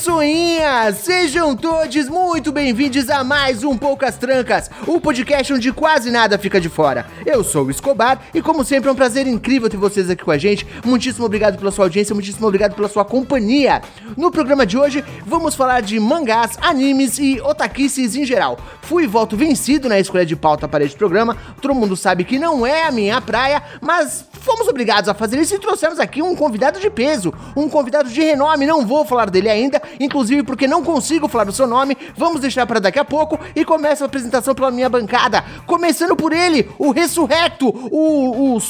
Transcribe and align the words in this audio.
Pessoinhas! 0.00 0.96
Sejam 0.96 1.54
todos 1.54 2.08
muito 2.08 2.50
bem-vindos 2.50 3.10
a 3.10 3.22
mais 3.22 3.62
um 3.62 3.76
Poucas 3.76 4.16
Trancas, 4.16 4.70
o 4.86 4.98
podcast 4.98 5.52
onde 5.52 5.70
quase 5.74 6.10
nada 6.10 6.38
fica 6.38 6.58
de 6.58 6.70
fora. 6.70 7.06
Eu 7.26 7.44
sou 7.44 7.66
o 7.66 7.70
Escobar 7.70 8.18
e, 8.32 8.40
como 8.40 8.64
sempre, 8.64 8.88
é 8.88 8.92
um 8.92 8.94
prazer 8.94 9.26
incrível 9.26 9.68
ter 9.68 9.76
vocês 9.76 10.08
aqui 10.08 10.24
com 10.24 10.30
a 10.30 10.38
gente. 10.38 10.66
Muitíssimo 10.86 11.26
obrigado 11.26 11.58
pela 11.58 11.70
sua 11.70 11.84
audiência, 11.84 12.14
muitíssimo 12.14 12.46
obrigado 12.46 12.74
pela 12.74 12.88
sua 12.88 13.04
companhia. 13.04 13.82
No 14.16 14.30
programa 14.30 14.64
de 14.64 14.78
hoje, 14.78 15.04
vamos 15.26 15.54
falar 15.54 15.82
de 15.82 16.00
mangás, 16.00 16.56
animes 16.62 17.18
e 17.18 17.38
otaquices 17.42 18.16
em 18.16 18.24
geral. 18.24 18.58
Fui 18.80 19.06
volto 19.06 19.36
vencido 19.36 19.86
na 19.86 20.00
escolha 20.00 20.24
de 20.24 20.34
pauta 20.34 20.66
para 20.66 20.82
este 20.82 20.96
programa. 20.96 21.36
Todo 21.60 21.74
mundo 21.74 21.94
sabe 21.94 22.24
que 22.24 22.38
não 22.38 22.66
é 22.66 22.84
a 22.84 22.90
minha 22.90 23.20
praia, 23.20 23.62
mas 23.82 24.29
fomos 24.40 24.68
obrigados 24.68 25.08
a 25.08 25.14
fazer 25.14 25.38
isso 25.38 25.54
e 25.54 25.58
trouxemos 25.58 25.98
aqui 25.98 26.22
um 26.22 26.34
convidado 26.34 26.80
de 26.80 26.90
peso, 26.90 27.32
um 27.56 27.68
convidado 27.68 28.08
de 28.08 28.20
renome. 28.20 28.66
Não 28.66 28.86
vou 28.86 29.04
falar 29.04 29.30
dele 29.30 29.48
ainda, 29.48 29.80
inclusive 29.98 30.42
porque 30.42 30.66
não 30.66 30.82
consigo 30.82 31.28
falar 31.28 31.48
o 31.48 31.52
seu 31.52 31.66
nome. 31.66 31.96
Vamos 32.16 32.40
deixar 32.40 32.66
para 32.66 32.80
daqui 32.80 32.98
a 32.98 33.04
pouco 33.04 33.38
e 33.54 33.64
começa 33.64 34.04
a 34.04 34.06
apresentação 34.06 34.54
pela 34.54 34.70
minha 34.70 34.88
bancada. 34.88 35.44
Começando 35.66 36.16
por 36.16 36.32
ele, 36.32 36.68
o 36.78 36.90
ressurrecto, 36.90 37.68
o, 37.68 38.56
o. 38.56 38.60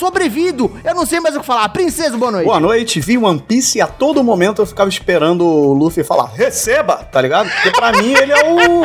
Eu 0.84 0.94
não 0.94 1.06
sei 1.06 1.20
mais 1.20 1.36
o 1.36 1.40
que 1.40 1.46
falar. 1.46 1.68
Princesa, 1.70 2.16
boa 2.16 2.32
noite. 2.32 2.46
Boa 2.46 2.60
noite, 2.60 3.00
vi 3.00 3.16
One 3.16 3.40
Piece 3.40 3.78
e 3.78 3.80
a 3.80 3.86
todo 3.86 4.22
momento 4.24 4.62
eu 4.62 4.66
ficava 4.66 4.88
esperando 4.88 5.44
o 5.44 5.72
Luffy 5.72 6.02
falar, 6.02 6.26
receba, 6.26 6.96
tá 6.96 7.20
ligado? 7.20 7.50
Porque 7.50 7.70
pra 7.70 7.92
mim 7.92 8.12
ele 8.12 8.32
é 8.32 8.50
o. 8.50 8.82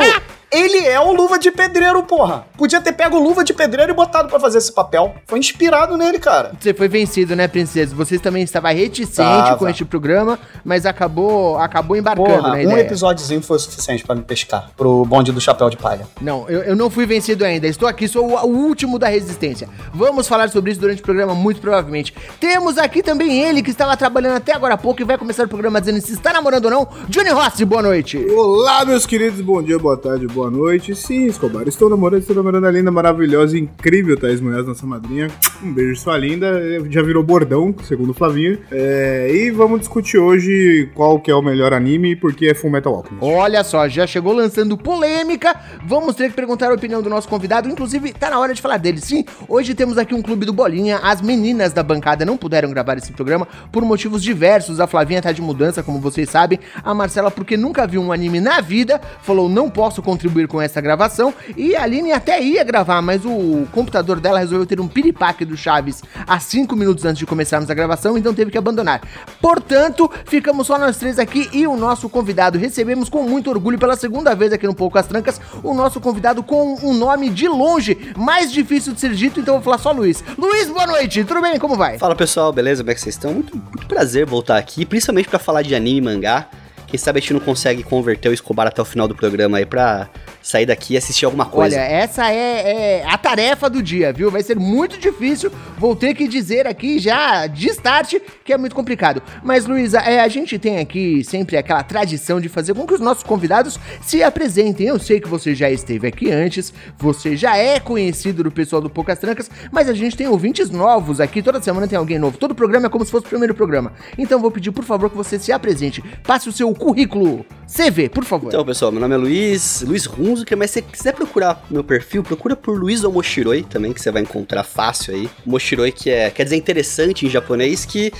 Ele 0.56 0.86
é 0.86 0.98
o 0.98 1.12
Luva 1.12 1.38
de 1.38 1.50
Pedreiro, 1.50 2.02
porra. 2.02 2.46
Podia 2.56 2.80
ter 2.80 2.94
pego 2.94 3.18
o 3.18 3.22
Luva 3.22 3.44
de 3.44 3.52
Pedreiro 3.52 3.92
e 3.92 3.94
botado 3.94 4.26
pra 4.30 4.40
fazer 4.40 4.56
esse 4.56 4.72
papel. 4.72 5.14
Foi 5.26 5.38
inspirado 5.38 5.98
nele, 5.98 6.18
cara. 6.18 6.52
Você 6.58 6.72
foi 6.72 6.88
vencido, 6.88 7.36
né, 7.36 7.46
princesa? 7.46 7.94
Você 7.94 8.18
também 8.18 8.42
estava 8.42 8.70
reticente 8.70 9.28
Tava. 9.28 9.58
com 9.58 9.68
este 9.68 9.84
programa, 9.84 10.38
mas 10.64 10.86
acabou, 10.86 11.58
acabou 11.58 11.94
embarcando 11.94 12.28
Porra, 12.28 12.48
na 12.48 12.54
um 12.54 12.60
ideia. 12.62 12.80
episódiozinho 12.80 13.42
foi 13.42 13.58
o 13.58 13.60
suficiente 13.60 14.02
pra 14.02 14.14
me 14.14 14.22
pescar. 14.22 14.70
Pro 14.74 15.04
bonde 15.04 15.30
do 15.30 15.42
chapéu 15.42 15.68
de 15.68 15.76
palha. 15.76 16.08
Não, 16.22 16.48
eu, 16.48 16.62
eu 16.62 16.74
não 16.74 16.88
fui 16.88 17.04
vencido 17.04 17.44
ainda. 17.44 17.66
Estou 17.66 17.86
aqui, 17.86 18.08
sou 18.08 18.26
o, 18.26 18.46
o 18.46 18.56
último 18.66 18.98
da 18.98 19.08
resistência. 19.08 19.68
Vamos 19.92 20.26
falar 20.26 20.48
sobre 20.48 20.70
isso 20.72 20.80
durante 20.80 21.02
o 21.02 21.04
programa, 21.04 21.34
muito 21.34 21.60
provavelmente. 21.60 22.14
Temos 22.40 22.78
aqui 22.78 23.02
também 23.02 23.42
ele, 23.42 23.62
que 23.62 23.70
estava 23.70 23.94
trabalhando 23.94 24.36
até 24.36 24.54
agora 24.54 24.72
há 24.72 24.78
pouco 24.78 25.02
e 25.02 25.04
vai 25.04 25.18
começar 25.18 25.44
o 25.44 25.48
programa 25.48 25.80
dizendo 25.82 26.00
se 26.00 26.14
está 26.14 26.32
namorando 26.32 26.64
ou 26.64 26.70
não. 26.70 26.88
Johnny 27.10 27.28
Rossi, 27.28 27.62
boa 27.66 27.82
noite. 27.82 28.24
Olá, 28.30 28.86
meus 28.86 29.04
queridos, 29.04 29.42
bom 29.42 29.62
dia, 29.62 29.78
boa 29.78 29.98
tarde, 29.98 30.26
boa 30.26 30.45
noite. 30.50 30.94
Sim, 30.94 31.26
Escobar, 31.26 31.66
estou 31.68 31.88
namorando, 31.88 32.20
estou 32.20 32.36
namorando 32.36 32.64
a 32.64 32.70
linda, 32.70 32.90
maravilhosa, 32.90 33.58
incrível 33.58 34.16
Thaís 34.16 34.40
Munhoz, 34.40 34.66
nossa 34.66 34.86
madrinha. 34.86 35.28
Um 35.62 35.72
beijo, 35.72 35.96
sua 35.96 36.16
linda. 36.18 36.60
Já 36.90 37.02
virou 37.02 37.22
bordão, 37.22 37.74
segundo 37.84 38.10
o 38.10 38.14
Flavinho. 38.14 38.58
É, 38.70 39.30
e 39.32 39.50
vamos 39.50 39.80
discutir 39.80 40.18
hoje 40.18 40.90
qual 40.94 41.18
que 41.18 41.30
é 41.30 41.34
o 41.34 41.42
melhor 41.42 41.72
anime 41.72 42.12
e 42.12 42.16
por 42.16 42.34
que 42.34 42.48
é 42.48 42.54
Full 42.54 42.70
Metal 42.70 42.94
Alchemist. 42.94 43.24
Olha 43.24 43.64
só, 43.64 43.88
já 43.88 44.06
chegou 44.06 44.32
lançando 44.32 44.76
polêmica. 44.76 45.54
Vamos 45.86 46.14
ter 46.14 46.28
que 46.30 46.36
perguntar 46.36 46.70
a 46.70 46.74
opinião 46.74 47.02
do 47.02 47.08
nosso 47.08 47.28
convidado. 47.28 47.68
Inclusive, 47.68 48.12
tá 48.12 48.30
na 48.30 48.38
hora 48.38 48.54
de 48.54 48.60
falar 48.60 48.76
dele. 48.76 49.00
Sim, 49.00 49.24
hoje 49.48 49.74
temos 49.74 49.98
aqui 49.98 50.14
um 50.14 50.22
clube 50.22 50.44
do 50.44 50.52
Bolinha. 50.52 50.98
As 51.02 51.20
meninas 51.20 51.72
da 51.72 51.82
bancada 51.82 52.24
não 52.24 52.36
puderam 52.36 52.70
gravar 52.70 52.98
esse 52.98 53.12
programa 53.12 53.46
por 53.72 53.82
motivos 53.84 54.22
diversos. 54.22 54.80
A 54.80 54.86
Flavinha 54.86 55.22
tá 55.22 55.32
de 55.32 55.40
mudança, 55.40 55.82
como 55.82 56.00
vocês 56.00 56.28
sabem. 56.28 56.58
A 56.82 56.92
Marcela, 56.92 57.30
porque 57.30 57.56
nunca 57.56 57.86
viu 57.86 58.02
um 58.02 58.12
anime 58.12 58.40
na 58.40 58.60
vida, 58.60 59.00
falou: 59.22 59.48
não 59.48 59.70
posso 59.70 60.02
contribuir 60.02 60.25
com 60.48 60.60
essa 60.60 60.80
gravação. 60.80 61.32
E 61.56 61.74
a 61.74 61.82
Aline 61.82 62.12
até 62.12 62.42
ia 62.42 62.62
gravar, 62.64 63.00
mas 63.02 63.24
o 63.24 63.66
computador 63.72 64.20
dela 64.20 64.38
resolveu 64.38 64.66
ter 64.66 64.80
um 64.80 64.88
piripaque 64.88 65.44
do 65.44 65.56
Chaves 65.56 66.02
há 66.26 66.38
cinco 66.40 66.76
minutos 66.76 67.04
antes 67.04 67.18
de 67.18 67.26
começarmos 67.26 67.70
a 67.70 67.74
gravação, 67.74 68.18
então 68.18 68.34
teve 68.34 68.50
que 68.50 68.58
abandonar. 68.58 69.00
Portanto, 69.40 70.10
ficamos 70.26 70.66
só 70.66 70.78
nós 70.78 70.96
três 70.96 71.18
aqui 71.18 71.48
e 71.52 71.66
o 71.66 71.76
nosso 71.76 72.08
convidado. 72.08 72.58
Recebemos 72.58 73.08
com 73.08 73.22
muito 73.22 73.50
orgulho 73.50 73.78
pela 73.78 73.96
segunda 73.96 74.34
vez 74.34 74.52
aqui 74.52 74.66
no 74.66 74.74
Poucas 74.74 75.06
Trancas 75.06 75.40
o 75.62 75.74
nosso 75.74 76.00
convidado 76.00 76.42
com 76.42 76.74
um 76.82 76.92
nome 76.92 77.30
de 77.30 77.48
longe 77.48 78.12
mais 78.16 78.52
difícil 78.52 78.92
de 78.92 79.00
ser 79.00 79.14
dito, 79.14 79.40
então 79.40 79.54
vou 79.54 79.62
falar 79.62 79.78
só 79.78 79.92
Luiz. 79.92 80.22
Luiz, 80.36 80.68
boa 80.68 80.86
noite, 80.86 81.24
tudo 81.24 81.40
bem? 81.40 81.58
Como 81.58 81.76
vai? 81.76 81.98
Fala 81.98 82.14
pessoal, 82.14 82.52
beleza? 82.52 82.82
Como 82.82 82.90
é 82.90 82.94
que 82.94 83.00
vocês 83.00 83.14
estão? 83.14 83.32
Muito, 83.32 83.56
muito 83.56 83.86
prazer 83.86 84.26
voltar 84.26 84.58
aqui, 84.58 84.84
principalmente 84.84 85.28
pra 85.28 85.38
falar 85.38 85.62
de 85.62 85.74
anime 85.74 85.96
e 85.96 86.00
mangá. 86.00 86.48
Quem 86.86 86.98
sabe 86.98 87.18
a 87.18 87.20
gente 87.20 87.32
não 87.32 87.40
consegue 87.40 87.82
converter 87.82 88.28
o 88.28 88.32
Escobar 88.32 88.66
até 88.66 88.80
o 88.80 88.84
final 88.84 89.08
do 89.08 89.14
programa 89.14 89.58
aí 89.58 89.66
pra 89.66 90.08
sair 90.40 90.64
daqui 90.64 90.94
e 90.94 90.96
assistir 90.96 91.24
alguma 91.24 91.44
coisa. 91.46 91.76
Olha, 91.76 91.84
essa 91.84 92.30
é, 92.30 93.00
é 93.00 93.04
a 93.04 93.18
tarefa 93.18 93.68
do 93.68 93.82
dia, 93.82 94.12
viu? 94.12 94.30
Vai 94.30 94.42
ser 94.44 94.56
muito 94.56 94.96
difícil. 94.96 95.50
Vou 95.76 95.96
ter 95.96 96.14
que 96.14 96.28
dizer 96.28 96.68
aqui 96.68 97.00
já 97.00 97.48
de 97.48 97.68
start 97.70 98.14
que 98.44 98.52
é 98.52 98.56
muito 98.56 98.74
complicado. 98.76 99.20
Mas, 99.42 99.66
Luísa, 99.66 99.98
é, 99.98 100.20
a 100.20 100.28
gente 100.28 100.56
tem 100.56 100.78
aqui 100.78 101.24
sempre 101.24 101.56
aquela 101.56 101.82
tradição 101.82 102.40
de 102.40 102.48
fazer 102.48 102.74
com 102.74 102.86
que 102.86 102.94
os 102.94 103.00
nossos 103.00 103.24
convidados 103.24 103.80
se 104.00 104.22
apresentem. 104.22 104.86
Eu 104.86 105.00
sei 105.00 105.20
que 105.20 105.28
você 105.28 105.52
já 105.52 105.68
esteve 105.68 106.06
aqui 106.06 106.30
antes, 106.30 106.72
você 106.96 107.36
já 107.36 107.56
é 107.56 107.80
conhecido 107.80 108.44
do 108.44 108.50
pessoal 108.52 108.80
do 108.80 108.88
Poucas 108.88 109.18
Trancas, 109.18 109.50
mas 109.72 109.88
a 109.88 109.94
gente 109.94 110.16
tem 110.16 110.28
ouvintes 110.28 110.70
novos 110.70 111.20
aqui. 111.20 111.42
Toda 111.42 111.60
semana 111.60 111.88
tem 111.88 111.98
alguém 111.98 112.20
novo. 112.20 112.38
Todo 112.38 112.54
programa 112.54 112.86
é 112.86 112.88
como 112.88 113.04
se 113.04 113.10
fosse 113.10 113.26
o 113.26 113.28
primeiro 113.28 113.54
programa. 113.54 113.92
Então, 114.16 114.40
vou 114.40 114.52
pedir, 114.52 114.70
por 114.70 114.84
favor, 114.84 115.10
que 115.10 115.16
você 115.16 115.40
se 115.40 115.50
apresente. 115.50 116.02
Passe 116.22 116.48
o 116.48 116.52
seu 116.52 116.75
currículo 116.76 117.44
CV, 117.66 118.08
por 118.08 118.24
favor. 118.24 118.48
Então, 118.48 118.64
pessoal, 118.64 118.92
meu 118.92 119.00
nome 119.00 119.14
é 119.14 119.18
Luiz, 119.18 119.82
Luiz 119.86 120.06
Hunzuka, 120.06 120.54
mas 120.54 120.70
se 120.70 120.80
você 120.80 120.82
quiser 120.82 121.12
procurar 121.14 121.64
meu 121.70 121.82
perfil, 121.82 122.22
procura 122.22 122.54
por 122.54 122.78
Luiz 122.78 123.02
Omoshiroi 123.02 123.62
também, 123.62 123.92
que 123.92 124.00
você 124.00 124.10
vai 124.10 124.22
encontrar 124.22 124.62
fácil 124.62 125.14
aí. 125.14 125.28
Moshiroi, 125.44 125.90
que 125.90 126.10
é, 126.10 126.30
quer 126.30 126.44
dizer 126.44 126.56
interessante 126.56 127.26
em 127.26 127.28
japonês, 127.28 127.84
que 127.84 128.12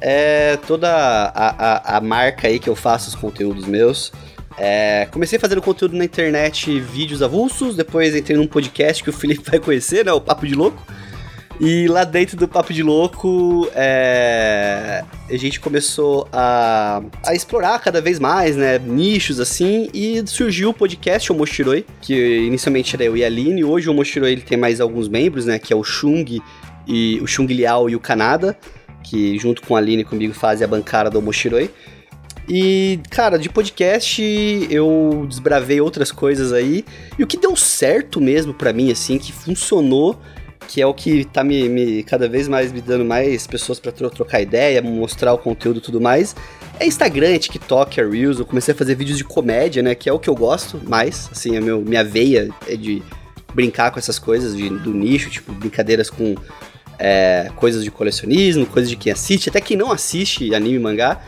é 0.00 0.56
toda 0.66 0.88
a, 0.88 1.94
a, 1.94 1.98
a 1.98 2.00
marca 2.00 2.48
aí 2.48 2.58
que 2.58 2.68
eu 2.68 2.76
faço 2.76 3.08
os 3.08 3.14
conteúdos 3.14 3.66
meus. 3.66 4.12
É, 4.56 5.08
comecei 5.10 5.38
fazendo 5.38 5.60
conteúdo 5.60 5.96
na 5.96 6.04
internet, 6.04 6.78
vídeos 6.80 7.22
avulsos, 7.22 7.74
depois 7.74 8.14
entrei 8.14 8.36
num 8.36 8.46
podcast 8.46 9.02
que 9.02 9.10
o 9.10 9.12
Felipe 9.12 9.42
vai 9.50 9.58
conhecer, 9.58 10.04
né, 10.04 10.12
o 10.12 10.20
Papo 10.20 10.46
de 10.46 10.54
Louco. 10.54 10.80
E 11.60 11.86
lá 11.86 12.02
dentro 12.02 12.36
do 12.36 12.48
Papo 12.48 12.72
de 12.72 12.82
Louco, 12.82 13.68
é, 13.74 15.04
a 15.30 15.36
gente 15.36 15.60
começou 15.60 16.26
a, 16.32 17.00
a 17.24 17.32
explorar 17.32 17.78
cada 17.78 18.00
vez 18.00 18.18
mais, 18.18 18.56
né, 18.56 18.76
nichos 18.78 19.38
assim, 19.38 19.88
e 19.94 20.22
surgiu 20.26 20.70
o 20.70 20.74
podcast 20.74 21.32
O 21.32 21.36
que 22.00 22.38
inicialmente 22.38 22.96
era 22.96 23.04
eu 23.04 23.16
e 23.16 23.22
a 23.22 23.28
Aline, 23.28 23.62
hoje 23.62 23.88
o 23.88 23.94
Moshiroi 23.94 24.32
ele 24.32 24.40
tem 24.40 24.58
mais 24.58 24.80
alguns 24.80 25.08
membros, 25.08 25.46
né, 25.46 25.58
que 25.58 25.72
é 25.72 25.76
o 25.76 25.84
Chung, 25.84 26.42
e, 26.88 27.20
o 27.20 27.26
Chung 27.26 27.46
Liao 27.46 27.88
e 27.88 27.94
o 27.94 28.00
Kanada, 28.00 28.58
que 29.04 29.38
junto 29.38 29.62
com 29.62 29.76
a 29.76 29.78
Aline 29.78 30.02
comigo 30.02 30.34
fazem 30.34 30.64
a 30.64 30.68
bancada 30.68 31.08
do 31.08 31.22
Moshiroi. 31.22 31.70
E, 32.48 33.00
cara, 33.10 33.38
de 33.38 33.48
podcast 33.48 34.20
eu 34.68 35.24
desbravei 35.28 35.80
outras 35.80 36.10
coisas 36.10 36.52
aí, 36.52 36.84
e 37.16 37.22
o 37.22 37.26
que 37.28 37.36
deu 37.36 37.54
certo 37.54 38.20
mesmo 38.20 38.52
pra 38.52 38.72
mim, 38.72 38.90
assim, 38.90 39.18
que 39.18 39.32
funcionou 39.32 40.20
que 40.68 40.80
é 40.80 40.86
o 40.86 40.94
que 40.94 41.24
tá 41.24 41.44
me, 41.44 41.68
me 41.68 42.02
cada 42.02 42.28
vez 42.28 42.48
mais 42.48 42.72
me 42.72 42.80
dando 42.80 43.04
mais 43.04 43.46
pessoas 43.46 43.78
para 43.78 43.92
tro 43.92 44.10
trocar 44.10 44.40
ideia, 44.40 44.80
mostrar 44.82 45.32
o 45.32 45.38
conteúdo 45.38 45.78
e 45.78 45.82
tudo 45.82 46.00
mais. 46.00 46.34
É 46.78 46.86
Instagram, 46.86 47.34
é 47.34 47.38
TikTok, 47.38 48.00
é 48.00 48.04
Reels. 48.04 48.38
Eu 48.38 48.46
comecei 48.46 48.74
a 48.74 48.76
fazer 48.76 48.94
vídeos 48.94 49.18
de 49.18 49.24
comédia, 49.24 49.82
né? 49.82 49.94
Que 49.94 50.08
é 50.08 50.12
o 50.12 50.18
que 50.18 50.28
eu 50.28 50.34
gosto 50.34 50.80
mais. 50.84 51.28
Assim, 51.30 51.56
a 51.56 51.60
meu, 51.60 51.80
minha 51.80 52.02
veia 52.02 52.48
é 52.66 52.76
de 52.76 53.02
brincar 53.54 53.92
com 53.92 53.98
essas 53.98 54.18
coisas 54.18 54.56
de, 54.56 54.68
do 54.68 54.92
nicho, 54.92 55.30
tipo, 55.30 55.52
brincadeiras 55.52 56.10
com 56.10 56.34
é, 56.98 57.50
coisas 57.56 57.84
de 57.84 57.90
colecionismo, 57.90 58.66
coisas 58.66 58.90
de 58.90 58.96
quem 58.96 59.12
assiste, 59.12 59.48
até 59.48 59.60
quem 59.60 59.76
não 59.76 59.92
assiste 59.92 60.54
anime 60.54 60.76
e 60.76 60.80
mangá. 60.80 61.20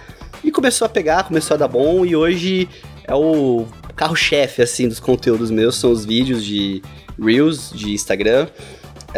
E 0.43 0.51
começou 0.51 0.87
a 0.87 0.89
pegar, 0.89 1.25
começou 1.25 1.55
a 1.55 1.59
dar 1.59 1.69
bom, 1.69 2.05
e 2.05 2.15
hoje 2.15 2.69
é 3.05 3.15
o 3.15 3.67
carro-chefe, 3.95 4.63
assim, 4.63 4.89
dos 4.89 5.01
conteúdos 5.01 5.51
meus, 5.51 5.77
são 5.77 5.91
os 5.91 6.05
vídeos 6.05 6.45
de 6.45 6.83
Reels, 7.21 7.73
de 7.75 7.93
Instagram. 7.93 8.49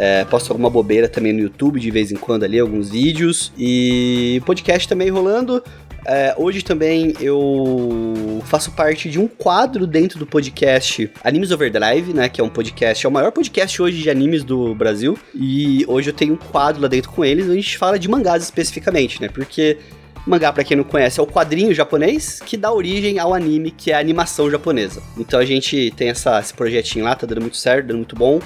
É, 0.01 0.25
posto 0.25 0.53
alguma 0.53 0.71
bobeira 0.71 1.09
também 1.09 1.33
no 1.33 1.41
YouTube 1.41 1.81
de 1.81 1.91
vez 1.91 2.13
em 2.13 2.15
quando 2.15 2.45
ali, 2.45 2.57
alguns 2.57 2.89
vídeos. 2.89 3.53
E 3.59 4.41
podcast 4.47 4.87
também 4.89 5.11
rolando. 5.11 5.61
É, 6.07 6.35
hoje 6.39 6.63
também 6.63 7.15
eu 7.21 8.41
faço 8.45 8.71
parte 8.71 9.11
de 9.11 9.19
um 9.19 9.27
quadro 9.27 9.89
dentro 9.89 10.17
do 10.17 10.25
podcast 10.25 11.11
Animes 11.25 11.51
Overdrive, 11.51 12.15
né? 12.15 12.29
Que 12.29 12.41
é 12.41 12.45
um 12.45 12.49
podcast, 12.49 13.05
é 13.05 13.09
o 13.09 13.13
maior 13.13 13.33
podcast 13.33 13.83
hoje 13.83 14.01
de 14.01 14.09
animes 14.09 14.45
do 14.45 14.73
Brasil. 14.73 15.19
E 15.35 15.85
hoje 15.89 16.11
eu 16.11 16.15
tenho 16.15 16.35
um 16.35 16.37
quadro 16.37 16.81
lá 16.81 16.87
dentro 16.87 17.11
com 17.11 17.25
eles, 17.25 17.47
onde 17.47 17.55
a 17.55 17.61
gente 17.61 17.77
fala 17.77 17.99
de 17.99 18.09
mangás 18.09 18.45
especificamente, 18.45 19.21
né? 19.21 19.29
Porque 19.29 19.79
Mangá, 20.25 20.53
pra 20.53 20.63
quem 20.63 20.77
não 20.77 20.85
conhece, 20.85 21.19
é 21.19 21.23
o 21.23 21.27
quadrinho 21.27 21.75
japonês 21.75 22.41
que 22.45 22.57
dá 22.57 22.71
origem 22.71 23.19
ao 23.19 23.33
anime, 23.33 23.71
que 23.71 23.91
é 23.91 23.95
a 23.95 23.99
animação 23.99 24.51
japonesa. 24.51 25.03
Então 25.17 25.41
a 25.41 25.45
gente 25.45 25.91
tem 25.97 26.11
essa, 26.11 26.39
esse 26.39 26.53
projetinho 26.53 27.05
lá, 27.05 27.17
tá 27.17 27.27
dando 27.27 27.41
muito 27.41 27.57
certo, 27.57 27.87
dando 27.87 27.97
muito 27.97 28.15
bom. 28.15 28.39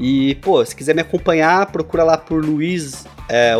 E, 0.00 0.34
pô, 0.36 0.64
se 0.64 0.74
quiser 0.74 0.94
me 0.94 1.02
acompanhar, 1.02 1.70
procura 1.70 2.02
lá 2.02 2.16
por 2.16 2.42
Luiz 2.42 3.04
é, 3.28 3.54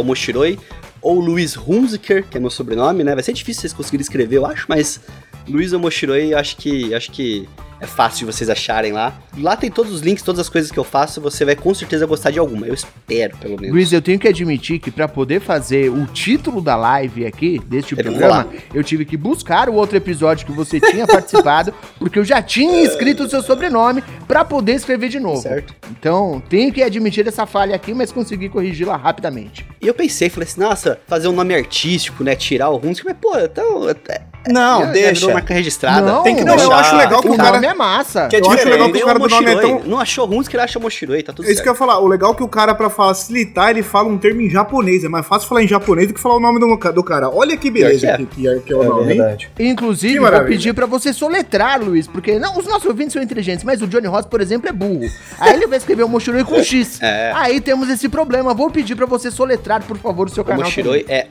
ou 1.03 1.21
Luiz 1.21 1.55
Hunziker, 1.57 2.25
que 2.25 2.39
é 2.39 2.41
meu 2.41 2.51
sobrenome, 2.51 3.05
né? 3.05 3.15
Vai 3.15 3.23
ser 3.23 3.35
difícil 3.35 3.61
vocês 3.61 3.73
conseguirem 3.75 4.03
escrever, 4.03 4.37
eu 4.37 4.47
acho, 4.47 4.65
mas 4.67 5.01
Luiz 5.47 5.73
Omoshiroi, 5.73 6.35
acho 6.35 6.57
que 6.57 6.95
acho 6.95 7.11
que 7.13 7.47
é 7.81 7.87
fácil 7.87 8.21
de 8.27 8.33
vocês 8.33 8.51
acharem 8.51 8.93
lá. 8.93 9.15
Lá 9.39 9.57
tem 9.57 9.71
todos 9.71 9.93
os 9.93 10.01
links, 10.01 10.23
todas 10.23 10.39
as 10.41 10.49
coisas 10.49 10.71
que 10.71 10.79
eu 10.79 10.85
faço, 10.85 11.21
você 11.21 11.45
vai 11.45 11.57
com 11.57 11.73
certeza 11.75 12.05
gostar 12.07 12.31
de 12.31 12.39
alguma. 12.39 12.67
Eu 12.67 12.75
espero, 12.75 13.37
pelo 13.39 13.57
menos. 13.61 13.75
Luiz, 13.75 13.93
eu 13.93 14.03
tenho 14.03 14.19
que 14.19 14.29
admitir 14.29 14.79
que 14.79 14.91
pra 14.91 15.09
poder 15.09 15.41
fazer 15.41 15.89
o 15.91 16.07
título 16.07 16.61
da 16.61 16.77
live 16.77 17.27
aqui, 17.27 17.59
deste 17.67 17.95
programa, 17.97 18.47
eu 18.75 18.83
tive 18.85 19.05
que 19.05 19.17
buscar 19.17 19.69
o 19.69 19.75
outro 19.75 19.97
episódio 19.97 20.47
que 20.47 20.53
você 20.53 20.79
tinha 20.81 21.07
participado, 21.09 21.73
porque 21.99 22.19
eu 22.19 22.25
já 22.25 22.43
tinha 22.43 22.83
escrito 22.83 23.25
o 23.25 23.29
seu 23.29 23.43
sobrenome 23.43 24.03
pra 24.29 24.45
poder 24.45 24.73
escrever 24.75 25.09
de 25.09 25.19
novo. 25.21 25.41
Certo. 25.41 25.75
Então, 25.91 26.43
tenho 26.49 26.73
que 26.73 26.83
admitir 26.83 27.27
essa 27.27 27.47
falha 27.47 27.75
aqui, 27.75 27.95
mas 27.95 28.13
consegui 28.13 28.49
corrigi-la 28.49 28.97
rapidamente. 28.97 29.67
E 29.81 29.87
eu 29.87 29.95
pensei, 29.95 30.29
falei 30.29 30.49
assim, 30.49 30.61
nossa, 30.61 30.99
fazer 31.07 31.29
um 31.29 31.33
nome 31.33 31.55
artístico, 31.55 32.23
né? 32.23 32.35
Tirar 32.37 32.69
o 32.71 32.77
Hunziker, 32.77 33.05
mas 33.07 33.17
pô, 33.21 33.39
então. 33.39 33.89
é- 33.89 34.21
Não, 34.49 34.81
já- 34.81 34.87
já 34.87 34.93
deixa. 34.93 35.13
virou 35.15 35.33
marca 35.35 35.55
registrada. 35.55 36.23
tem 36.23 36.37
que 36.37 36.45
Não, 36.45 36.55
eu 36.55 36.59
deixar. 36.59 36.75
acho 36.81 36.97
legal 36.97 37.21
que 37.23 37.29
o 37.29 37.33
o 37.33 37.37
cara. 37.37 37.61
É 37.71 37.75
massa. 37.75 38.29
Que 38.29 38.37
é 38.37 38.41
Eu 38.41 38.51
acho 38.51 38.69
legal 38.69 38.91
que 38.93 38.99
o 38.99 39.05
cara 39.07 39.19
do 39.19 39.29
nome 39.29 39.47
é 39.51 39.55
Moshiroi. 39.55 39.79
tão. 39.81 39.89
Não 39.91 40.01
achou 40.01 40.29
Hunziker, 40.33 40.61
acha 40.61 40.79
Moshiroi, 40.79 41.23
tá 41.23 41.33
tudo 41.33 41.49
É 41.49 41.53
isso 41.53 41.63
que 41.63 41.69
eu 41.69 41.75
certo. 41.75 41.83
ia 41.83 41.87
falar. 41.95 42.01
O 42.05 42.09
legal 42.09 42.33
é 42.33 42.35
que 42.35 42.43
o 42.43 42.49
cara, 42.49 42.75
pra 42.75 42.91
facilitar, 42.91 43.71
ele 43.71 43.83
fala 43.83 44.09
um 44.09 44.19
termo 44.19 44.41
em 44.41 44.51
japonês. 44.51 45.05
É 45.05 45.09
mais 45.09 45.27
fácil 45.27 45.49
falar 45.49 45.63
em 45.63 45.69
japonês 45.69 46.09
do 46.09 46.15
que 46.15 46.21
falar 46.21 46.37
o 46.37 46.41
nome 46.41 46.59
do, 46.61 46.93
do 46.93 47.03
cara. 47.05 47.29
Olha 47.31 47.57
que 47.57 47.71
beleza 47.71 48.07
Pior 48.07 48.17
que, 48.19 48.27
que 48.27 48.49
é, 48.49 48.59
que 48.61 48.73
é 48.73 48.77
o 48.77 48.83
É 48.83 48.87
nome. 48.87 49.17
Inclusive, 49.59 50.15
Que 50.15 50.21
vou 50.21 50.45
pedir 50.45 50.75
pra 50.75 50.87
você 50.87 51.13
soletrar, 51.13 51.81
Luiz, 51.83 52.07
porque 52.07 52.39
não, 52.39 52.57
os 52.59 52.67
nossos 52.67 52.87
ouvintes 52.87 53.13
são 53.13 53.23
inteligentes, 53.23 53.65
mas 53.65 53.81
o 53.83 53.87
Johnny 53.87 54.07
Ross, 54.07 54.27
por 54.27 54.41
exemplo, 54.41 54.69
é 54.69 54.73
burro. 54.73 55.09
Aí 55.39 55.55
ele 55.55 55.67
vai 55.67 55.79
escrever 55.79 56.03
o 56.05 56.09
Moshiroi 56.09 56.45
com 56.45 56.63
X. 56.63 56.99
É. 57.11 57.33
Aí 57.35 57.61
temos 57.61 57.89
esse 57.89 58.09
problema. 58.09 58.53
Vou 58.55 58.71
pedir 58.71 58.95
pra 58.95 59.07
você 59.07 59.31
soletrar, 59.31 59.83
por 59.85 59.97
favor, 59.97 60.27
o 60.27 60.31
seu 60.31 60.43
O 60.43 60.47
canal. 60.47 60.65
Moshiroi 60.65 61.05
é 61.09 61.27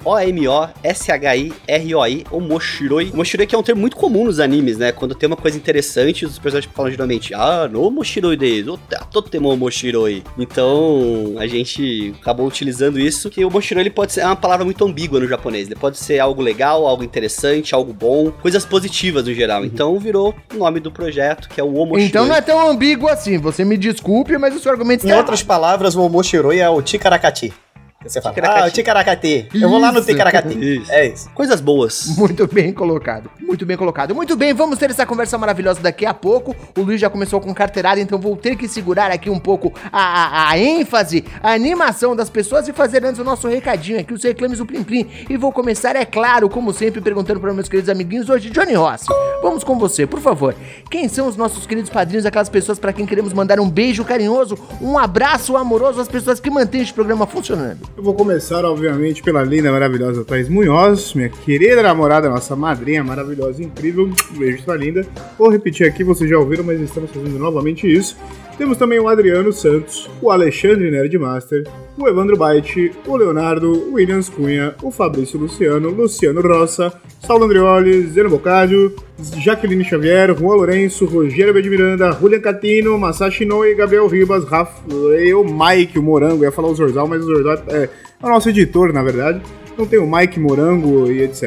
O-M-O-S-H-I-R-O-I, 1.00 2.26
o 2.32 2.40
Moshiroi. 2.40 3.12
O 3.14 3.18
Moshiroi 3.18 3.46
que 3.48 3.56
é 3.56 3.58
um 3.58 3.64
termo 3.64 3.82
muito 3.82 3.96
comum 3.96 4.26
nos 4.26 4.40
animes, 4.40 4.78
né? 4.78 4.92
Quando 4.92 5.16
tem 5.16 5.28
uma 5.28 5.36
coisa 5.38 5.58
interessante, 5.58 6.26
os 6.30 6.40
personagens 6.40 6.72
falam 6.74 6.92
geralmente, 6.92 7.34
ah, 7.34 7.68
no 7.72 7.90
Moshiroi 7.90 8.36
desu, 8.36 8.80
totemo 9.12 9.56
Moshiroi. 9.56 10.24
Então, 10.38 11.36
a 11.38 11.48
gente 11.48 12.14
acabou 12.22 12.48
utilizando 12.48 13.00
isso, 13.00 13.30
que 13.30 13.44
o 13.44 13.52
Moshiroi 13.52 13.84
ele 13.84 13.90
pode 13.90 14.14
ser 14.14 14.22
é 14.22 14.26
uma 14.26 14.36
palavra 14.36 14.66
muito 14.66 14.84
ambígua 14.86 15.20
no 15.20 15.28
japonês. 15.28 15.68
Ele 15.68 15.76
pode 15.76 15.98
ser 15.98 16.20
algo 16.20 16.42
legal, 16.42 16.86
algo 16.86 17.04
interessante, 17.04 17.74
algo 17.74 17.94
bom, 17.94 18.32
coisas 18.32 18.66
positivas 18.66 19.26
no 19.26 19.34
geral. 19.34 19.66
Então, 19.66 19.98
virou 20.00 20.36
o 20.54 20.58
nome 20.58 20.80
do 20.80 20.92
projeto, 20.92 21.50
que 21.50 21.60
é 21.60 21.64
o 21.64 21.74
Omoshiroi. 21.76 22.08
Então 22.08 22.26
não 22.26 22.36
é 22.36 22.42
tão 22.42 22.70
ambíguo 22.70 23.08
assim. 23.08 23.38
Você 23.38 23.64
me 23.64 23.78
desculpe, 23.78 24.38
mas 24.38 24.56
o 24.56 24.60
seu 24.60 24.72
argumento 24.72 25.06
Em 25.06 25.10
está 25.10 25.18
outras 25.18 25.44
palavras, 25.44 25.96
o 25.96 26.02
Omoshiroi 26.02 26.60
é 26.60 26.70
o 26.70 26.82
Ticaracati. 26.82 27.54
Você 28.02 28.22
fala, 28.22 28.34
Ticaracati. 28.34 28.64
ah, 28.64 28.68
o 28.68 28.72
Ticaracati. 28.72 29.50
Eu 29.54 29.70
vou 29.70 29.78
lá 29.78 29.92
no. 29.92 30.02
Ticaracati. 30.02 30.58
Isso. 30.78 30.90
É 30.90 31.08
isso. 31.08 31.30
Coisas 31.32 31.60
boas. 31.60 32.16
Muito 32.18 32.48
bem 32.48 32.72
colocado. 32.72 33.30
Muito 33.42 33.66
bem 33.66 33.76
colocado. 33.76 34.16
Muito 34.16 34.38
bem, 34.38 34.54
vamos 34.54 34.80
ter 34.80 34.90
essa 34.90 35.06
conversa 35.06 35.38
maravilhosa 35.38 35.82
daqui 35.82 36.06
a 36.06 36.14
pouco. 36.14 36.56
O 36.78 36.82
Luiz 36.82 37.02
já 37.02 37.10
começou 37.10 37.42
com 37.42 37.54
carteirada, 37.54 38.00
então 38.00 38.18
vou 38.18 38.38
ter 38.38 38.56
que 38.56 38.70
segurar 38.70 39.12
aqui 39.12 39.30
um 39.30 39.38
pouco 39.38 39.74
a, 39.92 40.00
a- 40.00 40.50
a 40.52 40.58
ênfase, 40.58 41.26
a 41.44 41.52
animação 41.52 42.16
das 42.16 42.30
pessoas 42.30 42.70
e 42.70 42.74
fazer 42.74 43.04
antes 43.04 43.20
o 43.20 43.24
nosso 43.26 43.50
recadinho 43.50 44.00
aqui, 44.00 44.14
os 44.14 44.24
reclames 44.24 44.60
do 44.60 44.66
Plim 44.66 44.84
Plim. 44.84 45.06
E 45.30 45.36
vou 45.36 45.52
começar, 45.52 45.94
é 45.98 46.06
claro, 46.06 46.48
como 46.48 46.72
sempre, 46.72 47.02
perguntando 47.02 47.42
para 47.42 47.52
meus 47.54 47.68
queridos 47.68 47.90
amiguinhos 47.90 48.30
hoje, 48.30 48.50
Johnny 48.50 48.76
Rossi. 48.76 49.08
Vamos 49.42 49.62
com 49.66 49.78
você, 49.78 50.08
por 50.08 50.22
favor. 50.22 50.56
Quem 50.90 51.10
são 51.10 51.28
os 51.28 51.36
nossos 51.36 51.68
queridos 51.68 51.90
padrinhos, 51.90 52.26
aquelas 52.26 52.48
pessoas 52.48 52.80
para 52.80 52.94
quem 52.94 53.06
queremos 53.06 53.34
mandar 53.34 53.60
um 53.60 53.70
beijo 53.70 54.06
carinhoso, 54.06 54.58
um 54.82 54.98
abraço 54.98 55.58
amoroso 55.58 56.00
às 56.00 56.08
pessoas 56.08 56.40
que 56.40 56.50
mantêm 56.50 56.82
este 56.82 56.94
programa 56.94 57.28
funcionando? 57.28 57.89
Eu 57.98 58.04
vou 58.04 58.14
começar, 58.14 58.64
obviamente, 58.64 59.22
pela 59.22 59.44
linda, 59.44 59.72
maravilhosa 59.72 60.24
Thais 60.24 60.48
Munhoz, 60.48 61.14
minha 61.14 61.30
querida 61.30 61.84
namorada, 61.84 62.30
nossa 62.30 62.56
madrinha 62.56 63.04
maravilhosa, 63.04 63.62
incrível. 63.62 64.06
Um 64.06 64.38
beijo, 64.38 64.64
sua 64.64 64.78
linda. 64.78 65.06
Vou 65.38 65.50
repetir 65.50 65.86
aqui, 65.86 66.04
vocês 66.04 66.30
já 66.30 66.38
ouviram, 66.40 66.64
mas 66.64 66.80
estamos 66.80 67.12
fazendo 67.12 67.38
novamente 67.38 67.92
isso. 67.92 68.16
Temos 68.60 68.78
também 68.78 69.00
o 69.00 69.08
Adriano 69.08 69.54
Santos, 69.54 70.10
o 70.22 70.30
Alexandre 70.30 70.92
Nerdmaster, 70.92 71.66
o 71.98 72.06
Evandro 72.06 72.36
Baiti, 72.36 72.92
o 73.08 73.16
Leonardo, 73.16 73.72
o 73.72 73.94
Williams 73.94 74.28
Cunha, 74.28 74.76
o 74.84 74.92
Fabrício 74.92 75.40
Luciano, 75.40 75.90
Luciano 75.90 76.42
Rossa, 76.42 76.92
Saulo 77.26 77.46
Andrioli, 77.46 78.02
Zeno 78.08 78.30
Bocádio, 78.30 78.94
Jaqueline 79.38 79.86
Xavier, 79.86 80.38
Juan 80.38 80.56
Lourenço, 80.56 81.06
Rogério 81.06 81.54
B. 81.54 81.62
Miranda, 81.70 82.12
Julian 82.12 82.42
Catino, 82.42 83.00
Masashi 83.00 83.46
Noi, 83.46 83.74
Gabriel 83.76 84.08
Ribas, 84.08 84.44
Rafael 84.44 85.46
Mike, 85.46 85.98
o 85.98 86.04
Morango, 86.04 86.44
ia 86.44 86.52
falar 86.52 86.68
o 86.68 86.76
Zorzal, 86.76 87.08
mas 87.08 87.24
o 87.24 87.28
Zorzal 87.28 87.64
é, 87.70 87.84
é 87.84 87.90
o 88.22 88.28
nosso 88.28 88.50
editor, 88.50 88.92
na 88.92 89.02
verdade. 89.02 89.42
Então 89.72 89.86
tem 89.86 90.00
o 90.00 90.06
Mike 90.06 90.38
Morango 90.38 91.10
e 91.10 91.22
etc. 91.22 91.44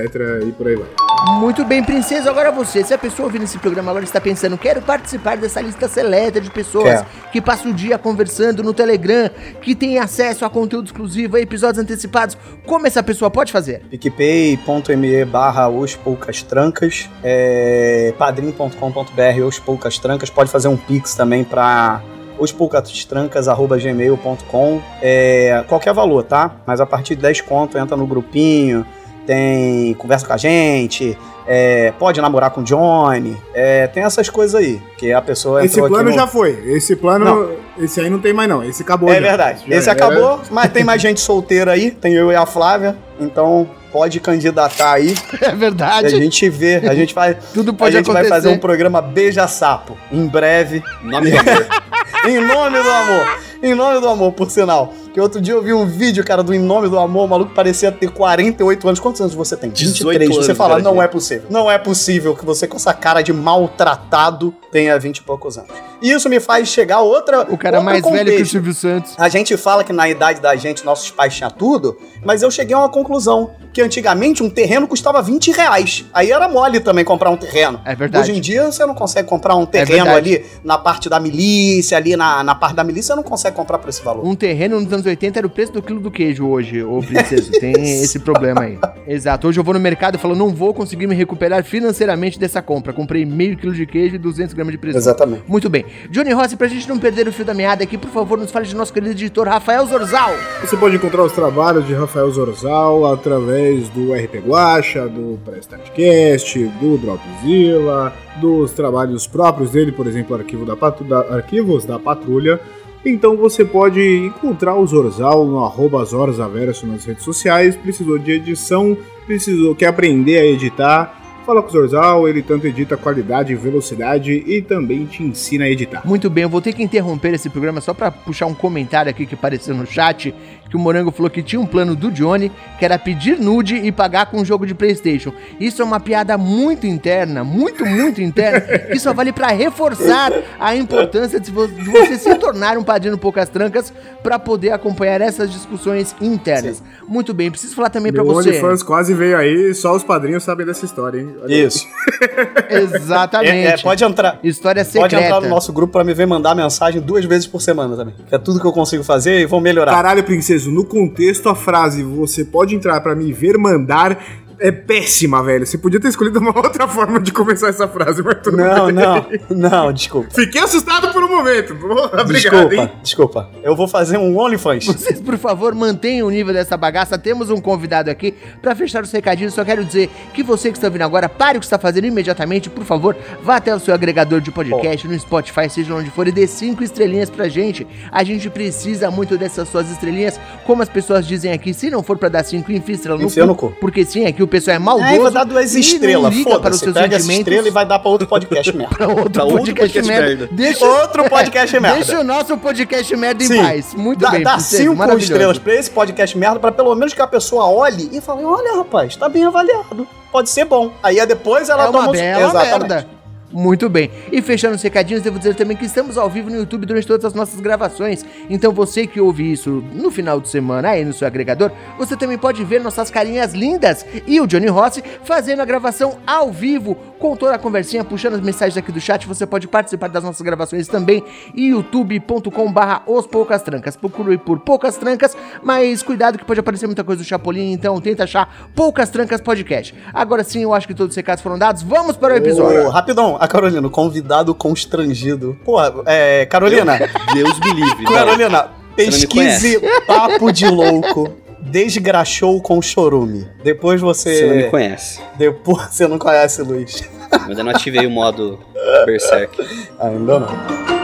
e 0.49 0.53
por 0.53 0.67
aí 0.67 0.77
vai. 0.77 1.02
Muito 1.29 1.65
bem, 1.65 1.85
princesa. 1.85 2.31
Agora 2.31 2.51
você, 2.51 2.83
se 2.83 2.93
a 2.93 2.99
pessoa 2.99 3.27
ouvindo 3.27 3.45
esse 3.45 3.57
programa 3.59 3.91
agora 3.91 4.05
está 4.05 4.21
pensando, 4.21 4.59
quero 4.59 4.83
participar 4.83 5.37
dessa 5.37 5.61
lista 5.61 5.87
seleta 5.89 6.41
de 6.41 6.51
pessoas 6.51 7.05
que 7.31 7.41
passam 7.41 7.71
o 7.71 7.75
dia 7.75 7.97
conversando 7.97 8.61
no 8.63 8.75
Telegram, 8.75 9.31
que 9.61 9.73
tem 9.75 9.99
acesso 9.99 10.45
a 10.45 10.51
conteúdo 10.51 10.87
exclusivo, 10.87 11.37
a 11.37 11.41
episódios 11.41 11.79
antecipados, 11.79 12.37
como 12.67 12.89
essa 12.89 13.03
pessoa 13.03 13.31
pode 13.31 13.53
fazer? 13.53 13.83
picpay.me 13.91 15.25
barra 15.25 15.69
os 15.69 15.95
poucas 15.95 16.43
trancas, 16.43 17.09
é, 17.23 18.13
padrim.com.br 18.19 19.45
os 19.47 19.61
poucas 19.61 19.99
trancas, 19.99 20.29
pode 20.29 20.51
fazer 20.51 20.67
um 20.69 20.77
pix 20.77 21.15
também 21.15 21.45
para 21.45 22.03
ospoucastrancas.gmail.com 22.39 24.83
é, 25.01 25.65
qualquer 25.69 25.95
valor, 25.95 26.25
tá? 26.25 26.57
Mas 26.67 26.81
a 26.81 26.87
partir 26.87 27.15
de 27.15 27.23
10 27.23 27.43
conto 27.43 27.79
entra 27.79 27.97
no 27.97 28.05
grupinho, 28.07 28.85
tem 29.27 29.95
conversa 29.95 30.27
com 30.27 30.33
a 30.33 30.37
gente, 30.37 31.17
é, 31.47 31.93
pode 31.99 32.21
namorar 32.21 32.51
com 32.51 32.61
o 32.61 32.65
Johnny, 32.65 33.37
é, 33.55 33.87
tem 33.87 34.03
essas 34.05 34.29
coisas 34.29 34.55
aí, 34.55 34.81
que 34.99 35.13
a 35.13 35.21
pessoa 35.21 35.65
Esse 35.65 35.81
plano 35.81 36.11
no- 36.11 36.13
já 36.17 36.27
foi. 36.27 36.51
Esse 36.67 36.95
plano. 36.97 37.25
Não. 37.25 37.85
Esse 37.85 38.01
aí 38.01 38.11
não 38.11 38.19
tem 38.19 38.33
mais, 38.33 38.49
não. 38.49 38.63
Esse 38.63 38.83
acabou. 38.83 39.11
É 39.11 39.15
já. 39.15 39.21
verdade. 39.21 39.65
Já 39.67 39.77
Esse 39.77 39.91
era. 39.91 40.05
acabou, 40.07 40.41
mas 40.51 40.71
tem 40.73 40.85
mais 40.85 41.01
gente 41.01 41.21
solteira 41.21 41.73
aí. 41.73 41.91
Tem 41.91 42.13
eu 42.15 42.31
e 42.31 42.37
a 42.37 42.45
Flávia. 42.47 42.97
Então 43.19 43.69
pode 43.91 44.21
candidatar 44.21 44.93
aí. 44.93 45.15
É 45.41 45.47
E 45.47 45.51
a 45.51 45.55
verdade. 45.55 46.11
gente 46.11 46.49
vê. 46.51 46.77
A 46.89 46.95
gente 46.95 47.15
vai. 47.15 47.37
Tudo 47.55 47.71
a 47.71 47.75
pode 47.75 47.97
gente 47.97 48.07
vai 48.07 48.23
acontecer. 48.23 48.29
fazer 48.35 48.49
um 48.49 48.59
programa 48.59 49.01
Beija 49.01 49.47
Sapo. 49.49 49.97
Em 50.13 50.27
breve. 50.27 50.83
Nome 51.03 51.31
do 51.31 51.39
amor. 51.39 51.67
em 52.29 52.41
nome 52.41 52.83
do 52.83 52.91
amor. 52.91 53.39
Em 53.63 53.75
nome 53.75 54.01
do 54.01 54.09
amor, 54.09 54.33
por 54.33 54.51
sinal. 54.51 54.93
Que 55.13 55.21
outro 55.21 55.43
dia 55.43 55.53
eu 55.53 55.63
vi 55.63 55.75
um 55.75 55.85
vídeo, 55.85 56.25
cara, 56.25 56.43
do 56.43 56.55
Em 56.55 56.59
Nome 56.59 56.89
do 56.89 56.99
Amor. 56.99 57.27
O 57.27 57.29
maluco 57.29 57.53
parecia 57.55 57.93
ter 57.93 58.11
48 58.11 58.89
anos. 58.89 58.99
Quantos 58.99 59.21
anos 59.21 59.35
você 59.35 59.55
tem? 59.55 59.69
18 59.69 60.27
Você 60.27 60.45
anos, 60.47 60.57
fala, 60.57 60.71
cara, 60.71 60.83
não 60.83 61.03
é 61.03 61.07
possível. 61.07 61.45
Não 61.51 61.71
é 61.71 61.77
possível 61.77 62.35
que 62.35 62.47
você, 62.47 62.67
com 62.67 62.77
essa 62.77 62.95
cara 62.95 63.21
de 63.21 63.31
maltratado, 63.31 64.55
tenha 64.71 64.99
20 64.99 65.19
e 65.19 65.23
poucos 65.23 65.59
anos. 65.59 65.71
E 66.01 66.11
isso 66.11 66.29
me 66.29 66.41
faz 66.41 66.67
chegar 66.69 66.97
a 66.97 67.01
outra. 67.01 67.43
O 67.53 67.57
cara 67.57 67.81
mais 67.81 68.03
velho 68.03 68.15
que 68.15 68.21
o 68.21 68.25
contexto. 68.25 68.51
Silvio 68.51 68.75
Santos. 68.75 69.15
A 69.19 69.29
gente 69.29 69.57
fala 69.57 69.85
que 69.85 69.93
na 69.93 70.09
idade 70.09 70.41
da 70.41 70.57
gente, 70.57 70.85
nossos 70.85 71.11
pais 71.11 71.35
tinham 71.37 71.51
tudo, 71.51 71.97
mas 72.25 72.43
eu 72.43 72.51
cheguei 72.51 72.75
a 72.75 72.81
uma 72.81 72.89
conclusão: 72.89 73.53
que 73.73 73.81
antigamente 73.81 74.43
um 74.43 74.51
terreno 74.51 74.89
custava 74.89 75.23
20 75.23 75.53
reais. 75.53 76.05
Aí 76.13 76.33
era 76.33 76.49
mole 76.49 76.81
também 76.81 77.05
comprar 77.05 77.31
um 77.31 77.37
terreno. 77.37 77.81
É 77.85 77.95
verdade. 77.95 78.31
Hoje 78.31 78.39
em 78.39 78.41
dia 78.41 78.71
você 78.71 78.85
não 78.85 78.95
consegue 78.95 79.29
comprar 79.29 79.55
um 79.55 79.65
terreno 79.65 80.07
verdade. 80.07 80.35
ali 80.37 80.47
na 80.65 80.77
parte 80.77 81.09
da 81.09 81.21
milícia, 81.21 81.97
ali 81.97 82.17
na, 82.17 82.43
na 82.43 82.55
parte 82.55 82.75
da 82.75 82.83
milícia, 82.83 83.15
você 83.15 83.17
não 83.17 83.23
consegue 83.23 83.55
comprar 83.55 83.79
por 83.79 83.89
esse 83.89 84.03
valor. 84.03 84.27
Um 84.27 84.35
terreno 84.35 84.81
nos 84.81 84.93
anos 84.93 85.02
80 85.07 85.39
era 85.39 85.47
o 85.47 85.51
preço 85.51 85.73
do 85.73 85.83
quilo 85.83 86.01
do 86.01 86.11
queijo 86.11 86.47
hoje, 86.47 86.83
ô 86.83 87.01
princesa. 87.01 87.51
Tem 87.61 87.73
esse 88.03 88.19
problema 88.21 88.63
aí. 88.63 88.79
Exato. 89.07 89.49
Hoje 89.49 89.59
eu 89.61 89.65
vou 89.65 89.75
no 89.75 89.81
mercado 89.81 90.15
e 90.17 90.19
falo, 90.19 90.35
não 90.35 90.51
vou 90.51 90.73
conseguir 90.75 91.07
me 91.07 91.15
recuperar 91.15 91.65
financeiramente 91.65 92.39
dessa 92.39 92.61
compra. 92.63 92.93
Comprei 92.93 93.25
meio 93.25 93.57
quilo 93.57 93.73
de 93.73 93.87
queijo 93.87 94.15
e 94.15 94.19
200 94.19 94.55
gramas 94.55 94.73
de 94.73 94.79
presunto. 94.79 95.03
Exatamente. 95.03 95.43
Muito 95.47 95.69
bem. 95.71 95.85
Johnny 96.11 96.33
Rossi, 96.33 96.57
pra 96.57 96.69
gente 96.69 96.89
não 96.89 96.99
perder 96.99 97.27
o 97.29 97.33
fio 97.33 97.45
da 97.45 97.55
meada 97.55 97.83
aqui, 97.85 97.97
por 97.99 98.11
favor, 98.11 98.39
nos 98.39 98.51
fale 98.51 98.67
de 98.67 98.75
nosso 98.77 98.93
querido 98.93 99.13
editor 99.13 99.47
Rafael 99.49 99.87
Zorzal. 99.87 100.33
Você 100.61 100.77
pode 100.77 100.97
encontrar 100.97 101.23
os 101.25 101.33
trabalhos 101.33 101.87
de 101.87 101.95
Rafael 101.95 102.31
Zorzal 102.31 103.07
através 103.13 103.89
do 103.91 104.13
RP 104.13 104.37
Guacha, 104.47 105.09
do 105.09 105.39
Prestatcast, 105.45 106.59
do 106.81 106.99
Dropzilla, 106.99 108.13
dos 108.41 108.71
trabalhos 108.73 109.27
próprios 109.27 109.71
dele, 109.71 109.93
por 109.93 110.07
exemplo, 110.07 110.35
Arquivo 110.37 110.65
da 110.65 110.77
Patru- 110.77 111.05
da- 111.07 111.35
Arquivos 111.35 111.85
da 111.85 111.99
Patrulha. 111.99 112.61
Então 113.05 113.37
você 113.37 113.65
pode 113.65 114.01
encontrar 114.01 114.77
o 114.77 114.87
Zorzal 114.87 115.45
no 115.45 115.65
arroba 115.65 116.05
Zorzaverso 116.05 116.87
nas 116.87 117.05
redes 117.05 117.25
sociais. 117.25 117.75
Precisou 117.77 118.17
de 118.17 118.33
edição, 118.33 118.97
precisou 119.27 119.75
quer 119.75 119.87
aprender 119.87 120.39
a 120.39 120.45
editar. 120.45 121.19
Fala 121.45 121.61
com 121.61 121.69
o 121.69 121.73
Zorzal, 121.73 122.29
ele 122.29 122.41
tanto 122.41 122.69
edita 122.69 122.97
qualidade 122.97 123.53
velocidade 123.57 124.45
e 124.47 124.63
também 124.63 125.07
te 125.07 125.25
ensina 125.25 125.65
a 125.65 125.69
editar. 125.69 126.03
Muito 126.05 126.31
bem, 126.31 126.45
eu 126.45 126.49
vou 126.49 126.61
ter 126.63 126.73
que 126.73 126.85
interromper 126.85 127.35
esse 127.35 127.51
programa 127.51 127.81
só 127.81 127.93
pra 127.93 128.13
puxar 128.13 128.47
um 128.47 128.55
comentário 128.55 129.11
aqui 129.11 129.27
que 129.27 129.35
apareceu 129.35 129.75
no 129.75 129.85
chat 129.85 130.33
que 130.73 130.77
o 130.77 130.81
Morango 130.81 131.11
falou 131.11 131.29
que 131.29 131.43
tinha 131.43 131.61
um 131.61 131.67
plano 131.67 131.95
do 131.95 132.11
Johnny, 132.11 132.51
que 132.79 132.85
era 132.87 132.99
pedir 132.99 133.39
nude 133.39 133.77
e 133.77 133.93
pagar 133.93 134.25
com 134.31 134.39
um 134.41 134.45
jogo 134.45 134.67
de 134.67 134.75
Playstation. 134.75 135.31
Isso 135.61 135.83
é 135.83 135.85
uma 135.85 136.01
piada 136.01 136.39
muito 136.39 136.87
interna, 136.87 137.45
muito, 137.45 137.85
muito 137.85 138.23
interna, 138.23 138.59
que 138.89 138.99
só 138.99 139.13
vale 139.13 139.33
pra 139.35 139.49
reforçar 139.49 140.33
a 140.59 140.75
importância 140.75 141.39
de 141.39 141.51
vo- 141.51 141.69
de 141.69 141.91
você 141.91 142.17
se 142.17 142.35
tornar 142.37 142.79
um 142.79 142.83
padrinho 142.83 143.19
Poucas 143.19 143.51
Trancas 143.51 143.93
pra 144.23 144.39
poder 144.39 144.71
acompanhar 144.71 145.21
essas 145.21 145.53
discussões 145.53 146.17
internas. 146.23 146.83
Muito 147.07 147.35
bem, 147.35 147.51
preciso 147.51 147.75
falar 147.77 147.91
também 147.91 148.11
pra 148.11 148.25
Meu 148.25 148.33
você. 148.33 148.49
OnlyFans 148.49 148.83
quase 148.83 149.13
veio 149.13 149.37
aí, 149.37 149.75
só 149.75 149.95
os 149.95 150.03
padrinhos 150.03 150.43
sabem 150.43 150.65
dessa 150.65 150.87
história, 150.87 151.21
hein? 151.21 151.37
Olha. 151.43 151.55
Isso. 151.55 151.87
Exatamente. 152.71 153.51
É, 153.51 153.65
é, 153.67 153.77
pode 153.79 154.03
entrar. 154.05 154.39
História 154.43 154.83
Pode 154.85 154.93
secreta. 155.11 155.25
entrar 155.25 155.41
no 155.43 155.49
nosso 155.49 155.71
grupo 155.73 155.93
pra 155.93 156.05
me 156.05 156.15
ver 156.15 156.27
mandar 156.27 156.55
mensagem 156.55 157.01
duas 157.01 157.25
vezes 157.27 157.47
por 157.47 157.61
semana 157.61 157.95
também. 157.97 158.15
Que 158.27 158.35
é 158.35 158.39
tudo 158.39 158.59
que 158.61 158.67
eu 158.67 158.73
consigo 158.73 159.05
fazer 159.05 159.41
e 159.41 159.47
vou 159.47 159.61
melhorar. 159.61 159.93
Caralho, 159.93 160.23
no 160.71 160.85
contexto 160.85 161.49
a 161.49 161.55
frase 161.55 162.03
você 162.03 162.45
pode 162.45 162.75
entrar 162.75 163.01
pra 163.01 163.15
me 163.15 163.33
ver 163.33 163.59
mandar 163.59 164.42
é 164.63 164.73
péssima, 164.73 165.43
velho. 165.43 165.67
Você 165.67 165.77
podia 165.79 166.01
ter 166.01 166.09
escolhido 166.09 166.39
uma 166.39 166.55
outra 166.57 166.87
forma 166.89 167.21
de 167.21 167.33
começar 167.33 167.69
essa 167.69 167.87
frase, 167.89 168.23
mas 168.23 168.37
tudo 168.43 168.57
Não, 168.57 168.87
bem. 168.87 168.95
não, 168.95 169.27
não, 169.71 169.93
desculpa. 169.93 170.29
Fiquei 170.33 170.61
assustado 170.61 171.13
por 171.13 171.23
um 171.23 171.29
momento. 171.29 171.73
Obrigado, 171.75 172.33
Desculpa, 172.33 172.75
hein? 172.75 172.91
desculpa. 173.03 173.51
Eu 173.63 173.75
vou 173.77 173.89
fazer 173.89 174.19
um 174.19 174.37
OnlyFans. 174.39 174.87
Vocês, 174.87 175.21
por 175.21 175.37
favor, 175.39 175.75
mantenham 175.75 176.27
o 176.27 176.31
nível 176.31 176.53
dessa 176.53 176.77
bagaça. 176.77 177.19
Temos 177.19 177.51
um 177.51 177.61
convidado 177.61 178.11
aqui 178.11 178.35
pra 178.61 178.75
fechar 178.75 179.03
os 179.03 179.11
recadinhos. 179.13 179.55
Só 179.55 179.65
quero 179.65 179.85
dizer 179.85 180.09
que 180.33 180.43
você 180.43 180.71
que 180.71 180.77
está 180.79 180.87
ouvindo 180.89 181.03
agora, 181.03 181.29
pare 181.29 181.59
o 181.59 181.61
que 181.61 181.67
está 181.67 181.79
fazendo 181.79 182.07
imediatamente. 182.07 182.71
Por 182.71 182.85
favor, 182.85 183.17
vá 183.43 183.57
até 183.57 183.75
o 183.75 183.81
seu 183.81 183.93
agregador 183.95 184.41
de 184.41 184.51
podcast, 184.51 185.07
no 185.09 185.19
Spotify, 185.19 185.69
seja 185.69 185.95
onde 185.95 186.11
for, 186.11 186.27
e 186.29 186.33
dê 186.33 186.47
cinco 186.47 186.83
estrelinhas 186.85 187.31
pra 187.31 187.49
gente. 187.49 187.87
A 188.11 188.23
gente 188.25 188.49
precisa 188.51 189.11
muito 189.11 189.37
dessas 189.37 189.69
suas 189.69 189.91
estrelinhas. 189.91 190.39
Como 190.67 190.83
as 190.83 190.89
pessoas 190.89 191.27
dizem 191.27 191.53
aqui, 191.53 191.73
se 191.75 191.91
não 191.91 192.03
for 192.03 192.17
pra 192.19 192.29
dar 192.29 192.45
cinco, 192.45 192.71
enfia 192.73 192.95
estrela 192.95 193.19
no 193.19 193.25
Enfia 193.25 193.47
no 193.47 193.55
cu. 193.55 193.73
Porque 193.81 194.05
sim, 194.05 194.27
aqui 194.27 194.43
o 194.43 194.47
pessoal 194.53 194.77
é 194.77 194.79
maldoso. 194.79 195.09
Aí 195.09 195.19
vai 195.19 195.31
dar 195.33 195.45
duas 195.45 195.75
estrelas, 195.75 196.35
foda-se. 196.43 196.93
Pega 196.93 197.17
essa 197.17 197.33
estrela 197.33 197.67
e 197.67 197.71
vai 197.71 197.85
dar 197.87 197.99
pra 197.99 198.11
outro 198.11 198.29
podcast 198.29 198.77
merda. 198.77 198.95
Pra 198.95 199.09
outro, 199.09 199.31
Pra 199.31 199.45
outro 199.45 199.59
podcast, 199.75 199.93
podcast 199.95 200.09
merda. 200.09 200.27
merda. 200.37 200.49
Deixa, 200.53 200.85
Outro 200.87 201.29
podcast 201.29 201.81
merda. 201.81 201.97
Deixa 201.97 202.21
o 202.21 202.25
nosso 202.25 202.57
podcast 202.59 203.17
merda 203.17 203.43
em 203.43 203.47
Sim. 203.47 203.63
paz. 203.63 203.95
Muito 203.95 204.21
dá, 204.21 204.31
bem, 204.31 204.43
dá 204.43 204.59
cinco 204.59 205.17
estrelas 205.19 205.59
pra 205.59 205.75
esse 205.75 205.91
podcast 205.91 206.37
merda, 206.39 206.61
pra 206.61 206.71
pelo 206.71 206.95
menos 206.95 207.15
que 207.15 207.23
a 207.23 207.27
pessoa 207.27 207.67
olhe 207.67 208.11
e 208.13 208.21
fale: 208.21 208.45
olha, 208.45 208.77
rapaz, 208.77 209.17
tá 209.17 209.29
bem 209.29 209.45
avaliado. 209.45 210.07
Pode 210.31 210.51
ser 210.51 210.65
bom. 210.65 210.93
Aí 211.03 211.19
é 211.19 211.27
depois 211.27 211.69
ela 211.69 211.85
é 211.85 211.87
toma 211.87 211.99
uma 212.01 212.09
um- 212.09 212.13
bela 212.13 212.41
Exatamente. 212.51 212.79
merda. 212.79 213.22
Muito 213.53 213.89
bem. 213.89 214.11
E 214.31 214.41
fechando 214.41 214.77
os 214.77 214.83
recadinhos, 214.83 215.23
devo 215.23 215.39
dizer 215.39 215.55
também 215.55 215.77
que 215.77 215.85
estamos 215.85 216.17
ao 216.17 216.31
vivo 216.31 216.51
no 216.51 216.57
YouTube 216.57 216.87
durante 216.87 217.07
todas 217.07 217.25
as 217.25 217.35
nossas 217.35 217.61
gravações. 217.61 218.25
Então 218.49 218.73
você 218.73 219.07
que 219.07 219.21
ouve 219.21 219.53
isso 219.53 219.85
no 219.93 220.11
final 220.11 220.41
de 220.41 220.49
semana 220.49 220.91
aí 220.91 221.05
no 221.05 221.13
seu 221.13 221.27
agregador, 221.27 221.71
você 221.99 222.17
também 222.17 222.39
pode 222.39 222.65
ver 222.65 222.81
nossas 222.81 223.11
carinhas 223.11 223.53
lindas 223.53 224.07
e 224.27 224.41
o 224.41 224.47
Johnny 224.47 224.69
Rossi 224.69 225.03
fazendo 225.25 225.61
a 225.61 225.65
gravação 225.65 226.19
ao 226.27 226.51
vivo 226.51 226.97
com 227.19 227.37
toda 227.37 227.55
a 227.55 227.59
conversinha, 227.59 228.03
puxando 228.03 228.35
as 228.35 228.41
mensagens 228.41 228.77
aqui 228.77 228.91
do 228.91 229.01
chat. 229.01 229.27
Você 229.29 229.47
pode 229.47 229.69
participar 229.69 230.09
das 230.09 230.25
nossas 230.25 230.43
gravações 230.43 230.89
também 230.89 231.23
em 231.55 231.71
youtube.com 231.71 232.73
barra 232.73 233.03
os 233.07 233.27
Poucas 233.27 233.63
Trancas. 233.63 233.97
Procure 233.97 234.39
por 234.39 234.59
Poucas 234.61 234.97
Trancas, 234.97 235.37
mas 235.63 236.03
cuidado 236.03 236.39
que 236.39 236.45
pode 236.45 236.59
aparecer 236.59 236.87
muita 236.87 237.05
coisa 237.05 237.23
do 237.23 237.27
Chapolin, 237.27 237.73
então 237.73 238.01
tenta 238.01 238.25
achar 238.25 238.71
Poucas 238.75 239.11
Trancas 239.11 239.41
Podcast. 239.41 239.95
Agora 240.13 240.43
sim, 240.43 240.63
eu 240.63 240.75
acho 240.75 240.87
que 240.87 240.95
todos 240.95 241.13
os 241.13 241.17
recados 241.17 241.43
foram 241.43 241.59
dados. 241.59 241.83
Vamos 241.83 242.17
para 242.17 242.35
o 242.35 242.37
episódio. 242.37 242.87
Ô, 242.87 242.91
rapidão, 242.91 243.37
a 243.43 243.49
Carolina, 243.49 243.89
convidado 243.89 244.55
constrangido. 244.55 245.59
Pô, 245.65 245.79
é, 246.07 246.47
Carolina, 246.47 246.97
Deus 247.35 247.59
me 247.59 247.73
livre. 247.73 248.05
Carolina, 248.05 248.69
pesquise 248.95 249.81
papo 250.07 250.53
de 250.53 250.69
louco. 250.69 251.29
Desgraxou 251.61 252.61
com 252.63 252.81
chorume. 252.81 253.49
Depois 253.65 254.01
você. 254.01 254.35
Você 254.35 254.47
não 254.47 254.57
me 254.57 254.71
conhece. 254.71 255.21
Depois 255.37 255.89
você 255.91 256.07
não 256.07 256.19
conhece, 256.19 256.63
Luiz. 256.63 257.03
Eu 257.33 257.49
ainda 257.49 257.65
não 257.65 257.71
ativei 257.73 258.07
o 258.07 258.11
modo 258.11 258.61
Berserk. 259.07 259.61
Ainda 259.99 260.39
não. 260.39 261.02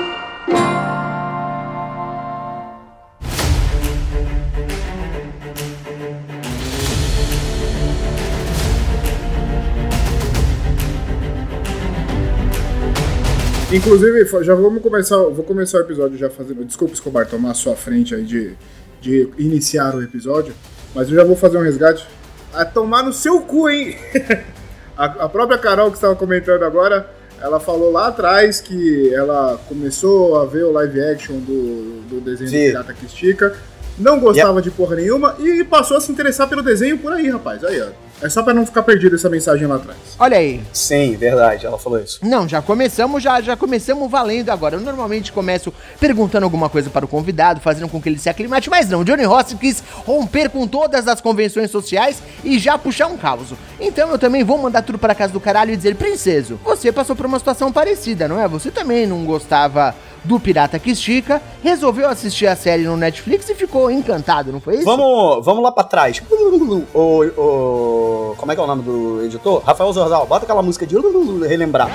Inclusive, 13.70 14.26
já 14.44 14.54
vamos 14.54 14.82
começar, 14.82 15.16
vou 15.16 15.44
começar 15.44 15.76
o 15.76 15.80
episódio 15.82 16.16
já 16.16 16.30
fazendo. 16.30 16.64
Desculpa, 16.64 16.94
Escobar, 16.94 17.26
tomar 17.26 17.50
a 17.50 17.54
sua 17.54 17.76
frente 17.76 18.14
aí 18.14 18.24
de, 18.24 18.54
de 18.98 19.28
iniciar 19.36 19.94
o 19.94 20.02
episódio, 20.02 20.54
mas 20.94 21.10
eu 21.10 21.16
já 21.16 21.22
vou 21.22 21.36
fazer 21.36 21.58
um 21.58 21.62
resgate. 21.62 22.06
A 22.54 22.64
tomar 22.64 23.02
no 23.02 23.12
seu 23.12 23.42
cu, 23.42 23.68
hein? 23.68 23.94
a, 24.96 25.04
a 25.04 25.28
própria 25.28 25.58
Carol 25.58 25.90
que 25.90 25.98
estava 25.98 26.16
comentando 26.16 26.62
agora, 26.62 27.10
ela 27.42 27.60
falou 27.60 27.92
lá 27.92 28.06
atrás 28.06 28.58
que 28.58 29.12
ela 29.12 29.60
começou 29.68 30.40
a 30.40 30.46
ver 30.46 30.64
o 30.64 30.72
live 30.72 31.02
action 31.02 31.36
do, 31.36 32.00
do 32.08 32.20
desenho 32.22 32.50
Vi. 32.50 32.66
do 32.68 32.70
Pirata 32.70 32.94
que 32.94 33.04
Estica, 33.04 33.54
não 33.98 34.18
gostava 34.18 34.62
de 34.62 34.70
porra 34.70 34.96
nenhuma 34.96 35.36
e 35.38 35.62
passou 35.62 35.98
a 35.98 36.00
se 36.00 36.10
interessar 36.10 36.48
pelo 36.48 36.62
desenho 36.62 36.96
por 36.96 37.12
aí, 37.12 37.28
rapaz. 37.28 37.62
Aí, 37.62 37.82
ó. 37.82 38.07
É 38.20 38.28
só 38.28 38.42
pra 38.42 38.52
não 38.52 38.66
ficar 38.66 38.82
perdido 38.82 39.14
essa 39.14 39.28
mensagem 39.28 39.66
lá 39.66 39.76
atrás. 39.76 39.98
Olha 40.18 40.38
aí. 40.38 40.60
Sim, 40.72 41.16
verdade, 41.16 41.64
ela 41.64 41.78
falou 41.78 42.00
isso. 42.00 42.18
Não, 42.22 42.48
já 42.48 42.60
começamos, 42.60 43.22
já, 43.22 43.40
já 43.40 43.56
começamos 43.56 44.10
valendo 44.10 44.50
agora. 44.50 44.76
Eu 44.76 44.80
normalmente 44.80 45.30
começo 45.30 45.72
perguntando 46.00 46.44
alguma 46.44 46.68
coisa 46.68 46.90
para 46.90 47.04
o 47.04 47.08
convidado, 47.08 47.60
fazendo 47.60 47.88
com 47.88 48.00
que 48.02 48.08
ele 48.08 48.18
se 48.18 48.28
aclimate, 48.28 48.68
mas 48.68 48.88
não. 48.88 49.04
Johnny 49.04 49.24
Rossi 49.24 49.56
quis 49.56 49.82
romper 50.04 50.50
com 50.50 50.66
todas 50.66 51.06
as 51.06 51.20
convenções 51.20 51.70
sociais 51.70 52.20
e 52.42 52.58
já 52.58 52.76
puxar 52.76 53.06
um 53.06 53.16
caos. 53.16 53.54
Então 53.78 54.10
eu 54.10 54.18
também 54.18 54.42
vou 54.42 54.58
mandar 54.58 54.82
tudo 54.82 54.98
para 54.98 55.14
casa 55.14 55.32
do 55.32 55.40
caralho 55.40 55.72
e 55.72 55.76
dizer, 55.76 55.94
princeso, 55.94 56.58
você 56.64 56.90
passou 56.90 57.14
por 57.14 57.26
uma 57.26 57.38
situação 57.38 57.72
parecida, 57.72 58.26
não 58.26 58.40
é? 58.40 58.48
Você 58.48 58.70
também 58.70 59.06
não 59.06 59.24
gostava 59.24 59.94
do 60.24 60.38
Pirata 60.38 60.78
que 60.78 60.90
Estica, 60.90 61.40
resolveu 61.62 62.08
assistir 62.08 62.46
a 62.46 62.56
série 62.56 62.84
no 62.84 62.96
Netflix 62.96 63.48
e 63.48 63.54
ficou 63.54 63.90
encantado, 63.90 64.52
não 64.52 64.60
foi 64.60 64.76
isso? 64.76 64.84
Vamos, 64.84 65.44
vamos 65.44 65.62
lá 65.62 65.72
pra 65.72 65.84
trás. 65.84 66.22
O, 66.30 67.24
o, 67.24 68.34
como 68.36 68.52
é 68.52 68.54
que 68.54 68.60
é 68.60 68.64
o 68.64 68.66
nome 68.66 68.82
do 68.82 69.22
editor? 69.24 69.62
Rafael 69.64 69.92
Zorzal. 69.92 70.26
Bota 70.26 70.44
aquela 70.44 70.62
música 70.62 70.86
de 70.86 70.96
relembrar. 71.46 71.90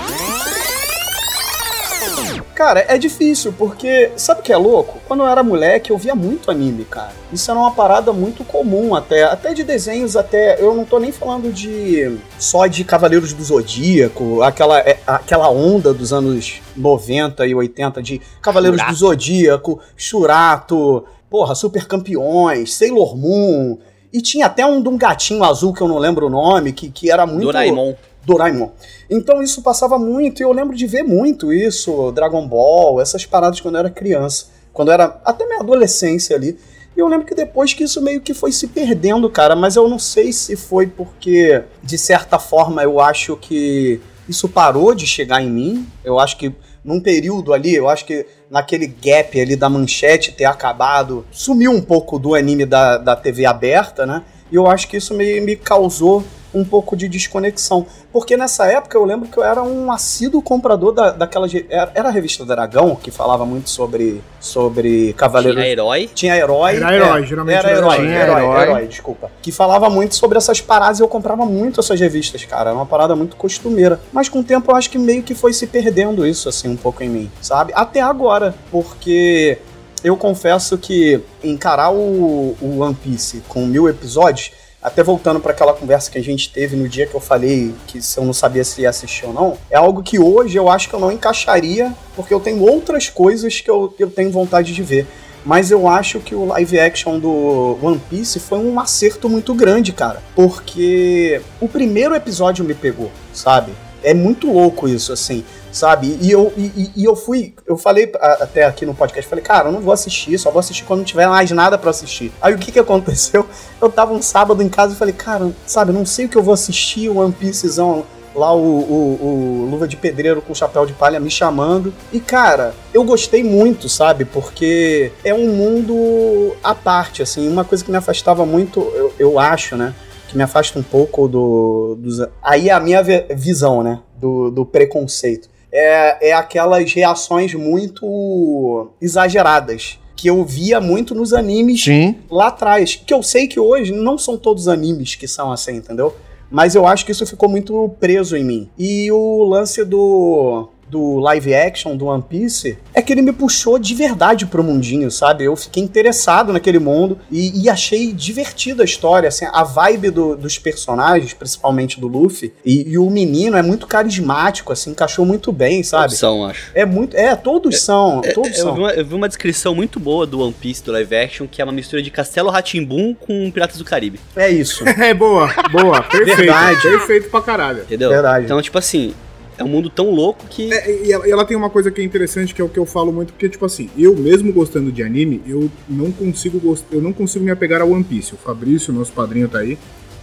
Cara, 2.56 2.86
é 2.88 3.00
difícil, 3.00 3.52
porque 3.58 4.12
sabe 4.16 4.42
o 4.42 4.44
que 4.44 4.54
é 4.54 4.58
louco? 4.58 5.00
Quando 5.08 5.24
eu 5.24 5.28
era 5.28 5.42
moleque, 5.42 5.92
eu 5.92 5.98
via 5.98 6.14
muito 6.14 6.52
anime, 6.52 6.86
cara. 6.86 7.12
Isso 7.32 7.50
era 7.50 7.60
uma 7.60 7.72
parada 7.72 8.14
muito 8.14 8.44
comum, 8.44 8.94
até, 8.94 9.24
até 9.24 9.54
de 9.54 9.64
desenhos, 9.64 10.16
até. 10.16 10.62
Eu 10.62 10.76
não 10.76 10.86
tô 10.86 11.00
nem 11.00 11.12
falando 11.12 11.52
de. 11.52 12.16
só 12.38 12.68
de 12.68 12.84
Cavaleiros 12.84 13.34
do 13.34 13.44
Zodíaco, 13.44 14.44
aquela, 14.44 14.80
é, 14.80 15.00
aquela 15.08 15.50
onda 15.50 15.94
dos 15.94 16.14
anos 16.14 16.62
90 16.78 17.46
e 17.48 17.56
80 17.56 18.04
de 18.04 18.22
Cavaleiros 18.40 18.82
do 18.86 18.94
Zodíaco, 18.94 19.80
Churato, 19.98 21.06
porra, 21.30 21.56
Super 21.56 21.88
Campeões, 21.88 22.76
Sailor 22.76 23.18
Moon. 23.18 23.80
E 24.14 24.22
tinha 24.22 24.46
até 24.46 24.64
um 24.64 24.80
de 24.80 24.88
um 24.90 24.96
gatinho 24.96 25.44
azul 25.44 25.74
que 25.74 25.82
eu 25.82 25.88
não 25.88 25.98
lembro 25.98 26.28
o 26.28 26.30
nome, 26.30 26.72
que, 26.72 26.88
que 26.88 27.10
era 27.10 27.26
muito. 27.26 27.46
Doraemon. 27.46 27.96
Doraemon. 28.26 28.70
Então 29.10 29.42
isso 29.42 29.62
passava 29.62 30.00
muito, 30.00 30.42
e 30.42 30.44
eu 30.44 30.52
lembro 30.52 30.76
de 30.76 30.88
ver 30.88 31.04
muito 31.04 31.52
isso, 31.52 32.12
Dragon 32.12 32.48
Ball, 32.48 33.02
essas 33.02 33.26
paradas 33.26 33.60
quando 33.60 33.76
eu 33.76 33.80
era 33.80 33.90
criança. 33.90 34.48
Quando 34.72 34.90
eu 34.90 34.94
era 34.94 35.22
até 35.24 35.46
minha 35.46 35.60
adolescência 35.60 36.36
ali. 36.36 36.58
E 36.96 37.00
eu 37.00 37.08
lembro 37.08 37.26
que 37.26 37.36
depois 37.36 37.74
que 37.74 37.84
isso 37.84 38.02
meio 38.02 38.22
que 38.22 38.34
foi 38.34 38.52
se 38.52 38.68
perdendo, 38.68 39.30
cara, 39.30 39.56
mas 39.56 39.76
eu 39.76 39.88
não 39.88 39.98
sei 39.98 40.32
se 40.32 40.56
foi 40.56 40.88
porque, 40.88 41.64
de 41.82 41.98
certa 41.98 42.38
forma, 42.38 42.84
eu 42.84 43.00
acho 43.00 43.36
que 43.38 44.00
isso 44.30 44.48
parou 44.48 44.94
de 44.94 45.06
chegar 45.08 45.42
em 45.42 45.50
mim. 45.50 45.88
Eu 46.04 46.20
acho 46.20 46.38
que 46.38 46.54
num 46.84 47.00
período 47.00 47.54
ali, 47.54 47.74
eu 47.74 47.88
acho 47.88 48.06
que 48.06 48.26
naquele 48.50 48.86
gap 48.88 49.40
ali 49.40 49.56
da 49.56 49.70
manchete 49.70 50.34
ter 50.34 50.46
acabado, 50.46 51.26
sumiu 51.32 51.72
um 51.72 51.82
pouco 51.82 52.20
do 52.20 52.36
anime 52.36 52.66
da, 52.66 52.98
da 52.98 53.16
TV 53.16 53.46
aberta, 53.46 54.06
né? 54.06 54.24
E 54.52 54.56
eu 54.56 54.68
acho 54.68 54.88
que 54.88 54.98
isso 54.98 55.14
me, 55.14 55.42
me 55.42 55.56
causou 55.56 56.24
um 56.54 56.64
pouco 56.64 56.96
de 56.96 57.08
desconexão. 57.08 57.86
Porque 58.12 58.38
nessa 58.38 58.66
época 58.68 58.98
eu 58.98 59.06
lembro 59.06 59.28
que 59.28 59.38
eu 59.38 59.44
era 59.44 59.62
um 59.62 59.92
assíduo 59.92 60.42
comprador 60.42 60.92
da, 60.94 61.12
daquela. 61.12 61.48
Era, 61.70 61.92
era 61.96 62.10
a 62.10 62.12
revista 62.12 62.46
Dragão, 62.46 62.96
que 62.96 63.12
falava 63.12 63.46
muito 63.46 63.70
sobre, 63.70 64.22
sobre 64.40 65.14
Cavaleiros. 65.14 65.62
Tinha 65.62 65.72
herói. 65.72 66.10
Tinha 66.14 66.36
herói. 66.36 66.76
Era 66.76 66.96
herói, 66.96 67.24
é, 67.24 67.26
geralmente 67.26 67.58
era 67.58 67.70
era 67.70 67.78
herói. 67.78 67.96
herói. 67.96 68.06
Herói, 68.06 68.16
Tinha 68.16 68.22
herói, 68.22 68.62
herói. 68.64 68.88
desculpa. 68.88 69.32
Que 69.42 69.52
falava 69.52 69.90
muito 69.90 70.16
sobre 70.16 70.38
essas 70.38 70.62
paradas 70.62 71.00
e 71.00 71.04
eu 71.04 71.08
comprava 71.08 71.46
muito 71.46 71.80
essas 71.80 72.00
revistas, 72.00 72.46
cara. 72.46 72.70
Era 72.70 72.78
uma 72.78 72.86
parada 72.86 73.16
muito 73.16 73.36
costumeira. 73.36 74.00
Mas 74.12 74.30
com 74.30 74.40
o 74.40 74.44
tempo 74.44 74.72
eu 74.72 74.76
acho 74.76 74.90
que 74.90 74.98
meio 74.98 75.24
que 75.24 75.34
foi 75.34 75.54
se 75.54 75.68
perdendo 75.68 76.26
isso, 76.26 76.48
assim, 76.50 76.70
um 76.70 76.76
pouco 76.76 77.04
em 77.04 77.10
mim, 77.10 77.32
sabe? 77.42 77.74
Até 77.76 78.02
agora, 78.02 78.54
porque 78.72 79.58
eu 80.04 80.18
confesso 80.18 80.78
que 80.78 81.22
encarar 81.44 81.92
o, 81.92 82.56
o 82.62 82.80
One 82.80 82.94
Piece 82.94 83.42
com 83.48 83.66
mil 83.66 83.88
episódios. 83.88 84.52
Até 84.84 85.02
voltando 85.02 85.40
para 85.40 85.54
aquela 85.54 85.74
conversa 85.74 86.12
que 86.12 86.18
a 86.18 86.24
gente 86.24 86.52
teve 86.52 86.76
no 86.76 86.90
dia 86.90 87.08
que 87.08 87.16
eu 87.16 87.22
falei 87.22 87.74
que 87.88 88.02
se 88.02 88.18
eu 88.18 88.26
não 88.26 88.34
sabia 88.34 88.66
se 88.66 88.82
ia 88.82 88.90
assistir 88.90 89.26
ou 89.26 89.32
não, 89.32 89.58
é 89.72 89.78
algo 89.78 90.04
que 90.04 90.20
hoje 90.20 90.58
eu 90.58 90.70
acho 90.70 90.90
que 90.90 90.94
eu 90.94 91.00
não 91.00 91.10
encaixaria, 91.10 91.94
porque 92.18 92.34
eu 92.34 92.40
tenho 92.42 92.62
outras 92.62 93.08
coisas 93.08 93.62
que 93.62 93.72
eu, 93.72 93.88
que 93.88 94.04
eu 94.04 94.12
tenho 94.12 94.30
vontade 94.30 94.74
de 94.74 94.84
ver. 94.84 95.08
Mas 95.46 95.72
eu 95.72 95.88
acho 95.88 96.20
que 96.20 96.36
o 96.36 96.46
live 96.46 96.80
action 96.80 97.18
do 97.18 97.78
One 97.82 98.02
Piece 98.10 98.40
foi 98.40 98.60
um 98.60 98.78
acerto 98.78 99.30
muito 99.30 99.54
grande, 99.54 99.94
cara. 99.94 100.22
Porque 100.36 101.42
o 101.62 101.68
primeiro 101.68 102.14
episódio 102.14 102.66
me 102.66 102.74
pegou, 102.74 103.10
sabe? 103.34 103.72
É 104.04 104.14
muito 104.14 104.52
louco 104.52 104.88
isso, 104.88 105.14
assim, 105.14 105.44
sabe? 105.72 106.18
E 106.22 106.30
eu, 106.30 106.52
e, 106.58 106.92
e 106.96 107.06
eu 107.06 107.16
fui, 107.16 107.54
eu 107.66 107.78
falei 107.78 108.12
até 108.20 108.66
aqui 108.66 108.86
no 108.86 108.94
podcast, 108.94 109.30
falei, 109.30 109.44
cara, 109.44 109.70
eu 109.70 109.72
não 109.72 109.82
vou 109.82 109.94
assistir, 109.94 110.38
só 110.38 110.52
vou 110.52 110.60
assistir 110.60 110.84
quando 110.84 111.00
não 111.00 111.06
tiver 111.06 111.28
mais 111.28 111.50
nada 111.52 111.78
pra 111.78 111.90
assistir. 111.90 112.32
Aí 112.42 112.54
o 112.54 112.58
que 112.58 112.72
que 112.72 112.80
aconteceu? 112.80 113.48
Eu 113.82 113.90
tava 113.90 114.14
um 114.14 114.22
sábado 114.22 114.62
em 114.62 114.70
casa 114.70 114.94
e 114.94 114.98
falei, 114.98 115.14
cara, 115.14 115.52
sabe, 115.66 115.92
não 115.92 116.06
sei 116.06 116.26
o 116.26 116.30
que 116.30 116.38
eu 116.38 116.44
vou 116.44 116.54
assistir, 116.54 117.10
o 117.10 117.18
One 117.18 117.34
Piecezão 117.34 118.06
lá 118.36 118.54
o, 118.54 118.60
o, 118.60 119.20
o 119.22 119.70
Luva 119.70 119.88
de 119.88 119.96
Pedreiro 119.96 120.42
com 120.42 120.54
chapéu 120.54 120.86
de 120.86 120.94
palha 120.94 121.20
me 121.20 121.30
chamando. 121.30 121.94
E, 122.12 122.20
cara, 122.20 122.74
eu 122.94 123.04
gostei 123.04 123.44
muito, 123.44 123.88
sabe? 123.88 124.26
Porque 124.26 125.12
é 125.24 125.34
um 125.34 125.48
mundo 125.48 126.56
à 126.64 126.74
parte, 126.74 127.22
assim. 127.22 127.48
Uma 127.48 127.64
coisa 127.64 127.84
que 127.84 127.92
me 127.92 127.98
afastava 127.98 128.46
muito, 128.46 128.80
eu, 128.96 129.14
eu 129.20 129.40
acho, 129.40 129.76
né? 129.76 129.94
Que 130.34 130.38
me 130.38 130.44
afasta 130.44 130.80
um 130.80 130.84
pouco 130.84 131.28
do. 131.28 131.96
Dos, 132.00 132.20
aí 132.42 132.70
é 132.70 132.72
a 132.74 132.80
minha 132.80 133.04
visão, 133.36 133.84
né? 133.84 134.00
Do, 134.20 134.50
do 134.50 134.66
preconceito. 134.66 135.48
É, 135.72 136.30
é 136.30 136.34
aquelas 136.34 136.92
reações 136.92 137.54
muito 137.54 138.90
exageradas. 139.00 140.00
Que 140.16 140.28
eu 140.28 140.44
via 140.44 140.82
muito 140.82 141.14
nos 141.14 141.34
animes 141.34 141.84
Sim. 141.84 142.16
lá 142.32 142.48
atrás. 142.48 142.96
Que 142.96 143.14
eu 143.14 143.22
sei 143.22 143.48
que 143.48 143.60
hoje 143.60 143.92
não 143.92 144.18
são 144.18 144.36
todos 144.36 144.68
animes 144.68 145.14
que 145.14 145.28
são 145.28 145.52
assim, 145.52 145.74
entendeu? 145.74 146.16
Mas 146.50 146.74
eu 146.74 146.88
acho 146.88 147.06
que 147.06 147.12
isso 147.12 147.28
ficou 147.28 147.48
muito 147.48 147.96
preso 148.00 148.36
em 148.36 148.44
mim. 148.44 148.70
E 148.76 149.12
o 149.12 149.44
lance 149.44 149.86
do, 149.86 150.68
do 150.94 151.18
live 151.20 151.54
action 151.56 151.98
do 151.98 152.06
One 152.06 152.22
Piece 152.22 152.78
é 152.94 153.02
que 153.02 153.12
ele 153.12 153.22
me 153.24 153.32
puxou 153.34 153.80
de 153.80 153.96
verdade 153.96 154.46
pro 154.46 154.64
mundinho, 154.64 155.10
sabe? 155.10 155.44
Eu 155.44 155.56
fiquei 155.56 155.82
interessado 155.82 156.54
naquele 156.54 156.78
mundo 156.78 157.18
e, 157.32 157.64
e 157.64 157.70
achei 157.70 158.14
divertida 158.14 158.84
a 158.84 158.86
história, 158.86 159.28
assim, 159.28 159.46
a 159.52 159.64
vibe 159.64 160.12
do- 160.12 160.36
dos 160.38 160.60
personagens, 160.60 161.34
principalmente 161.34 162.00
do 162.00 162.08
Luffy. 162.08 162.54
E, 162.64 162.92
e 162.92 162.98
o 162.98 163.10
menino 163.10 163.58
é 163.58 163.62
muito 163.64 163.88
carismático, 163.88 164.72
assim, 164.72 164.92
encaixou 164.92 165.26
muito 165.26 165.52
bem, 165.52 165.82
sabe? 165.82 166.14
Opção, 166.14 166.46
acho. 166.46 166.72
É 166.76 166.86
muito. 166.86 167.18
É, 167.18 167.36
todos 167.36 167.82
são. 167.82 168.22
Todos 168.34 168.58
Eu 168.58 168.64
são. 168.64 168.74
vi, 168.76 168.80
uma, 168.82 168.92
eu 168.92 169.06
vi 169.06 169.16
uma 169.16 169.28
descrição 169.28 169.74
muito 169.74 170.00
boa 170.00 170.28
do 170.28 170.40
One 170.42 170.54
Piece 170.54 170.84
do 170.84 170.92
live 170.92 171.16
action, 171.16 171.48
que 171.50 171.62
é 171.62 171.66
uma 171.66 171.74
mistura 171.74 172.02
de 172.04 172.12
Castelo 172.12 172.50
Ratimbum 172.52 173.16
com 173.16 173.50
Piratas 173.52 173.78
do 173.78 173.84
Caribe. 173.86 174.20
É 174.36 174.50
isso. 174.50 174.84
É 175.04 175.14
boa, 175.14 175.50
boa, 175.72 176.02
perfeito. 176.04 176.38
Verdade. 176.38 176.82
Perfeito 176.82 177.30
pra 177.30 177.42
caralho. 177.42 177.82
Entendeu? 177.82 178.10
Verdade. 178.10 178.46
Então, 178.46 178.62
tipo 178.62 178.78
assim, 178.78 179.14
é 179.58 179.64
um 179.64 179.68
mundo 179.68 179.90
tão 179.90 180.10
louco 180.12 180.46
que. 180.50 180.72
É, 180.74 181.06
e 181.06 181.12
ela, 181.12 181.28
e 181.28 181.32
ela 181.32 181.46
tem 181.46 181.56
uma 181.58 181.70
coisa 181.70 181.90
que 181.92 182.02
é 182.02 182.04
interessante, 182.04 182.54
que 182.54 182.62
é 182.62 182.64
o 182.66 182.70
que 182.70 182.80
eu 182.80 182.86
falo 182.86 183.12
muito, 183.12 183.34
porque, 183.34 183.50
tipo 183.50 183.66
assim, 183.66 183.90
eu 183.98 184.16
mesmo 184.16 184.52
gostando 184.54 184.92
de 184.92 185.04
anime, 185.04 185.42
eu 185.48 185.70
não 185.88 186.12
consigo 186.12 186.60
gost... 186.60 186.84
eu 186.92 187.02
não 187.02 187.14
consigo 187.14 187.44
me 187.46 187.52
apegar 187.52 187.82
a 187.82 187.86
One 187.86 188.04
Piece. 188.04 188.34
O 188.34 188.38
Fabrício, 188.38 188.94
nosso 188.94 189.12
padrinho, 189.12 189.48
tá 189.48 189.60
aí. 189.60 189.78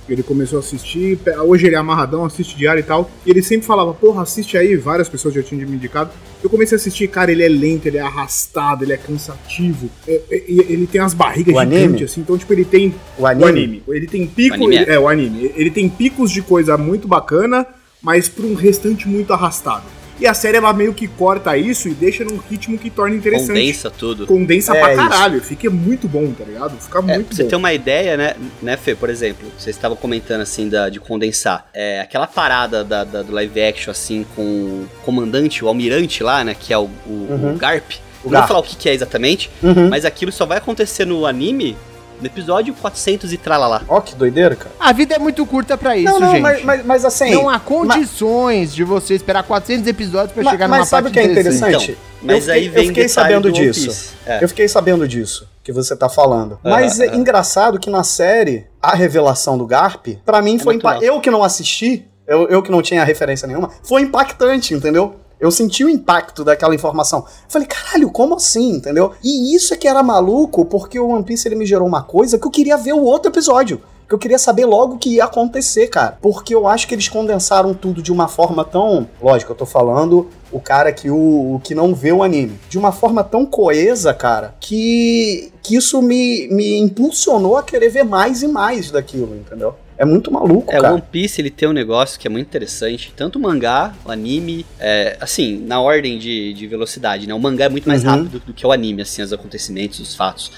Ele 0.09 0.25
começou 0.25 0.57
a 0.57 0.61
assistir, 0.61 1.17
hoje 1.47 1.67
ele 1.69 1.77
é 1.77 1.79
amarradão, 1.79 2.25
assiste 2.25 2.57
diário 2.57 2.81
e 2.81 2.83
tal. 2.83 3.09
E 3.25 3.31
ele 3.31 3.43
sempre 3.43 3.65
falava, 3.65 3.95
porra, 3.95 4.23
assiste 4.23 4.59
aí, 4.59 4.75
várias 4.75 5.09
pessoas 5.09 5.33
já 5.33 5.41
tinham 5.41 5.69
me 5.69 5.77
indicado. 5.77 6.11
Eu 6.43 6.51
comecei 6.51 6.75
a 6.75 6.81
assistir, 6.81 7.07
cara, 7.07 7.31
ele 7.31 7.45
é 7.45 7.49
lento, 7.49 7.87
ele 7.87 7.99
é 7.99 8.01
arrastado, 8.01 8.83
ele 8.83 8.93
é 8.93 8.97
cansativo. 8.97 9.89
É- 10.09 10.21
é- 10.29 10.45
ele 10.49 10.89
tem 10.89 11.01
as 11.01 11.15
barrigas 11.15 11.55
O 11.55 11.61
gigantes, 11.61 11.85
anime? 11.85 12.05
assim. 12.05 12.21
Então, 12.23 12.37
tipo, 12.37 12.53
ele 12.53 12.65
tem 12.65 12.93
O 13.17 13.25
anime. 13.25 13.45
o 13.45 13.49
anime. 13.49 13.83
Ele 13.87 14.07
tem 14.09 14.27
pico. 14.27 14.55
O 14.57 14.65
anime 14.65 14.77
é. 14.79 14.83
ele- 14.83 14.91
é, 14.91 14.99
o 14.99 15.09
anime. 15.09 15.53
Ele 15.55 15.71
tem 15.71 15.89
picos 15.89 16.33
de 16.33 16.43
coisa 16.43 16.77
muito 16.77 17.07
bacana, 17.07 17.65
mas 18.03 18.29
pra 18.29 18.45
um 18.47 18.55
restante 18.55 19.07
muito 19.09 19.33
arrastado. 19.33 19.85
E 20.19 20.27
a 20.27 20.35
série 20.35 20.59
ela 20.59 20.71
meio 20.75 20.93
que 20.93 21.09
corta 21.09 21.57
isso 21.57 21.89
e 21.89 21.95
deixa 21.95 22.23
num 22.25 22.37
ritmo 22.37 22.77
que 22.77 22.91
torna 22.91 23.17
interessante. 23.17 23.49
Condensa 23.49 23.91
tudo. 23.91 24.27
Condensa 24.27 24.77
É 24.77 24.81
pra 24.81 24.93
isso. 24.93 25.09
caralho. 25.09 25.41
Fica 25.41 25.71
muito 25.71 26.07
bom, 26.07 26.31
tá 26.33 26.45
ligado? 26.45 26.77
Fica 26.79 26.99
É, 26.99 27.03
muito 27.03 27.29
pra 27.29 27.37
você 27.37 27.43
bom. 27.45 27.49
ter 27.49 27.57
uma 27.57 27.73
ideia, 27.73 28.17
né, 28.19 28.35
né, 28.61 28.77
Fê, 28.77 28.95
por 28.95 29.09
exemplo, 29.09 29.49
vocês 29.59 29.75
estavam 29.75 29.97
comentando 29.97 30.43
assim 30.43 30.69
da, 30.69 30.91
de 30.91 31.01
condensar. 31.01 31.67
É, 31.73 32.03
aquela 32.03 32.27
parada 32.27 32.85
da, 32.85 33.03
da- 33.03 33.23
do 33.23 33.33
live 33.33 33.63
action, 33.63 33.91
assim, 33.91 34.27
com 34.37 34.43
o 34.43 34.89
comandante, 35.07 35.65
o 35.65 35.69
almirante 35.69 36.23
lá, 36.23 36.45
né? 36.45 36.55
Que 36.59 36.75
é 36.75 36.77
o, 36.79 36.83
o- 36.83 36.91
Uhum. 37.31 37.55
o 37.55 37.57
Garp. 37.57 37.91
O 38.23 38.31
Não 38.31 38.41
vou 38.41 38.47
falar 38.49 38.61
o 38.61 38.63
que, 38.63 38.77
que 38.77 38.91
é 38.91 38.93
exatamente, 38.93 39.51
Uhum. 39.63 39.89
mas 39.89 40.05
aquilo 40.05 40.31
só 40.31 40.45
vai 40.45 40.59
acontecer 40.59 41.07
no 41.07 41.25
anime 41.25 41.75
no 42.21 42.27
episódio 42.27 42.75
400 42.75 43.33
e 43.33 43.37
tralalá. 43.37 43.83
Ó, 43.89 44.01
que 44.01 44.15
doideira, 44.15 44.55
cara. 44.57 44.71
A 44.79 44.93
vida 44.93 45.15
é 45.15 45.19
muito 45.19 45.45
curta 45.47 45.77
pra 45.77 45.97
isso, 45.97 46.13
não, 46.13 46.21
não, 46.21 46.31
gente. 46.33 46.43
mas, 46.43 46.65
mas, 46.65 46.85
mas 46.85 47.05
assim. 47.05 47.33
não 47.35 47.49
há 47.49 47.59
condições 47.59 48.75
de 48.75 48.85
você 48.85 49.15
esperar 49.15 49.43
400 49.43 49.87
episódios 49.87 50.33
pra 50.33 50.43
Mas- 50.43 50.53
chegar 50.53 50.69
mas 50.69 50.79
numa 50.81 50.87
sabe 50.87 51.03
parte 51.05 51.19
o 51.19 51.23
que 51.23 51.29
é 51.29 51.31
interessante? 51.33 51.91
Então, 51.93 51.97
mas 52.23 52.49
eu 52.49 52.55
aí 52.55 52.61
fiquei, 52.65 52.75
vem 52.75 52.83
eu 52.85 52.89
fiquei 52.89 53.09
sabendo 53.09 53.53
disso. 53.53 54.15
É. 54.27 54.43
Eu 54.45 54.49
fiquei 54.49 54.69
sabendo 54.69 55.09
disso 55.09 55.49
que 55.63 55.73
você 55.73 55.95
tá 55.97 56.09
falando. 56.09 56.59
Mas 56.63 57.01
é 57.01 57.15
engraçado 57.15 57.79
que 57.79 57.91
na 57.91 58.03
série, 58.05 58.67
a 58.83 58.95
revelação 58.95 59.57
do 59.59 59.67
Garp, 59.67 60.07
pra 60.25 60.41
mim 60.43 60.59
foi 60.59 60.75
natural. 60.75 60.95
impactante. 60.95 61.05
Eu 61.17 61.21
que 61.21 61.31
não 61.31 61.43
assisti, 61.45 62.07
eu, 62.27 62.49
eu 62.49 62.63
que 62.63 62.71
não 62.71 62.83
tinha 62.83 63.05
referência 63.05 63.47
nenhuma, 63.47 63.71
foi 63.83 64.03
impactante, 64.03 64.75
entendeu? 64.75 65.17
Eu 65.41 65.51
senti 65.51 65.83
o 65.85 65.89
impacto 65.89 66.45
daquela 66.45 66.75
informação. 66.75 67.25
Falei, 67.49 67.67
caralho, 67.67 68.11
como 68.11 68.35
assim, 68.35 68.73
entendeu? 68.73 69.13
E 69.25 69.55
isso 69.55 69.73
é 69.73 69.77
que 69.77 69.89
era 69.89 70.03
maluco, 70.03 70.67
porque 70.67 71.01
o 71.01 71.09
One 71.09 71.25
Piece 71.25 71.49
ele 71.49 71.55
me 71.55 71.65
gerou 71.65 71.89
uma 71.89 72.03
coisa 72.03 72.39
que 72.39 72.47
eu 72.47 72.51
queria 72.51 72.77
ver 72.77 72.93
o 72.93 73.03
outro 73.03 73.31
episódio. 73.33 73.81
Que 74.07 74.15
eu 74.15 74.19
queria 74.19 74.41
saber 74.41 74.67
logo 74.67 74.95
o 74.95 74.99
que 74.99 75.15
ia 75.15 75.25
acontecer, 75.25 75.87
cara. 75.87 76.19
Porque 76.21 76.53
eu 76.53 76.67
acho 76.67 76.87
que 76.87 76.95
eles 76.95 77.09
condensaram 77.09 77.73
tudo 77.73 78.03
de 78.03 78.13
uma 78.13 78.27
forma 78.27 78.65
tão. 78.65 79.09
Lógico, 79.23 79.53
eu 79.53 79.57
tô 79.57 79.65
falando 79.65 80.29
o 80.51 80.61
cara 80.61 80.93
que, 80.93 81.09
o 81.09 81.61
que 81.63 81.77
não 81.77 81.95
vê 81.95 82.11
o 82.13 82.23
anime. 82.23 82.59
De 82.69 82.77
uma 82.77 82.91
forma 82.91 83.23
tão 83.23 83.47
coesa, 83.47 84.13
cara, 84.13 84.57
que, 84.59 85.53
que 85.63 85.77
isso 85.77 86.03
me, 86.03 86.49
me 86.49 86.79
impulsionou 86.81 87.57
a 87.57 87.63
querer 87.63 87.89
ver 87.89 88.03
mais 88.03 88.43
e 88.43 88.49
mais 88.49 88.91
daquilo, 88.91 89.37
entendeu? 89.37 89.77
É 90.01 90.05
muito 90.07 90.33
maluco, 90.33 90.71
É, 90.73 90.81
cara. 90.81 90.95
One 90.95 91.03
Piece 91.13 91.43
ele 91.43 91.51
tem 91.51 91.69
um 91.69 91.75
negócio 91.75 92.19
que 92.19 92.27
é 92.27 92.31
muito 92.31 92.47
interessante. 92.47 93.13
Tanto 93.15 93.39
o 93.39 93.43
mangá, 93.43 93.95
o 94.03 94.11
anime, 94.11 94.65
é, 94.79 95.15
assim, 95.21 95.59
na 95.67 95.79
ordem 95.79 96.19
de, 96.19 96.55
de 96.55 96.67
velocidade, 96.67 97.27
né? 97.27 97.35
O 97.35 97.39
mangá 97.39 97.67
é 97.67 97.69
muito 97.69 97.87
mais 97.87 98.03
Uhum. 98.03 98.11
rápido 98.11 98.41
do 98.47 98.55
que 98.55 98.67
o 98.67 98.73
anime, 98.73 99.03
assim, 99.03 99.21
os 99.21 99.31
acontecimentos, 99.31 100.01
os 100.01 100.15
fatos. 100.17 100.51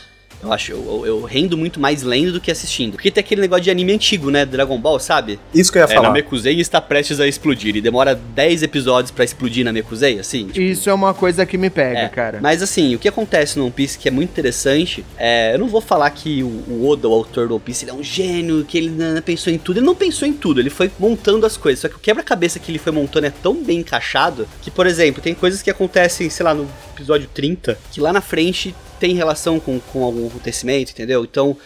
Eu 0.42 0.52
acho, 0.52 0.72
eu, 0.72 1.02
eu- 1.06 1.22
rendo 1.22 1.56
muito 1.56 1.78
mais 1.78 2.02
lendo 2.02 2.32
do 2.32 2.40
que 2.40 2.50
assistindo. 2.50 2.92
Porque 2.92 3.10
tem 3.10 3.20
aquele 3.20 3.40
negócio 3.40 3.62
de 3.64 3.70
anime 3.70 3.92
antigo, 3.92 4.30
né? 4.30 4.44
Dragon 4.44 4.76
Ball, 4.78 4.98
sabe? 4.98 5.38
Isso 5.54 5.70
que 5.70 5.78
eu 5.78 5.82
ia 5.82 5.84
É, 5.84 5.94
falar. 5.94 6.08
Namekusei 6.08 6.60
está 6.60 6.80
prestes 6.80 7.20
a 7.20 7.26
explodir. 7.28 7.76
E 7.76 7.80
demora 7.80 8.14
10 8.14 8.62
episódios 8.62 9.10
pra 9.10 9.24
explodir 9.24 9.64
Namekusei, 9.64 10.18
assim. 10.18 10.46
tipo, 10.46 10.60
Isso 10.60 10.90
é 10.90 10.94
uma 10.94 11.14
coisa 11.14 11.46
que 11.46 11.56
me 11.56 11.70
pega, 11.70 12.00
É, 12.00 12.08
cara. 12.08 12.38
Mas 12.42 12.62
assim, 12.62 12.94
o 12.94 12.98
que 12.98 13.08
acontece 13.08 13.56
no 13.58 13.64
One 13.66 13.72
Piece 13.72 13.96
que 13.98 14.08
é 14.08 14.10
muito 14.10 14.30
interessante, 14.30 15.04
é, 15.16 15.54
eu 15.54 15.58
não 15.58 15.68
vou 15.68 15.80
falar 15.80 16.10
que 16.10 16.42
o, 16.42 16.46
o 16.68 16.88
Oda, 16.88 17.08
o 17.08 17.12
autor 17.12 17.46
do 17.48 17.54
One 17.54 17.62
Piece, 17.64 17.84
ele 17.84 17.92
é 17.92 17.94
um 17.94 18.02
gênio, 18.02 18.64
que 18.64 18.76
ele 18.78 18.90
né, 18.90 19.20
pensou 19.24 19.52
em 19.52 19.58
tudo. 19.58 19.78
Ele 19.78 19.86
não 19.86 19.94
pensou 19.94 20.26
em 20.26 20.32
tudo, 20.32 20.60
ele 20.60 20.70
foi 20.70 20.90
montando 20.98 21.46
as 21.46 21.56
coisas. 21.56 21.80
Só 21.80 21.88
que 21.88 21.96
o 21.96 21.98
quebra-cabeça 22.00 22.58
que 22.58 22.70
ele 22.70 22.78
foi 22.78 22.92
montando 22.92 23.26
é 23.26 23.30
tão 23.30 23.54
bem 23.62 23.78
encaixado 23.78 24.48
que, 24.60 24.70
por 24.70 24.86
exemplo, 24.86 25.22
tem 25.22 25.34
coisas 25.34 25.62
que 25.62 25.70
acontecem, 25.70 26.28
sei 26.28 26.44
lá, 26.44 26.52
no 26.54 26.68
episódio 26.94 27.28
30, 27.32 27.78
que 27.92 28.00
lá 28.00 28.12
na 28.12 28.20
frente 28.20 28.74
tem 29.02 29.14
relação 29.16 29.58
com, 29.58 29.80
com 29.92 30.04
algum 30.04 30.26
acontecimento, 30.28 30.92
entendeu? 30.92 31.24
Então. 31.24 31.56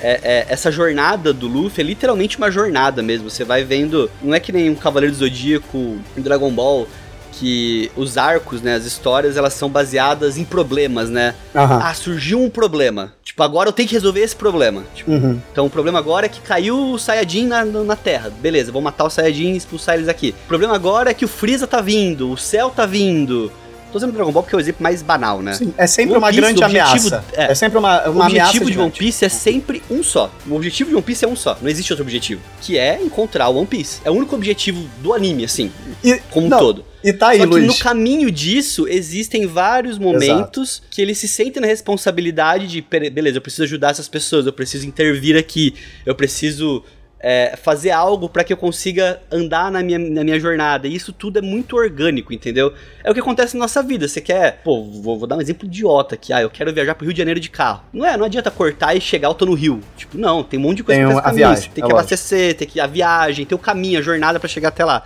é- 0.00 0.20
é, 0.24 0.46
essa 0.48 0.70
jornada 0.72 1.32
do 1.32 1.46
Luffy 1.46 1.80
é 1.82 1.86
literalmente 1.86 2.36
uma 2.36 2.50
jornada 2.50 3.00
mesmo. 3.02 3.30
Você 3.30 3.44
vai 3.44 3.62
vendo. 3.64 4.10
Não 4.22 4.34
é 4.34 4.40
que 4.40 4.50
nem 4.52 4.68
um 4.70 4.74
Cavaleiro 4.74 5.14
do 5.14 5.18
Zodíaco, 5.18 5.78
um 5.78 6.20
Dragon 6.20 6.50
Ball, 6.50 6.86
que 7.32 7.90
os 7.96 8.16
arcos, 8.18 8.60
né, 8.60 8.74
as 8.74 8.84
histórias, 8.84 9.36
elas 9.36 9.54
são 9.54 9.68
baseadas 9.68 10.36
em 10.36 10.44
problemas, 10.44 11.08
né? 11.10 11.34
Aham. 11.54 11.80
Ah, 11.82 11.94
surgiu 11.94 12.40
um 12.40 12.50
problema. 12.50 13.12
Tipo, 13.24 13.42
agora 13.44 13.68
eu 13.68 13.72
tenho 13.72 13.88
que 13.88 13.94
resolver 13.94 14.20
esse 14.20 14.36
problema. 14.36 14.84
Tipo, 14.94 15.10
Uhum. 15.12 15.40
então 15.52 15.66
o 15.66 15.70
problema 15.70 15.98
agora 16.00 16.26
é 16.26 16.28
que 16.28 16.40
caiu 16.40 16.92
o 16.92 16.98
Saiyajin 16.98 17.46
na, 17.46 17.64
na 17.64 17.96
Terra. 17.96 18.30
Beleza, 18.40 18.70
vou 18.72 18.82
matar 18.82 19.04
o 19.04 19.10
Saiyajin 19.10 19.52
e 19.52 19.56
expulsar 19.56 19.94
eles 19.96 20.08
aqui. 20.08 20.34
O 20.44 20.48
problema 20.48 20.74
agora 20.74 21.10
é 21.10 21.14
que 21.14 21.24
o 21.24 21.28
Freeza 21.28 21.66
tá 21.66 21.80
vindo, 21.80 22.30
o 22.30 22.36
céu 22.36 22.70
tá 22.70 22.84
vindo. 22.86 23.50
Tô 23.94 23.98
usando 23.98 24.12
Dragon 24.12 24.32
Ball 24.32 24.42
porque 24.42 24.56
é 24.56 24.58
o 24.58 24.60
exemplo 24.60 24.82
mais 24.82 25.02
banal, 25.02 25.40
né? 25.40 25.52
Sim, 25.52 25.72
é 25.78 25.86
sempre 25.86 26.18
uma 26.18 26.32
grande 26.32 26.60
o 26.60 26.66
objetivo- 26.66 27.14
ameaça. 27.14 27.24
é. 27.32 27.52
É, 27.52 27.54
sempre 27.54 27.78
uma, 27.78 28.08
O 28.08 28.20
ameaça 28.20 28.50
objetivo 28.50 28.70
de 28.72 28.78
One. 28.80 28.90
Piece 28.90 29.24
é 29.24 29.28
sempre 29.28 29.80
um 29.88 30.02
só. 30.02 30.32
O 30.48 30.54
objetivo 30.56 30.90
de 30.90 30.96
One 30.96 31.04
Piece 31.04 31.24
é 31.24 31.28
um 31.28 31.36
só. 31.36 31.56
Não 31.62 31.68
existe 31.70 31.92
outro 31.92 32.02
objetivo. 32.04 32.40
Que 32.60 32.76
é 32.76 33.00
encontrar 33.00 33.48
o 33.50 33.56
One 33.56 33.68
Piece. 33.68 34.00
É 34.04 34.10
o 34.10 34.14
único 34.14 34.34
objetivo 34.34 34.84
do 35.00 35.14
anime, 35.14 35.44
assim, 35.44 35.70
E, 36.02 36.18
como 36.30 36.46
um 36.46 36.48
não, 36.48 36.58
todo. 36.58 36.84
E 37.04 37.12
tá 37.12 37.28
aí, 37.28 37.38
Só 37.38 37.44
que 37.44 37.50
Luiz. 37.52 37.66
no 37.68 37.78
caminho 37.78 38.30
disso, 38.32 38.88
existem 38.88 39.46
vários 39.46 39.96
momentos 39.96 40.82
que 40.90 41.00
ele 41.00 41.14
se 41.14 41.28
sente 41.28 41.60
na 41.60 41.66
responsabilidade 41.68 42.66
de, 42.66 42.82
"Pera- 42.82 43.08
beleza, 43.10 43.36
eu 43.38 43.42
preciso 43.42 43.62
ajudar 43.62 43.90
essas 43.90 44.08
pessoas, 44.08 44.44
eu 44.46 44.52
preciso 44.52 44.86
intervir 44.88 45.36
aqui, 45.36 45.72
eu 46.04 46.16
preciso 46.16 46.82
é, 47.26 47.56
fazer 47.56 47.90
algo 47.90 48.28
para 48.28 48.44
que 48.44 48.52
eu 48.52 48.56
consiga 48.56 49.18
andar 49.32 49.72
na 49.72 49.82
minha, 49.82 49.98
na 49.98 50.22
minha 50.22 50.38
jornada. 50.38 50.86
E 50.86 50.94
isso 50.94 51.10
tudo 51.10 51.38
é 51.38 51.40
muito 51.42 51.74
orgânico, 51.74 52.34
entendeu? 52.34 52.74
É 53.02 53.10
o 53.10 53.14
que 53.14 53.20
acontece 53.20 53.56
na 53.56 53.60
nossa 53.60 53.82
vida. 53.82 54.06
Você 54.06 54.20
quer, 54.20 54.60
pô, 54.62 54.84
vou, 54.84 55.18
vou 55.18 55.26
dar 55.26 55.38
um 55.38 55.40
exemplo 55.40 55.64
idiota 55.64 56.16
aqui. 56.16 56.34
Ah, 56.34 56.42
eu 56.42 56.50
quero 56.50 56.70
viajar 56.70 56.94
pro 56.94 57.06
Rio 57.06 57.14
de 57.14 57.18
Janeiro 57.18 57.40
de 57.40 57.48
carro. 57.48 57.82
Não 57.94 58.04
é, 58.04 58.14
não 58.14 58.26
adianta 58.26 58.50
cortar 58.50 58.94
e 58.94 59.00
chegar, 59.00 59.28
eu 59.28 59.34
tô 59.34 59.46
no 59.46 59.54
Rio. 59.54 59.80
Tipo, 59.96 60.18
não, 60.18 60.44
tem 60.44 60.60
um 60.60 60.62
monte 60.64 60.76
de 60.76 60.84
coisa 60.84 61.00
Tem 61.00 61.10
pra 61.10 61.18
a 61.18 61.22
fazer 61.22 61.36
viagem, 61.36 61.70
Tem 61.70 61.82
é 61.82 61.86
que 61.86 61.92
abastecer, 61.94 62.54
tem 62.56 62.68
que 62.68 62.78
a 62.78 62.86
viagem, 62.86 63.46
tem 63.46 63.56
o 63.56 63.58
caminho, 63.58 63.98
a 63.98 64.02
jornada 64.02 64.38
para 64.38 64.48
chegar 64.48 64.68
até 64.68 64.84
lá. 64.84 65.02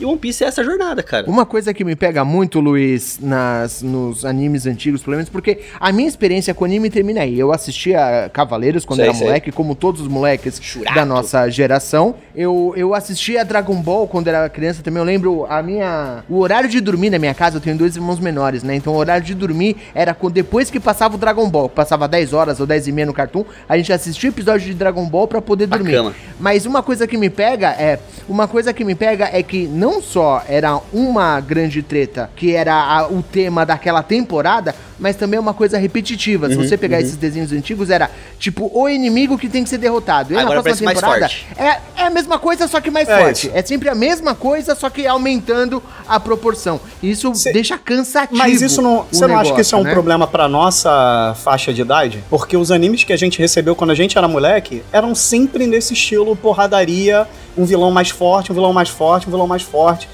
E 0.00 0.04
One 0.04 0.18
Piece 0.18 0.42
é 0.42 0.46
essa 0.48 0.64
jornada, 0.64 1.02
cara. 1.02 1.28
Uma 1.28 1.44
coisa 1.46 1.72
que 1.72 1.84
me 1.84 1.94
pega 1.94 2.24
muito, 2.24 2.58
Luiz, 2.60 3.18
nas, 3.20 3.82
nos 3.82 4.24
animes 4.24 4.66
antigos, 4.66 5.02
pelo 5.02 5.16
menos, 5.16 5.28
porque 5.28 5.60
a 5.78 5.92
minha 5.92 6.08
experiência 6.08 6.52
com 6.54 6.64
anime 6.64 6.90
termina 6.90 7.20
aí. 7.20 7.38
Eu 7.38 7.52
assistia 7.52 8.30
Cavaleiros 8.32 8.84
quando 8.84 8.98
Sei, 9.00 9.08
era 9.08 9.14
sei. 9.14 9.26
moleque, 9.26 9.52
como 9.52 9.74
todos 9.74 10.00
os 10.00 10.08
moleques 10.08 10.58
Churato. 10.60 10.94
da 10.96 11.04
nossa 11.04 11.48
geração. 11.50 12.14
Eu, 12.34 12.72
eu 12.76 12.94
assistia 12.94 13.44
Dragon 13.44 13.76
Ball 13.82 14.08
quando 14.08 14.28
era 14.28 14.48
criança 14.48 14.82
também. 14.82 14.98
Eu 15.00 15.04
lembro 15.04 15.46
a 15.48 15.62
minha. 15.62 16.24
O 16.28 16.38
horário 16.40 16.68
de 16.68 16.80
dormir 16.80 17.10
na 17.10 17.18
minha 17.18 17.34
casa, 17.34 17.58
eu 17.58 17.60
tenho 17.60 17.76
dois 17.76 17.94
irmãos 17.94 18.18
menores, 18.18 18.62
né? 18.62 18.74
Então 18.74 18.94
o 18.94 18.96
horário 18.96 19.24
de 19.24 19.34
dormir 19.34 19.76
era 19.94 20.14
quando, 20.14 20.32
depois 20.34 20.70
que 20.70 20.80
passava 20.80 21.14
o 21.14 21.18
Dragon 21.18 21.48
Ball, 21.48 21.68
passava 21.68 22.08
10 22.08 22.32
horas 22.32 22.58
ou 22.60 22.66
10 22.66 22.88
e 22.88 22.92
meia 22.92 23.06
no 23.06 23.12
Cartoon, 23.12 23.44
a 23.68 23.76
gente 23.76 23.92
assistia 23.92 24.30
o 24.30 24.32
episódio 24.32 24.66
de 24.66 24.74
Dragon 24.74 25.06
Ball 25.08 25.28
pra 25.28 25.40
poder 25.42 25.66
dormir. 25.66 25.92
cama. 25.92 26.14
Mas 26.40 26.66
uma 26.66 26.82
coisa 26.82 27.06
que 27.06 27.16
me 27.16 27.28
pega 27.30 27.68
é. 27.70 27.98
Uma 28.28 28.48
coisa 28.48 28.72
que 28.72 28.84
me 28.84 28.94
pega 28.94 29.28
é 29.32 29.42
que 29.42 29.66
não 29.82 30.00
só 30.00 30.44
era 30.48 30.78
uma 30.92 31.40
grande 31.40 31.82
treta, 31.82 32.30
que 32.36 32.54
era 32.54 32.72
a- 32.72 33.08
o 33.08 33.20
tema 33.20 33.66
daquela 33.66 34.00
temporada, 34.00 34.72
mas 34.98 35.16
também 35.16 35.36
é 35.38 35.40
uma 35.40 35.54
coisa 35.54 35.78
repetitiva. 35.78 36.46
Uhum, 36.46 36.52
Se 36.52 36.56
você 36.68 36.76
pegar 36.76 37.00
esses 37.00 37.16
desenhos 37.16 37.52
antigos, 37.52 37.90
era 37.90 38.10
tipo 38.38 38.70
o 38.72 38.88
inimigo 38.88 39.36
que 39.38 39.48
tem 39.48 39.62
que 39.64 39.70
ser 39.70 39.78
derrotado. 39.78 40.32
E 40.32 40.36
Agora 40.38 40.62
parece 40.62 40.82
mais 40.84 40.98
forte. 41.00 41.46
É, 41.56 41.78
é 42.02 42.06
a 42.06 42.10
mesma 42.10 42.38
coisa, 42.38 42.66
só 42.68 42.80
que 42.80 42.90
mais 42.90 43.08
É 43.08 43.18
forte. 43.18 43.46
isso. 43.48 43.56
É 43.56 43.62
sempre 43.62 43.88
a 43.88 43.94
mesma 43.94 44.34
coisa, 44.34 44.74
só 44.74 44.88
que 44.90 45.06
aumentando 45.06 45.82
a 46.08 46.18
proporção. 46.20 46.80
Isso 47.02 47.34
Cê- 47.34 47.52
deixa 47.52 47.76
cansativo. 47.78 48.38
Mas 48.38 48.60
isso 48.62 48.80
não. 48.82 49.06
Você 49.10 49.26
não 49.26 49.38
acha 49.38 49.54
que 49.54 49.60
isso 49.60 49.74
é 49.74 49.78
um 49.78 49.82
né? 49.84 49.92
problema 49.92 50.26
pra 50.26 50.48
nossa 50.48 51.34
faixa 51.42 51.72
de 51.72 51.80
idade? 51.82 52.22
Porque 52.30 52.56
os 52.56 52.70
animes 52.70 53.04
que 53.04 53.12
a 53.12 53.16
gente 53.16 53.38
recebeu 53.38 53.74
quando 53.74 53.90
a 53.90 53.94
gente 53.94 54.16
era 54.18 54.26
moleque 54.28 54.82
eram 54.92 55.14
sempre 55.14 55.66
nesse 55.66 55.94
estilo 55.94 56.34
porradaria, 56.36 57.26
um 57.56 57.64
vilão 57.64 57.90
mais 57.90 58.10
forte, 58.10 58.50
um 58.52 58.54
vilão 58.54 58.72
mais 58.72 58.88
forte, 58.88 59.26
um 59.28 59.30
vilão 59.30 59.46
mais 59.46 59.62
forte. 59.62 60.08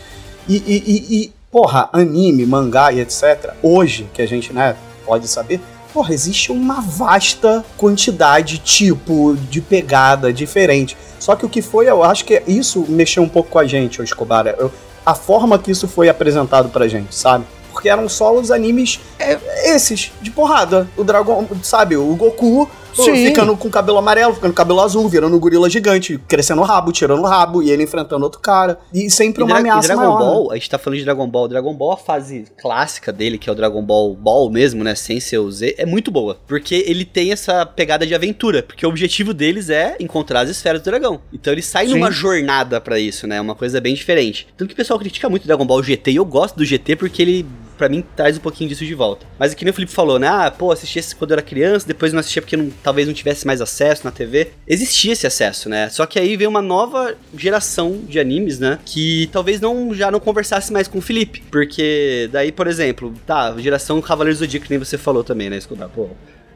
E, 0.49 0.57
e- 0.57 1.15
e, 1.25 1.33
porra, 1.51 1.89
anime, 1.93 2.45
mangá 2.47 2.93
e 2.93 3.01
etc. 3.01 3.53
Hoje, 3.63 4.09
que 4.13 4.23
a 4.23 4.27
gente, 4.27 4.53
né, 4.53 4.77
pode 5.05 5.27
saber. 5.29 5.61
Porra, 5.93 6.13
existe 6.13 6.53
uma 6.53 6.81
vasta 6.81 7.65
quantidade, 7.77 8.59
tipo, 8.59 9.35
de 9.51 9.61
pegada 9.61 10.33
diferente. 10.33 10.97
Só 11.19 11.35
que 11.35 11.47
o 11.47 11.49
que 11.49 11.63
foi, 11.63 11.89
eu 11.89 12.05
acho 12.05 12.25
que 12.25 12.43
isso 12.47 12.85
mexeu 12.89 13.23
um 13.23 13.29
pouco 13.29 13.51
com 13.51 13.59
a 13.59 13.67
gente, 13.67 14.03
Escobar. 14.03 14.47
Eu- 14.47 14.71
a 15.05 15.15
forma 15.15 15.59
que 15.59 15.71
isso 15.71 15.89
foi 15.89 16.09
apresentado 16.09 16.69
pra 16.69 16.87
gente, 16.87 17.15
sabe? 17.15 17.45
Porque 17.73 17.89
eram 17.89 18.09
só 18.09 18.35
os 18.35 18.51
animes 18.51 19.01
é, 19.19 19.39
esses, 19.75 20.13
de 20.21 20.31
porrada. 20.31 20.87
O 20.97 21.03
dragão, 21.05 21.49
sabe? 21.63 21.97
O 21.97 22.15
Goku 22.15 22.69
Sim. 22.95 23.27
ficando 23.27 23.57
com 23.57 23.71
cabelo 23.71 23.99
amarelo, 23.99 24.35
ficando 24.35 24.51
com 24.53 24.57
cabelo 24.57 24.81
azul, 24.81 25.09
virando 25.09 25.37
um 25.37 25.39
gorila 25.41 25.69
gigante, 25.71 26.19
crescendo 26.29 26.61
o 26.61 26.65
rabo, 26.65 26.91
tirando 26.93 27.21
o 27.21 27.27
rabo, 27.27 27.63
e 27.63 27.71
ele 27.71 27.83
enfrentando 27.83 28.25
outro 28.25 28.41
cara. 28.41 28.79
E 28.93 29.11
sempre 29.11 29.43
E, 29.43 29.45
uma 29.45 29.49
Dra- 29.51 29.59
e 29.59 29.61
ameaça 29.61 29.89
Dragon 29.89 30.03
maior. 30.03 30.19
né? 30.19 30.25
Ball, 30.27 30.51
a 30.53 30.55
gente 30.55 30.71
tá 30.71 30.79
falando 30.79 30.99
de 30.99 31.05
Dragon 31.05 31.27
Ball. 31.29 31.49
Dragon 31.49 31.75
Ball, 31.75 31.93
a 31.93 31.97
fase 31.97 32.45
clássica 32.61 33.13
dele, 33.13 33.39
que 33.39 33.49
é 33.49 33.53
o 33.53 33.55
Dragon 33.55 33.83
Ball 33.83 34.15
Ball 34.15 34.51
mesmo, 34.51 34.83
né? 34.83 34.95
Sem 34.95 35.21
ser 35.21 35.39
o 35.39 35.51
Z, 35.51 35.75
é 35.79 35.87
muito 35.87 36.11
boa. 36.11 36.39
Porque 36.47 36.85
ele 36.87 37.05
tem 37.05 37.33
essa 37.33 37.65
pegada 37.67 38.07
de 38.07 38.15
aventura. 38.15 38.63
Porque 38.63 38.85
o 38.85 38.89
objetivo 38.89 39.33
deles 39.35 39.71
é 39.71 39.97
encontrar 40.01 40.41
as 40.41 40.51
esferas 40.51 40.81
do 40.81 40.85
dragão. 40.85 41.21
Então 41.33 41.53
ele 41.53 41.63
sai 41.63 41.87
Sim. 41.87 41.95
numa 41.95 42.11
jornada 42.11 42.81
pra 42.81 42.99
isso, 42.99 43.27
né? 43.27 43.41
Uma 43.41 43.55
coisa 43.55 43.81
bem 43.81 43.95
diferente. 43.95 44.47
Tanto 44.57 44.69
que 44.69 44.75
o 44.75 44.77
pessoal 44.77 44.99
critica 44.99 45.29
muito 45.29 45.47
Dragon 45.47 45.65
Ball 45.67 45.83
GT. 45.83 46.11
E 46.13 46.17
eu 46.17 46.25
gosto 46.25 46.57
do 46.57 46.65
GT 46.65 46.97
porque 46.97 47.23
ele, 47.23 47.47
pra 47.79 47.89
mim, 47.89 48.05
traz 48.17 48.37
um 48.37 48.41
pouquinho 48.41 48.69
disso 48.69 48.85
de 48.85 48.95
volta. 48.95 49.25
Mas 49.39 49.55
que 49.55 49.65
nem 49.65 49.71
o 49.71 49.75
Felipe 49.75 49.93
falou, 49.93 50.19
né? 50.19 50.29
Ah, 50.29 50.51
pô, 50.51 50.71
assisti 50.73 50.99
esse 50.99 51.15
quando 51.17 51.31
eu 51.31 51.35
era 51.37 51.43
criança, 51.43 51.87
depois 51.87 52.13
não 52.13 52.21
assistia 52.21 52.43
porque 52.43 52.57
não- 52.57 52.71
talvez 52.83 53.07
não 53.07 53.15
tivesse 53.15 53.47
mais 53.47 53.61
acesso 53.61 54.05
na 54.05 54.11
TV. 54.11 54.49
Existia 54.67 55.13
esse 55.13 55.27
acesso, 55.27 55.69
né? 55.69 55.89
Só 55.89 56.05
que 56.05 56.19
aí 56.19 56.37
veio 56.37 56.51
uma 56.51 56.61
nova 56.61 57.15
geração 57.37 58.01
de 58.07 58.19
animes, 58.21 58.59
né? 58.59 58.79
Que 58.85 59.29
talvez 59.33 59.61
não 59.61 59.95
já 59.95 60.11
não 60.11 60.21
conversasse 60.21 60.73
mais 60.73 60.89
com 60.89 60.99
o 60.99 61.03
Felipe. 61.03 61.43
Porque 61.51 62.29
daí, 62.33 62.53
por 62.53 62.67
exemplo, 62.67 63.15
tá, 63.27 63.55
geração 63.59 64.01
Cavaleiros 64.03 64.39
do 64.39 64.45
Zodíaco, 64.45 64.67
que 64.67 64.71
nem 64.73 64.79
você 64.79 64.99
falou 64.99 65.23
também, 65.25 65.49
né? 65.49 65.57
Escutar, 65.57 65.89
pô. 65.89 66.09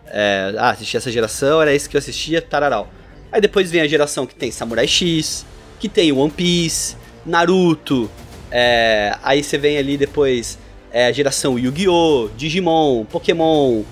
É, 0.06 0.52
ah, 0.58 0.70
assisti 0.70 0.96
essa 0.96 1.11
geração, 1.11 1.62
era 1.62 1.74
isso 1.74 1.88
que 1.88 1.96
eu 1.96 1.98
assistia, 1.98 2.42
tararau. 2.42 2.90
Aí 3.30 3.40
depois 3.40 3.70
vem 3.70 3.80
a 3.80 3.87
geração 3.87 4.26
que 4.26 4.35
tem 4.35 4.50
Samurai 4.50 4.87
X, 4.87 5.46
que 5.80 5.88
tem 5.88 6.12
One 6.12 6.30
Piece, 6.30 6.96
Naruto, 7.24 8.11
é, 8.50 9.16
aí 9.22 9.42
você 9.42 9.56
vem 9.56 9.78
ali 9.78 9.96
depois 9.96 10.58
é, 10.92 11.07
a 11.07 11.12
geração 11.12 11.59
Yu-Gi-Oh!, 11.59 12.28
Digimon, 12.37 13.05
Pokémon, 13.05 13.83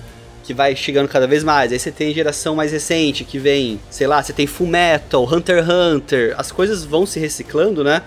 que 0.43 0.53
vai 0.53 0.75
chegando 0.75 1.07
cada 1.07 1.27
vez 1.27 1.43
mais. 1.43 1.71
Aí 1.71 1.79
você 1.79 1.91
tem 1.91 2.13
geração 2.13 2.55
mais 2.55 2.71
recente, 2.71 3.23
que 3.23 3.37
vem, 3.39 3.79
sei 3.89 4.07
lá, 4.07 4.21
você 4.21 4.33
tem 4.33 4.47
Full 4.47 4.67
Metal, 4.67 5.23
Hunter 5.23 5.57
x 5.63 5.69
Hunter. 5.69 6.35
As 6.37 6.51
coisas 6.51 6.83
vão 6.85 7.05
se 7.05 7.19
reciclando, 7.19 7.83
né? 7.83 8.01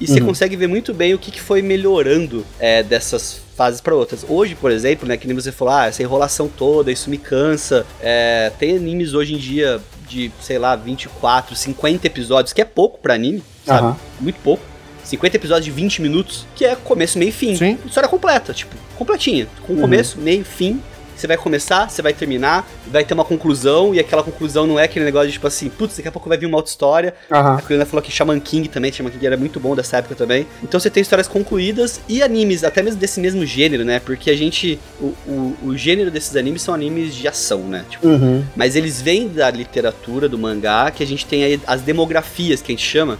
E 0.00 0.06
você 0.06 0.20
Uhum. 0.20 0.26
consegue 0.26 0.56
ver 0.56 0.66
muito 0.66 0.92
bem 0.92 1.14
o 1.14 1.18
que, 1.18 1.30
que 1.30 1.40
foi 1.40 1.62
melhorando 1.62 2.44
é, 2.58 2.82
dessas 2.82 3.40
fases 3.56 3.80
para 3.80 3.94
outras. 3.94 4.26
Hoje, 4.28 4.54
por 4.54 4.70
exemplo, 4.70 5.08
né, 5.08 5.16
que 5.16 5.26
nem 5.26 5.34
você 5.34 5.50
falou, 5.50 5.72
ah, 5.72 5.86
essa 5.86 6.02
enrolação 6.02 6.48
toda, 6.48 6.92
isso 6.92 7.08
me 7.08 7.16
cansa. 7.16 7.86
É, 8.02 8.52
tem 8.58 8.76
animes 8.76 9.14
hoje 9.14 9.32
em 9.34 9.38
dia 9.38 9.80
de, 10.06 10.30
sei 10.42 10.58
lá, 10.58 10.76
24, 10.76 11.56
50 11.56 12.06
episódios, 12.06 12.52
que 12.52 12.60
é 12.60 12.64
pouco 12.66 12.98
pra 12.98 13.14
anime, 13.14 13.42
sabe? 13.64 13.86
Aham. 13.86 13.96
Muito 14.20 14.38
pouco. 14.40 14.62
50 15.06 15.36
episódios 15.36 15.64
de 15.64 15.70
20 15.70 16.02
minutos, 16.02 16.46
que 16.54 16.64
é 16.64 16.74
começo, 16.76 17.18
meio 17.18 17.28
e 17.30 17.32
fim. 17.32 17.56
Sim. 17.56 17.78
História 17.86 18.08
completa, 18.08 18.52
tipo, 18.52 18.74
completinha. 18.96 19.46
Com 19.66 19.72
Uhum. 19.74 19.80
começo, 19.80 20.18
meio, 20.18 20.44
fim. 20.44 20.80
Você 21.16 21.26
vai 21.26 21.38
começar, 21.38 21.88
você 21.88 22.02
vai 22.02 22.12
terminar, 22.12 22.68
vai 22.88 23.02
ter 23.02 23.14
uma 23.14 23.24
conclusão, 23.24 23.94
e 23.94 23.98
aquela 23.98 24.22
conclusão 24.22 24.66
não 24.66 24.78
é 24.78 24.84
aquele 24.84 25.02
negócio 25.06 25.28
de 25.28 25.32
tipo 25.32 25.46
assim, 25.46 25.70
putz, 25.70 25.96
daqui 25.96 26.06
a 26.08 26.12
pouco 26.12 26.28
vai 26.28 26.36
vir 26.36 26.44
uma 26.44 26.58
outra 26.58 26.68
história. 26.68 27.14
Aham. 27.32 27.54
A 27.56 27.60
Juliana 27.62 27.86
falou 27.86 28.02
que 28.02 28.12
Shaman 28.12 28.38
King 28.38 28.68
também, 28.68 28.92
Shaman 28.92 29.10
King 29.10 29.26
era 29.26 29.34
muito 29.34 29.58
bom 29.58 29.74
dessa 29.74 29.96
época 29.96 30.14
também. 30.14 30.46
Então 30.62 30.78
você 30.78 30.90
tem 30.90 31.00
histórias 31.00 31.26
concluídas 31.26 32.02
e 32.06 32.22
animes, 32.22 32.64
até 32.64 32.82
mesmo 32.82 33.00
desse 33.00 33.18
mesmo 33.18 33.46
gênero, 33.46 33.82
né? 33.82 33.98
Porque 33.98 34.30
a 34.30 34.36
gente. 34.36 34.78
O, 35.00 35.06
o, 35.26 35.56
o 35.68 35.76
gênero 35.78 36.10
desses 36.10 36.36
animes 36.36 36.60
são 36.60 36.74
animes 36.74 37.14
de 37.14 37.26
ação, 37.26 37.60
né? 37.60 37.86
Tipo, 37.88 38.08
Uhum. 38.08 38.44
mas 38.54 38.76
eles 38.76 39.00
vêm 39.00 39.26
da 39.26 39.50
literatura, 39.50 40.28
do 40.28 40.36
mangá, 40.38 40.90
que 40.90 41.02
a 41.02 41.06
gente 41.06 41.24
tem 41.24 41.44
aí 41.44 41.58
as 41.66 41.80
demografias, 41.80 42.60
que 42.60 42.72
a 42.72 42.74
gente 42.76 42.86
chama, 42.86 43.18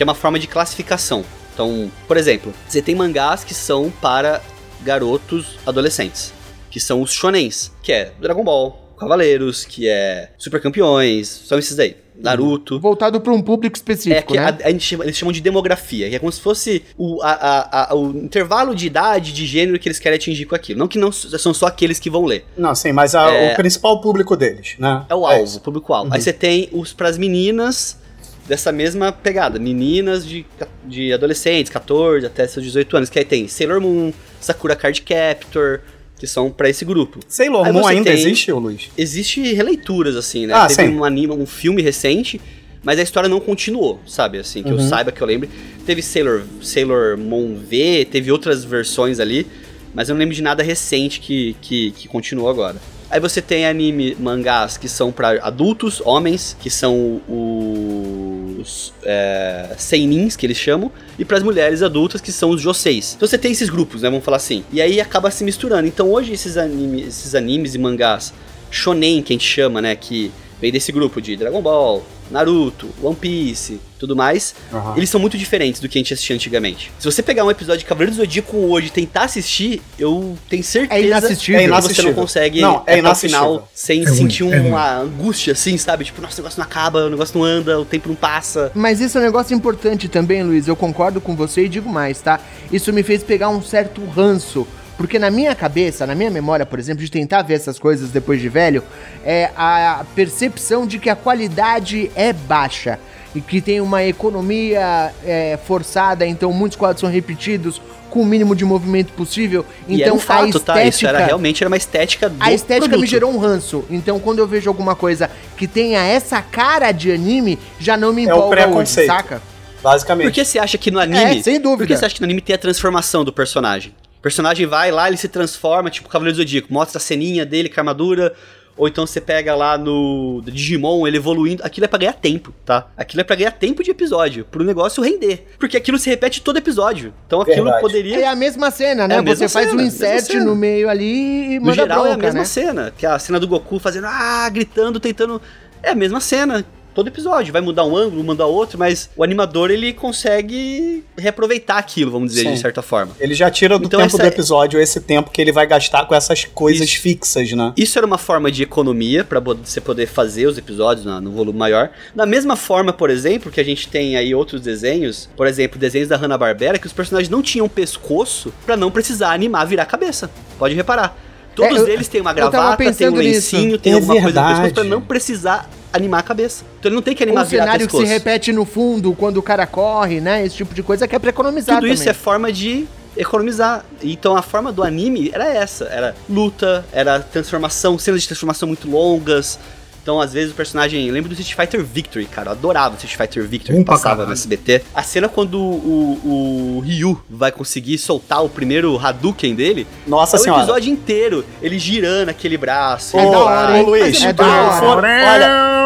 que 0.00 0.02
é 0.02 0.06
uma 0.06 0.14
forma 0.14 0.38
de 0.38 0.46
classificação. 0.46 1.22
Então, 1.52 1.92
por 2.08 2.16
exemplo, 2.16 2.54
você 2.66 2.80
tem 2.80 2.94
mangás 2.94 3.44
que 3.44 3.52
são 3.52 3.90
para 4.00 4.40
garotos 4.82 5.58
adolescentes, 5.66 6.32
que 6.70 6.80
são 6.80 7.02
os 7.02 7.12
shonens, 7.12 7.70
que 7.82 7.92
é 7.92 8.10
Dragon 8.18 8.42
Ball, 8.42 8.94
Cavaleiros, 8.98 9.66
que 9.66 9.86
é 9.86 10.30
Super 10.38 10.58
Campeões, 10.62 11.28
são 11.28 11.58
esses 11.58 11.76
daí. 11.76 11.98
Naruto. 12.18 12.80
Voltado 12.80 13.20
pra 13.20 13.30
um 13.32 13.42
público 13.42 13.76
É 13.76 13.78
específico, 13.78 14.32
que 14.32 14.38
né? 14.40 14.46
a, 14.62 14.68
a 14.68 14.70
gente 14.70 14.84
chama- 14.86 15.04
eles 15.04 15.16
chamam 15.18 15.32
de 15.32 15.42
demografia, 15.42 16.08
que 16.08 16.16
é 16.16 16.18
como 16.18 16.32
se 16.32 16.40
fosse 16.40 16.82
o, 16.96 17.20
a- 17.22 17.32
a- 17.32 17.92
a- 17.92 17.94
o 17.94 18.08
intervalo 18.10 18.74
de 18.74 18.86
idade, 18.86 19.34
de 19.34 19.44
gênero 19.46 19.78
que 19.78 19.86
eles 19.86 19.98
querem 19.98 20.16
atingir 20.16 20.46
com 20.46 20.54
aquilo. 20.54 20.78
Não 20.78 20.88
que 20.88 20.96
não 20.98 21.12
são 21.12 21.52
só 21.52 21.66
aqueles 21.66 21.98
que 21.98 22.08
vão 22.08 22.24
ler. 22.24 22.46
Não, 22.56 22.74
sim, 22.74 22.92
mas 22.92 23.14
a- 23.14 23.30
É. 23.30 23.52
o 23.52 23.56
principal 23.56 24.00
público 24.00 24.34
deles, 24.34 24.76
né? 24.78 25.04
É 25.10 25.14
o 25.14 25.26
alvo, 25.26 25.44
isso. 25.44 25.58
o 25.58 25.60
público-alvo. 25.60 26.08
Uhum. 26.08 26.14
Aí 26.14 26.22
você 26.22 26.32
tem 26.32 26.70
os 26.72 26.92
pras 26.94 27.18
meninas 27.18 27.98
dessa 28.46 28.72
mesma 28.72 29.12
pegada. 29.12 29.58
Meninas 29.58 30.26
de, 30.26 30.44
de 30.84 31.12
adolescentes, 31.12 31.70
14 31.70 32.26
até 32.26 32.46
seus 32.46 32.64
18 32.64 32.96
anos. 32.96 33.10
Que 33.10 33.18
aí 33.20 33.24
tem 33.24 33.46
Sailor 33.48 33.80
Moon, 33.80 34.12
Sakura 34.40 34.74
Card 34.76 35.02
Captor, 35.02 35.80
que 36.18 36.26
são 36.26 36.50
pra 36.50 36.68
esse 36.68 36.84
grupo. 36.84 37.20
Sailor 37.28 37.72
Moon 37.72 37.86
ainda 37.86 38.04
tem- 38.10 38.14
existe, 38.20 38.52
Luiz? 38.52 38.88
Existe 38.96 39.40
releituras, 39.54 40.16
assim, 40.16 40.46
né? 40.46 40.54
Ah, 40.54 40.66
Teve 40.66 40.88
sim. 40.90 40.96
um 40.96 41.04
anime, 41.04 41.32
um 41.32 41.46
filme 41.46 41.80
recente, 41.82 42.40
mas 42.82 42.98
a 42.98 43.02
história 43.02 43.28
não 43.28 43.40
continuou, 43.40 44.00
sabe? 44.06 44.38
Assim, 44.38 44.62
que 44.62 44.70
eu 44.70 44.76
Uhum. 44.76 44.88
saiba, 44.88 45.12
que 45.12 45.20
eu 45.22 45.26
lembre. 45.26 45.48
Teve 45.86 46.02
Sailor, 46.02 46.42
Sailor 46.62 47.16
Moon 47.16 47.56
V, 47.56 48.06
teve 48.10 48.30
outras 48.32 48.64
versões 48.64 49.18
ali, 49.20 49.46
mas 49.94 50.08
eu 50.08 50.14
não 50.14 50.20
lembro 50.20 50.34
de 50.34 50.42
nada 50.42 50.62
recente 50.62 51.20
que, 51.20 51.56
que, 51.60 51.90
que 51.92 52.06
continuou 52.08 52.48
agora. 52.48 52.76
Aí 53.10 53.18
você 53.18 53.42
tem 53.42 53.66
anime, 53.66 54.16
mangás 54.20 54.76
que 54.76 54.88
são 54.88 55.10
pra 55.10 55.30
adultos, 55.42 56.00
homens, 56.04 56.56
que 56.60 56.70
são 56.70 57.20
os 57.28 58.92
é, 59.02 59.74
seinins, 59.76 60.36
que 60.36 60.46
eles 60.46 60.56
chamam, 60.56 60.92
e 61.18 61.24
pras 61.24 61.42
mulheres 61.42 61.82
adultas, 61.82 62.20
que 62.20 62.30
são 62.30 62.50
os 62.50 62.60
joseis. 62.60 63.14
Então 63.16 63.26
você 63.26 63.36
tem 63.36 63.50
esses 63.50 63.68
grupos, 63.68 64.02
né, 64.02 64.10
vamos 64.10 64.24
falar 64.24 64.36
assim. 64.36 64.64
E 64.72 64.80
aí 64.80 65.00
acaba 65.00 65.30
se 65.30 65.42
misturando. 65.42 65.88
Então 65.88 66.10
hoje 66.10 66.32
esses, 66.32 66.56
anime, 66.56 67.02
esses 67.02 67.34
animes 67.34 67.74
e 67.74 67.78
mangás 67.78 68.32
shonen, 68.70 69.22
que 69.22 69.32
a 69.32 69.34
gente 69.34 69.46
chama, 69.46 69.82
né, 69.82 69.96
que 69.96 70.30
vem 70.60 70.70
desse 70.72 70.92
grupo 70.92 71.20
de 71.20 71.36
Dragon 71.36 71.60
Ball, 71.62 72.04
Naruto, 72.30 72.88
One 73.02 73.16
Piece, 73.16 73.80
tudo 73.98 74.14
mais, 74.14 74.54
Aham. 74.72 74.94
eles 74.96 75.10
são 75.10 75.20
muito 75.20 75.36
diferentes 75.36 75.80
do 75.80 75.88
que 75.88 75.98
a 75.98 76.00
gente 76.00 76.14
assistia 76.14 76.34
antigamente. 76.36 76.92
Se 76.98 77.04
você 77.10 77.22
pegar 77.22 77.44
um 77.44 77.50
episódio 77.50 77.80
de 77.80 77.84
Cavaleiro 77.86 78.12
do 78.12 78.16
Zodíaco 78.18 78.56
hoje 78.56 78.86
e 78.86 78.90
tentar 78.90 79.24
assistir, 79.24 79.82
eu 79.98 80.38
tenho 80.48 80.62
certeza 80.62 81.00
É 81.00 81.06
inassistível. 81.06 81.60
É 81.60 81.64
que 81.64 81.94
você 81.94 82.02
não 82.02 82.14
consegue 82.14 82.60
Não, 82.60 82.82
é 82.86 83.00
até 83.00 83.10
o 83.10 83.14
final 83.14 83.68
sem 83.74 84.02
É 84.02 84.04
ruim, 84.08 84.16
sentir 84.16 84.44
é 84.52 84.58
ruim. 84.58 84.68
uma 84.68 84.98
angústia 84.98 85.52
assim, 85.54 85.76
sabe? 85.76 86.04
Tipo, 86.04 86.22
nossa, 86.22 86.34
o 86.34 86.44
negócio 86.44 86.58
não 86.58 86.64
acaba, 86.66 87.06
o 87.06 87.10
negócio 87.10 87.36
não 87.38 87.44
anda, 87.44 87.80
o 87.80 87.84
tempo 87.84 88.08
não 88.08 88.16
passa. 88.16 88.70
Mas 88.74 89.00
isso 89.00 89.18
é 89.18 89.20
um 89.20 89.24
negócio 89.24 89.54
importante 89.54 90.08
também, 90.08 90.42
Luiz. 90.42 90.68
Eu 90.68 90.76
concordo 90.76 91.20
com 91.20 91.34
você 91.34 91.64
e 91.64 91.68
digo 91.68 91.88
mais, 91.90 92.20
tá? 92.20 92.38
Isso 92.72 92.92
me 92.92 93.02
fez 93.02 93.22
pegar 93.22 93.48
um 93.48 93.62
certo 93.62 94.04
ranço. 94.04 94.66
Porque 95.00 95.18
na 95.18 95.30
minha 95.30 95.54
cabeça, 95.54 96.06
na 96.06 96.14
minha 96.14 96.30
memória, 96.30 96.66
por 96.66 96.78
exemplo, 96.78 97.02
de 97.02 97.10
tentar 97.10 97.40
ver 97.40 97.54
essas 97.54 97.78
coisas 97.78 98.10
depois 98.10 98.38
de 98.38 98.50
velho, 98.50 98.84
é 99.24 99.48
a 99.56 100.04
percepção 100.14 100.86
de 100.86 100.98
que 100.98 101.08
a 101.08 101.16
qualidade 101.16 102.10
é 102.14 102.34
baixa. 102.34 102.98
e 103.34 103.40
que 103.40 103.62
tem 103.62 103.80
uma 103.80 104.04
economia 104.04 105.10
é, 105.24 105.58
forçada, 105.64 106.26
então 106.26 106.52
muitos 106.52 106.76
quadros 106.76 107.00
são 107.00 107.08
repetidos 107.08 107.80
com 108.10 108.20
o 108.20 108.26
mínimo 108.26 108.54
de 108.54 108.64
movimento 108.64 109.12
possível. 109.14 109.64
e 109.88 109.94
Então 109.94 110.06
era 110.06 110.14
um 110.14 110.18
fato, 110.18 110.42
a 110.42 110.48
estética, 110.48 110.72
tá? 110.74 110.84
Isso 110.84 111.06
era 111.06 111.24
realmente 111.24 111.62
era 111.62 111.68
uma 111.70 111.76
estética 111.78 112.28
do 112.28 112.36
a 112.38 112.52
estética 112.52 112.88
me 112.88 112.90
produto. 112.90 113.08
gerou 113.08 113.32
um 113.32 113.38
ranço. 113.38 113.84
Então 113.88 114.20
quando 114.20 114.40
eu 114.40 114.46
vejo 114.46 114.68
alguma 114.68 114.94
coisa 114.94 115.30
que 115.56 115.66
tenha 115.66 116.04
essa 116.04 116.42
cara 116.42 116.92
de 116.92 117.10
anime, 117.10 117.58
já 117.78 117.96
não 117.96 118.12
me 118.12 118.26
É 118.26 118.34
o 118.34 118.36
empolga 118.36 118.68
hoje, 118.68 119.06
saca? 119.06 119.40
Basicamente. 119.82 120.26
Por 120.26 120.32
que 120.34 120.44
você 120.44 120.58
acha 120.58 120.76
que 120.76 120.90
no 120.90 120.98
anime. 120.98 121.38
É, 121.38 121.42
sem 121.42 121.58
dúvida. 121.58 121.78
Por 121.78 121.86
que 121.86 121.96
você 121.96 122.04
acha 122.04 122.14
que 122.14 122.20
no 122.20 122.26
anime 122.26 122.42
tem 122.42 122.54
a 122.54 122.58
transformação 122.58 123.24
do 123.24 123.32
personagem? 123.32 123.94
O 124.20 124.22
personagem 124.22 124.66
vai 124.66 124.90
lá, 124.90 125.08
ele 125.08 125.16
se 125.16 125.28
transforma, 125.28 125.88
tipo 125.88 126.06
o 126.06 126.10
Cavaleiro 126.10 126.36
do 126.36 126.42
Zodíaco, 126.42 126.70
mostra 126.70 126.98
a 126.98 127.00
ceninha 127.00 127.46
dele 127.46 127.70
com 127.70 127.80
a 127.80 127.82
armadura. 127.82 128.34
Ou 128.76 128.86
então 128.86 129.06
você 129.06 129.20
pega 129.20 129.54
lá 129.54 129.76
no 129.76 130.42
Digimon, 130.44 131.06
ele 131.06 131.16
evoluindo. 131.16 131.62
Aquilo 131.64 131.84
é 131.84 131.88
pra 131.88 131.98
ganhar 131.98 132.12
tempo, 132.12 132.54
tá? 132.64 132.86
Aquilo 132.96 133.20
é 133.22 133.24
pra 133.24 133.34
ganhar 133.36 133.50
tempo 133.50 133.82
de 133.82 133.90
episódio, 133.90 134.44
pro 134.44 134.62
negócio 134.64 135.02
render. 135.02 135.46
Porque 135.58 135.76
aquilo 135.76 135.98
se 135.98 136.08
repete 136.08 136.40
todo 136.42 136.56
episódio. 136.58 137.12
Então 137.26 137.40
aquilo 137.40 137.64
Verdade. 137.64 137.80
poderia. 137.82 138.20
É 138.20 138.26
a 138.26 138.36
mesma 138.36 138.70
cena, 138.70 139.08
né? 139.08 139.16
É 139.16 139.22
Você 139.22 139.48
faz 139.48 139.66
cena, 139.68 139.72
um 139.72 139.84
mesma 139.84 140.06
insert 140.06 140.34
no 140.44 140.54
meio 140.54 140.88
ali 140.88 141.54
e 141.54 141.58
No 141.58 141.66
manda 141.66 141.74
geral 141.82 142.06
é 142.06 142.08
a 142.08 142.12
bronca, 142.12 142.26
mesma 142.26 142.40
né? 142.40 142.44
cena. 142.46 142.92
Que 142.96 143.04
é 143.06 143.08
a 143.10 143.18
cena 143.18 143.40
do 143.40 143.48
Goku 143.48 143.78
fazendo, 143.78 144.06
ah, 144.06 144.48
gritando, 144.50 145.00
tentando. 145.00 145.40
É 145.82 145.90
a 145.90 145.94
mesma 145.94 146.20
cena. 146.20 146.64
Todo 146.94 147.08
episódio. 147.08 147.52
Vai 147.52 147.62
mudar 147.62 147.84
um 147.84 147.96
ângulo, 147.96 148.22
mudar 148.24 148.46
outro, 148.46 148.78
mas 148.78 149.08
o 149.16 149.22
animador 149.22 149.70
ele 149.70 149.92
consegue 149.92 151.04
reaproveitar 151.16 151.78
aquilo, 151.78 152.10
vamos 152.10 152.30
dizer, 152.32 152.44
Sim. 152.48 152.54
de 152.54 152.60
certa 152.60 152.82
forma. 152.82 153.12
Ele 153.20 153.34
já 153.34 153.50
tira 153.50 153.78
do 153.78 153.84
Então 153.86 154.00
tempo 154.00 154.08
essa 154.08 154.18
do 154.18 154.24
é- 154.24 154.28
episódio 154.28 154.80
esse 154.80 155.00
tempo 155.00 155.30
que 155.30 155.40
ele 155.40 155.52
vai 155.52 155.66
gastar 155.66 156.06
com 156.06 156.14
essas 156.14 156.44
coisas 156.44 156.88
Isso. 156.88 157.00
fixas, 157.00 157.52
né? 157.52 157.72
Isso 157.76 157.98
era 157.98 158.06
uma 158.06 158.18
forma 158.18 158.50
de 158.50 158.62
economia 158.62 159.22
para 159.24 159.38
você 159.40 159.80
poder 159.80 160.06
fazer 160.06 160.46
os 160.46 160.58
episódios 160.58 161.06
na- 161.06 161.20
no 161.20 161.30
volume 161.30 161.58
maior. 161.58 161.90
Da 162.14 162.26
mesma 162.26 162.56
forma, 162.56 162.92
por 162.92 163.10
exemplo, 163.10 163.50
que 163.52 163.60
a 163.60 163.64
gente 163.64 163.88
tem 163.88 164.16
aí 164.16 164.34
outros 164.34 164.60
desenhos, 164.60 165.28
por 165.36 165.46
exemplo, 165.46 165.78
desenhos 165.78 166.08
da 166.08 166.16
Hanna-Barbera, 166.16 166.78
que 166.78 166.86
os 166.86 166.92
personagens 166.92 167.28
não 167.30 167.42
tinham 167.42 167.68
pescoço 167.68 168.52
para 168.66 168.76
não 168.76 168.90
precisar 168.90 169.32
animar 169.32 169.64
virar 169.66 169.84
a 169.84 169.86
cabeça. 169.86 170.30
Pode 170.58 170.74
reparar. 170.74 171.16
Todos 171.54 171.78
É, 171.78 171.80
eu- 171.82 171.88
eles 171.88 172.08
têm 172.08 172.20
uma 172.20 172.32
gravata, 172.32 172.76
tem 172.76 172.86
um 172.86 172.90
pensando 172.90 173.18
nisso. 173.18 173.56
lencinho, 173.56 173.78
tem 173.78 173.92
É 173.92 173.96
alguma 173.96 174.14
coisa 174.14 174.26
no 174.40 174.46
pescoço 174.46 174.62
verdade. 174.62 174.74
pra 174.74 174.84
não 174.84 175.00
precisar 175.02 175.68
animar 175.92 176.20
a 176.20 176.22
cabeça. 176.22 176.64
Então 176.78 176.88
ele 176.88 176.96
não 176.96 177.02
tem 177.02 177.14
que 177.14 177.22
animar 177.22 177.44
Um 177.44 177.48
cenário 177.48 177.88
que 177.88 177.96
se 177.96 178.04
repete 178.04 178.52
no 178.52 178.64
fundo 178.64 179.12
quando 179.14 179.38
o 179.38 179.42
cara 179.42 179.66
corre, 179.66 180.20
né? 180.20 180.44
Esse 180.44 180.56
tipo 180.56 180.74
de 180.74 180.82
coisa 180.82 181.06
que 181.08 181.14
é 181.14 181.18
pra 181.18 181.30
economizar 181.30 181.76
Tudo 181.76 181.88
isso 181.88 181.98
também. 182.02 182.10
é 182.10 182.14
forma 182.14 182.52
de 182.52 182.86
economizar. 183.16 183.84
Então 184.02 184.36
a 184.36 184.42
forma 184.42 184.72
do 184.72 184.82
anime 184.82 185.30
era 185.32 185.48
essa, 185.52 185.84
era 185.86 186.14
luta, 186.28 186.84
era 186.92 187.20
transformação, 187.20 187.98
cenas 187.98 188.22
de 188.22 188.28
transformação 188.28 188.68
muito 188.68 188.88
longas. 188.88 189.58
Então, 190.02 190.20
às 190.20 190.32
vezes, 190.32 190.52
o 190.52 190.54
personagem. 190.54 191.06
Eu 191.06 191.14
lembro 191.14 191.28
do 191.28 191.38
Street 191.40 191.54
Fighter 191.54 191.84
Victory, 191.84 192.24
cara. 192.26 192.48
Eu 192.48 192.52
adorava 192.52 192.94
o 192.94 192.96
Street 192.96 193.16
Fighter 193.16 193.46
Victory 193.46 193.74
Bom 193.74 193.80
que 193.84 193.90
passava 193.90 194.08
caralho. 194.16 194.28
no 194.28 194.32
SBT. 194.32 194.82
A 194.94 195.02
cena 195.02 195.28
quando 195.28 195.58
o, 195.60 196.76
o 196.78 196.82
Ryu 196.84 197.20
vai 197.28 197.52
conseguir 197.52 197.98
soltar 197.98 198.42
o 198.44 198.48
primeiro 198.48 198.98
Hadouken 198.98 199.54
dele. 199.54 199.86
Nossa 200.06 200.36
é 200.36 200.40
o 200.40 200.42
senhora. 200.42 200.62
episódio 200.62 200.92
inteiro. 200.92 201.44
Ele 201.62 201.78
girando 201.78 202.30
aquele 202.30 202.56
braço. 202.56 203.16
Ele 203.16 203.30
da 203.30 203.38
hora, 203.38 203.78
hein? 203.78 203.84
Luiz, 203.86 204.22
É 204.24 204.32
da 204.32 204.46
hora. 204.46 205.06
olha, 205.34 205.80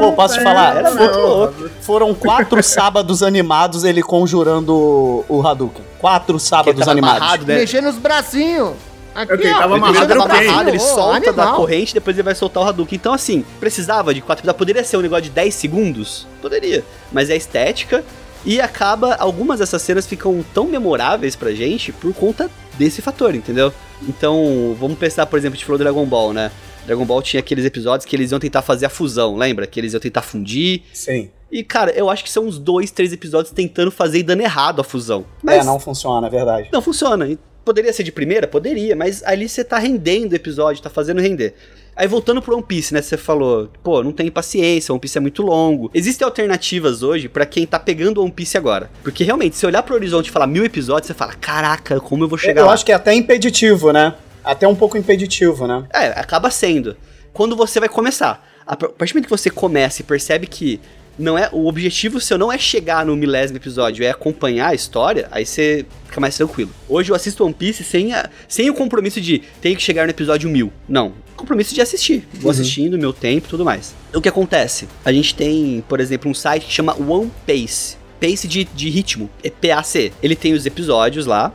Pô, 0.00 0.12
posso 0.12 0.34
te 0.36 0.42
falar? 0.42 0.76
Era 0.76 0.90
muito 0.90 1.18
louco. 1.18 1.70
Foram 1.80 2.14
quatro 2.14 2.60
sábados 2.62 3.22
animados 3.22 3.84
ele 3.84 4.02
conjurando 4.02 4.74
o- 4.74 5.24
o 5.28 5.46
Hadouken. 5.46 5.84
Quatro 5.98 6.38
sábados 6.38 6.86
animados. 6.88 7.18
amarrado, 7.20 7.46
né? 7.46 7.56
Mexer 7.58 7.80
nos 7.80 7.96
bracinhos. 7.96 8.72
Aqui, 9.14 9.32
Ok, 9.34 9.50
tava 9.50 9.74
ó. 9.74 9.76
Ele 9.76 9.84
amarrado 9.84 10.08
tava 10.08 10.24
amarrado, 10.24 10.68
ele 10.70 10.78
solta 10.78 11.32
da 11.32 11.42
animal. 11.42 11.56
corrente, 11.60 11.94
depois 11.94 12.16
ele 12.16 12.22
vai 12.22 12.34
soltar 12.34 12.62
o 12.62 12.66
Hadouken. 12.66 12.96
Então, 12.96 13.12
assim, 13.12 13.44
precisava 13.60 14.14
de 14.14 14.20
quatro 14.20 14.40
episódios. 14.42 14.58
Poderia 14.58 14.84
ser 14.84 14.96
um 14.96 15.00
negócio 15.00 15.24
de 15.24 15.30
10 15.30 15.54
segundos? 15.54 16.26
Poderia. 16.40 16.84
Mas 17.12 17.28
é 17.30 17.36
estética 17.36 18.04
e 18.44 18.60
acaba. 18.60 19.14
Algumas 19.16 19.58
dessas 19.58 19.82
cenas 19.82 20.06
ficam 20.06 20.44
tão 20.54 20.66
memoráveis 20.66 21.36
pra 21.36 21.52
gente 21.52 21.92
por 21.92 22.14
conta 22.14 22.50
desse 22.78 23.02
fator, 23.02 23.34
entendeu? 23.34 23.72
Então, 24.08 24.76
vamos 24.80 24.98
pensar, 24.98 25.26
por 25.26 25.38
exemplo, 25.38 25.54
a 25.54 25.56
gente 25.56 25.66
falou 25.66 25.78
Dragon 25.78 26.06
Ball, 26.06 26.32
né? 26.32 26.50
Dragon 26.86 27.04
Ball 27.04 27.22
tinha 27.22 27.38
aqueles 27.40 27.64
episódios 27.64 28.04
que 28.04 28.16
eles 28.16 28.32
iam 28.32 28.40
tentar 28.40 28.62
fazer 28.62 28.86
a 28.86 28.88
fusão, 28.88 29.36
lembra? 29.36 29.66
Que 29.66 29.78
eles 29.78 29.92
iam 29.92 30.00
tentar 30.00 30.22
fundir. 30.22 30.82
Sim. 30.92 31.30
E, 31.50 31.62
cara, 31.62 31.92
eu 31.92 32.08
acho 32.08 32.24
que 32.24 32.30
são 32.30 32.46
uns 32.46 32.58
dois, 32.58 32.90
três 32.90 33.12
episódios 33.12 33.52
tentando 33.52 33.90
fazer 33.90 34.18
e 34.20 34.22
dando 34.22 34.40
errado 34.40 34.80
a 34.80 34.84
fusão. 34.84 35.24
É, 35.46 35.62
não 35.62 35.78
funciona, 35.78 36.26
é 36.26 36.30
verdade. 36.30 36.68
Não 36.72 36.80
funciona. 36.80 37.28
Poderia 37.64 37.92
ser 37.92 38.02
de 38.02 38.12
primeira? 38.12 38.46
Poderia, 38.46 38.96
mas 38.96 39.22
ali 39.24 39.48
você 39.48 39.62
tá 39.62 39.78
rendendo 39.78 40.32
o 40.32 40.36
episódio, 40.36 40.82
tá 40.82 40.90
fazendo 40.90 41.20
render. 41.20 41.54
Aí 41.94 42.08
voltando 42.08 42.40
pro 42.40 42.54
One 42.54 42.62
Piece, 42.62 42.94
né? 42.94 43.02
Você 43.02 43.16
falou, 43.18 43.68
pô, 43.82 44.02
não 44.02 44.12
tem 44.12 44.30
paciência, 44.30 44.92
One 44.92 45.00
Piece 45.00 45.18
é 45.18 45.20
muito 45.20 45.42
longo. 45.42 45.90
Existem 45.92 46.24
alternativas 46.24 47.02
hoje 47.02 47.28
pra 47.28 47.44
quem 47.44 47.66
tá 47.66 47.78
pegando 47.78 48.22
One 48.22 48.32
Piece 48.32 48.56
agora. 48.56 48.90
Porque 49.02 49.22
realmente, 49.24 49.56
se 49.56 49.66
olhar 49.66 49.82
pro 49.82 49.94
horizonte 49.94 50.28
e 50.28 50.30
falar 50.30 50.46
mil 50.46 50.64
episódios, 50.64 51.06
você 51.08 51.14
fala, 51.14 51.34
caraca, 51.34 52.00
como 52.00 52.24
eu 52.24 52.28
vou 52.28 52.38
chegar 52.38 52.62
Eu 52.62 52.66
lá? 52.66 52.72
acho 52.72 52.84
que 52.84 52.92
é 52.92 52.94
até 52.94 53.12
impeditivo, 53.14 53.92
né? 53.92 54.14
Até 54.42 54.66
um 54.66 54.74
pouco 54.74 54.96
impeditivo, 54.96 55.66
né? 55.66 55.84
É, 55.92 56.06
acaba 56.18 56.50
sendo. 56.50 56.96
Quando 57.32 57.54
você 57.54 57.78
vai 57.78 57.88
começar. 57.88 58.48
A 58.66 58.76
partir 58.76 59.12
do 59.12 59.16
momento 59.16 59.24
que 59.24 59.30
você 59.30 59.50
começa 59.50 60.00
e 60.00 60.04
percebe 60.04 60.46
que 60.46 60.80
não 61.18 61.36
é 61.38 61.48
o 61.52 61.66
objetivo 61.66 62.20
seu 62.20 62.38
não 62.38 62.52
é 62.52 62.58
chegar 62.58 63.04
no 63.06 63.14
milésimo 63.16 63.58
episódio, 63.58 64.04
é 64.04 64.10
acompanhar 64.10 64.68
a 64.68 64.74
história, 64.74 65.28
aí 65.30 65.44
você 65.46 65.84
fica 66.06 66.20
mais 66.20 66.36
tranquilo. 66.36 66.70
Hoje 66.88 67.10
eu 67.10 67.16
assisto 67.16 67.44
One 67.44 67.54
Piece 67.54 67.84
sem, 67.84 68.12
a- 68.14 68.28
sem 68.48 68.68
o 68.70 68.74
compromisso 68.74 69.20
de 69.20 69.42
tenho 69.60 69.76
que 69.76 69.82
chegar 69.82 70.04
no 70.04 70.10
episódio 70.10 70.48
mil. 70.50 70.72
Não. 70.88 71.12
Compromisso 71.36 71.74
de 71.74 71.80
assistir. 71.80 72.26
Vou 72.34 72.50
assistindo, 72.50 72.98
meu 72.98 73.12
tempo 73.12 73.46
e 73.46 73.50
tudo 73.50 73.64
mais. 73.64 73.94
O 74.14 74.20
que 74.20 74.28
acontece? 74.28 74.86
A 75.04 75.12
gente 75.12 75.34
tem, 75.34 75.82
por 75.88 75.98
exemplo, 76.00 76.30
um 76.30 76.34
site 76.34 76.66
que 76.66 76.72
chama 76.72 76.94
One 76.96 77.30
Pace. 77.46 77.96
Pace 78.20 78.46
de, 78.46 78.64
de 78.64 78.88
ritmo. 78.88 79.28
É 79.42 79.50
PAC. 79.50 80.12
Ele 80.22 80.36
tem 80.36 80.52
os 80.52 80.64
episódios 80.66 81.26
lá. 81.26 81.52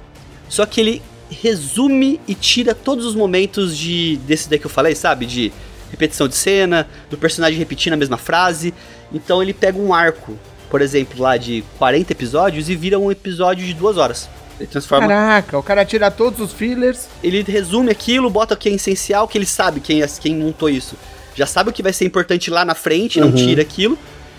Só 0.49 0.65
que 0.65 0.81
ele 0.81 1.01
resume 1.29 2.19
e 2.27 2.33
tira 2.35 2.73
todos 2.75 3.05
os 3.05 3.15
momentos 3.15 3.77
de 3.77 4.17
desse 4.27 4.49
daí 4.49 4.59
que 4.59 4.65
eu 4.65 4.69
falei, 4.69 4.95
sabe? 4.95 5.25
De 5.25 5.51
repetição 5.91 6.27
de 6.27 6.35
cena, 6.35 6.87
do 7.09 7.17
personagem 7.17 7.57
repetindo 7.57 7.93
a 7.93 7.97
mesma 7.97 8.17
frase. 8.17 8.73
Então 9.11 9.41
ele 9.41 9.53
pega 9.53 9.77
um 9.77 9.93
arco, 9.93 10.37
por 10.69 10.81
exemplo, 10.81 11.21
lá 11.21 11.37
de 11.37 11.63
40 11.77 12.11
episódios 12.11 12.69
e 12.69 12.75
vira 12.75 12.99
um 12.99 13.11
episódio 13.11 13.65
de 13.65 13.73
duas 13.73 13.97
horas. 13.97 14.29
Ele 14.59 14.67
transforma. 14.67 15.07
Caraca, 15.07 15.57
o 15.57 15.63
cara 15.63 15.85
tira 15.85 16.09
todos 16.09 16.39
os 16.39 16.51
fillers. 16.51 17.07
Ele 17.23 17.43
resume 17.43 17.91
aquilo, 17.91 18.29
bota 18.29 18.53
o 18.53 18.57
que 18.57 18.69
é 18.69 18.71
essencial, 18.73 19.27
que 19.27 19.37
ele 19.37 19.45
sabe 19.45 19.79
quem, 19.79 20.03
quem 20.19 20.35
montou 20.35 20.69
isso. 20.69 20.95
Já 21.35 21.45
sabe 21.45 21.69
o 21.69 21.73
que 21.73 21.83
vai 21.83 21.93
ser 21.93 22.05
importante 22.05 22.49
lá 22.49 22.65
na 22.65 22.73
frente, 22.73 23.19
não 23.19 23.31
tira 23.31 23.61
aquilo. 23.61 23.97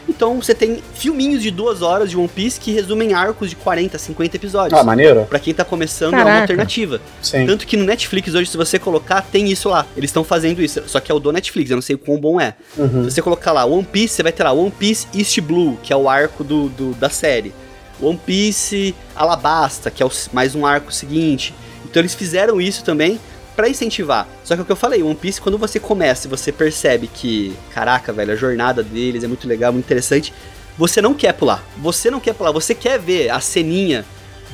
Então 0.09 0.41
você 0.41 0.55
tem 0.55 0.83
filminhos 0.95 1.43
de 1.43 1.51
duas 1.51 1.83
horas 1.83 2.09
de 2.11 2.17
One 2.17 2.29
Piece 2.29 2.59
que 2.59 2.73
resumem 2.73 3.13
arcos 3.13 3.51
de 3.51 3.57
40, 3.57 3.99
50 3.99 4.37
episódios. 4.37 4.81
Ah, 4.81 4.83
maneiro? 4.83 5.27
Pra 5.27 5.39
quem 5.39 5.53
tá 5.53 5.65
começando, 5.65 6.15
é 6.15 6.17
uma 6.17 6.25
Caraca. 6.25 6.41
alternativa. 6.43 7.01
Sim. 7.21 7.47
Tanto 7.47 7.67
que 7.67 7.77
no 7.77 7.85
Netflix 7.85 8.35
hoje, 8.35 8.51
se 8.51 8.57
você 8.57 8.79
colocar, 8.79 9.21
tem 9.23 9.51
isso 9.51 9.69
lá. 9.69 9.87
Eles 9.97 10.09
estão 10.09 10.25
fazendo 10.25 10.63
isso. 10.63 10.83
Só 10.87 10.99
que 10.99 11.13
é 11.13 11.15
o 11.15 11.19
do 11.21 11.31
Netflix, 11.31 11.71
eu 11.71 11.77
não 11.77 11.83
sei 11.83 11.95
o 11.95 11.99
quão 11.99 12.19
bom 12.19 12.41
é. 12.41 12.55
Uhum. 12.77 13.05
Se 13.05 13.11
você 13.13 13.23
colocar 13.23 13.53
lá 13.53 13.65
One 13.67 13.85
Piece, 13.85 14.15
você 14.15 14.23
vai 14.23 14.33
ter 14.33 14.43
lá 14.45 14.53
One 14.53 14.71
Piece 14.71 15.07
East 15.15 15.39
Blue, 15.41 15.79
que 15.83 15.93
é 15.93 15.97
o 15.97 16.09
arco 16.09 16.43
do, 16.43 16.69
do- 16.71 16.95
da 16.95 17.11
série. 17.11 17.53
One 18.01 18.19
Piece 18.25 18.95
Alabasta, 19.15 19.91
que 19.91 20.03
é 20.03 20.07
o 20.07 20.11
mais 20.33 20.55
um 20.55 20.65
arco 20.65 20.93
seguinte. 20.93 21.53
Então 21.85 22.01
eles 22.01 22.15
fizeram 22.15 22.61
isso 22.61 22.83
também 22.85 23.19
pra 23.59 23.69
incentivar. 23.69 24.29
Só 24.45 24.55
que 24.55 24.61
é 24.61 24.63
o 24.63 24.65
que 24.65 24.71
eu 24.71 24.77
falei, 24.77 25.03
One 25.03 25.17
Piece, 25.17 25.41
quando 25.41 25.59
você 25.59 25.81
começa 25.81 26.29
e 26.29 26.31
você 26.31 26.53
percebe 26.53 27.09
que, 27.09 27.57
caraca, 27.75 28.13
velho, 28.13 28.33
a 28.33 28.37
jornada 28.37 28.85
deles 28.85 29.25
é 29.25 29.27
muito 29.27 29.49
legal, 29.49 29.73
muito 29.73 29.85
interessante, 29.85 30.33
você 30.79 31.03
não 31.03 31.13
quer 31.13 31.33
pular. 31.33 31.61
Você 31.79 32.09
não 32.09 32.21
quer 32.21 32.35
pular, 32.35 32.53
você 32.53 32.73
quer 32.73 33.01
ver 33.01 33.31
a 33.31 33.41
ceninha 33.41 34.05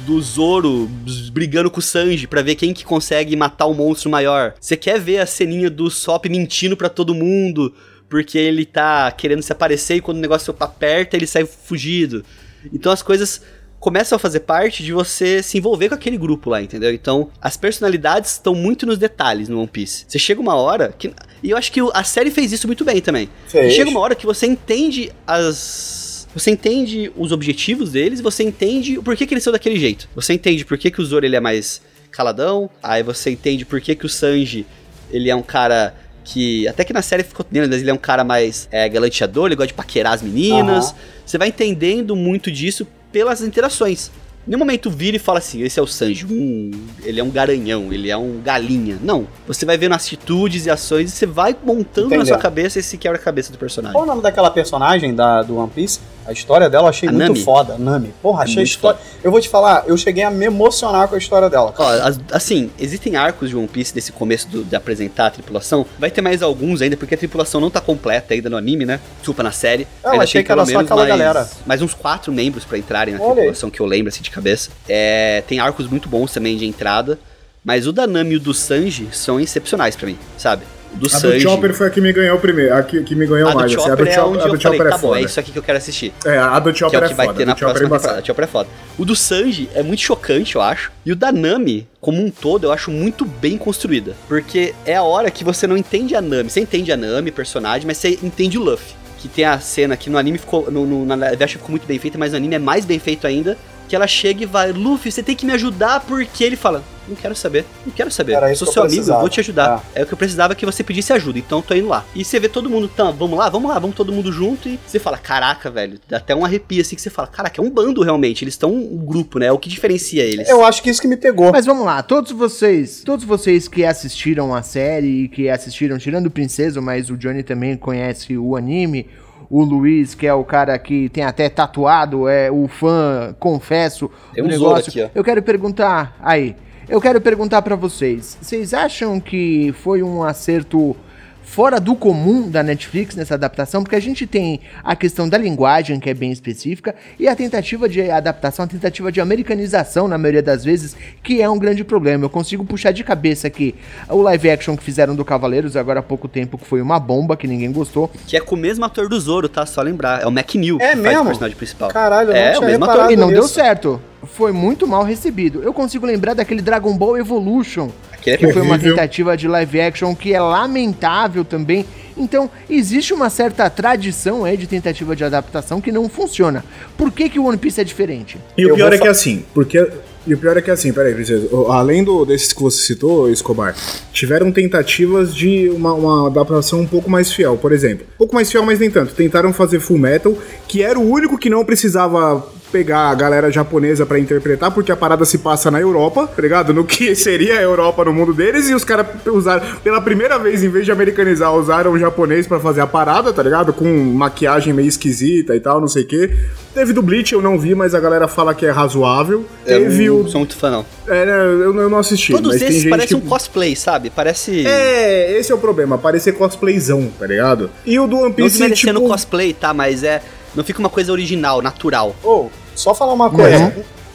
do 0.06 0.18
Zoro 0.22 0.88
brigando 1.30 1.70
com 1.70 1.80
o 1.80 1.82
Sanji 1.82 2.26
pra 2.26 2.40
ver 2.40 2.54
quem 2.54 2.72
que 2.72 2.82
consegue 2.82 3.36
matar 3.36 3.66
o 3.66 3.74
monstro 3.74 4.08
maior. 4.08 4.54
Você 4.58 4.74
quer 4.74 4.98
ver 4.98 5.18
a 5.18 5.26
ceninha 5.26 5.68
do 5.68 5.90
Sop 5.90 6.24
mentindo 6.24 6.74
pra 6.74 6.88
todo 6.88 7.14
mundo 7.14 7.74
porque 8.08 8.38
ele 8.38 8.64
tá 8.64 9.10
querendo 9.12 9.42
se 9.42 9.52
aparecer 9.52 9.96
e 9.96 10.00
quando 10.00 10.16
o 10.16 10.22
negócio 10.22 10.56
aperta 10.58 11.14
ele 11.14 11.26
sai 11.26 11.44
fugido. 11.44 12.24
Então 12.72 12.90
as 12.90 13.02
coisas 13.02 13.42
começam 13.84 14.16
a 14.16 14.18
fazer 14.18 14.40
parte 14.40 14.82
de 14.82 14.94
você 14.94 15.42
se 15.42 15.58
envolver 15.58 15.90
com 15.90 15.94
aquele 15.94 16.16
grupo 16.16 16.48
lá, 16.48 16.62
entendeu? 16.62 16.90
Então 16.90 17.28
as 17.38 17.54
personalidades 17.54 18.30
estão 18.30 18.54
muito 18.54 18.86
nos 18.86 18.96
detalhes 18.96 19.46
no 19.46 19.58
One 19.58 19.68
Piece. 19.68 20.06
Você 20.08 20.18
chega 20.18 20.40
uma 20.40 20.54
hora 20.54 20.94
que 20.98 21.12
e 21.42 21.50
eu 21.50 21.56
acho 21.58 21.70
que 21.70 21.80
a 21.92 22.02
série 22.02 22.30
fez 22.30 22.50
isso 22.50 22.66
muito 22.66 22.82
bem 22.82 23.02
também. 23.02 23.28
Chega 23.70 23.90
uma 23.90 24.00
hora 24.00 24.14
que 24.14 24.24
você 24.24 24.46
entende 24.46 25.12
as. 25.26 26.26
Você 26.34 26.50
entende 26.50 27.12
os 27.14 27.30
objetivos 27.30 27.92
deles, 27.92 28.22
você 28.22 28.42
entende 28.42 28.96
o 28.96 29.02
porquê 29.02 29.26
que 29.26 29.34
eles 29.34 29.44
são 29.44 29.52
daquele 29.52 29.78
jeito. 29.78 30.08
Você 30.14 30.32
entende 30.32 30.64
por 30.64 30.78
que, 30.78 30.90
que 30.90 31.02
o 31.02 31.04
Zoro 31.04 31.26
ele 31.26 31.36
é 31.36 31.40
mais 31.40 31.82
caladão, 32.10 32.70
aí 32.82 33.02
você 33.02 33.32
entende 33.32 33.66
por 33.66 33.82
que, 33.82 33.94
que 33.94 34.06
o 34.06 34.08
Sanji 34.08 34.64
ele 35.10 35.28
é 35.28 35.36
um 35.36 35.42
cara 35.42 35.94
que. 36.24 36.66
Até 36.66 36.84
que 36.84 36.92
na 36.94 37.02
série 37.02 37.22
ficou 37.22 37.44
entendendo, 37.44 37.70
mas 37.70 37.82
ele 37.82 37.90
é 37.90 37.94
um 37.94 37.98
cara 37.98 38.24
mais 38.24 38.66
é, 38.72 38.88
galanteador, 38.88 39.48
ele 39.48 39.56
gosta 39.56 39.66
de 39.68 39.74
paquerar 39.74 40.14
as 40.14 40.22
meninas. 40.22 40.86
Aham. 40.86 40.96
Você 41.26 41.36
vai 41.36 41.48
entendendo 41.48 42.16
muito 42.16 42.50
disso 42.50 42.86
pelas 43.14 43.42
interações. 43.42 44.10
nenhum 44.44 44.58
momento 44.58 44.90
vira 44.90 45.16
e 45.16 45.20
fala 45.20 45.38
assim, 45.38 45.62
esse 45.62 45.78
é 45.78 45.82
o 45.82 45.86
Sanji, 45.86 46.26
hum, 46.26 46.72
ele 47.04 47.20
é 47.20 47.22
um 47.22 47.30
garanhão, 47.30 47.92
ele 47.92 48.10
é 48.10 48.16
um 48.16 48.40
galinha. 48.42 48.98
Não. 49.00 49.28
Você 49.46 49.64
vai 49.64 49.78
vendo 49.78 49.94
atitudes 49.94 50.66
e 50.66 50.70
ações 50.70 51.12
e 51.12 51.16
você 51.16 51.24
vai 51.24 51.56
montando 51.64 52.08
na 52.08 52.16
Entendeu. 52.16 52.34
sua 52.34 52.38
cabeça 52.38 52.80
esse 52.80 52.98
quebra-cabeça 52.98 53.52
do 53.52 53.56
personagem. 53.56 53.94
Qual 53.94 54.02
o 54.02 54.06
nome 54.06 54.20
daquela 54.20 54.50
personagem 54.50 55.14
da, 55.14 55.42
do 55.42 55.56
One 55.56 55.70
Piece? 55.70 56.00
A 56.26 56.32
história 56.32 56.70
dela 56.70 56.88
achei 56.88 57.08
A 57.08 57.12
muito 57.12 57.28
Nami. 57.28 57.42
foda. 57.42 57.76
Nami. 57.78 58.14
Porra, 58.22 58.42
achei 58.44 58.54
a 58.54 58.56
muito 58.58 58.68
história. 58.68 58.98
Eu 59.22 59.30
vou 59.30 59.40
te 59.40 59.48
falar, 59.48 59.84
eu 59.86 59.96
cheguei 59.96 60.22
a 60.24 60.30
me 60.30 60.44
emocionar 60.46 61.06
com 61.08 61.14
a 61.14 61.18
história 61.18 61.50
dela. 61.50 61.74
Ó, 61.76 61.88
as- 61.88 62.18
assim, 62.32 62.70
existem 62.78 63.16
arcos 63.16 63.50
de 63.50 63.56
One 63.56 63.68
Piece 63.68 63.94
desse 63.94 64.10
começo 64.12 64.48
do- 64.48 64.64
de 64.64 64.74
apresentar 64.74 65.26
a 65.26 65.30
tripulação. 65.30 65.84
Vai 65.98 66.10
ter 66.10 66.20
mais 66.22 66.42
alguns 66.42 66.80
ainda, 66.82 66.96
porque 66.96 67.14
a 67.14 67.18
tripulação 67.18 67.60
não 67.60 67.70
tá 67.70 67.80
completa 67.80 68.34
ainda 68.34 68.48
no 68.48 68.56
anime, 68.56 68.84
né? 68.86 69.00
Desculpa, 69.18 69.42
na 69.42 69.52
série. 69.52 69.86
Eu 70.02 70.12
ainda 70.12 70.24
achei 70.24 70.42
que 70.42 70.50
era 70.50 70.64
só 70.64 70.78
aquela 70.80 71.00
mais, 71.04 71.08
galera. 71.08 71.48
mais 71.66 71.82
uns 71.82 71.94
quatro 71.94 72.32
membros 72.32 72.64
pra 72.64 72.78
entrarem 72.78 73.14
na 73.14 73.20
Olha 73.20 73.28
aí. 73.30 73.34
tripulação 73.36 73.70
que 73.70 73.80
eu 73.80 73.86
lembro, 73.86 74.08
assim, 74.08 74.22
de 74.22 74.30
cabeça. 74.30 74.70
É, 74.88 75.42
tem 75.46 75.58
arcos 75.60 75.86
muito 75.88 76.08
bons 76.08 76.32
também 76.32 76.56
de 76.56 76.66
entrada. 76.66 77.18
Mas 77.66 77.86
o 77.86 77.92
da 77.92 78.06
Nami 78.06 78.34
e 78.34 78.36
o 78.36 78.40
do 78.40 78.52
Sanji 78.52 79.08
são 79.10 79.40
excepcionais 79.40 79.96
pra 79.96 80.06
mim, 80.06 80.18
sabe? 80.36 80.64
Do 80.94 81.06
A 81.06 81.08
do 81.08 81.08
Sanji. 81.08 81.40
Chopper 81.40 81.74
foi 81.74 81.86
a 81.88 81.90
que 81.90 82.00
me 82.00 82.12
ganhou 82.12 82.38
primeiro, 82.38 82.74
a 82.74 82.82
que, 82.82 83.02
que 83.02 83.14
me 83.14 83.26
ganhou 83.26 83.48
a 83.48 83.52
do 83.52 83.58
mais. 83.58 83.72
assim, 83.72 83.82
Chopper 83.88 84.06
é 84.06 84.12
Chopper- 84.14 84.20
a 84.20 84.24
do 84.24 84.36
eu 84.36 84.40
falei, 84.42 84.60
Chopper 84.60 84.88
tá 84.90 84.96
é 84.96 84.98
bom, 84.98 85.16
é 85.16 85.22
isso 85.22 85.40
aqui 85.40 85.52
que 85.52 85.58
eu 85.58 85.62
quero 85.62 85.78
assistir. 85.78 86.12
É, 86.24 86.38
a 86.38 86.58
do 86.58 86.72
Que 86.72 86.78
Chopper 86.78 86.98
é 86.98 87.02
o 87.02 87.04
é 87.04 87.08
que 87.08 87.14
vai 87.14 87.26
foda. 87.26 87.36
ter 87.38 87.42
a 87.42 87.46
na 87.46 87.52
do 87.54 87.58
Chopper 87.58 87.74
próxima 87.74 87.86
é 87.86 87.98
temporada. 87.98 88.06
embaçado. 88.06 88.22
O 88.22 88.26
Chopper 88.26 88.44
é 88.44 88.48
foda. 88.48 88.68
O 88.98 89.04
do 89.04 89.16
Sanji 89.16 89.68
é 89.74 89.82
muito 89.82 90.00
chocante, 90.00 90.54
eu 90.56 90.62
acho. 90.62 90.92
E 91.04 91.12
o 91.12 91.16
da 91.16 91.32
Nami, 91.32 91.86
como 92.00 92.24
um 92.24 92.30
todo, 92.30 92.64
eu 92.64 92.72
acho 92.72 92.90
muito 92.90 93.24
bem 93.24 93.58
construída. 93.58 94.14
Porque 94.28 94.74
é 94.86 94.94
a 94.96 95.02
hora 95.02 95.30
que 95.30 95.42
você 95.44 95.66
não 95.66 95.76
entende 95.76 96.14
a 96.14 96.20
Nami. 96.22 96.48
Você 96.50 96.60
entende 96.60 96.92
a 96.92 96.96
Nami, 96.96 97.30
personagem, 97.30 97.86
mas 97.86 97.98
você 97.98 98.18
entende 98.22 98.56
o 98.58 98.62
Luffy. 98.62 98.94
Que 99.18 99.28
tem 99.28 99.44
a 99.46 99.58
cena 99.58 99.96
que 99.96 100.10
no 100.10 100.18
anime 100.18 100.36
ficou. 100.36 100.70
No, 100.70 100.84
no, 100.86 101.06
na 101.16 101.28
action 101.28 101.48
ficou 101.58 101.70
muito 101.70 101.86
bem 101.86 101.98
feita, 101.98 102.18
mas 102.18 102.32
no 102.32 102.36
anime 102.36 102.56
é 102.56 102.58
mais 102.58 102.84
bem 102.84 102.98
feito 102.98 103.26
ainda. 103.26 103.56
Que 103.88 103.96
ela 103.96 104.06
chega 104.06 104.42
e 104.42 104.46
vai, 104.46 104.72
Luffy, 104.72 105.12
você 105.12 105.22
tem 105.22 105.36
que 105.36 105.44
me 105.44 105.52
ajudar, 105.52 106.00
porque 106.00 106.42
ele 106.42 106.56
fala, 106.56 106.82
não 107.08 107.14
quero 107.14 107.34
saber, 107.34 107.64
não 107.84 107.92
quero 107.92 108.10
saber. 108.10 108.32
Era 108.32 108.52
isso 108.52 108.64
Sou 108.64 108.68
que 108.68 108.74
seu 108.74 108.82
eu 108.82 108.88
amigo, 108.88 109.10
eu 109.10 109.20
vou 109.20 109.28
te 109.28 109.40
ajudar. 109.40 109.84
É. 109.94 110.02
o 110.02 110.06
que 110.06 110.14
eu 110.14 110.18
precisava 110.18 110.54
que 110.54 110.64
você 110.64 110.82
pedisse 110.82 111.12
ajuda, 111.12 111.38
então 111.38 111.58
eu 111.58 111.62
tô 111.62 111.74
indo 111.74 111.88
lá. 111.88 112.04
E 112.14 112.24
você 112.24 112.40
vê 112.40 112.48
todo 112.48 112.70
mundo, 112.70 112.88
tá, 112.88 113.10
vamos 113.10 113.38
lá, 113.38 113.48
vamos 113.48 113.70
lá, 113.70 113.78
vamos 113.78 113.94
todo 113.96 114.12
mundo 114.12 114.32
junto. 114.32 114.68
E 114.68 114.78
você 114.86 114.98
fala, 114.98 115.18
caraca, 115.18 115.70
velho, 115.70 115.98
dá 116.08 116.16
até 116.16 116.34
um 116.34 116.44
arrepio 116.44 116.80
assim 116.80 116.96
que 116.96 117.02
você 117.02 117.10
fala, 117.10 117.28
caraca, 117.28 117.60
é 117.60 117.64
um 117.64 117.70
bando 117.70 118.02
realmente, 118.02 118.44
eles 118.44 118.54
estão 118.54 118.72
um 118.72 119.04
grupo, 119.04 119.38
né? 119.38 119.46
É 119.46 119.52
o 119.52 119.58
que 119.58 119.68
diferencia 119.68 120.22
eles. 120.22 120.48
Eu 120.48 120.64
acho 120.64 120.82
que 120.82 120.90
isso 120.90 121.00
que 121.00 121.08
me 121.08 121.16
pegou. 121.16 121.52
Mas 121.52 121.66
vamos 121.66 121.84
lá, 121.84 122.02
todos 122.02 122.32
vocês, 122.32 123.02
todos 123.04 123.24
vocês 123.24 123.68
que 123.68 123.84
assistiram 123.84 124.54
a 124.54 124.62
série 124.62 125.24
e 125.24 125.28
que 125.28 125.48
assistiram, 125.48 125.98
tirando 125.98 126.26
o 126.26 126.30
Princeso, 126.30 126.80
mas 126.80 127.10
o 127.10 127.16
Johnny 127.16 127.42
também 127.42 127.76
conhece 127.76 128.36
o 128.36 128.56
anime, 128.56 129.06
o 129.50 129.62
Luiz, 129.62 130.14
que 130.14 130.26
é 130.26 130.34
o 130.34 130.44
cara 130.44 130.78
que 130.78 131.08
tem 131.08 131.24
até 131.24 131.48
tatuado, 131.48 132.28
é 132.28 132.50
o 132.50 132.66
fã, 132.68 133.34
confesso, 133.38 134.10
Tem 134.32 134.42
um 134.42 134.46
negócio. 134.46 134.90
aqui, 134.90 135.02
ó. 135.02 135.08
Eu 135.14 135.24
quero 135.24 135.42
perguntar, 135.42 136.16
aí, 136.20 136.56
eu 136.88 137.00
quero 137.00 137.20
perguntar 137.20 137.62
pra 137.62 137.76
vocês, 137.76 138.36
vocês 138.40 138.74
acham 138.74 139.18
que 139.20 139.72
foi 139.82 140.02
um 140.02 140.22
acerto 140.22 140.96
fora 141.44 141.78
do 141.78 141.94
comum 141.94 142.50
da 142.50 142.62
Netflix 142.62 143.14
nessa 143.14 143.34
adaptação, 143.34 143.82
porque 143.82 143.94
a 143.94 144.00
gente 144.00 144.26
tem 144.26 144.60
a 144.82 144.96
questão 144.96 145.28
da 145.28 145.38
linguagem, 145.38 146.00
que 146.00 146.10
é 146.10 146.14
bem 146.14 146.32
específica, 146.32 146.94
e 147.18 147.28
a 147.28 147.36
tentativa 147.36 147.88
de 147.88 148.10
adaptação, 148.10 148.64
a 148.64 148.68
tentativa 148.68 149.12
de 149.12 149.20
americanização, 149.20 150.08
na 150.08 150.18
maioria 150.18 150.42
das 150.42 150.64
vezes, 150.64 150.96
que 151.22 151.40
é 151.40 151.48
um 151.48 151.58
grande 151.58 151.84
problema. 151.84 152.24
Eu 152.24 152.30
consigo 152.30 152.64
puxar 152.64 152.92
de 152.92 153.04
cabeça 153.04 153.46
aqui 153.46 153.74
o 154.08 154.20
live 154.22 154.50
action 154.50 154.76
que 154.76 154.82
fizeram 154.82 155.14
do 155.14 155.24
Cavaleiros, 155.24 155.76
agora 155.76 156.00
há 156.00 156.02
pouco 156.02 156.26
tempo, 156.26 156.58
que 156.58 156.66
foi 156.66 156.80
uma 156.80 156.98
bomba, 156.98 157.36
que 157.36 157.46
ninguém 157.46 157.70
gostou. 157.70 158.10
Que 158.26 158.36
é 158.36 158.40
com 158.40 158.54
o 158.54 158.58
mesmo 158.58 158.84
ator 158.84 159.08
do 159.08 159.20
Zoro, 159.20 159.48
tá? 159.48 159.64
Só 159.66 159.82
lembrar. 159.82 160.22
É 160.22 160.26
o 160.26 160.30
McNeil 160.30 160.78
É 160.80 160.94
mesmo? 160.94 161.22
o 161.22 161.26
personagem 161.26 161.56
principal. 161.56 161.90
Caralho, 161.90 162.30
eu 162.30 162.34
não 162.34 162.40
é, 162.40 162.50
tinha 162.52 162.60
o 162.60 162.64
mesmo 162.64 162.84
ator. 162.84 163.10
E 163.12 163.16
não 163.16 163.28
deu 163.28 163.46
certo. 163.46 164.00
Foi 164.24 164.52
muito 164.52 164.86
mal 164.86 165.04
recebido. 165.04 165.62
Eu 165.62 165.72
consigo 165.72 166.06
lembrar 166.06 166.34
daquele 166.34 166.62
Dragon 166.62 166.96
Ball 166.96 167.18
Evolution, 167.18 167.90
É 168.30 168.36
que 168.36 168.52
foi 168.52 168.62
uma 168.62 168.72
horrível. 168.74 168.94
tentativa 168.94 169.36
de 169.36 169.46
live 169.48 169.80
action 169.80 170.14
que 170.14 170.32
é 170.32 170.40
lamentável 170.40 171.44
também. 171.44 171.84
Então, 172.16 172.48
existe 172.70 173.12
uma 173.12 173.28
certa 173.28 173.68
tradição 173.68 174.44
aí 174.44 174.56
de 174.56 174.66
tentativa 174.66 175.16
de 175.16 175.24
adaptação 175.24 175.80
que 175.80 175.90
não 175.90 176.08
funciona. 176.08 176.64
Por 176.96 177.10
que, 177.10 177.28
que 177.28 177.38
o 177.40 177.44
One 177.46 177.58
Piece 177.58 177.80
é 177.80 177.84
diferente? 177.84 178.38
E 178.56 178.64
o 178.66 178.74
pior 178.74 178.92
é 178.92 178.98
que 178.98 179.04
fa- 179.04 179.10
assim, 179.10 179.44
porque. 179.52 179.84
E 180.26 180.32
o 180.32 180.38
pior 180.38 180.56
é 180.56 180.62
que 180.62 180.70
assim, 180.70 180.90
peraí, 180.90 181.12
princesa, 181.12 181.46
além 181.68 182.02
do, 182.02 182.24
desses 182.24 182.50
que 182.50 182.62
você 182.62 182.82
citou, 182.82 183.28
Escobar, 183.30 183.74
tiveram 184.10 184.50
tentativas 184.50 185.34
de 185.34 185.68
uma, 185.68 185.92
uma 185.92 186.28
adaptação 186.28 186.80
um 186.80 186.86
pouco 186.86 187.10
mais 187.10 187.30
fiel. 187.30 187.58
Por 187.58 187.72
exemplo, 187.72 188.06
um 188.14 188.16
pouco 188.18 188.34
mais 188.34 188.50
fiel, 188.50 188.64
mas 188.64 188.78
nem 188.78 188.90
tanto. 188.90 189.12
Tentaram 189.12 189.52
fazer 189.52 189.80
Full 189.80 189.98
Metal, 189.98 190.34
que 190.66 190.82
era 190.82 190.98
o 190.98 191.06
único 191.06 191.36
que 191.36 191.50
não 191.50 191.62
precisava 191.62 192.42
pegar 192.74 193.08
a 193.10 193.14
galera 193.14 193.52
japonesa 193.52 194.04
pra 194.04 194.18
interpretar, 194.18 194.68
porque 194.72 194.90
a 194.90 194.96
parada 194.96 195.24
se 195.24 195.38
passa 195.38 195.70
na 195.70 195.80
Europa, 195.80 196.26
tá 196.26 196.42
ligado? 196.42 196.74
No 196.74 196.84
que 196.84 197.14
seria 197.14 197.56
a 197.56 197.62
Europa 197.62 198.04
no 198.04 198.12
mundo 198.12 198.34
deles, 198.34 198.68
e 198.68 198.74
os 198.74 198.82
caras 198.82 199.06
usaram, 199.26 199.64
pela 199.76 200.00
primeira 200.00 200.40
vez, 200.40 200.64
em 200.64 200.68
vez 200.68 200.84
de 200.84 200.90
americanizar, 200.90 201.54
usaram 201.54 201.92
o 201.92 201.98
japonês 201.98 202.48
pra 202.48 202.58
fazer 202.58 202.80
a 202.80 202.86
parada, 202.86 203.32
tá 203.32 203.44
ligado? 203.44 203.72
Com 203.72 203.86
maquiagem 203.86 204.72
meio 204.72 204.88
esquisita 204.88 205.54
e 205.54 205.60
tal, 205.60 205.80
não 205.80 205.86
sei 205.86 206.02
o 206.02 206.06
quê. 206.06 206.36
Teve 206.74 206.92
do 206.92 207.00
Bleach, 207.00 207.32
eu 207.32 207.40
não 207.40 207.56
vi, 207.56 207.76
mas 207.76 207.94
a 207.94 208.00
galera 208.00 208.26
fala 208.26 208.52
que 208.52 208.66
é 208.66 208.70
razoável. 208.70 209.44
Eu 209.64 209.78
Teve 209.78 210.08
não 210.08 210.22
o. 210.22 210.28
sou 210.28 210.40
muito 210.40 210.56
fã, 210.56 210.72
não. 210.72 210.86
É, 211.06 211.24
né, 211.24 211.32
eu, 211.32 211.80
eu 211.80 211.88
não 211.88 211.98
assisti. 211.98 212.32
Todos 212.32 212.60
esses 212.60 212.90
parecem 212.90 213.20
que... 213.20 213.24
um 213.24 213.28
cosplay, 213.28 213.76
sabe? 213.76 214.10
Parece. 214.10 214.66
É, 214.66 215.38
esse 215.38 215.52
é 215.52 215.54
o 215.54 215.58
problema, 215.58 215.96
parecer 215.96 216.32
cosplayzão, 216.32 217.08
tá 217.16 217.24
ligado? 217.24 217.70
E 217.86 218.00
o 218.00 218.08
do 218.08 218.16
One 218.16 218.24
Não 218.24 218.32
Piece, 218.32 218.58
desmerecendo 218.58 218.98
tipo... 218.98 219.12
cosplay, 219.12 219.52
tá? 219.52 219.72
Mas 219.72 220.02
é. 220.02 220.20
Não 220.56 220.64
fica 220.64 220.78
uma 220.78 220.90
coisa 220.90 221.10
original, 221.12 221.60
natural. 221.60 222.14
Ô, 222.22 222.48
só 222.74 222.94
falar 222.94 223.12
uma 223.12 223.30
coisa. 223.30 223.74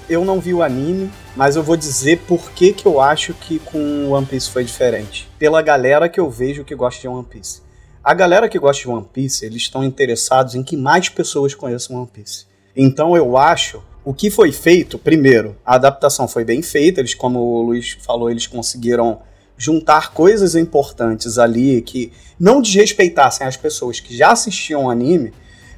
Eu 0.09 0.25
não 0.25 0.39
vi 0.39 0.53
o 0.53 0.63
anime, 0.63 1.11
mas 1.35 1.55
eu 1.55 1.61
vou 1.61 1.77
dizer 1.77 2.19
por 2.27 2.51
que, 2.51 2.73
que 2.73 2.85
eu 2.85 2.99
acho 2.99 3.33
que 3.33 3.59
com 3.59 4.09
One 4.09 4.25
Piece 4.25 4.49
foi 4.49 4.63
diferente. 4.63 5.29
Pela 5.37 5.61
galera 5.61 6.09
que 6.09 6.19
eu 6.19 6.29
vejo 6.29 6.63
que 6.63 6.73
gosta 6.73 6.99
de 7.01 7.07
One 7.07 7.23
Piece. 7.23 7.61
A 8.03 8.13
galera 8.13 8.49
que 8.49 8.57
gosta 8.57 8.81
de 8.81 8.89
One 8.89 9.05
Piece, 9.13 9.45
eles 9.45 9.61
estão 9.61 9.83
interessados 9.83 10.55
em 10.55 10.63
que 10.63 10.75
mais 10.75 11.09
pessoas 11.09 11.53
conheçam 11.53 11.97
One 11.97 12.09
Piece. 12.11 12.45
Então 12.75 13.15
eu 13.15 13.37
acho 13.37 13.83
o 14.03 14.13
que 14.13 14.31
foi 14.31 14.51
feito, 14.51 14.97
primeiro, 14.97 15.55
a 15.63 15.75
adaptação 15.75 16.27
foi 16.27 16.43
bem 16.43 16.61
feita, 16.63 17.01
eles, 17.01 17.13
como 17.13 17.39
o 17.39 17.61
Luiz 17.61 17.97
falou, 18.01 18.31
eles 18.31 18.47
conseguiram 18.47 19.19
juntar 19.57 20.13
coisas 20.13 20.55
importantes 20.55 21.37
ali 21.37 21.81
que 21.81 22.11
não 22.39 22.61
desrespeitassem 22.61 23.45
as 23.45 23.57
pessoas 23.57 23.99
que 23.99 24.15
já 24.15 24.31
assistiam 24.31 24.85
o 24.85 24.89
anime, 24.89 25.33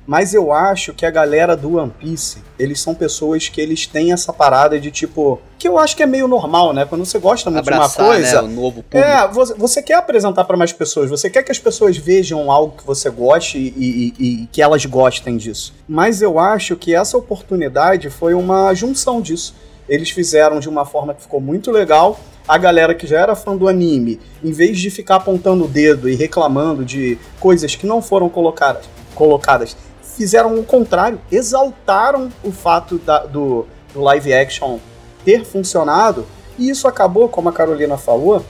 mas 0.07 0.33
eu 0.33 0.51
acho 0.51 0.93
que 0.93 1.05
a 1.05 1.11
galera 1.11 1.55
do 1.55 1.77
One 1.77 1.91
Piece, 1.99 2.39
eles 2.57 2.79
são 2.81 2.93
pessoas 2.95 3.47
que 3.47 3.61
eles 3.61 3.85
têm 3.85 4.11
essa 4.11 4.33
parada 4.33 4.79
de 4.79 4.89
tipo. 4.91 5.39
Que 5.59 5.67
eu 5.67 5.77
acho 5.77 5.95
que 5.95 6.01
é 6.01 6.05
meio 6.07 6.27
normal, 6.27 6.73
né? 6.73 6.85
Quando 6.85 7.05
você 7.05 7.19
gosta 7.19 7.49
muito 7.51 7.67
Abraçar, 7.69 7.87
de 7.97 8.01
uma 8.01 8.07
coisa. 8.15 8.41
né? 8.41 8.47
O 8.47 8.51
novo 8.51 8.83
público. 8.83 8.97
É, 8.97 9.27
você, 9.27 9.53
você 9.53 9.81
quer 9.83 9.93
apresentar 9.95 10.43
para 10.45 10.57
mais 10.57 10.73
pessoas, 10.73 11.09
você 11.09 11.29
quer 11.29 11.43
que 11.43 11.51
as 11.51 11.59
pessoas 11.59 11.95
vejam 11.97 12.51
algo 12.51 12.75
que 12.77 12.85
você 12.85 13.09
goste 13.09 13.57
e, 13.57 13.67
e- 13.77 14.13
e- 14.19 14.43
e 14.43 14.47
que 14.51 14.61
elas 14.61 14.83
gostem 14.85 15.37
disso. 15.37 15.73
Mas 15.87 16.21
eu 16.21 16.39
acho 16.39 16.75
que 16.75 16.95
essa 16.95 17.15
oportunidade 17.17 18.09
foi 18.09 18.33
uma 18.33 18.73
junção 18.73 19.21
disso. 19.21 19.53
Eles 19.87 20.09
fizeram 20.09 20.59
de 20.59 20.67
uma 20.67 20.85
forma 20.85 21.13
que 21.13 21.21
ficou 21.21 21.39
muito 21.39 21.69
legal. 21.71 22.19
A 22.47 22.57
galera 22.57 22.95
que 22.95 23.05
já 23.05 23.19
era 23.19 23.35
fã 23.35 23.55
do 23.55 23.67
anime, 23.67 24.19
em 24.43 24.51
vez 24.51 24.79
de 24.79 24.89
ficar 24.89 25.17
apontando 25.17 25.65
o 25.65 25.67
dedo 25.67 26.09
e 26.09 26.15
reclamando 26.15 26.83
de 26.83 27.17
coisas 27.39 27.75
que 27.75 27.85
não 27.85 28.01
foram 28.01 28.27
colocadas, 28.29 28.85
colocadas 29.13 29.77
fizeram 30.21 30.53
o 30.59 30.63
contrário, 30.63 31.19
exaltaram 31.31 32.29
o 32.43 32.51
fato 32.51 32.99
da- 32.99 33.25
do, 33.25 33.65
do 33.91 34.01
live 34.01 34.31
action 34.31 34.77
ter 35.25 35.43
funcionado, 35.43 36.27
e 36.59 36.69
isso 36.69 36.87
acabou, 36.87 37.27
como 37.27 37.49
a 37.49 37.51
Carolina 37.51 37.97
falou, 37.97 38.45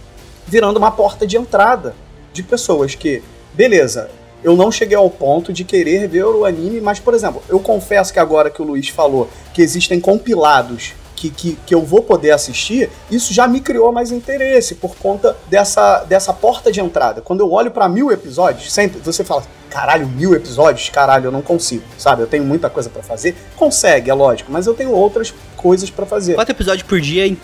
virando 0.46 0.76
uma 0.78 0.92
porta 0.92 1.26
de 1.26 1.38
entrada 1.38 1.96
de 2.34 2.44
pessoas 2.44 2.94
que, 2.94 3.24
beleza, 3.54 4.10
eu 4.44 4.58
não 4.58 4.70
cheguei 4.70 4.98
ao 4.98 5.10
ponto 5.10 5.54
de 5.54 5.64
querer 5.64 6.10
ver 6.10 6.26
o 6.26 6.44
anime, 6.44 6.82
mas, 6.82 7.00
por 7.00 7.14
exemplo, 7.14 7.42
eu 7.48 7.58
confesso 7.58 8.12
que 8.12 8.20
agora 8.20 8.50
que 8.50 8.62
o 8.62 8.66
Luiz 8.66 8.90
falou 8.90 9.30
que 9.54 9.62
existem 9.62 9.98
compilados 9.98 10.94
que, 11.16 11.30
que, 11.30 11.58
que 11.66 11.74
eu 11.74 11.84
vou 11.84 12.02
poder 12.02 12.32
assistir, 12.32 12.90
isso 13.10 13.34
já 13.34 13.48
me 13.48 13.62
criou 13.62 13.94
mais 13.94 14.12
interesse 14.12 14.76
por 14.76 14.98
conta 14.98 15.38
dessa, 15.48 16.04
dessa 16.04 16.34
porta 16.34 16.70
de 16.70 16.82
entrada. 16.82 17.22
Quando 17.22 17.40
eu 17.40 17.52
olho 17.52 17.72
pra 17.72 17.88
mil 17.88 18.12
episódios, 18.12 18.74
sempre 18.74 19.00
você 19.00 19.24
fala, 19.24 19.44
caralho, 19.72 20.08
mil 20.08 20.36
episódios? 20.36 20.90
Caralho, 20.90 21.26
eu 21.28 21.32
não 21.32 21.42
consigo, 21.42 21.84
sabe? 21.98 22.22
Eu 22.22 22.28
tenho 22.28 22.44
muita 22.44 22.70
coisa 22.70 22.90
pra 22.90 23.02
fazer. 23.02 23.36
Consegue, 23.56 24.10
é 24.10 24.14
lógico, 24.14 24.52
mas 24.52 24.68
eu 24.68 24.74
tenho 24.74 24.92
outras 24.92 25.34
coisas 25.56 25.90
pra 25.92 26.06
fazer. 26.08 26.34
Quatro 26.34 26.54
episódios 26.56 26.82
por 26.88 27.00
dia 27.00 27.28
em, 27.28 27.38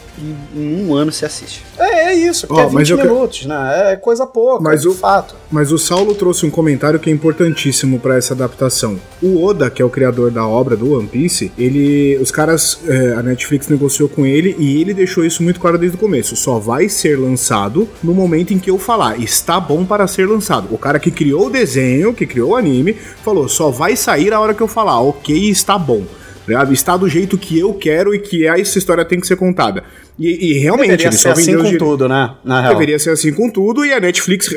em 0.56 0.84
um 0.86 0.96
ano 0.96 1.12
você 1.12 1.26
assiste. 1.26 1.64
É, 1.78 2.06
é 2.10 2.14
isso, 2.16 2.48
porque 2.48 2.62
Ó, 2.62 2.66
é 2.66 2.72
mas 2.72 2.90
20 2.90 2.92
eu 2.92 2.98
que- 2.98 3.04
minutos, 3.14 3.46
né? 3.46 3.94
É 3.94 3.96
coisa 3.96 4.26
pouca, 4.26 4.64
Mas 4.64 4.82
de 4.82 4.88
o- 4.88 4.94
fato. 4.94 5.36
Mas 5.52 5.72
o 5.72 5.78
Saulo 5.78 6.16
trouxe 6.16 6.44
um 6.46 6.50
comentário 6.50 7.00
que 7.00 7.10
é 7.10 7.14
importantíssimo 7.14 8.00
pra 8.00 8.18
essa 8.18 8.34
adaptação. 8.34 9.00
O 9.22 9.44
Oda, 9.46 9.70
que 9.70 9.82
é 9.82 9.86
o 9.86 9.90
criador 9.90 10.32
da 10.32 10.46
obra 10.48 10.76
do 10.76 10.94
One 10.98 11.08
Piece, 11.08 11.52
ele, 11.58 12.18
os 12.20 12.32
caras, 12.32 12.80
é, 12.88 13.14
a 13.14 13.22
Netflix 13.24 13.68
negociou 13.68 14.10
com 14.10 14.26
ele 14.26 14.56
e 14.58 14.82
ele 14.82 14.94
deixou 14.96 15.24
isso 15.24 15.44
muito 15.44 15.60
claro 15.60 15.78
desde 15.78 15.96
o 15.96 16.00
começo. 16.00 16.36
Só 16.36 16.58
vai 16.58 16.90
ser 16.90 17.18
lançado 17.20 17.88
no 18.04 18.14
momento 18.16 18.52
em 18.54 18.58
que 18.60 18.70
eu 18.72 18.80
falar, 18.80 19.20
está 19.20 19.60
bom 19.60 19.86
para 19.86 20.08
ser 20.08 20.28
lançado. 20.28 20.68
O 20.72 20.78
cara 20.78 21.00
que 21.00 21.12
criou 21.12 21.46
o 21.48 21.50
desenho, 21.52 22.14
que 22.18 22.26
criou 22.26 22.52
o 22.52 22.56
anime, 22.56 22.94
falou, 22.94 23.48
só 23.48 23.70
vai 23.70 23.96
sair 23.96 24.34
a 24.34 24.40
hora 24.40 24.54
que 24.54 24.62
eu 24.62 24.68
falar, 24.68 25.00
ok, 25.02 25.50
está 25.50 25.78
bom. 25.78 26.04
ligado? 26.48 26.72
Está 26.74 26.96
do 26.98 27.08
jeito 27.10 27.38
que 27.38 27.60
eu 27.60 27.74
quero 27.74 28.16
e 28.16 28.20
que 28.20 28.48
essa 28.48 28.78
história 28.78 29.04
tem 29.06 29.20
que 29.20 29.28
ser 29.28 29.36
contada. 29.36 29.84
E, 30.18 30.52
e 30.52 30.54
realmente, 30.60 30.88
Deveria 30.92 31.08
ele 31.08 31.16
ser 31.18 31.22
só 31.22 31.32
assim 31.34 31.56
com 31.58 31.64
dire- 31.64 31.78
tudo, 31.78 32.08
né? 32.10 32.32
Na 32.44 32.62
real. 32.62 32.74
Deveria 32.74 32.98
ser 32.98 33.12
assim 33.12 33.32
com 33.34 33.50
tudo 33.50 33.86
e 33.86 33.94
a 33.94 34.00
Netflix, 34.00 34.50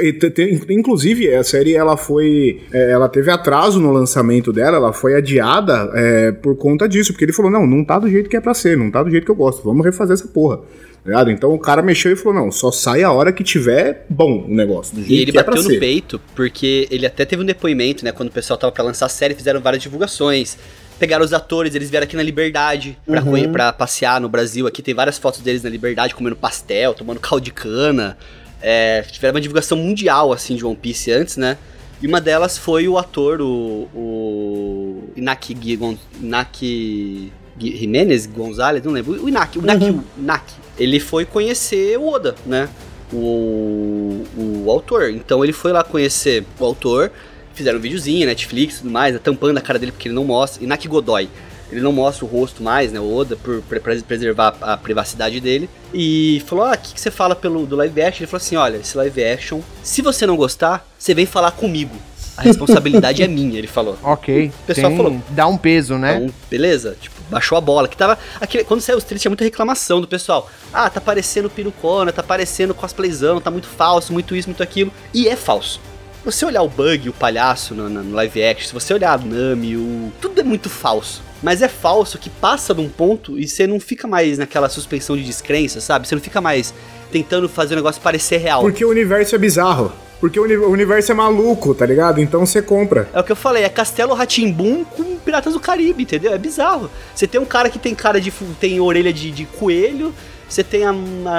inclusive 0.68 1.34
a 1.34 1.42
série 1.44 1.74
ela 1.74 1.96
foi, 1.96 2.60
é, 2.72 2.92
ela 2.92 3.08
teve 3.08 3.30
atraso 3.30 3.80
no 3.80 3.90
lançamento 3.92 4.52
dela, 4.52 4.76
ela 4.76 4.92
foi 4.92 5.14
adiada 5.14 5.90
é, 5.94 6.32
por 6.32 6.56
conta 6.56 6.88
disso, 6.88 7.12
porque 7.12 7.24
ele 7.24 7.32
falou 7.32 7.50
não, 7.50 7.66
não 7.66 7.84
tá 7.84 7.98
do 7.98 8.08
jeito 8.08 8.30
que 8.30 8.36
é 8.36 8.40
pra 8.40 8.54
ser, 8.54 8.76
não 8.76 8.90
tá 8.90 9.02
do 9.02 9.10
jeito 9.10 9.24
que 9.24 9.30
eu 9.30 9.34
gosto, 9.36 9.62
vamos 9.62 9.84
refazer 9.84 10.14
essa 10.14 10.28
porra. 10.28 10.60
Tá 11.02 11.10
ligado? 11.10 11.30
Então 11.30 11.52
o 11.54 11.58
cara 11.58 11.82
mexeu 11.82 12.12
e 12.12 12.16
falou 12.16 12.38
não, 12.40 12.50
só 12.52 12.70
sai 12.70 13.02
a 13.02 13.10
hora 13.12 13.32
que 13.32 13.42
tiver 13.44 14.04
bom 14.08 14.44
o 14.44 14.48
negócio, 14.54 14.94
do 14.94 15.00
jeito 15.02 15.12
E 15.12 15.22
ele 15.22 15.32
que 15.32 15.38
é 15.38 15.42
bateu 15.42 15.62
no 15.62 15.68
ser. 15.70 15.78
peito, 15.80 16.20
porque 16.34 16.86
ele 16.90 17.06
até 17.06 17.24
teve 17.24 17.42
um 17.42 17.46
depoimento, 17.46 18.04
né? 18.04 18.12
Quando 18.12 18.28
o 18.28 18.32
pessoal 18.32 18.58
tava 18.58 18.72
pra 18.72 18.84
lançar 18.84 19.06
a 19.06 19.08
série, 19.08 19.34
fizeram 19.34 19.60
várias 19.60 19.82
divulgações. 19.82 20.56
Pegaram 20.98 21.24
os 21.24 21.32
atores, 21.32 21.74
eles 21.74 21.88
vieram 21.88 22.04
aqui 22.04 22.14
na 22.14 22.22
Liberdade 22.22 22.98
pra, 23.06 23.22
Uhum. 23.22 23.50
pra 23.50 23.72
passear 23.72 24.20
no 24.20 24.28
Brasil. 24.28 24.66
Aqui 24.66 24.82
tem 24.82 24.92
várias 24.92 25.16
fotos 25.16 25.40
deles 25.40 25.62
na 25.62 25.70
Liberdade, 25.70 26.14
comendo 26.14 26.36
pastel, 26.36 26.92
tomando 26.92 27.18
caldo 27.18 27.42
de 27.42 27.50
cana. 27.50 28.18
É, 28.60 29.00
tiveram 29.10 29.34
uma 29.36 29.40
divulgação 29.40 29.78
mundial, 29.78 30.30
assim, 30.30 30.54
de 30.54 30.62
One 30.66 30.76
Piece 30.76 31.10
antes, 31.10 31.38
né? 31.38 31.56
E 32.02 32.06
uma 32.06 32.20
delas 32.20 32.58
foi 32.58 32.86
o 32.86 32.98
ator, 32.98 33.40
o. 33.40 33.88
o 33.94 35.04
Inaki, 35.16 35.54
Gui- 35.54 35.76
Gon- 35.76 35.96
Inaki 36.22 37.32
Jimenez 37.60 38.26
Gonzalez, 38.26 38.82
não 38.84 38.92
lembro. 38.92 39.22
O 39.22 39.28
Inaki, 39.28 39.58
o 39.58 39.62
Inaki, 39.62 39.90
o 39.90 40.04
Inaki. 40.18 40.54
Ele 40.78 40.98
foi 41.00 41.24
conhecer 41.24 41.98
o 41.98 42.08
Oda, 42.08 42.34
né? 42.46 42.68
O, 43.12 44.24
o 44.36 44.70
autor. 44.70 45.10
Então 45.10 45.42
ele 45.44 45.52
foi 45.52 45.72
lá 45.72 45.82
conhecer 45.84 46.44
o 46.58 46.64
autor, 46.64 47.10
fizeram 47.54 47.78
um 47.78 47.82
videozinho, 47.82 48.26
Netflix 48.26 48.76
e 48.76 48.78
tudo 48.78 48.90
mais, 48.90 49.12
né, 49.14 49.20
tampando 49.22 49.58
a 49.58 49.60
cara 49.60 49.78
dele 49.78 49.92
porque 49.92 50.08
ele 50.08 50.14
não 50.14 50.24
mostra. 50.24 50.62
Inaki 50.62 50.88
Godoy. 50.88 51.28
Ele 51.70 51.80
não 51.80 51.92
mostra 51.92 52.24
o 52.24 52.28
rosto 52.28 52.64
mais, 52.64 52.90
né? 52.92 52.98
O 52.98 53.14
Oda, 53.14 53.36
por 53.36 53.62
pre- 53.62 53.78
preservar 54.02 54.56
a 54.60 54.76
privacidade 54.76 55.38
dele. 55.38 55.70
E 55.94 56.42
falou: 56.46 56.64
Ah, 56.64 56.72
o 56.74 56.78
que, 56.78 56.94
que 56.94 57.00
você 57.00 57.12
fala 57.12 57.36
pelo 57.36 57.64
do 57.64 57.76
live 57.76 58.02
action? 58.02 58.22
Ele 58.24 58.26
falou 58.26 58.42
assim: 58.42 58.56
olha, 58.56 58.78
esse 58.78 58.96
live 58.96 59.22
action, 59.24 59.60
se 59.80 60.02
você 60.02 60.26
não 60.26 60.36
gostar, 60.36 60.84
você 60.98 61.14
vem 61.14 61.26
falar 61.26 61.52
comigo. 61.52 61.94
A 62.36 62.42
responsabilidade 62.42 63.22
é 63.22 63.28
minha, 63.28 63.56
ele 63.56 63.68
falou. 63.68 63.96
Ok. 64.02 64.48
O 64.48 64.66
pessoal 64.66 64.88
tem- 64.88 64.96
falou. 64.96 65.22
Dá 65.30 65.46
um 65.46 65.56
peso, 65.56 65.96
né? 65.96 66.16
Então, 66.24 66.34
beleza, 66.50 66.96
tipo, 67.00 67.19
baixou 67.30 67.56
a 67.56 67.60
bola. 67.60 67.88
Que 67.88 67.96
tava. 67.96 68.18
Aquele, 68.40 68.64
quando 68.64 68.80
saiu 68.80 68.98
os 68.98 69.04
trailers, 69.04 69.22
tinha 69.22 69.30
muita 69.30 69.44
reclamação 69.44 70.00
do 70.00 70.08
pessoal. 70.08 70.50
Ah, 70.72 70.90
tá 70.90 71.00
parecendo 71.00 71.48
pirucona, 71.48 72.12
tá 72.12 72.22
parecendo 72.22 72.74
cosplayzão, 72.74 73.40
tá 73.40 73.50
muito 73.50 73.68
falso, 73.68 74.12
muito 74.12 74.34
isso, 74.34 74.48
muito 74.48 74.62
aquilo. 74.62 74.92
E 75.14 75.28
é 75.28 75.36
falso. 75.36 75.80
Você 76.24 76.44
olhar 76.44 76.62
o 76.62 76.68
Bug, 76.68 77.08
o 77.08 77.14
palhaço 77.14 77.74
no, 77.74 77.88
no 77.88 78.14
live 78.14 78.44
action, 78.44 78.68
se 78.68 78.74
você 78.74 78.92
olhar 78.92 79.12
a 79.12 79.18
Nami, 79.18 79.76
o. 79.76 80.12
Tudo 80.20 80.40
é 80.40 80.44
muito 80.44 80.68
falso. 80.68 81.22
Mas 81.42 81.62
é 81.62 81.68
falso 81.68 82.18
que 82.18 82.28
passa 82.28 82.74
de 82.74 82.82
um 82.82 82.88
ponto 82.88 83.38
e 83.38 83.48
você 83.48 83.66
não 83.66 83.80
fica 83.80 84.06
mais 84.06 84.36
naquela 84.36 84.68
suspensão 84.68 85.16
de 85.16 85.24
descrença, 85.24 85.80
sabe? 85.80 86.06
Você 86.06 86.14
não 86.14 86.20
fica 86.20 86.40
mais 86.40 86.74
tentando 87.10 87.48
fazer 87.48 87.74
o 87.74 87.76
negócio 87.76 88.00
parecer 88.00 88.38
real. 88.38 88.60
Porque 88.62 88.84
o 88.84 88.88
universo 88.90 89.34
é 89.34 89.38
bizarro. 89.38 89.92
Porque 90.20 90.38
o 90.38 90.42
uni- 90.44 90.56
o 90.58 90.68
universo 90.68 91.10
é 91.12 91.14
maluco, 91.14 91.74
tá 91.74 91.86
ligado? 91.86 92.20
Então 92.20 92.44
você 92.44 92.60
compra. 92.60 93.08
É 93.14 93.18
o 93.20 93.24
que 93.24 93.32
eu 93.32 93.36
falei, 93.36 93.62
é 93.64 93.68
Castelo 93.70 94.12
Ratimbum 94.12 94.84
com 94.84 95.16
Piratas 95.16 95.54
do 95.54 95.60
Caribe, 95.60 96.02
entendeu? 96.02 96.32
É 96.34 96.36
bizarro. 96.38 96.90
Você 97.14 97.26
tem 97.26 97.40
um 97.40 97.46
cara 97.46 97.70
que 97.70 97.78
tem 97.78 97.94
cara 97.94 98.20
de. 98.20 98.30
fu- 98.30 98.44
tem 98.60 98.78
orelha 98.80 99.14
de, 99.14 99.30
de 99.30 99.46
coelho, 99.46 100.12
você 100.46 100.62
tem 100.62 100.84
a, 100.84 100.90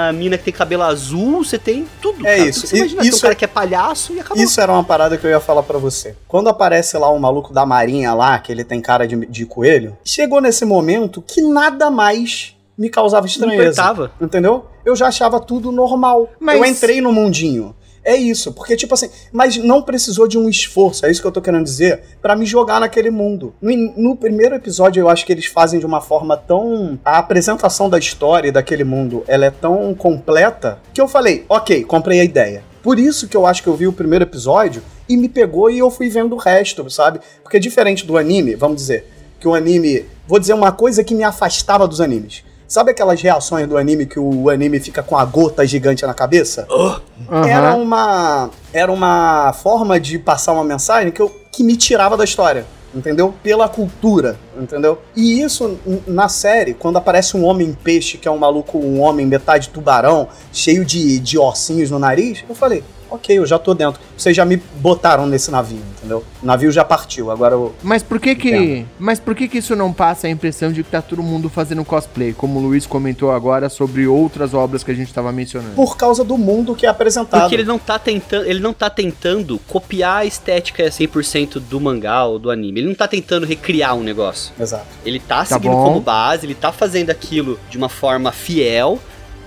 a 0.08 0.12
mina 0.12 0.36
que 0.36 0.42
tem 0.42 0.52
cabelo 0.52 0.82
azul, 0.82 1.44
você 1.44 1.60
tem 1.60 1.86
tudo. 2.00 2.26
É 2.26 2.38
cara. 2.38 2.48
isso. 2.48 2.62
Tudo 2.62 2.70
Você 2.70 2.76
imagina, 2.78 3.00
tem 3.02 3.10
um 3.10 3.12
isso 3.14 3.22
cara 3.22 3.32
é- 3.32 3.36
que 3.36 3.44
é 3.44 3.48
palhaço 3.48 4.12
e 4.14 4.18
acabou. 4.20 4.42
Isso 4.42 4.60
era 4.60 4.72
uma 4.72 4.82
parada 4.82 5.16
que 5.16 5.24
eu 5.24 5.30
ia 5.30 5.38
falar 5.38 5.62
pra 5.62 5.78
você. 5.78 6.16
Quando 6.26 6.48
aparece 6.48 6.98
lá 6.98 7.08
o 7.08 7.20
maluco 7.20 7.52
da 7.52 7.64
marinha 7.64 8.12
lá, 8.14 8.36
que 8.40 8.50
ele 8.50 8.64
tem 8.64 8.80
cara 8.80 9.06
de, 9.06 9.14
de 9.26 9.46
coelho, 9.46 9.96
chegou 10.04 10.40
nesse 10.40 10.64
momento 10.64 11.22
que 11.24 11.40
nada 11.40 11.88
mais 11.88 12.56
me 12.82 12.90
causava 12.90 13.26
estranheza. 13.28 13.62
importava. 13.80 14.10
Entendeu? 14.20 14.66
Eu 14.84 14.96
já 14.96 15.06
achava 15.06 15.38
tudo 15.38 15.70
normal. 15.70 16.28
Mas- 16.40 16.58
Eu 16.58 16.64
entrei 16.66 17.00
no 17.00 17.12
mundinho. 17.12 17.76
É 18.04 18.16
isso, 18.16 18.52
porque 18.52 18.74
tipo 18.74 18.92
assim, 18.94 19.08
mas 19.30 19.56
não 19.56 19.80
precisou 19.80 20.26
de 20.26 20.36
um 20.36 20.48
esforço, 20.48 21.06
é 21.06 21.10
isso 21.12 21.20
que 21.20 21.26
eu 21.28 21.30
tô 21.30 21.40
querendo 21.40 21.62
dizer, 21.62 22.00
pra 22.20 22.34
me 22.34 22.44
jogar 22.44 22.80
naquele 22.80 23.10
mundo. 23.12 23.54
No, 23.62 23.70
no 23.96 24.16
primeiro 24.16 24.56
episódio 24.56 25.00
eu 25.00 25.08
acho 25.08 25.24
que 25.24 25.30
eles 25.30 25.46
fazem 25.46 25.78
de 25.78 25.86
uma 25.86 26.00
forma 26.00 26.36
tão 26.36 26.98
a 27.04 27.18
apresentação 27.18 27.88
da 27.88 27.96
história 28.00 28.48
e 28.48 28.50
daquele 28.50 28.82
mundo, 28.82 29.22
ela 29.28 29.44
é 29.46 29.52
tão 29.52 29.94
completa 29.94 30.80
que 30.92 31.00
eu 31.00 31.06
falei, 31.06 31.44
OK, 31.48 31.84
comprei 31.84 32.18
a 32.18 32.24
ideia. 32.24 32.64
Por 32.82 32.98
isso 32.98 33.28
que 33.28 33.36
eu 33.36 33.46
acho 33.46 33.62
que 33.62 33.68
eu 33.68 33.76
vi 33.76 33.86
o 33.86 33.92
primeiro 33.92 34.24
episódio 34.24 34.82
e 35.08 35.16
me 35.16 35.28
pegou 35.28 35.70
e 35.70 35.78
eu 35.78 35.88
fui 35.88 36.08
vendo 36.08 36.32
o 36.34 36.38
resto, 36.38 36.90
sabe? 36.90 37.20
Porque 37.44 37.60
diferente 37.60 38.04
do 38.04 38.18
anime, 38.18 38.56
vamos 38.56 38.78
dizer, 38.78 39.06
que 39.38 39.46
o 39.46 39.54
anime, 39.54 40.06
vou 40.26 40.40
dizer 40.40 40.54
uma 40.54 40.72
coisa 40.72 41.04
que 41.04 41.14
me 41.14 41.22
afastava 41.22 41.86
dos 41.86 42.00
animes. 42.00 42.42
Sabe 42.72 42.90
aquelas 42.90 43.20
reações 43.20 43.68
do 43.68 43.76
anime 43.76 44.06
que 44.06 44.18
o 44.18 44.48
anime 44.48 44.80
fica 44.80 45.02
com 45.02 45.14
a 45.18 45.26
gota 45.26 45.66
gigante 45.66 46.06
na 46.06 46.14
cabeça? 46.14 46.66
Aham. 46.70 47.46
Era 47.46 47.74
uma 47.74 48.48
era 48.72 48.90
uma 48.90 49.52
forma 49.52 50.00
de 50.00 50.18
passar 50.18 50.52
uma 50.54 50.64
mensagem 50.64 51.12
que, 51.12 51.20
eu, 51.20 51.30
que 51.52 51.62
me 51.62 51.76
tirava 51.76 52.16
da 52.16 52.24
história, 52.24 52.64
entendeu? 52.94 53.34
Pela 53.42 53.68
cultura, 53.68 54.38
entendeu? 54.58 54.98
E 55.14 55.42
isso 55.42 55.78
na 56.06 56.30
série, 56.30 56.72
quando 56.72 56.96
aparece 56.96 57.36
um 57.36 57.44
homem 57.44 57.76
peixe, 57.84 58.16
que 58.16 58.26
é 58.26 58.30
um 58.30 58.38
maluco, 58.38 58.78
um 58.78 59.02
homem 59.02 59.26
metade 59.26 59.68
tubarão, 59.68 60.28
cheio 60.50 60.82
de, 60.82 61.18
de 61.18 61.38
ossinhos 61.38 61.90
no 61.90 61.98
nariz, 61.98 62.42
eu 62.48 62.54
falei, 62.54 62.82
ok, 63.14 63.38
eu 63.38 63.46
já 63.46 63.58
tô 63.58 63.74
dentro. 63.74 64.00
Vocês 64.16 64.36
já 64.36 64.44
me 64.44 64.56
botaram 64.56 65.26
nesse 65.26 65.50
navio, 65.50 65.80
entendeu? 65.96 66.24
O 66.42 66.46
navio 66.46 66.70
já 66.70 66.84
partiu, 66.84 67.30
agora 67.30 67.54
eu... 67.54 67.74
Mas 67.82 68.02
por 68.02 68.18
que 68.20 68.34
que, 68.34 68.48
Entendo. 68.48 68.88
mas 68.98 69.20
por 69.20 69.34
que 69.34 69.48
que 69.48 69.58
isso 69.58 69.76
não 69.76 69.92
passa 69.92 70.26
a 70.26 70.30
impressão 70.30 70.72
de 70.72 70.82
que 70.82 70.90
tá 70.90 71.02
todo 71.02 71.22
mundo 71.22 71.48
fazendo 71.48 71.84
cosplay, 71.84 72.32
como 72.32 72.58
o 72.58 72.62
Luiz 72.62 72.86
comentou 72.86 73.30
agora 73.30 73.68
sobre 73.68 74.06
outras 74.06 74.54
obras 74.54 74.82
que 74.82 74.90
a 74.90 74.94
gente 74.94 75.12
tava 75.12 75.32
mencionando? 75.32 75.74
Por 75.74 75.96
causa 75.96 76.24
do 76.24 76.38
mundo 76.38 76.74
que 76.74 76.86
é 76.86 76.88
apresentado. 76.88 77.40
Porque 77.42 77.54
ele 77.54 77.64
não 77.64 77.78
tá 77.78 77.98
tentando, 77.98 78.46
ele 78.46 78.60
não 78.60 78.72
tá 78.72 78.88
tentando 78.90 79.58
copiar 79.68 80.18
a 80.18 80.24
estética 80.24 80.84
100% 80.84 81.60
do 81.60 81.80
mangá 81.80 82.24
ou 82.24 82.38
do 82.38 82.50
anime. 82.50 82.80
Ele 82.80 82.88
não 82.88 82.94
tá 82.94 83.08
tentando 83.08 83.46
recriar 83.46 83.94
um 83.94 84.02
negócio. 84.02 84.52
Exato. 84.58 84.86
Ele 85.04 85.20
tá, 85.20 85.44
seguindo 85.44 85.72
bom. 85.72 85.84
como 85.84 86.00
base, 86.00 86.46
ele 86.46 86.54
tá 86.54 86.72
fazendo 86.72 87.10
aquilo 87.10 87.58
de 87.70 87.76
uma 87.76 87.88
forma 87.88 88.32
fiel, 88.32 88.98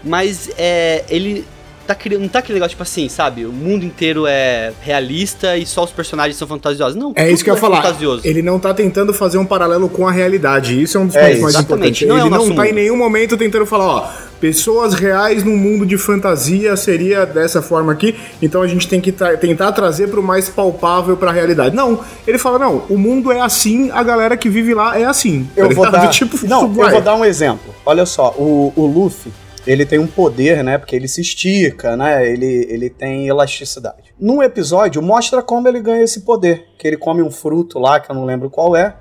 mas 0.03 0.49
é, 0.57 1.03
ele 1.09 1.45
tá 1.85 1.95
criando, 1.95 2.21
não 2.23 2.27
tá 2.29 2.39
aquele 2.39 2.55
negócio 2.55 2.71
tipo 2.71 2.83
assim, 2.83 3.07
sabe? 3.09 3.45
O 3.45 3.51
mundo 3.53 3.85
inteiro 3.85 4.25
é 4.27 4.73
realista 4.81 5.57
e 5.57 5.65
só 5.65 5.83
os 5.83 5.91
personagens 5.91 6.37
são 6.37 6.47
fantasiosos. 6.47 6.95
Não, 6.95 7.13
É 7.15 7.29
isso 7.31 7.43
que 7.43 7.49
eu 7.49 7.53
ia 7.53 7.57
é 7.57 7.61
falar. 7.61 7.81
fantasioso. 7.81 8.21
Ele 8.25 8.41
não 8.41 8.59
tá 8.59 8.73
tentando 8.73 9.13
fazer 9.13 9.37
um 9.37 9.45
paralelo 9.45 9.87
com 9.89 10.07
a 10.07 10.11
realidade. 10.11 10.81
Isso 10.81 10.97
é 10.97 11.01
um 11.01 11.07
dos 11.07 11.15
É 11.15 11.27
pontos 11.27 11.41
mais 11.41 11.55
importantes. 11.55 12.07
não 12.07 12.15
é 12.17 12.19
o 12.19 12.21
ele 12.23 12.29
não 12.29 12.37
nosso 12.39 12.53
tá 12.55 12.65
em 12.65 12.69
mundo. 12.69 12.75
nenhum 12.75 12.97
momento 12.97 13.37
tentando 13.37 13.65
falar, 13.65 13.85
ó, 13.87 14.09
pessoas 14.41 14.93
reais 14.93 15.43
num 15.43 15.55
mundo 15.57 15.85
de 15.85 15.97
fantasia 15.97 16.75
seria 16.75 17.25
dessa 17.25 17.61
forma 17.61 17.91
aqui, 17.93 18.15
então 18.41 18.61
a 18.61 18.67
gente 18.67 18.87
tem 18.87 18.99
que 19.01 19.11
tra- 19.11 19.37
tentar 19.37 19.71
trazer 19.71 20.09
pro 20.09 20.21
mais 20.21 20.49
palpável 20.49 21.15
pra 21.17 21.31
realidade. 21.31 21.75
Não, 21.75 21.99
ele 22.27 22.37
fala, 22.37 22.59
não, 22.59 22.83
o 22.89 22.97
mundo 22.97 23.31
é 23.31 23.39
assim, 23.41 23.89
a 23.91 24.03
galera 24.03 24.35
que 24.37 24.49
vive 24.49 24.73
lá 24.73 24.99
é 24.99 25.05
assim. 25.05 25.43
tá 25.55 25.61
Eu 25.61 25.69
vou 25.71 25.85
ligado? 25.85 26.01
dar. 26.03 26.09
Tipo, 26.15 26.45
não, 26.47 26.63
eu 26.63 26.89
vou 26.89 27.01
dar 27.01 27.15
um 27.15 27.25
exemplo. 27.25 27.73
Olha 27.85 28.05
só, 28.05 28.33
o, 28.37 28.71
o 28.75 28.85
Luffy, 28.85 29.31
ele 29.65 29.85
tem 29.85 29.99
um 29.99 30.07
poder, 30.07 30.63
né? 30.63 30.77
Porque 30.77 30.95
ele 30.95 31.07
se 31.07 31.21
estica, 31.21 31.95
né? 31.95 32.27
Ele, 32.27 32.67
ele 32.69 32.89
tem 32.89 33.27
elasticidade. 33.27 34.13
Num 34.19 34.41
episódio, 34.41 35.01
mostra 35.01 35.41
como 35.41 35.67
ele 35.67 35.81
ganha 35.81 36.03
esse 36.03 36.21
poder. 36.21 36.67
Que 36.77 36.87
ele 36.87 36.97
come 36.97 37.21
um 37.21 37.31
fruto 37.31 37.79
lá, 37.79 37.99
que 37.99 38.09
eu 38.09 38.15
não 38.15 38.25
lembro 38.25 38.49
qual 38.49 38.75
é, 38.75 38.95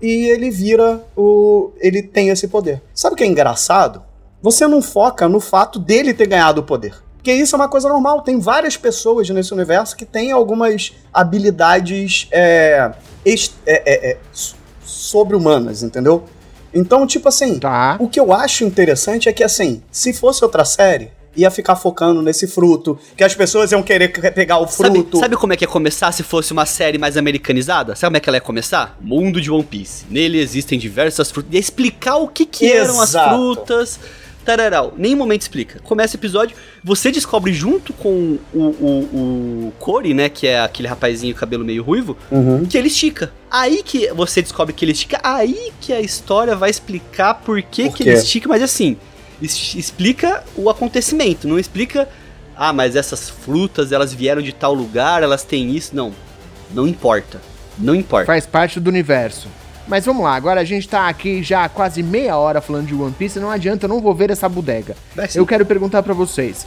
e 0.00 0.28
ele 0.28 0.50
vira 0.50 1.02
o. 1.16 1.70
Ele 1.78 2.02
tem 2.02 2.28
esse 2.28 2.48
poder. 2.48 2.82
Sabe 2.94 3.14
o 3.14 3.16
que 3.16 3.24
é 3.24 3.26
engraçado? 3.26 4.02
Você 4.42 4.66
não 4.66 4.80
foca 4.80 5.28
no 5.28 5.40
fato 5.40 5.78
dele 5.78 6.14
ter 6.14 6.26
ganhado 6.26 6.60
o 6.60 6.64
poder. 6.64 6.94
Porque 7.16 7.32
isso 7.32 7.54
é 7.54 7.58
uma 7.58 7.68
coisa 7.68 7.86
normal. 7.88 8.22
Tem 8.22 8.40
várias 8.40 8.78
pessoas 8.78 9.28
nesse 9.28 9.52
universo 9.52 9.94
que 9.94 10.06
têm 10.06 10.32
algumas 10.32 10.94
habilidades 11.12 12.26
é, 12.30 12.92
é, 13.26 13.32
é, 13.66 14.10
é, 14.12 14.18
sobre-humanas, 14.82 15.82
entendeu? 15.82 16.24
Então, 16.74 17.06
tipo 17.06 17.28
assim, 17.28 17.58
Tá. 17.58 17.96
o 17.98 18.08
que 18.08 18.18
eu 18.20 18.32
acho 18.32 18.64
interessante 18.64 19.28
é 19.28 19.32
que, 19.32 19.42
assim, 19.44 19.82
se 19.90 20.12
fosse 20.12 20.44
outra 20.44 20.64
série, 20.64 21.10
ia 21.36 21.50
ficar 21.50 21.76
focando 21.76 22.20
nesse 22.22 22.46
fruto, 22.46 22.98
que 23.16 23.22
as 23.22 23.34
pessoas 23.34 23.70
iam 23.70 23.82
querer 23.82 24.08
que- 24.08 24.30
pegar 24.32 24.58
o 24.58 24.66
Sabe, 24.66 24.98
fruto. 24.98 25.18
sabe 25.18 25.36
como 25.36 25.52
é 25.52 25.56
que 25.56 25.64
ia 25.64 25.68
começar 25.68 26.10
se 26.12 26.22
fosse 26.24 26.52
uma 26.52 26.66
série 26.66 26.98
mais 26.98 27.16
americanizada? 27.16 27.94
Sabe 27.94 28.10
como 28.10 28.16
é 28.16 28.20
que 28.20 28.28
ela 28.28 28.36
ia 28.36 28.40
começar? 28.40 28.96
Mundo 29.00 29.40
de 29.40 29.50
One 29.50 29.62
Piece. 29.62 30.04
Nele 30.10 30.38
existem 30.40 30.76
diversas 30.78 31.30
frutas. 31.30 31.52
Ia 31.54 31.60
explicar 31.60 32.16
o 32.16 32.26
que, 32.28 32.44
que 32.44 32.66
eram 32.70 33.00
as 33.00 33.12
frutas. 33.12 34.00
Tararau. 34.56 34.94
Nenhum 34.96 35.16
momento 35.16 35.42
explica. 35.42 35.78
Começa 35.80 36.16
o 36.16 36.18
episódio, 36.20 36.56
você 36.82 37.10
descobre 37.10 37.52
junto 37.52 37.92
com 37.92 38.38
o, 38.52 38.58
o, 38.58 39.68
o 39.68 39.72
Cory, 39.78 40.12
né? 40.14 40.28
Que 40.28 40.46
é 40.46 40.60
aquele 40.60 40.88
rapazinho 40.88 41.34
cabelo 41.34 41.64
meio 41.64 41.82
ruivo, 41.82 42.16
Uhum. 42.30 42.64
que 42.66 42.76
ele 42.76 42.88
estica. 42.88 43.30
Aí 43.50 43.82
que 43.82 44.08
você 44.12 44.42
descobre 44.42 44.72
que 44.74 44.84
ele 44.84 44.92
estica, 44.92 45.20
aí 45.22 45.72
que 45.80 45.92
a 45.92 46.00
história 46.00 46.54
vai 46.56 46.70
explicar 46.70 47.34
por 47.34 47.60
que, 47.62 47.84
Por 47.88 47.96
que 47.96 48.02
ele 48.02 48.12
estica, 48.14 48.48
mas 48.48 48.62
assim, 48.62 48.96
es- 49.40 49.74
explica 49.74 50.42
o 50.56 50.68
acontecimento, 50.70 51.46
não 51.48 51.58
explica, 51.58 52.08
ah, 52.56 52.72
mas 52.72 52.94
essas 52.96 53.28
frutas, 53.30 53.90
elas 53.92 54.12
vieram 54.12 54.42
de 54.42 54.52
tal 54.52 54.74
lugar, 54.74 55.22
elas 55.22 55.42
têm 55.44 55.74
isso, 55.74 55.94
não. 55.96 56.12
Não 56.72 56.86
importa. 56.86 57.40
Não 57.78 57.94
importa. 57.94 58.26
Faz 58.26 58.46
parte 58.46 58.78
do 58.78 58.88
universo. 58.88 59.48
Mas 59.90 60.06
vamos 60.06 60.22
lá, 60.22 60.36
agora 60.36 60.60
a 60.60 60.64
gente 60.64 60.88
tá 60.88 61.08
aqui 61.08 61.42
já 61.42 61.64
há 61.64 61.68
quase 61.68 62.00
meia 62.00 62.36
hora 62.36 62.60
falando 62.60 62.86
de 62.86 62.94
One 62.94 63.12
Piece, 63.12 63.40
não 63.40 63.50
adianta, 63.50 63.86
eu 63.86 63.88
não 63.88 64.00
vou 64.00 64.14
ver 64.14 64.30
essa 64.30 64.48
bodega. 64.48 64.94
Eu 65.34 65.44
quero 65.44 65.66
perguntar 65.66 66.00
pra 66.04 66.14
vocês, 66.14 66.64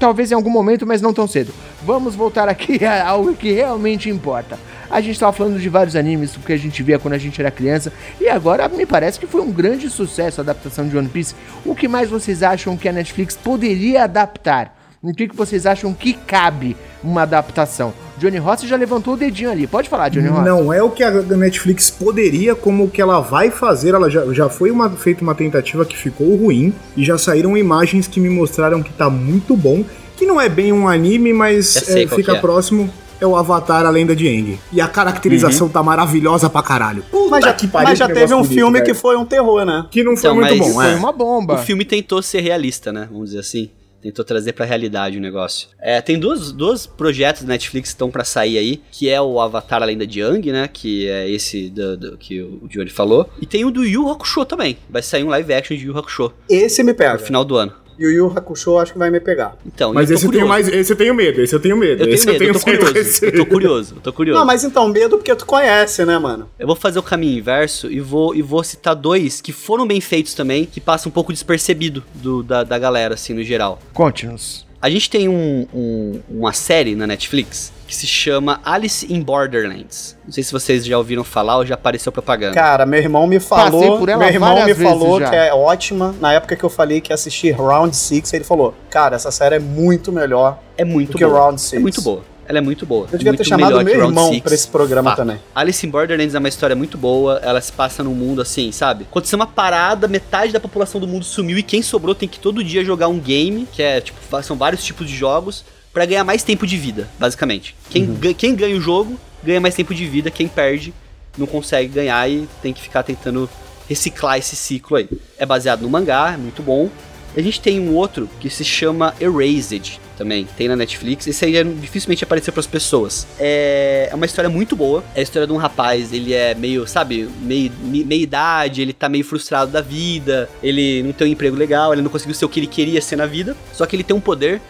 talvez 0.00 0.32
em 0.32 0.34
algum 0.34 0.50
momento, 0.50 0.84
mas 0.84 1.00
não 1.00 1.14
tão 1.14 1.28
cedo. 1.28 1.54
Vamos 1.84 2.16
voltar 2.16 2.48
aqui 2.48 2.80
ao 3.06 3.32
que 3.34 3.52
realmente 3.52 4.10
importa. 4.10 4.58
A 4.90 5.00
gente 5.00 5.16
tava 5.16 5.32
falando 5.32 5.60
de 5.60 5.68
vários 5.68 5.94
animes 5.94 6.36
que 6.36 6.52
a 6.52 6.56
gente 6.56 6.82
via 6.82 6.98
quando 6.98 7.14
a 7.14 7.18
gente 7.18 7.40
era 7.40 7.52
criança, 7.52 7.92
e 8.20 8.28
agora 8.28 8.68
me 8.68 8.84
parece 8.84 9.20
que 9.20 9.28
foi 9.28 9.42
um 9.42 9.52
grande 9.52 9.88
sucesso 9.88 10.40
a 10.40 10.42
adaptação 10.42 10.88
de 10.88 10.98
One 10.98 11.08
Piece. 11.08 11.36
O 11.64 11.72
que 11.72 11.86
mais 11.86 12.10
vocês 12.10 12.42
acham 12.42 12.76
que 12.76 12.88
a 12.88 12.92
Netflix 12.92 13.36
poderia 13.36 14.02
adaptar? 14.02 14.75
O 15.08 15.14
que, 15.14 15.28
que 15.28 15.36
vocês 15.36 15.66
acham 15.66 15.94
que 15.94 16.12
cabe 16.12 16.76
uma 17.02 17.22
adaptação? 17.22 17.94
Johnny 18.18 18.38
Rossi 18.38 18.66
já 18.66 18.76
levantou 18.76 19.14
o 19.14 19.16
dedinho 19.16 19.52
ali. 19.52 19.64
Pode 19.64 19.88
falar, 19.88 20.08
Johnny 20.08 20.26
Rossi. 20.26 20.44
Não 20.44 20.72
é 20.72 20.82
o 20.82 20.90
que 20.90 21.04
a 21.04 21.10
Netflix 21.10 21.90
poderia, 21.90 22.56
como 22.56 22.84
o 22.84 22.90
que 22.90 23.00
ela 23.00 23.20
vai 23.20 23.50
fazer. 23.50 23.94
Ela 23.94 24.10
já, 24.10 24.26
já 24.32 24.48
foi 24.48 24.70
uma, 24.70 24.90
feita 24.90 25.22
uma 25.22 25.34
tentativa 25.34 25.84
que 25.84 25.96
ficou 25.96 26.34
ruim 26.34 26.74
e 26.96 27.04
já 27.04 27.16
saíram 27.16 27.56
imagens 27.56 28.08
que 28.08 28.18
me 28.18 28.28
mostraram 28.28 28.82
que 28.82 28.92
tá 28.92 29.08
muito 29.08 29.56
bom. 29.56 29.84
Que 30.16 30.26
não 30.26 30.40
é 30.40 30.48
bem 30.48 30.72
um 30.72 30.88
anime, 30.88 31.32
mas 31.32 31.88
é, 31.88 32.06
fica 32.08 32.32
é. 32.32 32.40
próximo. 32.40 32.90
É 33.20 33.26
o 33.26 33.36
Avatar, 33.36 33.86
a 33.86 33.90
lenda 33.90 34.14
de 34.14 34.26
Aang. 34.26 34.58
E 34.72 34.80
a 34.80 34.88
caracterização 34.88 35.68
tá 35.68 35.82
maravilhosa 35.82 36.50
pra 36.50 36.62
caralho. 36.62 37.02
Puta 37.10 37.30
Mas 37.30 37.44
já, 37.44 37.52
que 37.54 37.66
pariu, 37.66 37.88
mas 37.88 37.98
já 37.98 38.06
teve 38.08 38.34
um 38.34 38.38
bonito, 38.42 38.52
filme 38.52 38.78
velho. 38.80 38.84
que 38.84 38.92
foi 38.92 39.16
um 39.16 39.24
terror, 39.24 39.64
né? 39.64 39.86
Que 39.90 40.02
não 40.02 40.16
foi 40.16 40.30
Então, 40.30 40.34
muito 40.34 40.58
bom, 40.58 40.74
Foi 40.74 40.90
é. 40.92 40.94
uma 40.96 41.12
bomba. 41.12 41.54
O 41.54 41.58
filme 41.58 41.84
tentou 41.84 42.20
ser 42.20 42.40
realista, 42.40 42.92
né? 42.92 43.08
Vamos 43.10 43.28
dizer 43.28 43.40
assim. 43.40 43.70
Tentou 44.06 44.24
trazer 44.24 44.52
pra 44.52 44.64
realidade 44.64 45.18
o 45.18 45.20
negócio. 45.20 45.68
É, 45.80 46.00
tem 46.00 46.16
dois, 46.16 46.52
dois 46.52 46.86
projetos 46.86 47.42
da 47.42 47.48
Netflix 47.48 47.88
que 47.88 47.94
estão 47.96 48.08
pra 48.08 48.22
sair 48.22 48.56
aí, 48.56 48.80
que 48.92 49.08
é 49.08 49.20
o 49.20 49.40
Avatar 49.40 49.82
A 49.82 49.86
Lenda 49.86 50.06
de 50.06 50.20
Yang, 50.20 50.52
né? 50.52 50.68
Que 50.72 51.08
é 51.08 51.28
esse 51.28 51.68
do, 51.70 51.96
do- 51.96 52.16
que 52.16 52.40
o 52.40 52.68
Johnny 52.68 52.88
falou. 52.88 53.28
E 53.42 53.46
tem 53.46 53.64
o 53.64 53.70
do 53.72 53.84
Yu 53.84 54.08
Hakusho 54.08 54.44
também. 54.44 54.76
Vai 54.88 55.02
sair 55.02 55.24
um 55.24 55.28
live 55.28 55.52
action 55.52 55.76
de 55.76 55.86
Yu 55.86 55.98
Hakusho 55.98 56.32
Esse 56.48 56.84
me 56.84 56.94
pega. 56.94 57.14
no 57.14 57.18
final 57.18 57.44
do 57.44 57.56
ano. 57.56 57.72
E 57.98 58.06
o 58.06 58.10
Yu 58.10 58.32
Hakusho 58.36 58.78
acho 58.78 58.92
que 58.92 58.98
vai 58.98 59.10
me 59.10 59.20
pegar. 59.20 59.56
Então, 59.64 59.92
Mas 59.94 60.10
eu 60.10 60.16
esse 60.16 60.26
eu 60.26 60.30
tenho 60.30 60.46
curioso. 60.46 60.70
mais. 60.70 60.80
Esse 60.80 60.92
eu 60.92 60.96
tenho 60.96 61.14
medo, 61.14 61.40
esse 61.40 61.54
eu 61.54 61.60
tenho 61.60 61.76
medo. 61.76 62.02
Eu 62.02 62.04
tenho 62.06 62.14
esse 62.14 62.26
medo, 62.26 62.44
eu 62.44 62.52
tô 62.52 62.60
curioso. 62.60 62.92
certeza. 62.92 63.26
Eu 63.26 63.32
tô 63.32 63.46
curioso, 63.46 63.94
eu 63.96 64.00
tô 64.02 64.12
curioso. 64.12 64.38
Não, 64.38 64.46
mas 64.46 64.64
então, 64.64 64.88
medo 64.88 65.16
porque 65.16 65.34
tu 65.34 65.46
conhece, 65.46 66.04
né, 66.04 66.18
mano? 66.18 66.48
Eu 66.58 66.66
vou 66.66 66.76
fazer 66.76 66.98
o 66.98 67.02
caminho 67.02 67.38
inverso 67.38 67.90
e 67.90 68.00
vou, 68.00 68.34
e 68.34 68.42
vou 68.42 68.62
citar 68.62 68.94
dois 68.94 69.40
que 69.40 69.52
foram 69.52 69.86
bem 69.86 70.00
feitos 70.00 70.34
também, 70.34 70.66
que 70.66 70.80
passam 70.80 71.08
um 71.08 71.12
pouco 71.12 71.32
despercebido 71.32 72.02
do, 72.14 72.42
da, 72.42 72.64
da 72.64 72.78
galera, 72.78 73.14
assim, 73.14 73.32
no 73.32 73.42
geral. 73.42 73.78
Conte-nos. 73.94 74.65
A 74.80 74.90
gente 74.90 75.08
tem 75.08 75.28
um- 75.28 75.66
um- 75.74 76.20
uma 76.28 76.52
série 76.52 76.94
na 76.94 77.06
Netflix 77.06 77.72
que 77.86 77.94
se 77.94 78.06
chama 78.06 78.60
Alice 78.64 79.10
in 79.12 79.22
Borderlands. 79.22 80.16
Não 80.24 80.32
sei 80.32 80.42
se 80.42 80.52
vocês 80.52 80.84
já 80.84 80.98
ouviram 80.98 81.24
falar 81.24 81.56
ou 81.58 81.66
já 81.66 81.74
apareceu 81.74 82.10
propaganda. 82.12 82.54
Cara, 82.54 82.84
meu 82.84 83.00
irmão 83.00 83.26
me 83.26 83.38
falou. 83.40 83.98
por 83.98 84.08
ela 84.08 84.18
Meu 84.24 84.28
irmão 84.34 84.64
me 84.66 84.74
falou 84.74 85.20
já. 85.20 85.30
que 85.30 85.36
é 85.36 85.54
ótima. 85.54 86.14
Na 86.20 86.32
época 86.32 86.56
que 86.56 86.64
eu 86.64 86.68
falei 86.70 87.00
que 87.00 87.10
ia 87.12 87.14
assistir 87.14 87.52
Round 87.52 87.94
6, 87.96 88.32
ele 88.32 88.44
falou: 88.44 88.74
Cara, 88.90 89.16
essa 89.16 89.30
série 89.30 89.54
é 89.56 89.58
muito 89.60 90.12
melhor 90.12 90.58
é 90.76 90.84
muito 90.84 91.12
do 91.12 91.18
que 91.18 91.24
boa. 91.24 91.38
Round 91.40 91.60
6. 91.60 91.74
É 91.74 91.78
muito 91.78 92.02
boa. 92.02 92.22
Ela 92.48 92.58
é 92.58 92.60
muito 92.60 92.86
boa. 92.86 93.06
Eu 93.10 93.18
devia 93.18 93.32
muito 93.32 93.38
ter 93.38 93.44
chamado 93.44 93.82
meu 93.84 93.94
irmão 93.94 94.38
pra 94.40 94.54
esse 94.54 94.68
programa 94.68 95.14
também. 95.16 95.38
Alice 95.54 95.84
in 95.86 95.90
Borderlands 95.90 96.34
é 96.34 96.38
uma 96.38 96.48
história 96.48 96.76
muito 96.76 96.96
boa, 96.96 97.40
ela 97.42 97.60
se 97.60 97.72
passa 97.72 98.02
num 98.04 98.14
mundo 98.14 98.40
assim, 98.40 98.70
sabe? 98.72 99.04
Aconteceu 99.10 99.36
uma 99.38 99.46
parada, 99.46 100.06
metade 100.06 100.52
da 100.52 100.60
população 100.60 101.00
do 101.00 101.06
mundo 101.08 101.24
sumiu 101.24 101.58
e 101.58 101.62
quem 101.62 101.82
sobrou 101.82 102.14
tem 102.14 102.28
que 102.28 102.38
todo 102.38 102.62
dia 102.62 102.84
jogar 102.84 103.08
um 103.08 103.18
game, 103.18 103.66
que 103.72 103.82
é, 103.82 104.00
tipo, 104.00 104.18
são 104.42 104.56
vários 104.56 104.84
tipos 104.84 105.08
de 105.08 105.16
jogos, 105.16 105.64
pra 105.92 106.04
ganhar 106.04 106.24
mais 106.24 106.42
tempo 106.42 106.66
de 106.66 106.76
vida, 106.76 107.08
basicamente. 107.18 107.74
Quem, 107.90 108.04
Uhum. 108.04 108.14
ga- 108.16 108.34
quem 108.34 108.54
ganha 108.54 108.76
o 108.76 108.80
jogo, 108.80 109.18
ganha 109.42 109.60
mais 109.60 109.74
tempo 109.74 109.94
de 109.94 110.06
vida, 110.06 110.30
quem 110.30 110.46
perde, 110.46 110.92
não 111.38 111.46
consegue 111.46 111.88
ganhar 111.92 112.30
e 112.30 112.46
tem 112.62 112.72
que 112.72 112.80
ficar 112.82 113.02
tentando 113.02 113.48
reciclar 113.88 114.36
esse 114.38 114.54
ciclo 114.56 114.96
aí. 114.96 115.08
É 115.38 115.46
baseado 115.46 115.82
no 115.82 115.88
mangá, 115.90 116.32
é 116.34 116.36
muito 116.36 116.62
bom. 116.62 116.88
A 117.36 117.40
gente 117.40 117.60
tem 117.60 117.78
um 117.80 117.94
outro 117.94 118.28
que 118.40 118.48
se 118.50 118.64
chama 118.64 119.14
Erased 119.20 119.98
também, 120.16 120.46
tem 120.56 120.68
na 120.68 120.76
Netflix. 120.76 121.26
Esse 121.26 121.44
aí 121.44 121.56
é, 121.56 121.64
dificilmente 121.64 122.24
apareceu 122.24 122.52
para 122.52 122.60
as 122.60 122.66
pessoas. 122.66 123.26
É, 123.38 124.08
é 124.10 124.14
uma 124.14 124.26
história 124.26 124.48
muito 124.48 124.74
boa. 124.74 125.04
É 125.14 125.20
a 125.20 125.22
história 125.22 125.46
de 125.46 125.52
um 125.52 125.56
rapaz, 125.56 126.12
ele 126.12 126.32
é 126.32 126.54
meio, 126.54 126.86
sabe, 126.86 127.28
meio, 127.42 127.70
me- 127.82 128.04
meia 128.04 128.22
idade, 128.22 128.82
ele 128.82 128.92
tá 128.92 129.08
meio 129.08 129.24
frustrado 129.24 129.70
da 129.70 129.80
vida, 129.80 130.48
ele 130.62 131.02
não 131.02 131.12
tem 131.12 131.28
um 131.28 131.30
emprego 131.30 131.56
legal, 131.56 131.92
ele 131.92 132.02
não 132.02 132.10
conseguiu 132.10 132.34
ser 132.34 132.44
o 132.44 132.48
que 132.48 132.60
ele 132.60 132.66
queria 132.66 133.00
ser 133.00 133.16
na 133.16 133.26
vida. 133.26 133.56
Só 133.72 133.84
que 133.86 133.94
ele 133.96 134.02
tem 134.04 134.16
um 134.16 134.20
poder 134.20 134.60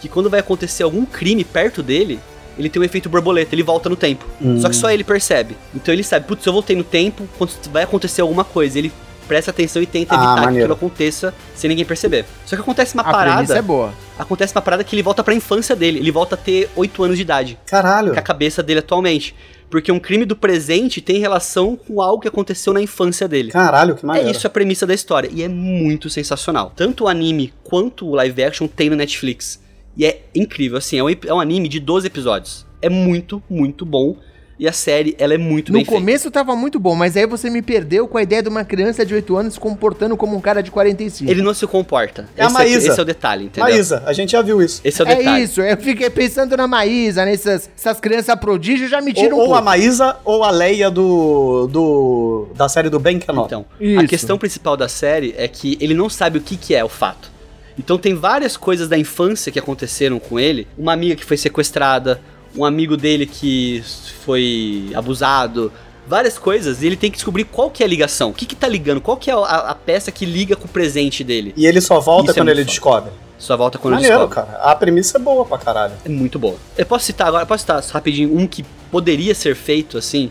que 0.00 0.08
quando 0.08 0.30
vai 0.30 0.40
acontecer 0.40 0.82
algum 0.82 1.04
crime 1.04 1.44
perto 1.44 1.82
dele, 1.82 2.18
ele 2.58 2.68
tem 2.68 2.80
um 2.80 2.84
efeito 2.84 3.08
borboleta, 3.08 3.54
ele 3.54 3.62
volta 3.62 3.88
no 3.88 3.96
tempo. 3.96 4.24
Só 4.60 4.68
que 4.68 4.76
só 4.76 4.90
ele 4.90 5.04
percebe. 5.04 5.56
Então 5.74 5.92
ele 5.94 6.02
sabe, 6.02 6.26
putz, 6.26 6.44
eu 6.44 6.52
voltei 6.52 6.76
no 6.76 6.84
tempo, 6.84 7.26
quando 7.38 7.50
vai 7.72 7.82
acontecer 7.84 8.20
alguma 8.20 8.44
coisa, 8.44 8.78
ele 8.78 8.92
presta 9.30 9.52
atenção 9.52 9.80
e 9.80 9.86
tenta 9.86 10.12
Ah, 10.12 10.16
evitar 10.16 10.34
que 10.34 10.40
maneiro. 10.46 10.64
aquilo 10.72 10.74
aconteça 10.88 11.32
sem 11.54 11.68
ninguém 11.68 11.84
perceber. 11.84 12.24
Só 12.44 12.56
que 12.56 12.62
acontece 12.62 12.94
uma 12.94 13.04
A 13.04 13.12
parada, 13.12 13.56
é 13.56 13.62
boa. 13.62 13.94
acontece 14.18 14.52
uma 14.52 14.60
parada 14.60 14.82
que 14.82 14.92
ele 14.96 15.04
volta 15.04 15.22
pra 15.22 15.32
infância 15.32 15.76
dele, 15.76 16.00
ele 16.00 16.10
volta 16.10 16.34
a 16.34 16.38
ter 16.38 16.68
8 16.74 17.04
anos 17.04 17.16
de 17.16 17.22
idade, 17.22 17.56
Caralho. 17.64 18.12
com 18.12 18.18
a 18.18 18.22
cabeça 18.22 18.60
dele 18.60 18.80
atualmente. 18.80 19.36
Porque 19.70 19.92
um 19.92 20.00
crime 20.00 20.24
do 20.24 20.34
presente 20.34 21.00
tem 21.00 21.20
relação 21.20 21.76
com 21.76 22.02
algo 22.02 22.20
que 22.20 22.26
aconteceu 22.26 22.72
na 22.72 22.82
infância 22.82 23.28
dele. 23.28 23.52
Caralho, 23.52 23.94
que 23.94 24.04
maneiro. 24.04 24.28
É 24.28 24.32
isso 24.32 24.44
a 24.44 24.50
premissa 24.50 24.84
da 24.84 24.92
história. 24.92 25.30
E 25.32 25.44
é 25.44 25.48
muito 25.48 26.10
sensacional. 26.10 26.72
Tanto 26.74 27.04
o 27.04 27.08
anime 27.08 27.52
quanto 27.62 28.04
o 28.08 28.16
live 28.16 28.42
action 28.42 28.66
tem 28.66 28.90
no 28.90 28.96
Netflix. 28.96 29.62
E 29.96 30.04
é 30.04 30.22
incrível, 30.34 30.76
assim, 30.76 30.98
é 30.98 31.04
um, 31.04 31.08
é 31.08 31.32
um 31.32 31.38
anime 31.38 31.68
de 31.68 31.78
12 31.78 32.04
episódios. 32.08 32.66
É 32.82 32.88
muito, 32.88 33.40
muito 33.48 33.86
bom. 33.86 34.16
E 34.60 34.68
a 34.68 34.72
série, 34.72 35.16
ela 35.18 35.32
é 35.32 35.38
muito 35.38 35.72
No 35.72 35.78
bem 35.78 35.86
feita. 35.86 35.98
começo 35.98 36.30
tava 36.30 36.54
muito 36.54 36.78
bom, 36.78 36.94
mas 36.94 37.16
aí 37.16 37.26
você 37.26 37.48
me 37.48 37.62
perdeu 37.62 38.06
com 38.06 38.18
a 38.18 38.22
ideia 38.22 38.42
de 38.42 38.50
uma 38.50 38.62
criança 38.62 39.06
de 39.06 39.14
8 39.14 39.34
anos 39.34 39.54
se 39.54 39.58
comportando 39.60 40.18
como 40.18 40.36
um 40.36 40.40
cara 40.40 40.62
de 40.62 40.70
45. 40.70 41.30
Ele 41.30 41.40
não 41.40 41.54
se 41.54 41.66
comporta. 41.66 42.28
É 42.36 42.42
a 42.42 42.44
esse, 42.44 42.52
Maísa. 42.54 42.88
esse 42.90 42.98
é 42.98 43.02
o 43.02 43.06
detalhe, 43.06 43.46
entendeu? 43.46 43.70
Maísa, 43.72 44.02
a 44.04 44.12
gente 44.12 44.32
já 44.32 44.42
viu 44.42 44.60
isso. 44.60 44.82
Esse 44.84 45.00
é 45.00 45.04
o 45.06 45.08
É 45.08 45.14
detalhe. 45.16 45.44
isso, 45.44 45.62
eu 45.62 45.76
fiquei 45.78 46.10
pensando 46.10 46.54
na 46.58 46.66
Maísa, 46.66 47.24
nessas 47.24 47.70
essas 47.74 47.98
crianças 48.00 48.38
prodígio, 48.38 48.86
já 48.86 49.00
me 49.00 49.14
tira 49.14 49.34
Ou, 49.34 49.44
um 49.44 49.48
ou 49.48 49.54
a. 49.54 49.62
Maísa 49.62 50.18
ou 50.26 50.44
a 50.44 50.50
Leia 50.50 50.90
do, 50.90 51.66
do 51.68 52.48
da 52.54 52.68
série 52.68 52.90
do 52.90 53.00
Ben 53.00 53.18
Cannon. 53.18 53.46
Então, 53.46 53.64
Isso. 53.80 54.00
a 54.00 54.06
questão 54.06 54.36
principal 54.36 54.76
da 54.76 54.88
série 54.90 55.34
é 55.38 55.48
que 55.48 55.78
ele 55.80 55.94
não 55.94 56.10
sabe 56.10 56.36
o 56.36 56.40
que, 56.42 56.58
que 56.58 56.74
é 56.74 56.84
o 56.84 56.88
fato. 56.90 57.30
Então 57.78 57.96
tem 57.96 58.14
várias 58.14 58.58
coisas 58.58 58.90
da 58.90 58.98
infância 58.98 59.50
que 59.50 59.58
aconteceram 59.58 60.18
com 60.18 60.38
ele. 60.38 60.68
Uma 60.76 60.92
amiga 60.92 61.16
que 61.16 61.24
foi 61.24 61.38
sequestrada, 61.38 62.20
um 62.56 62.64
amigo 62.64 62.96
dele 62.96 63.26
que 63.26 63.82
foi 64.24 64.90
abusado, 64.94 65.72
várias 66.06 66.38
coisas, 66.38 66.82
e 66.82 66.86
ele 66.86 66.96
tem 66.96 67.10
que 67.10 67.16
descobrir 67.16 67.44
qual 67.44 67.70
que 67.70 67.82
é 67.82 67.86
a 67.86 67.88
ligação. 67.88 68.30
O 68.30 68.34
que 68.34 68.44
que 68.46 68.56
tá 68.56 68.66
ligando? 68.68 69.00
Qual 69.00 69.16
que 69.16 69.30
é 69.30 69.34
a, 69.34 69.38
a 69.38 69.74
peça 69.74 70.10
que 70.10 70.24
liga 70.26 70.56
com 70.56 70.64
o 70.66 70.68
presente 70.68 71.22
dele? 71.22 71.52
E 71.56 71.66
ele 71.66 71.80
só 71.80 72.00
volta 72.00 72.30
Isso 72.30 72.30
é 72.32 72.34
quando 72.42 72.46
muito 72.48 72.58
ele 72.58 72.64
foda. 72.64 72.70
descobre. 72.70 73.12
Só 73.38 73.56
volta 73.56 73.78
quando 73.78 73.94
ele 73.94 74.02
Maneiro, 74.02 74.26
descobre. 74.26 74.52
cara. 74.52 74.64
A 74.64 74.74
premissa 74.74 75.16
é 75.16 75.20
boa 75.20 75.46
pra 75.46 75.56
caralho. 75.58 75.94
É 76.04 76.08
muito 76.08 76.38
boa. 76.38 76.56
Eu 76.76 76.84
posso 76.84 77.06
citar 77.06 77.28
agora, 77.28 77.46
posso 77.46 77.62
citar 77.62 77.82
rapidinho 77.82 78.36
um 78.36 78.46
que 78.46 78.64
poderia 78.90 79.34
ser 79.34 79.54
feito 79.56 79.96
assim, 79.96 80.30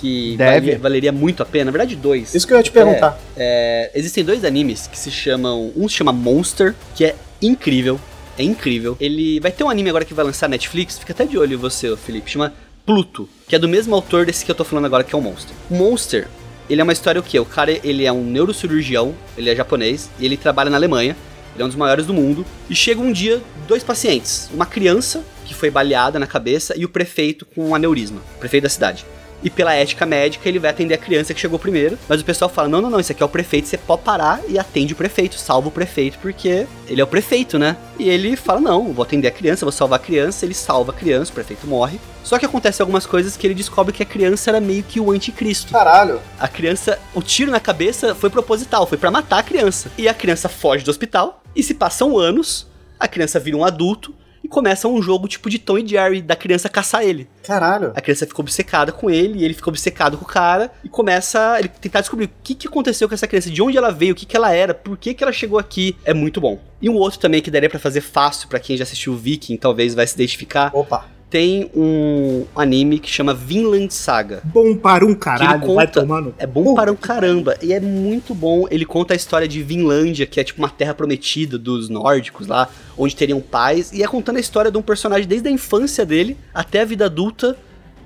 que 0.00 0.36
Deve. 0.36 0.60
valia- 0.66 0.78
valeria 0.78 1.12
muito 1.12 1.42
a 1.42 1.46
pena. 1.46 1.66
Na 1.66 1.70
verdade, 1.70 1.96
dois. 1.96 2.34
Isso 2.34 2.46
que 2.46 2.52
eu 2.52 2.58
ia 2.58 2.62
te 2.62 2.70
perguntar. 2.70 3.18
É, 3.36 3.90
existem 3.94 4.22
dois 4.24 4.44
animes 4.44 4.86
que 4.86 4.98
se 4.98 5.10
chamam. 5.10 5.72
Um 5.74 5.88
se 5.88 5.94
chama 5.94 6.12
Monster, 6.12 6.74
que 6.94 7.04
é 7.06 7.14
incrível. 7.40 7.98
É 8.38 8.42
incrível. 8.42 8.96
Ele 9.00 9.38
vai 9.40 9.52
ter 9.52 9.64
um 9.64 9.70
anime 9.70 9.88
agora 9.88 10.04
que 10.04 10.14
vai 10.14 10.24
lançar 10.24 10.48
na 10.48 10.52
Netflix. 10.52 10.98
Fica 10.98 11.12
até 11.12 11.24
de 11.24 11.38
olho 11.38 11.58
você, 11.58 11.96
Felipe. 11.96 12.30
Chama 12.30 12.52
Pluto, 12.84 13.28
que 13.48 13.56
é 13.56 13.58
do 13.58 13.68
mesmo 13.68 13.94
autor 13.94 14.26
desse 14.26 14.44
que 14.44 14.50
eu 14.50 14.54
tô 14.54 14.64
falando 14.64 14.84
agora, 14.84 15.04
que 15.04 15.14
é 15.14 15.18
o 15.18 15.20
Monster. 15.20 15.54
O 15.70 15.74
Monster, 15.74 16.28
ele 16.68 16.80
é 16.80 16.84
uma 16.84 16.92
história 16.92 17.20
o 17.20 17.24
quê? 17.24 17.38
O 17.38 17.44
cara, 17.44 17.72
ele 17.82 18.04
é 18.04 18.12
um 18.12 18.24
neurocirurgião, 18.24 19.14
ele 19.38 19.48
é 19.48 19.56
japonês, 19.56 20.10
e 20.18 20.26
ele 20.26 20.36
trabalha 20.36 20.70
na 20.70 20.76
Alemanha. 20.76 21.16
Ele 21.54 21.62
é 21.62 21.64
um 21.64 21.68
dos 21.68 21.76
maiores 21.76 22.04
do 22.04 22.12
mundo. 22.12 22.44
E 22.68 22.74
chega 22.74 23.00
um 23.00 23.12
dia, 23.12 23.40
dois 23.68 23.84
pacientes. 23.84 24.50
Uma 24.52 24.66
criança, 24.66 25.24
que 25.44 25.54
foi 25.54 25.70
baleada 25.70 26.18
na 26.18 26.26
cabeça, 26.26 26.74
e 26.76 26.84
o 26.84 26.88
prefeito 26.88 27.46
com 27.46 27.68
um 27.68 27.74
aneurisma. 27.74 28.20
O 28.36 28.40
prefeito 28.40 28.64
da 28.64 28.68
cidade. 28.68 29.06
E 29.44 29.50
pela 29.50 29.74
ética 29.74 30.06
médica, 30.06 30.48
ele 30.48 30.58
vai 30.58 30.70
atender 30.70 30.94
a 30.94 30.98
criança 30.98 31.34
que 31.34 31.40
chegou 31.40 31.58
primeiro. 31.58 31.98
Mas 32.08 32.22
o 32.22 32.24
pessoal 32.24 32.48
fala: 32.48 32.66
não, 32.66 32.80
não, 32.80 32.88
não, 32.88 32.98
isso 32.98 33.12
aqui 33.12 33.22
é 33.22 33.26
o 33.26 33.28
prefeito, 33.28 33.68
você 33.68 33.76
pode 33.76 34.02
parar 34.02 34.40
e 34.48 34.58
atende 34.58 34.94
o 34.94 34.96
prefeito, 34.96 35.38
salva 35.38 35.68
o 35.68 35.70
prefeito, 35.70 36.18
porque 36.18 36.66
ele 36.88 37.00
é 37.00 37.04
o 37.04 37.06
prefeito, 37.06 37.58
né? 37.58 37.76
E 37.98 38.08
ele 38.08 38.36
fala: 38.36 38.58
não, 38.58 38.92
vou 38.92 39.02
atender 39.02 39.28
a 39.28 39.30
criança, 39.30 39.66
vou 39.66 39.72
salvar 39.72 40.00
a 40.00 40.02
criança. 40.02 40.46
Ele 40.46 40.54
salva 40.54 40.92
a 40.92 40.94
criança, 40.94 41.30
o 41.30 41.34
prefeito 41.34 41.66
morre. 41.66 42.00
Só 42.22 42.38
que 42.38 42.46
acontece 42.46 42.80
algumas 42.80 43.04
coisas 43.04 43.36
que 43.36 43.46
ele 43.46 43.54
descobre 43.54 43.92
que 43.92 44.02
a 44.02 44.06
criança 44.06 44.50
era 44.50 44.58
meio 44.58 44.82
que 44.82 44.98
o 44.98 45.10
anticristo. 45.10 45.72
Caralho. 45.72 46.22
A 46.40 46.48
criança, 46.48 46.98
o 47.14 47.20
tiro 47.20 47.50
na 47.50 47.60
cabeça 47.60 48.14
foi 48.14 48.30
proposital, 48.30 48.86
foi 48.86 48.96
pra 48.96 49.10
matar 49.10 49.40
a 49.40 49.42
criança. 49.42 49.92
E 49.98 50.08
a 50.08 50.14
criança 50.14 50.48
foge 50.48 50.82
do 50.82 50.90
hospital 50.90 51.42
e 51.54 51.62
se 51.62 51.74
passam 51.74 52.16
anos, 52.18 52.66
a 52.98 53.06
criança 53.06 53.38
vira 53.38 53.58
um 53.58 53.64
adulto 53.64 54.14
e 54.44 54.48
começa 54.48 54.86
um 54.86 55.00
jogo 55.00 55.26
tipo 55.26 55.48
de 55.48 55.58
Tom 55.58 55.78
e 55.78 55.88
Jerry 55.88 56.20
da 56.20 56.36
criança 56.36 56.68
caçar 56.68 57.02
ele. 57.02 57.26
Caralho. 57.42 57.92
A 57.96 58.00
criança 58.02 58.26
fica 58.26 58.42
obcecada 58.42 58.92
com 58.92 59.10
ele, 59.10 59.38
e 59.38 59.44
ele 59.44 59.54
fica 59.54 59.70
obcecado 59.70 60.18
com 60.18 60.24
o 60.24 60.28
cara, 60.28 60.70
e 60.84 60.88
começa 60.88 61.52
a 61.52 61.58
ele 61.58 61.68
tentar 61.68 62.00
descobrir 62.00 62.26
o 62.26 62.30
que, 62.42 62.54
que 62.54 62.68
aconteceu 62.68 63.08
com 63.08 63.14
essa 63.14 63.26
criança, 63.26 63.50
de 63.50 63.62
onde 63.62 63.78
ela 63.78 63.90
veio, 63.90 64.12
o 64.12 64.14
que, 64.14 64.26
que 64.26 64.36
ela 64.36 64.52
era, 64.52 64.74
por 64.74 64.98
que, 64.98 65.14
que 65.14 65.24
ela 65.24 65.32
chegou 65.32 65.58
aqui. 65.58 65.96
É 66.04 66.12
muito 66.12 66.40
bom. 66.40 66.60
E 66.82 66.90
um 66.90 66.96
outro 66.96 67.18
também 67.18 67.40
que 67.40 67.50
daria 67.50 67.70
pra 67.70 67.78
fazer 67.78 68.02
fácil 68.02 68.46
pra 68.48 68.60
quem 68.60 68.76
já 68.76 68.82
assistiu 68.82 69.14
o 69.14 69.16
Viking, 69.16 69.56
talvez 69.56 69.94
vai 69.94 70.06
se 70.06 70.14
identificar, 70.14 70.70
Opa. 70.74 71.06
Tem 71.30 71.70
um 71.74 72.44
anime 72.54 72.98
que 72.98 73.10
chama 73.10 73.34
Vinland 73.34 73.92
Saga. 73.92 74.40
Bom 74.44 74.76
para 74.76 75.04
um 75.04 75.14
caralho, 75.14 75.74
vai 75.74 75.86
conta, 75.86 76.00
tomar 76.00 76.20
no... 76.20 76.34
é 76.38 76.46
bom 76.46 76.74
para 76.74 76.92
um 76.92 76.96
caramba 76.96 77.56
e 77.60 77.72
é 77.72 77.80
muito 77.80 78.34
bom. 78.34 78.66
Ele 78.70 78.84
conta 78.84 79.14
a 79.14 79.16
história 79.16 79.48
de 79.48 79.62
Vinlândia, 79.62 80.26
que 80.26 80.38
é 80.38 80.44
tipo 80.44 80.60
uma 80.60 80.68
terra 80.68 80.94
prometida 80.94 81.58
dos 81.58 81.88
nórdicos 81.88 82.46
lá, 82.46 82.68
onde 82.96 83.16
teriam 83.16 83.40
paz, 83.40 83.92
e 83.92 84.02
é 84.02 84.06
contando 84.06 84.36
a 84.36 84.40
história 84.40 84.70
de 84.70 84.78
um 84.78 84.82
personagem 84.82 85.26
desde 85.26 85.48
a 85.48 85.50
infância 85.50 86.06
dele 86.06 86.36
até 86.52 86.82
a 86.82 86.84
vida 86.84 87.06
adulta, 87.06 87.56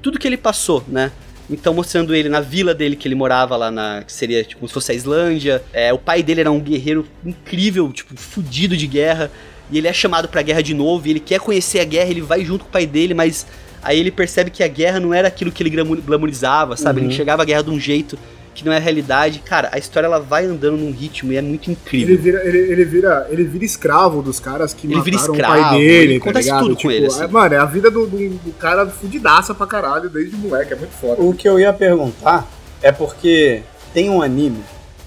tudo 0.01 0.19
que 0.19 0.27
ele 0.27 0.37
passou, 0.37 0.83
né? 0.89 1.13
Então 1.51 1.73
mostrando 1.73 2.15
ele 2.15 2.29
na 2.29 2.41
vila 2.41 2.75
dele 2.75 2.95
que 2.95 3.09
ele 3.09 3.15
morava 3.15 3.57
lá 3.57 3.71
na 3.71 4.03
que 4.03 4.13
seria 4.13 4.45
tipo 4.45 4.61
como 4.61 4.69
se 4.69 4.75
fosse 4.75 4.93
a 4.93 4.95
Islândia. 4.95 5.63
É, 5.73 5.93
o 5.93 5.99
pai 5.99 6.23
dele 6.23 6.41
era 6.41 6.51
um 6.51 6.61
guerreiro 6.61 7.07
incrível, 7.25 7.91
tipo 7.93 8.15
fudido 8.17 8.77
de 8.77 8.87
guerra, 8.87 9.31
e 9.71 9.79
ele 9.79 9.89
é 9.89 9.93
chamado 9.93 10.29
pra 10.29 10.43
guerra 10.43 10.63
de 10.63 10.75
novo, 10.75 11.07
e 11.07 11.11
ele 11.11 11.21
quer 11.21 11.41
conhecer 11.41 11.81
a 11.81 11.85
guerra, 11.85 12.11
ele 12.11 12.21
vai 12.23 12.45
junto 12.45 12.65
com 12.65 12.71
o 12.71 12.73
pai 12.73 12.87
dele, 12.87 13.15
mas 13.15 13.47
aí 13.83 13.99
ele 13.99 14.11
percebe 14.11 14.51
que 14.51 14.63
a 14.63 14.69
guerra 14.69 14.99
não 15.01 15.13
era 15.13 15.29
aquilo 15.29 15.53
que 15.53 15.63
ele 15.63 15.71
glamourizava, 15.71 16.77
sabe? 16.77 17.01
Ele 17.01 17.09
enxergava 17.09 17.43
a 17.43 17.45
guerra 17.45 17.63
de 17.63 17.71
um 17.71 17.79
jeito 17.79 18.19
que 18.55 18.65
não 18.65 18.73
é 18.73 18.77
a 18.77 18.81
realidade. 18.81 19.39
Cara, 19.39 19.69
a 19.73 19.79
história 19.79 20.07
ela 20.07 20.19
vai 20.19 20.45
andando 20.45 20.77
num 20.77 20.91
ritmo 20.91 21.33
e 21.33 21.37
é 21.37 21.43
muito 21.43 21.71
incrível. 21.71 22.15
Ele 22.15 22.23
vira, 22.23 22.45
ele, 22.45 22.59
ele 22.59 22.85
vira, 22.85 23.27
ele 23.31 23.45
vira 23.45 23.65
escravo 23.65 24.21
dos 24.21 24.41
caras 24.41 24.75
que 24.75 24.87
Ele 24.89 25.01
vira 25.01 25.17
mataram 25.17 25.35
escravo, 25.35 25.55
o 25.55 25.63
pai 25.63 25.79
dele, 25.79 25.95
ele 25.95 26.19
tá 26.19 26.25
acontece 26.25 26.49
ligado? 26.49 26.63
tudo 26.65 26.77
com 26.77 26.91
ele, 26.91 27.07
assim. 27.07 27.23
é, 27.23 27.27
mano, 27.29 27.55
é 27.55 27.59
a 27.59 27.65
vida 27.65 27.89
do, 27.89 28.07
do, 28.07 28.17
do 28.19 28.53
cara 28.59 28.85
fudidaça 28.89 29.55
pra 29.55 29.65
caralho 29.65 30.11
desde 30.11 30.35
moleque, 30.37 30.73
é 30.73 30.77
muito 30.77 30.91
foda. 30.93 31.23
O 31.23 31.33
que 31.33 31.49
eu 31.49 31.61
ia 31.61 31.73
perguntar 31.73 32.51
é 32.83 32.91
porque 32.91 33.63
tem 33.95 34.11
um 34.11 34.21
anime 34.21 34.65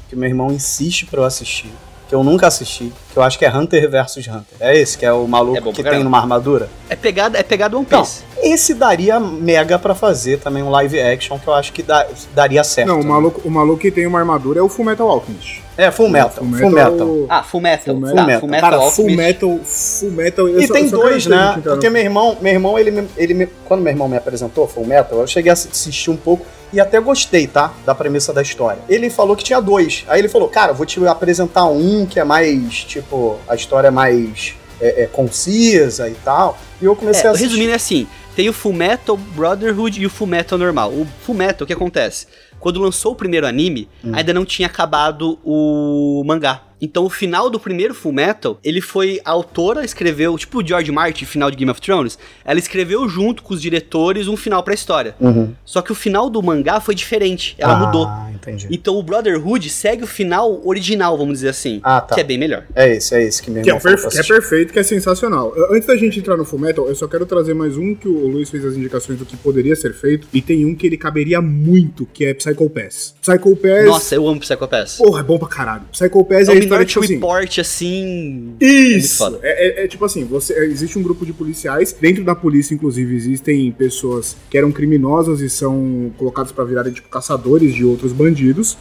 que 0.09 0.15
meu 0.15 0.29
irmão 0.29 0.49
insiste 0.51 1.05
pra 1.05 1.19
eu 1.19 1.25
assistir, 1.25 1.71
que 2.11 2.15
eu 2.15 2.25
nunca 2.25 2.45
assisti, 2.45 2.91
que 3.13 3.17
eu 3.17 3.23
acho 3.23 3.39
que 3.39 3.45
é 3.45 3.57
Hunter 3.57 3.89
vs 3.89 4.27
Hunter. 4.27 4.57
É 4.59 4.77
esse, 4.77 4.97
que 4.97 5.05
é 5.05 5.13
o 5.13 5.25
maluco 5.25 5.69
É 5.69 5.71
que 5.71 5.81
tem 5.81 6.03
numa 6.03 6.17
armadura? 6.17 6.67
É 6.89 6.95
pegada, 6.97 7.37
é 7.37 7.43
pegada 7.43 7.77
One 7.77 7.85
Piece. 7.85 8.23
Esse 8.41 8.73
daria 8.73 9.19
mega 9.19 9.77
pra 9.79 9.93
fazer 9.95 10.39
também 10.39 10.61
um 10.63 10.69
live 10.69 10.99
action, 10.99 11.37
que 11.39 11.47
eu 11.47 11.53
acho 11.53 11.71
que 11.73 11.81
dá- 11.83 12.05
daria 12.33 12.63
certo. 12.63 12.87
Não, 12.87 12.99
o 12.99 13.03
né? 13.03 13.09
maluco, 13.09 13.41
o 13.45 13.51
maluco 13.51 13.79
que 13.79 13.91
tem 13.91 14.05
uma 14.07 14.19
armadura 14.19 14.59
é 14.59 14.61
o 14.63 14.69
Fullmetal 14.69 15.09
Alchemist. 15.09 15.61
É, 15.77 15.89
Full 15.89 16.09
Metal, 16.09 16.29
Full 16.31 16.69
Metal. 16.69 17.25
Ah, 17.29 17.43
Full 17.43 17.61
Metal. 17.61 17.95
Full 17.95 18.13
Tá, 18.13 18.23
Metal. 18.25 18.39
Full 18.41 18.49
Metal. 18.49 18.69
Cara, 18.69 18.91
Full. 18.91 19.05
Metal, 19.11 19.59
Full 19.63 20.11
Metal... 20.11 20.47
eu 20.47 20.59
E 20.59 20.67
só- 20.67 20.73
tem 20.73 20.89
só 20.89 20.97
dois, 20.97 21.25
né? 21.25 21.53
gente, 21.55 21.63
Porque 21.63 21.89
meu 21.89 22.01
irmão, 22.03 22.37
meu 22.41 22.53
irmão, 22.53 22.77
ele, 22.77 22.91
me- 22.91 23.07
ele 23.17 23.33
me- 23.33 23.47
quando 23.65 23.81
meu 23.81 23.91
irmão 23.91 24.07
me 24.07 24.17
apresentou 24.17 24.67
Full 24.67 24.85
Metal, 24.85 25.19
eu 25.19 25.25
cheguei 25.27 25.49
a 25.49 25.53
assistir 25.53 26.11
um 26.11 26.17
pouco 26.17 26.45
e 26.73 26.79
até 26.79 26.99
gostei, 26.99 27.47
tá? 27.47 27.73
Da 27.85 27.95
premissa 27.95 28.31
da 28.33 28.41
história. 28.41 28.79
Ele 28.87 29.09
falou 29.09 29.35
que 29.35 29.43
tinha 29.43 29.59
dois. 29.61 30.03
Aí 30.07 30.19
ele 30.19 30.27
falou, 30.29 30.47
cara, 30.49 30.71
vou 30.73 30.85
te 30.85 31.03
apresentar 31.07 31.65
um 31.65 32.05
que 32.05 32.19
é 32.19 32.23
mais, 32.23 32.83
tipo, 32.83 33.37
a 33.47 33.55
história 33.55 33.87
é 33.87 33.91
mais 33.91 34.53
é, 34.79 35.03
é, 35.03 35.05
concisa 35.05 36.09
e 36.09 36.15
tal. 36.25 36.57
E 36.81 36.85
eu 36.85 36.95
comecei 36.95 37.23
É, 37.25 37.27
a 37.27 37.31
assistir. 37.31 37.47
resumindo 37.49 37.71
é 37.71 37.75
assim, 37.75 38.07
tem 38.35 38.49
o 38.49 38.53
Full 38.53 38.73
Metal 38.73 39.17
Brotherhood 39.17 40.01
e 40.01 40.05
o 40.05 40.09
Full 40.09 40.27
Metal 40.27 40.57
normal. 40.57 40.91
O 40.91 41.05
Full 41.23 41.35
Metal, 41.35 41.63
o 41.63 41.67
que 41.67 41.73
acontece? 41.73 42.27
Quando 42.59 42.79
lançou 42.79 43.13
o 43.13 43.15
primeiro 43.15 43.45
anime, 43.47 43.89
Hum. 44.03 44.11
ainda 44.13 44.33
não 44.33 44.45
tinha 44.45 44.67
acabado 44.67 45.37
o 45.43 46.23
mangá. 46.25 46.61
Então 46.81 47.05
o 47.05 47.09
final 47.09 47.49
do 47.49 47.59
primeiro 47.59 47.93
Full 47.93 48.11
Metal, 48.13 48.59
ele 48.63 48.81
foi 48.81 49.21
a 49.23 49.31
autora 49.31 49.85
escreveu, 49.85 50.37
tipo 50.37 50.61
o 50.61 50.67
George 50.67 50.91
Martin, 50.91 51.25
final 51.25 51.51
de 51.51 51.57
Game 51.57 51.69
of 51.71 51.79
Thrones, 51.79 52.17
ela 52.43 52.59
escreveu 52.59 53.07
junto 53.07 53.43
com 53.43 53.53
os 53.53 53.61
diretores 53.61 54.27
um 54.27 54.35
final 54.35 54.63
pra 54.63 54.73
história. 54.73 55.15
Uhum. 55.19 55.53
Só 55.63 55.81
que 55.81 55.91
o 55.91 55.95
final 55.95 56.29
do 56.29 56.41
mangá 56.41 56.79
foi 56.79 56.95
diferente, 56.95 57.55
ela 57.57 57.73
ah, 57.73 57.85
mudou. 57.85 58.07
entendi. 58.33 58.67
Então 58.71 58.95
o 58.97 59.03
Brotherhood 59.03 59.69
segue 59.69 60.03
o 60.03 60.07
final 60.07 60.61
original, 60.65 61.17
vamos 61.17 61.35
dizer 61.35 61.49
assim, 61.49 61.79
Ah, 61.83 62.01
tá. 62.01 62.15
que 62.15 62.21
é 62.21 62.23
bem 62.23 62.37
melhor. 62.37 62.63
É 62.75 62.95
esse, 62.95 63.13
é 63.15 63.23
esse 63.23 63.41
que 63.41 63.51
meu 63.51 63.63
Que 63.63 63.69
é, 63.71 63.79
perfe- 63.79 64.09
que 64.09 64.17
é 64.19 64.23
perfeito, 64.23 64.73
que 64.73 64.79
é 64.79 64.83
sensacional. 64.83 65.53
Antes 65.69 65.87
da 65.87 65.95
gente 65.95 66.19
entrar 66.19 66.35
no 66.37 66.45
Fullmetal, 66.45 66.87
eu 66.87 66.95
só 66.95 67.07
quero 67.07 67.25
trazer 67.25 67.53
mais 67.53 67.77
um 67.77 67.93
que 67.93 68.07
o 68.07 68.27
Luiz 68.27 68.49
fez 68.49 68.65
as 68.65 68.75
indicações 68.75 69.19
do 69.19 69.25
que 69.25 69.37
poderia 69.37 69.75
ser 69.75 69.93
feito. 69.93 70.27
E 70.33 70.41
tem 70.41 70.65
um 70.65 70.73
que 70.75 70.87
ele 70.87 70.97
caberia 70.97 71.41
muito, 71.41 72.05
que 72.13 72.25
é 72.25 72.33
Psycho 72.33 72.69
Pass. 72.69 73.13
Psycho 73.21 73.55
Pass... 73.55 73.85
Nossa, 73.85 74.15
eu 74.15 74.27
amo 74.27 74.39
Psycho 74.39 74.67
Pass. 74.67 74.97
Porra, 74.97 75.19
é 75.21 75.23
bom 75.23 75.37
pra 75.37 75.47
caralho. 75.47 75.83
Psycho 75.91 76.23
Pass 76.25 76.47
É 76.47 76.51
é, 76.51 76.55
o 76.71 76.79
a 76.79 76.83
história, 76.83 76.85
Minority 76.85 76.93
tipo 76.93 77.03
assim... 77.05 77.13
Report, 77.13 77.59
assim... 77.59 78.53
Isso! 78.59 79.17
foda. 79.17 79.39
É, 79.43 79.81
é- 79.81 79.85
é 79.85 79.87
tipo 79.87 80.03
assim, 80.05 80.23
você, 80.25 80.53
é, 80.53 80.65
existe 80.65 80.97
um 80.97 81.03
grupo 81.03 81.25
de 81.25 81.33
policiais. 81.33 81.95
Dentro 81.99 82.23
da 82.23 82.35
polícia, 82.35 82.73
inclusive, 82.73 83.15
existem 83.15 83.71
pessoas 83.71 84.35
que 84.49 84.57
eram 84.57 84.71
criminosas 84.71 85.41
e 85.41 85.49
são 85.49 86.11
colocadas 86.17 86.51
pra 86.51 86.63
virarem 86.63 86.91
tipo 86.93 87.09
caçadores 87.09 87.73
de 87.73 87.83
outros 87.85 88.11
bandidos. 88.13 88.77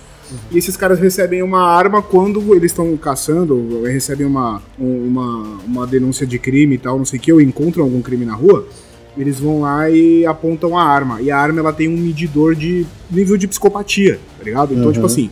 E 0.52 0.58
esses 0.58 0.76
caras 0.76 1.00
recebem 1.00 1.42
uma 1.42 1.60
arma 1.62 2.00
quando 2.00 2.54
eles 2.54 2.70
estão 2.70 2.96
caçando, 2.96 3.56
ou 3.56 3.82
recebem 3.82 4.24
uma, 4.26 4.62
um- 4.78 5.06
uma, 5.08 5.58
uma 5.66 5.86
denúncia 5.86 6.24
de 6.26 6.38
crime 6.38 6.76
e 6.76 6.78
tal, 6.78 6.98
não 6.98 7.04
sei 7.04 7.18
o 7.18 7.22
que, 7.22 7.32
ou 7.32 7.40
encontram 7.40 7.82
algum 7.82 8.00
crime 8.00 8.24
na 8.24 8.34
rua. 8.34 8.64
Eles 9.18 9.40
vão 9.40 9.62
lá 9.62 9.90
e 9.90 10.24
apontam 10.24 10.78
a 10.78 10.84
arma. 10.84 11.20
E 11.20 11.32
a 11.32 11.36
arma 11.36 11.58
ela 11.58 11.72
tem 11.72 11.88
um 11.88 11.96
medidor 11.96 12.54
de 12.54 12.86
nível 13.10 13.36
de 13.36 13.48
psicopatia, 13.48 14.20
tá 14.38 14.44
ligado? 14.44 14.72
Então, 14.72 14.86
Uhum. 14.86 14.92
tipo 14.92 15.04
assim, 15.06 15.28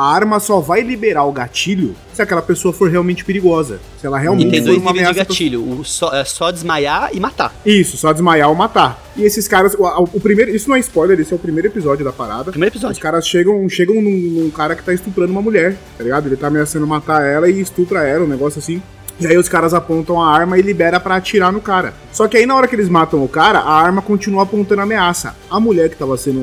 a 0.00 0.14
arma 0.14 0.38
só 0.38 0.60
vai 0.60 0.80
liberar 0.82 1.24
o 1.24 1.32
gatilho 1.32 1.94
se 2.14 2.22
aquela 2.22 2.42
pessoa 2.42 2.72
for 2.72 2.88
realmente 2.90 3.24
perigosa. 3.24 3.80
Se 4.00 4.06
ela 4.06 4.18
E 4.18 4.22
realmente 4.22 4.50
tem 4.50 4.60
for 4.60 4.66
dois 4.66 4.78
uma 4.78 4.92
níveis 4.92 5.06
de 5.08 5.10
ameaça. 5.12 5.24
pra- 5.26 5.34
gatilho. 5.34 5.80
O 5.80 5.84
só, 5.84 6.12
é 6.14 6.24
só 6.24 6.50
desmaiar 6.52 7.10
e 7.12 7.18
matar. 7.20 7.54
Isso, 7.66 7.96
só 7.96 8.12
desmaiar 8.12 8.48
ou 8.48 8.54
matar. 8.54 9.02
E 9.16 9.22
esses 9.24 9.48
caras, 9.48 9.74
o, 9.74 9.84
o 9.84 10.20
primeiro, 10.20 10.54
isso 10.54 10.68
não 10.68 10.76
é 10.76 10.80
spoiler, 10.80 11.18
esse 11.18 11.32
é 11.32 11.36
o 11.36 11.38
primeiro 11.38 11.68
episódio 11.68 12.04
da 12.04 12.12
parada. 12.12 12.50
Primeiro 12.52 12.74
Os 12.74 12.80
episódio. 12.80 13.02
caras 13.02 13.26
chegam, 13.26 13.68
chegam 13.68 13.96
num, 14.00 14.10
num 14.10 14.50
cara 14.50 14.76
que 14.76 14.82
tá 14.84 14.92
estuprando 14.94 15.32
uma 15.32 15.42
mulher, 15.42 15.76
tá 15.96 16.04
ligado? 16.04 16.26
Ele 16.26 16.36
tá 16.36 16.46
ameaçando 16.46 16.86
matar 16.86 17.22
ela 17.24 17.48
e 17.50 17.60
estupra 17.60 18.06
ela, 18.06 18.24
um 18.24 18.28
negócio 18.28 18.58
assim. 18.60 18.80
E 19.20 19.26
aí 19.26 19.36
os 19.36 19.48
caras 19.48 19.74
apontam 19.74 20.22
a 20.22 20.30
arma 20.32 20.58
e 20.58 20.62
libera 20.62 21.00
pra 21.00 21.16
atirar 21.16 21.52
no 21.52 21.60
cara. 21.60 21.92
Só 22.12 22.28
que 22.28 22.36
aí 22.36 22.46
na 22.46 22.54
hora 22.54 22.68
que 22.68 22.76
eles 22.76 22.88
matam 22.88 23.22
o 23.22 23.28
cara, 23.28 23.58
a 23.58 23.72
arma 23.72 24.00
continua 24.00 24.44
apontando 24.44 24.80
a 24.80 24.84
ameaça. 24.84 25.34
A 25.50 25.58
mulher 25.58 25.88
que 25.88 25.96
tava 25.96 26.16
sendo 26.16 26.40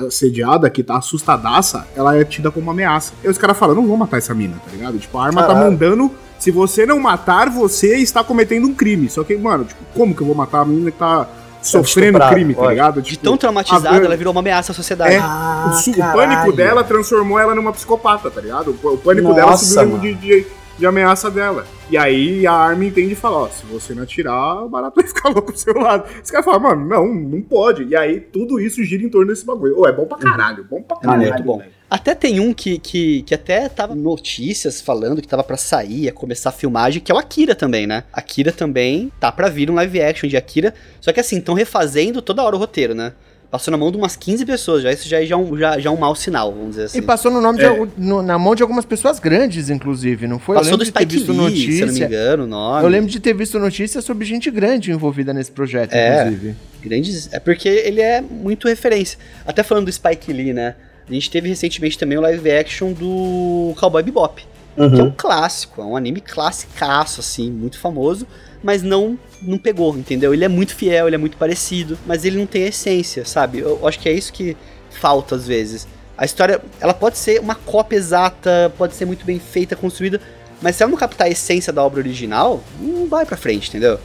eh, 0.00 0.06
assediada, 0.06 0.70
que 0.70 0.82
tá 0.82 0.96
assustadaça, 0.96 1.86
ela 1.94 2.16
é 2.16 2.24
tida 2.24 2.50
como 2.50 2.64
uma 2.64 2.72
ameaça. 2.72 3.12
E 3.22 3.28
os 3.28 3.36
caras 3.36 3.56
falam, 3.58 3.74
não 3.74 3.86
vou 3.86 3.96
matar 3.96 4.16
essa 4.18 4.34
mina, 4.34 4.54
tá 4.64 4.70
ligado? 4.72 4.98
Tipo, 4.98 5.18
a 5.18 5.26
arma 5.26 5.42
tá 5.42 5.48
Caralho. 5.48 5.70
mandando, 5.70 6.10
se 6.38 6.50
você 6.50 6.86
não 6.86 6.98
matar, 6.98 7.50
você 7.50 7.96
está 7.98 8.24
cometendo 8.24 8.66
um 8.66 8.74
crime. 8.74 9.08
Só 9.10 9.22
que, 9.22 9.36
mano, 9.36 9.64
tipo, 9.64 9.80
como 9.94 10.14
que 10.14 10.22
eu 10.22 10.26
vou 10.26 10.34
matar 10.36 10.60
a 10.60 10.64
menina 10.64 10.90
que 10.90 10.98
tá 10.98 11.26
sofrendo 11.60 12.10
estuprado, 12.18 12.34
crime, 12.34 12.54
tá 12.54 12.68
ligado? 12.68 13.02
De 13.02 13.10
Tipo, 13.10 13.24
tão 13.24 13.34
a- 13.34 13.38
traumatizada, 13.38 13.96
ela 13.96 14.16
virou 14.16 14.30
uma 14.32 14.40
ameaça 14.40 14.72
à 14.72 14.74
sociedade. 14.74 15.14
É. 15.14 15.18
Ah, 15.20 15.70
o, 15.70 15.74
su- 15.74 15.90
o 15.90 16.12
pânico 16.12 16.52
dela 16.52 16.82
transformou 16.84 17.38
ela 17.38 17.54
numa 17.54 17.72
psicopata, 17.72 18.30
tá 18.30 18.40
ligado? 18.40 18.74
O, 18.82 18.96
pânico 18.96 19.34
dela 19.34 19.50
Nossa, 19.50 19.64
subiu 19.64 19.82
o 19.96 19.98
nível 19.98 20.12
mano. 20.12 20.20
de, 20.20 20.42
de, 20.42 20.46
de 20.78 20.86
ameaça 20.86 21.30
dela. 21.30 21.66
E 21.90 21.96
aí 21.96 22.46
a 22.46 22.52
arma 22.52 22.84
entende 22.84 23.12
e 23.12 23.16
fala, 23.16 23.38
ó, 23.38 23.48
se 23.48 23.64
você 23.66 23.94
não 23.94 24.02
atirar, 24.02 24.64
o 24.64 24.68
barato 24.68 24.96
vai 24.96 25.06
ficar 25.06 25.30
louco 25.30 25.52
pro 25.52 25.58
seu 25.58 25.74
lado. 25.74 26.08
Os 26.22 26.30
caras 26.30 26.44
falam, 26.44 26.60
mano, 26.60 26.86
não, 26.86 27.14
não 27.14 27.42
pode. 27.42 27.84
E 27.84 27.96
aí 27.96 28.20
tudo 28.20 28.60
isso 28.60 28.82
gira 28.84 29.02
em 29.02 29.08
torno 29.08 29.28
desse 29.28 29.44
bagulho. 29.44 29.78
Ô, 29.78 29.86
é 29.86 29.92
bom 29.92 30.06
pra 30.06 30.18
caralho, 30.18 30.64
bom 30.64 30.82
pra 30.82 30.96
caralho. 30.96 31.18
Maneiro. 31.18 31.44
Muito 31.44 31.46
bom. 31.46 31.62
Até 31.90 32.14
tem 32.14 32.38
um 32.38 32.52
que, 32.52 32.78
que, 32.78 33.22
que 33.22 33.34
até 33.34 33.66
tava 33.66 33.94
notícias 33.94 34.78
falando 34.78 35.22
que 35.22 35.28
tava 35.28 35.42
pra 35.42 35.56
sair, 35.56 36.04
ia 36.04 36.12
começar 36.12 36.50
a 36.50 36.52
filmagem, 36.52 37.00
que 37.00 37.10
é 37.10 37.14
o 37.14 37.18
Akira 37.18 37.54
também, 37.54 37.86
né? 37.86 38.04
Akira 38.12 38.52
também 38.52 39.10
tá 39.18 39.32
pra 39.32 39.48
vir 39.48 39.70
um 39.70 39.74
live 39.74 40.02
action 40.02 40.28
de 40.28 40.36
Akira. 40.36 40.74
Só 41.00 41.12
que 41.12 41.20
assim, 41.20 41.38
estão 41.38 41.54
refazendo 41.54 42.20
toda 42.20 42.42
hora 42.42 42.54
o 42.54 42.58
roteiro, 42.58 42.94
né? 42.94 43.14
Passou 43.50 43.72
na 43.72 43.78
mão 43.78 43.90
de 43.90 43.96
umas 43.96 44.14
15 44.14 44.44
pessoas, 44.44 44.82
já 44.82 44.92
isso 44.92 45.08
já 45.08 45.22
é 45.22 45.24
já 45.26 45.34
um, 45.36 45.56
já, 45.56 45.78
já 45.78 45.88
é 45.88 45.92
um 45.92 45.96
mau 45.96 46.14
sinal, 46.14 46.52
vamos 46.52 46.70
dizer 46.70 46.82
assim. 46.84 46.98
E 46.98 47.02
passou 47.02 47.30
no 47.30 47.40
nome 47.40 47.58
de 47.58 47.64
É. 47.64 47.68
al- 47.68 47.88
no- 47.96 48.22
na 48.22 48.38
mão 48.38 48.54
de 48.54 48.62
algumas 48.62 48.84
pessoas 48.84 49.18
grandes, 49.18 49.70
inclusive, 49.70 50.26
não 50.28 50.38
foi? 50.38 50.56
Passou 50.56 50.72
eu 50.72 50.76
do 50.76 50.84
de 50.84 50.90
Spike 50.90 51.16
Lee, 51.16 51.72
se 51.72 51.80
eu 51.80 51.86
não 51.86 51.94
me 51.94 52.00
engano, 52.02 52.44
o 52.44 52.46
nome. 52.46 52.84
Eu 52.84 52.88
lembro 52.90 53.10
de 53.10 53.18
ter 53.18 53.32
visto 53.34 53.58
notícia 53.58 54.02
sobre 54.02 54.26
gente 54.26 54.50
grande 54.50 54.90
envolvida 54.92 55.32
nesse 55.32 55.50
projeto, 55.50 55.94
É. 55.94 56.24
inclusive. 56.26 56.56
Grandes. 56.82 57.32
É 57.32 57.40
porque 57.40 57.68
ele 57.70 58.02
é 58.02 58.20
muito 58.20 58.68
referência. 58.68 59.18
Até 59.46 59.62
falando 59.62 59.86
do 59.86 59.92
Spike 59.92 60.30
Lee, 60.30 60.52
né? 60.52 60.74
A 61.08 61.12
gente 61.14 61.30
teve 61.30 61.48
recentemente 61.48 61.96
também 61.96 62.18
o 62.18 62.20
live 62.20 62.50
action 62.50 62.92
do 62.92 63.74
Cowboy 63.80 64.02
Bebop. 64.02 64.42
Que 64.76 64.82
é 64.82 64.84
Uhum. 64.86 65.04
um 65.06 65.10
clássico, 65.16 65.80
é 65.80 65.84
um 65.84 65.96
anime 65.96 66.20
classicaço, 66.20 67.18
assim, 67.20 67.50
muito 67.50 67.78
famoso, 67.80 68.26
mas 68.62 68.82
não 68.82 69.18
não 69.40 69.56
pegou, 69.56 69.96
entendeu? 69.96 70.34
Ele 70.34 70.44
é 70.44 70.48
muito 70.48 70.74
fiel, 70.74 71.06
ele 71.06 71.14
é 71.14 71.18
muito 71.18 71.36
parecido, 71.36 71.96
mas 72.06 72.24
ele 72.24 72.36
não 72.36 72.46
tem 72.46 72.64
essência, 72.64 73.24
sabe? 73.24 73.60
Eu 73.60 73.86
acho 73.86 73.98
que 74.00 74.08
é 74.08 74.12
isso 74.12 74.32
que 74.32 74.56
falta 74.90 75.36
às 75.36 75.46
vezes. 75.46 75.86
A 76.16 76.24
história, 76.24 76.60
ela 76.80 76.92
pode 76.92 77.16
ser 77.16 77.40
uma 77.40 77.54
cópia 77.54 77.96
exata, 77.96 78.72
pode 78.76 78.94
ser 78.96 79.04
muito 79.04 79.24
bem 79.24 79.38
feita, 79.38 79.76
construída, 79.76 80.20
mas 80.60 80.74
se 80.74 80.82
ela 80.82 80.90
não 80.90 80.98
captar 80.98 81.28
a 81.28 81.30
essência 81.30 81.72
da 81.72 81.84
obra 81.84 82.00
original, 82.00 82.62
não 82.80 83.06
vai 83.06 83.24
pra 83.24 83.36
frente, 83.36 83.68
entendeu? 83.68 84.00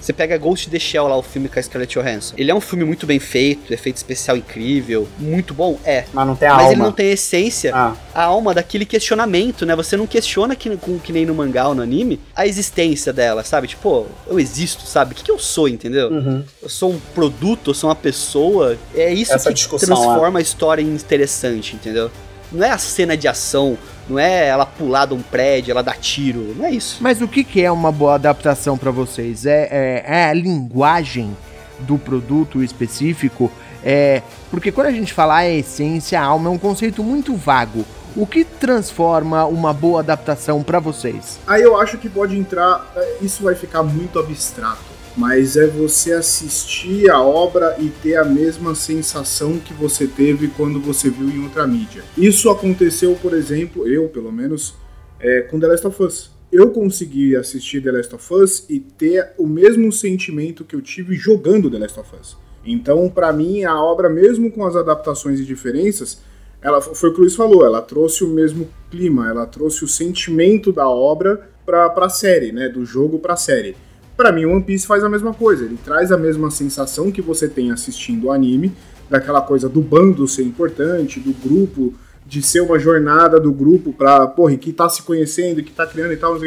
Você 0.00 0.12
pega 0.12 0.36
Ghost 0.38 0.68
in 0.68 0.70
the 0.72 0.78
Shell 0.78 1.06
lá, 1.08 1.16
o 1.16 1.22
filme 1.22 1.48
com 1.48 1.58
a 1.58 1.62
Scarlett 1.62 1.98
Johansson. 1.98 2.34
Ele 2.38 2.50
é 2.50 2.54
um 2.54 2.60
filme 2.60 2.84
muito 2.84 3.06
bem 3.06 3.18
feito, 3.18 3.72
efeito 3.72 3.96
especial 3.96 4.36
incrível, 4.36 5.06
muito 5.18 5.52
bom, 5.52 5.78
é. 5.84 6.04
Mas 6.12 6.26
não 6.26 6.34
tem 6.34 6.48
a 6.48 6.52
Mas 6.54 6.60
alma. 6.62 6.72
ele 6.74 6.82
não 6.82 6.92
tem 6.92 7.10
a 7.10 7.12
essência 7.12 7.74
Ah, 7.74 7.94
a 8.14 8.24
alma 8.24 8.54
daquele 8.54 8.84
questionamento, 8.86 9.66
né? 9.66 9.76
Você 9.76 9.96
não 9.96 10.06
questiona 10.06 10.56
que, 10.56 10.74
com- 10.78 10.98
que 10.98 11.12
nem 11.12 11.26
no 11.26 11.34
mangá 11.34 11.68
ou 11.68 11.74
no 11.74 11.82
anime 11.82 12.18
a 12.34 12.46
existência 12.46 13.12
dela, 13.12 13.44
sabe? 13.44 13.66
Tipo, 13.68 14.06
eu 14.26 14.38
existo, 14.40 14.86
sabe? 14.86 15.12
O 15.12 15.14
que, 15.16 15.24
que 15.24 15.30
eu 15.30 15.38
sou, 15.38 15.68
entendeu? 15.68 16.08
uhum. 16.10 16.42
Eu 16.62 16.68
sou 16.68 16.92
um 16.92 17.00
produto, 17.14 17.70
eu 17.70 17.74
sou 17.74 17.88
uma 17.90 17.96
pessoa. 17.96 18.76
É 18.94 19.12
isso 19.12 19.32
Essa 19.32 19.52
que 19.52 19.68
transforma 19.68 20.38
a 20.38 20.42
história 20.42 20.80
em 20.82 20.94
interessante, 20.94 21.74
entendeu? 21.74 22.10
Não 22.52 22.64
é 22.64 22.70
a 22.70 22.78
cena 22.78 23.16
de 23.16 23.28
ação, 23.28 23.78
não 24.08 24.18
é 24.18 24.48
ela 24.48 24.66
pular 24.66 25.06
de 25.06 25.14
um 25.14 25.22
prédio, 25.22 25.70
ela 25.70 25.82
dar 25.82 25.96
tiro, 25.96 26.54
não 26.56 26.64
é 26.64 26.72
isso. 26.72 26.98
Mas 27.00 27.20
o 27.20 27.28
que, 27.28 27.44
que 27.44 27.62
é 27.62 27.70
uma 27.70 27.92
boa 27.92 28.14
adaptação 28.14 28.76
pra 28.76 28.90
vocês? 28.90 29.46
É, 29.46 29.68
é, 29.70 30.04
é 30.06 30.24
a 30.30 30.32
linguagem? 30.32 31.36
do 31.80 31.98
produto 31.98 32.62
específico? 32.62 33.50
É, 33.82 34.22
porque 34.50 34.70
quando 34.70 34.88
a 34.88 34.92
gente 34.92 35.12
fala 35.12 35.36
a 35.36 35.48
essência, 35.48 36.20
a 36.20 36.24
alma 36.24 36.48
é 36.48 36.52
um 36.52 36.58
conceito 36.58 37.02
muito 37.02 37.34
vago. 37.34 37.84
O 38.16 38.26
que 38.26 38.44
transforma 38.44 39.46
uma 39.46 39.72
boa 39.72 40.00
adaptação 40.00 40.62
para 40.62 40.80
vocês? 40.80 41.38
Aí 41.46 41.62
eu 41.62 41.78
acho 41.80 41.96
que 41.96 42.08
pode 42.08 42.36
entrar, 42.36 42.90
é, 42.96 43.18
isso 43.22 43.44
vai 43.44 43.54
ficar 43.54 43.82
muito 43.82 44.18
abstrato, 44.18 44.82
mas 45.20 45.54
é 45.54 45.66
você 45.66 46.14
assistir 46.14 47.10
a 47.10 47.20
obra 47.20 47.76
e 47.78 47.90
ter 47.90 48.16
a 48.16 48.24
mesma 48.24 48.74
sensação 48.74 49.58
que 49.58 49.74
você 49.74 50.06
teve 50.06 50.48
quando 50.48 50.80
você 50.80 51.10
viu 51.10 51.28
em 51.28 51.42
outra 51.42 51.66
mídia. 51.66 52.02
Isso 52.16 52.48
aconteceu, 52.48 53.14
por 53.20 53.34
exemplo, 53.34 53.86
eu 53.86 54.08
pelo 54.08 54.32
menos, 54.32 54.74
é, 55.20 55.42
com 55.42 55.60
The 55.60 55.66
Last 55.66 55.86
of 55.86 56.02
Us. 56.02 56.30
Eu 56.50 56.70
consegui 56.70 57.36
assistir 57.36 57.82
The 57.82 57.92
Last 57.92 58.14
of 58.14 58.32
Us 58.32 58.64
e 58.70 58.80
ter 58.80 59.34
o 59.36 59.46
mesmo 59.46 59.92
sentimento 59.92 60.64
que 60.64 60.74
eu 60.74 60.80
tive 60.80 61.14
jogando 61.14 61.70
The 61.70 61.78
Last 61.80 62.00
of 62.00 62.08
Us. 62.18 62.38
Então, 62.64 63.06
para 63.10 63.30
mim, 63.30 63.62
a 63.64 63.78
obra, 63.78 64.08
mesmo 64.08 64.50
com 64.50 64.64
as 64.64 64.74
adaptações 64.74 65.38
e 65.38 65.44
diferenças, 65.44 66.22
ela 66.62 66.80
foi 66.80 67.10
o 67.10 67.12
que 67.12 67.18
o 67.18 67.22
Luiz 67.24 67.36
falou, 67.36 67.66
ela 67.66 67.82
trouxe 67.82 68.24
o 68.24 68.28
mesmo 68.28 68.70
clima, 68.90 69.28
ela 69.28 69.44
trouxe 69.44 69.84
o 69.84 69.88
sentimento 69.88 70.72
da 70.72 70.88
obra 70.88 71.50
pra, 71.66 71.90
pra 71.90 72.08
série, 72.08 72.52
né? 72.52 72.70
Do 72.70 72.86
jogo 72.86 73.18
pra 73.18 73.36
série. 73.36 73.76
Para 74.20 74.32
mim, 74.32 74.44
One 74.44 74.62
Piece 74.62 74.86
faz 74.86 75.02
a 75.02 75.08
mesma 75.08 75.32
coisa, 75.32 75.64
ele 75.64 75.78
traz 75.82 76.12
a 76.12 76.18
mesma 76.18 76.50
sensação 76.50 77.10
que 77.10 77.22
você 77.22 77.48
tem 77.48 77.70
assistindo 77.70 78.26
o 78.26 78.30
anime, 78.30 78.70
daquela 79.08 79.40
coisa 79.40 79.66
do 79.66 79.80
bando 79.80 80.28
ser 80.28 80.42
importante, 80.42 81.18
do 81.18 81.32
grupo, 81.32 81.94
de 82.26 82.42
ser 82.42 82.60
uma 82.60 82.78
jornada 82.78 83.40
do 83.40 83.50
grupo 83.50 83.94
pra, 83.94 84.26
porra, 84.26 84.54
que 84.58 84.74
tá 84.74 84.90
se 84.90 85.02
conhecendo, 85.04 85.62
que 85.62 85.72
tá 85.72 85.86
criando 85.86 86.12
e 86.12 86.18
tal. 86.18 86.38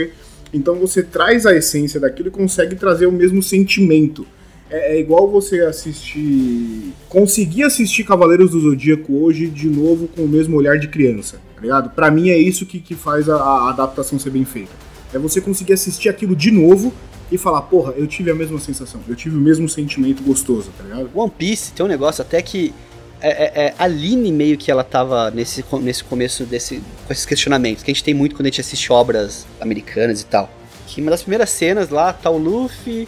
Então 0.53 0.75
você 0.75 1.01
traz 1.01 1.47
a 1.47 1.55
essência 1.55 1.99
daquilo 1.99 2.27
e 2.27 2.31
consegue 2.31 2.75
trazer 2.75 3.07
o 3.07 3.11
mesmo 3.11 3.41
sentimento 3.41 4.23
é, 4.69 4.95
é, 4.95 4.99
igual 4.99 5.27
você 5.27 5.61
assistir. 5.61 6.93
Conseguir 7.09 7.63
assistir 7.63 8.03
Cavaleiros 8.03 8.51
do 8.51 8.59
Zodíaco 8.59 9.15
hoje 9.15 9.47
de 9.47 9.67
novo 9.67 10.07
com 10.07 10.25
o 10.25 10.29
mesmo 10.29 10.55
olhar 10.57 10.77
de 10.77 10.89
criança, 10.89 11.41
tá 11.55 11.61
ligado? 11.61 11.89
Pra 11.89 12.11
mim 12.11 12.29
é 12.29 12.37
isso 12.37 12.67
que, 12.67 12.79
que 12.79 12.93
faz 12.93 13.27
a, 13.27 13.35
a 13.35 13.69
adaptação 13.71 14.19
ser 14.19 14.29
bem 14.29 14.45
feita. 14.45 14.73
É 15.11 15.17
você 15.17 15.41
conseguir 15.41 15.73
assistir 15.73 16.07
aquilo 16.07 16.35
de 16.35 16.51
novo 16.51 16.93
e 17.31 17.37
falar, 17.37 17.63
porra, 17.63 17.93
eu 17.93 18.05
tive 18.05 18.29
a 18.29 18.35
mesma 18.35 18.59
sensação, 18.59 19.01
eu 19.07 19.15
tive 19.15 19.35
o 19.37 19.39
mesmo 19.39 19.67
sentimento 19.67 20.21
gostoso, 20.23 20.71
tá 20.77 20.83
ligado? 20.83 21.09
One 21.13 21.31
Piece 21.31 21.71
tem 21.73 21.85
um 21.85 21.89
negócio 21.89 22.21
até 22.21 22.41
que. 22.41 22.73
É, 23.21 23.29
é, 23.29 23.65
é, 23.67 23.75
a 23.79 23.85
Aline 23.85 24.33
meio 24.33 24.57
que 24.57 24.69
ela 24.69 24.83
tava 24.83 25.31
nesse, 25.31 25.63
nesse 25.81 26.03
começo 26.03 26.43
desse, 26.43 26.83
com 27.07 27.13
esses 27.13 27.25
questionamentos, 27.25 27.81
que 27.81 27.89
a 27.89 27.93
gente 27.93 28.03
tem 28.03 28.13
muito 28.13 28.35
quando 28.35 28.47
a 28.47 28.49
gente 28.49 28.59
assiste 28.59 28.91
obras 28.91 29.47
americanas 29.61 30.21
e 30.21 30.25
tal. 30.25 30.49
Que 30.87 30.99
uma 30.99 31.09
das 31.09 31.21
primeiras 31.21 31.49
cenas 31.49 31.89
lá, 31.89 32.11
tá 32.11 32.29
o 32.29 32.37
Luffy 32.37 33.07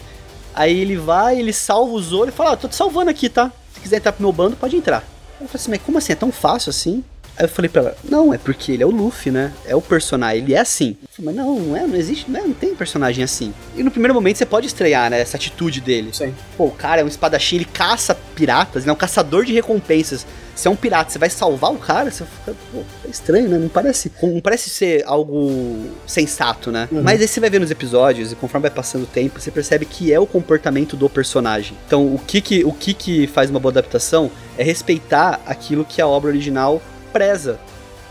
Aí 0.56 0.80
ele 0.80 0.96
vai, 0.96 1.38
ele 1.38 1.52
salva 1.52 1.92
o 1.92 2.00
Zoro 2.00 2.30
e 2.30 2.32
fala: 2.32 2.52
ah, 2.52 2.56
tô 2.56 2.66
te 2.66 2.74
salvando 2.74 3.10
aqui, 3.10 3.28
tá? 3.28 3.52
Se 3.74 3.80
quiser 3.80 3.98
entrar 3.98 4.12
pro 4.12 4.22
meu 4.22 4.32
bando, 4.32 4.56
pode 4.56 4.74
entrar. 4.74 5.04
Eu 5.38 5.46
falei 5.46 5.60
assim, 5.60 5.70
mas 5.70 5.82
como 5.82 5.98
assim? 5.98 6.12
É 6.14 6.16
tão 6.16 6.32
fácil 6.32 6.70
assim? 6.70 7.04
Aí 7.38 7.44
eu 7.44 7.48
falei 7.48 7.68
pra 7.68 7.82
ela, 7.82 7.96
não, 8.04 8.32
é 8.32 8.38
porque 8.38 8.72
ele 8.72 8.82
é 8.82 8.86
o 8.86 8.90
Luffy, 8.90 9.30
né? 9.30 9.52
É 9.66 9.76
o 9.76 9.82
personagem, 9.82 10.42
ele 10.42 10.54
é 10.54 10.60
assim. 10.60 10.96
Eu 11.02 11.08
falei, 11.16 11.34
mas 11.34 11.36
não, 11.36 11.60
não 11.60 11.76
é, 11.76 11.86
não 11.86 11.96
existe, 11.96 12.30
não, 12.30 12.40
é, 12.40 12.42
não 12.44 12.54
tem 12.54 12.74
personagem 12.74 13.22
assim. 13.22 13.52
E 13.76 13.82
no 13.82 13.90
primeiro 13.90 14.14
momento 14.14 14.38
você 14.38 14.46
pode 14.46 14.66
estrear, 14.66 15.10
né? 15.10 15.20
Essa 15.20 15.36
atitude 15.36 15.80
dele. 15.80 16.10
Sim. 16.12 16.34
Pô, 16.56 16.64
o 16.64 16.70
cara 16.70 17.02
é 17.02 17.04
um 17.04 17.08
espadachim, 17.08 17.56
ele 17.56 17.64
caça 17.66 18.14
piratas, 18.34 18.84
ele 18.84 18.90
é 18.90 18.92
um 18.92 18.96
caçador 18.96 19.44
de 19.44 19.52
recompensas. 19.52 20.26
Você 20.54 20.68
é 20.68 20.70
um 20.70 20.76
pirata, 20.76 21.10
você 21.10 21.18
vai 21.18 21.28
salvar 21.28 21.70
o 21.70 21.76
cara, 21.76 22.10
você 22.10 22.24
fica, 22.24 22.56
pô, 22.72 22.78
é 23.04 23.10
estranho, 23.10 23.46
né? 23.50 23.58
Não 23.58 23.68
parece, 23.68 24.10
não 24.22 24.40
parece 24.40 24.70
ser 24.70 25.04
algo 25.06 25.84
sensato, 26.06 26.72
né? 26.72 26.88
Uhum. 26.90 27.02
Mas 27.02 27.20
aí 27.20 27.28
você 27.28 27.38
vai 27.38 27.50
ver 27.50 27.60
nos 27.60 27.70
episódios 27.70 28.32
e 28.32 28.34
conforme 28.34 28.62
vai 28.62 28.70
passando 28.70 29.02
o 29.02 29.06
tempo, 29.06 29.38
você 29.38 29.50
percebe 29.50 29.84
que 29.84 30.10
é 30.10 30.18
o 30.18 30.26
comportamento 30.26 30.96
do 30.96 31.10
personagem. 31.10 31.76
Então, 31.86 32.06
o 32.06 32.18
que 32.18 32.40
que, 32.40 32.64
o 32.64 32.72
que, 32.72 32.94
que 32.94 33.26
faz 33.26 33.50
uma 33.50 33.60
boa 33.60 33.70
adaptação 33.70 34.30
é 34.56 34.64
respeitar 34.64 35.42
aquilo 35.44 35.84
que 35.84 36.00
a 36.00 36.06
obra 36.06 36.30
original 36.30 36.80
preza. 37.06 37.58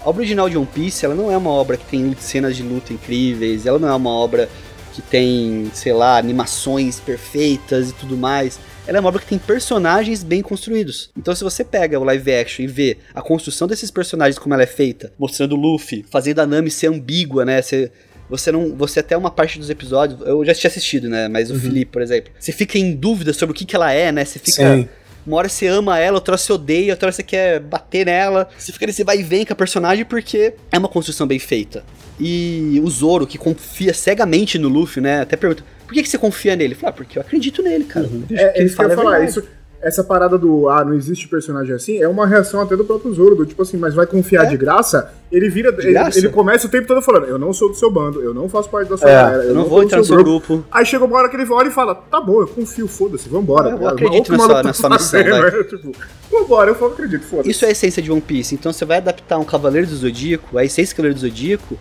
A 0.04 0.10
obra 0.10 0.22
original 0.22 0.50
de 0.50 0.58
One 0.58 0.68
Piece, 0.68 1.06
ela 1.06 1.16
não 1.16 1.32
é 1.32 1.38
uma 1.38 1.50
obra 1.50 1.78
que 1.78 1.86
tem 1.86 2.16
cenas 2.20 2.56
de 2.56 2.64
luta 2.64 2.94
incríveis, 2.94 3.66
ela 3.66 3.80
não 3.80 3.88
é 3.88 3.96
uma 3.96 4.12
obra 4.12 4.48
que 4.94 5.02
tem, 5.02 5.70
sei 5.74 5.92
lá, 5.94 6.18
animações 6.18 7.00
perfeitas 7.00 7.90
e 7.90 7.94
tudo 7.94 8.16
mais. 8.16 8.60
Ela 8.88 8.98
é 8.98 9.02
uma 9.02 9.10
obra 9.10 9.20
que 9.20 9.28
tem 9.28 9.38
personagens 9.38 10.24
bem 10.24 10.42
construídos. 10.42 11.10
Então, 11.18 11.36
se 11.36 11.44
você 11.44 11.64
pega 11.64 12.00
o 12.00 12.04
live 12.04 12.34
action 12.34 12.64
e 12.64 12.68
vê 12.68 12.98
a 13.14 13.22
construção 13.22 13.68
desses 13.68 13.92
personagens 13.92 14.40
como 14.40 14.54
ela 14.54 14.64
é 14.64 14.68
feita, 14.68 15.12
mostrando 15.18 15.54
o 15.54 15.60
Luffy, 15.60 16.06
fazendo 16.10 16.40
a 16.40 16.46
Nami 16.46 16.72
ser 16.72 16.88
ambígua, 16.88 17.44
né? 17.44 17.62
Você, 17.62 17.92
você 18.30 18.52
não. 18.52 18.76
Você 18.76 19.00
até 19.00 19.18
uma 19.18 19.32
parte 19.32 19.60
dos 19.60 19.70
episódios. 19.70 20.22
Eu 20.22 20.46
já 20.46 20.54
tinha 20.54 20.70
assistido, 20.70 21.10
né? 21.10 21.28
Mas 21.28 21.52
o 21.52 21.60
Felipe, 21.60 21.92
por 21.92 22.02
exemplo. 22.02 22.32
Você 22.40 22.52
fica 22.52 22.78
em 22.78 22.96
dúvida 22.96 23.34
sobre 23.34 23.52
o 23.54 23.56
que, 23.56 23.66
que 23.66 23.76
ela 23.76 23.92
é, 23.92 24.12
né? 24.12 24.24
Você 24.24 24.40
fica. 24.40 24.78
Sim. 24.78 24.88
Uma 25.26 25.38
hora 25.38 25.50
você 25.50 25.68
ama 25.68 26.00
ela, 26.00 26.18
outra 26.18 26.34
hora 26.34 26.38
você 26.38 26.54
odeia, 26.54 26.94
outra 26.94 27.08
hora 27.08 27.12
você 27.12 27.24
quer 27.24 27.60
bater 27.60 28.06
nela. 28.06 28.48
Você 28.58 28.72
fica 28.72 28.86
nesse 28.86 29.04
vai 29.04 29.20
e 29.20 29.24
vem 29.24 29.46
com 29.46 29.54
a 29.54 29.56
personagem 29.56 30.06
porque 30.06 30.54
é 30.72 30.78
uma 30.78 30.88
construção 30.88 31.26
bem 31.26 31.40
feita. 31.40 31.84
E 32.20 32.80
o 32.84 32.90
Zoro, 32.90 33.28
que 33.28 33.38
confia 33.38 33.94
cegamente 33.94 34.58
no 34.58 34.70
Luffy, 34.70 35.02
né? 35.02 35.22
Até 35.22 35.36
pergunta, 35.36 35.64
por 35.86 35.94
que, 35.94 36.04
que 36.04 36.10
você 36.10 36.18
confia 36.18 36.56
nele? 36.56 36.76
Fala, 36.76 36.92
ah, 36.92 36.94
porque 36.94 37.18
eu 37.18 37.22
acredito 37.22 37.62
nele, 37.62 37.84
cara. 37.84 38.08
Vejo 38.08 38.26
É, 38.42 38.50
que 38.50 38.60
ele 38.60 38.66
isso 38.68 38.76
que 38.76 38.82
eu 38.82 38.90
fala 38.90 38.90
ia 38.90 38.94
a 38.94 39.04
falar, 39.04 39.26
isso, 39.26 39.44
essa 39.82 40.04
parada 40.04 40.38
do 40.38 40.68
ah, 40.70 40.84
não 40.84 40.94
existe 40.94 41.28
personagem 41.28 41.76
assim, 41.76 42.02
é 42.02 42.08
uma 42.08 42.26
reação 42.26 42.60
até 42.62 42.76
do 42.76 42.84
próprio 42.84 43.14
Zoro, 43.14 43.36
do 43.36 43.46
tipo 43.46 43.62
assim, 43.62 43.78
mas 43.78 43.94
vai 43.94 44.06
confiar 44.08 44.46
É. 44.46 44.50
de 44.50 44.58
graça? 44.58 45.14
Ele 45.32 45.50
vira. 45.50 45.70
Ele, 45.78 45.92
graça? 45.92 46.18
ele 46.18 46.30
começa 46.30 46.66
o 46.68 46.70
tempo 46.70 46.88
todo 46.88 47.02
falando, 47.02 47.26
eu 47.26 47.38
não 47.38 47.54
sou 47.54 47.70
do 47.70 47.76
seu 47.76 47.92
bando, 47.92 48.22
eu 48.22 48.34
não 48.34 48.50
faço 48.50 48.70
parte 48.70 48.90
da 48.90 48.98
sua 48.98 49.10
É, 49.10 49.14
galera, 49.14 49.44
Eu 49.44 49.54
não 49.54 49.64
tô 49.64 49.70
vou 49.70 49.84
entrar 49.84 49.98
no 49.98 50.06
seu 50.06 50.18
grupo. 50.18 50.64
Aí 50.72 50.86
chega 50.86 51.06
uma 51.06 51.18
hora 51.18 51.30
que 51.30 51.36
ele 51.36 51.50
olha 51.52 51.68
e 51.68 51.72
fala, 51.72 51.94
tá 51.96 52.20
bom, 52.20 52.42
eu 52.42 52.48
confio, 52.48 52.88
foda-se, 52.88 53.30
vambora. 53.30 53.70
É, 53.70 53.72
eu 53.74 53.78
ligado? 53.78 53.94
acredito 53.94 54.32
na 54.32 54.64
tá 54.64 54.74
sua 54.74 54.90
missão, 54.90 55.20
né? 55.20 55.52
Tipo, 55.70 55.92
vambora, 56.32 56.72
eu 56.72 56.76
falo, 56.76 56.94
acredito, 56.94 57.24
foda-se. 57.26 57.50
Isso 57.50 57.66
é 57.66 57.70
a 57.70 57.72
essência 57.72 58.02
de 58.02 58.12
One 58.12 58.22
Piece. 58.22 58.56
Então 58.56 58.72
você 58.74 58.86
vai 58.86 58.98
adaptar 58.98 59.38
um 59.38 59.46
Cavaleiro 59.46 59.88
do 59.88 59.96
Zodíaco, 59.96 60.58
a 60.58 60.66
essência 60.66 60.94
do 60.94 60.98
Cavaleiro 60.98 61.20
do 61.20 61.22
Zodíaco 61.22 61.78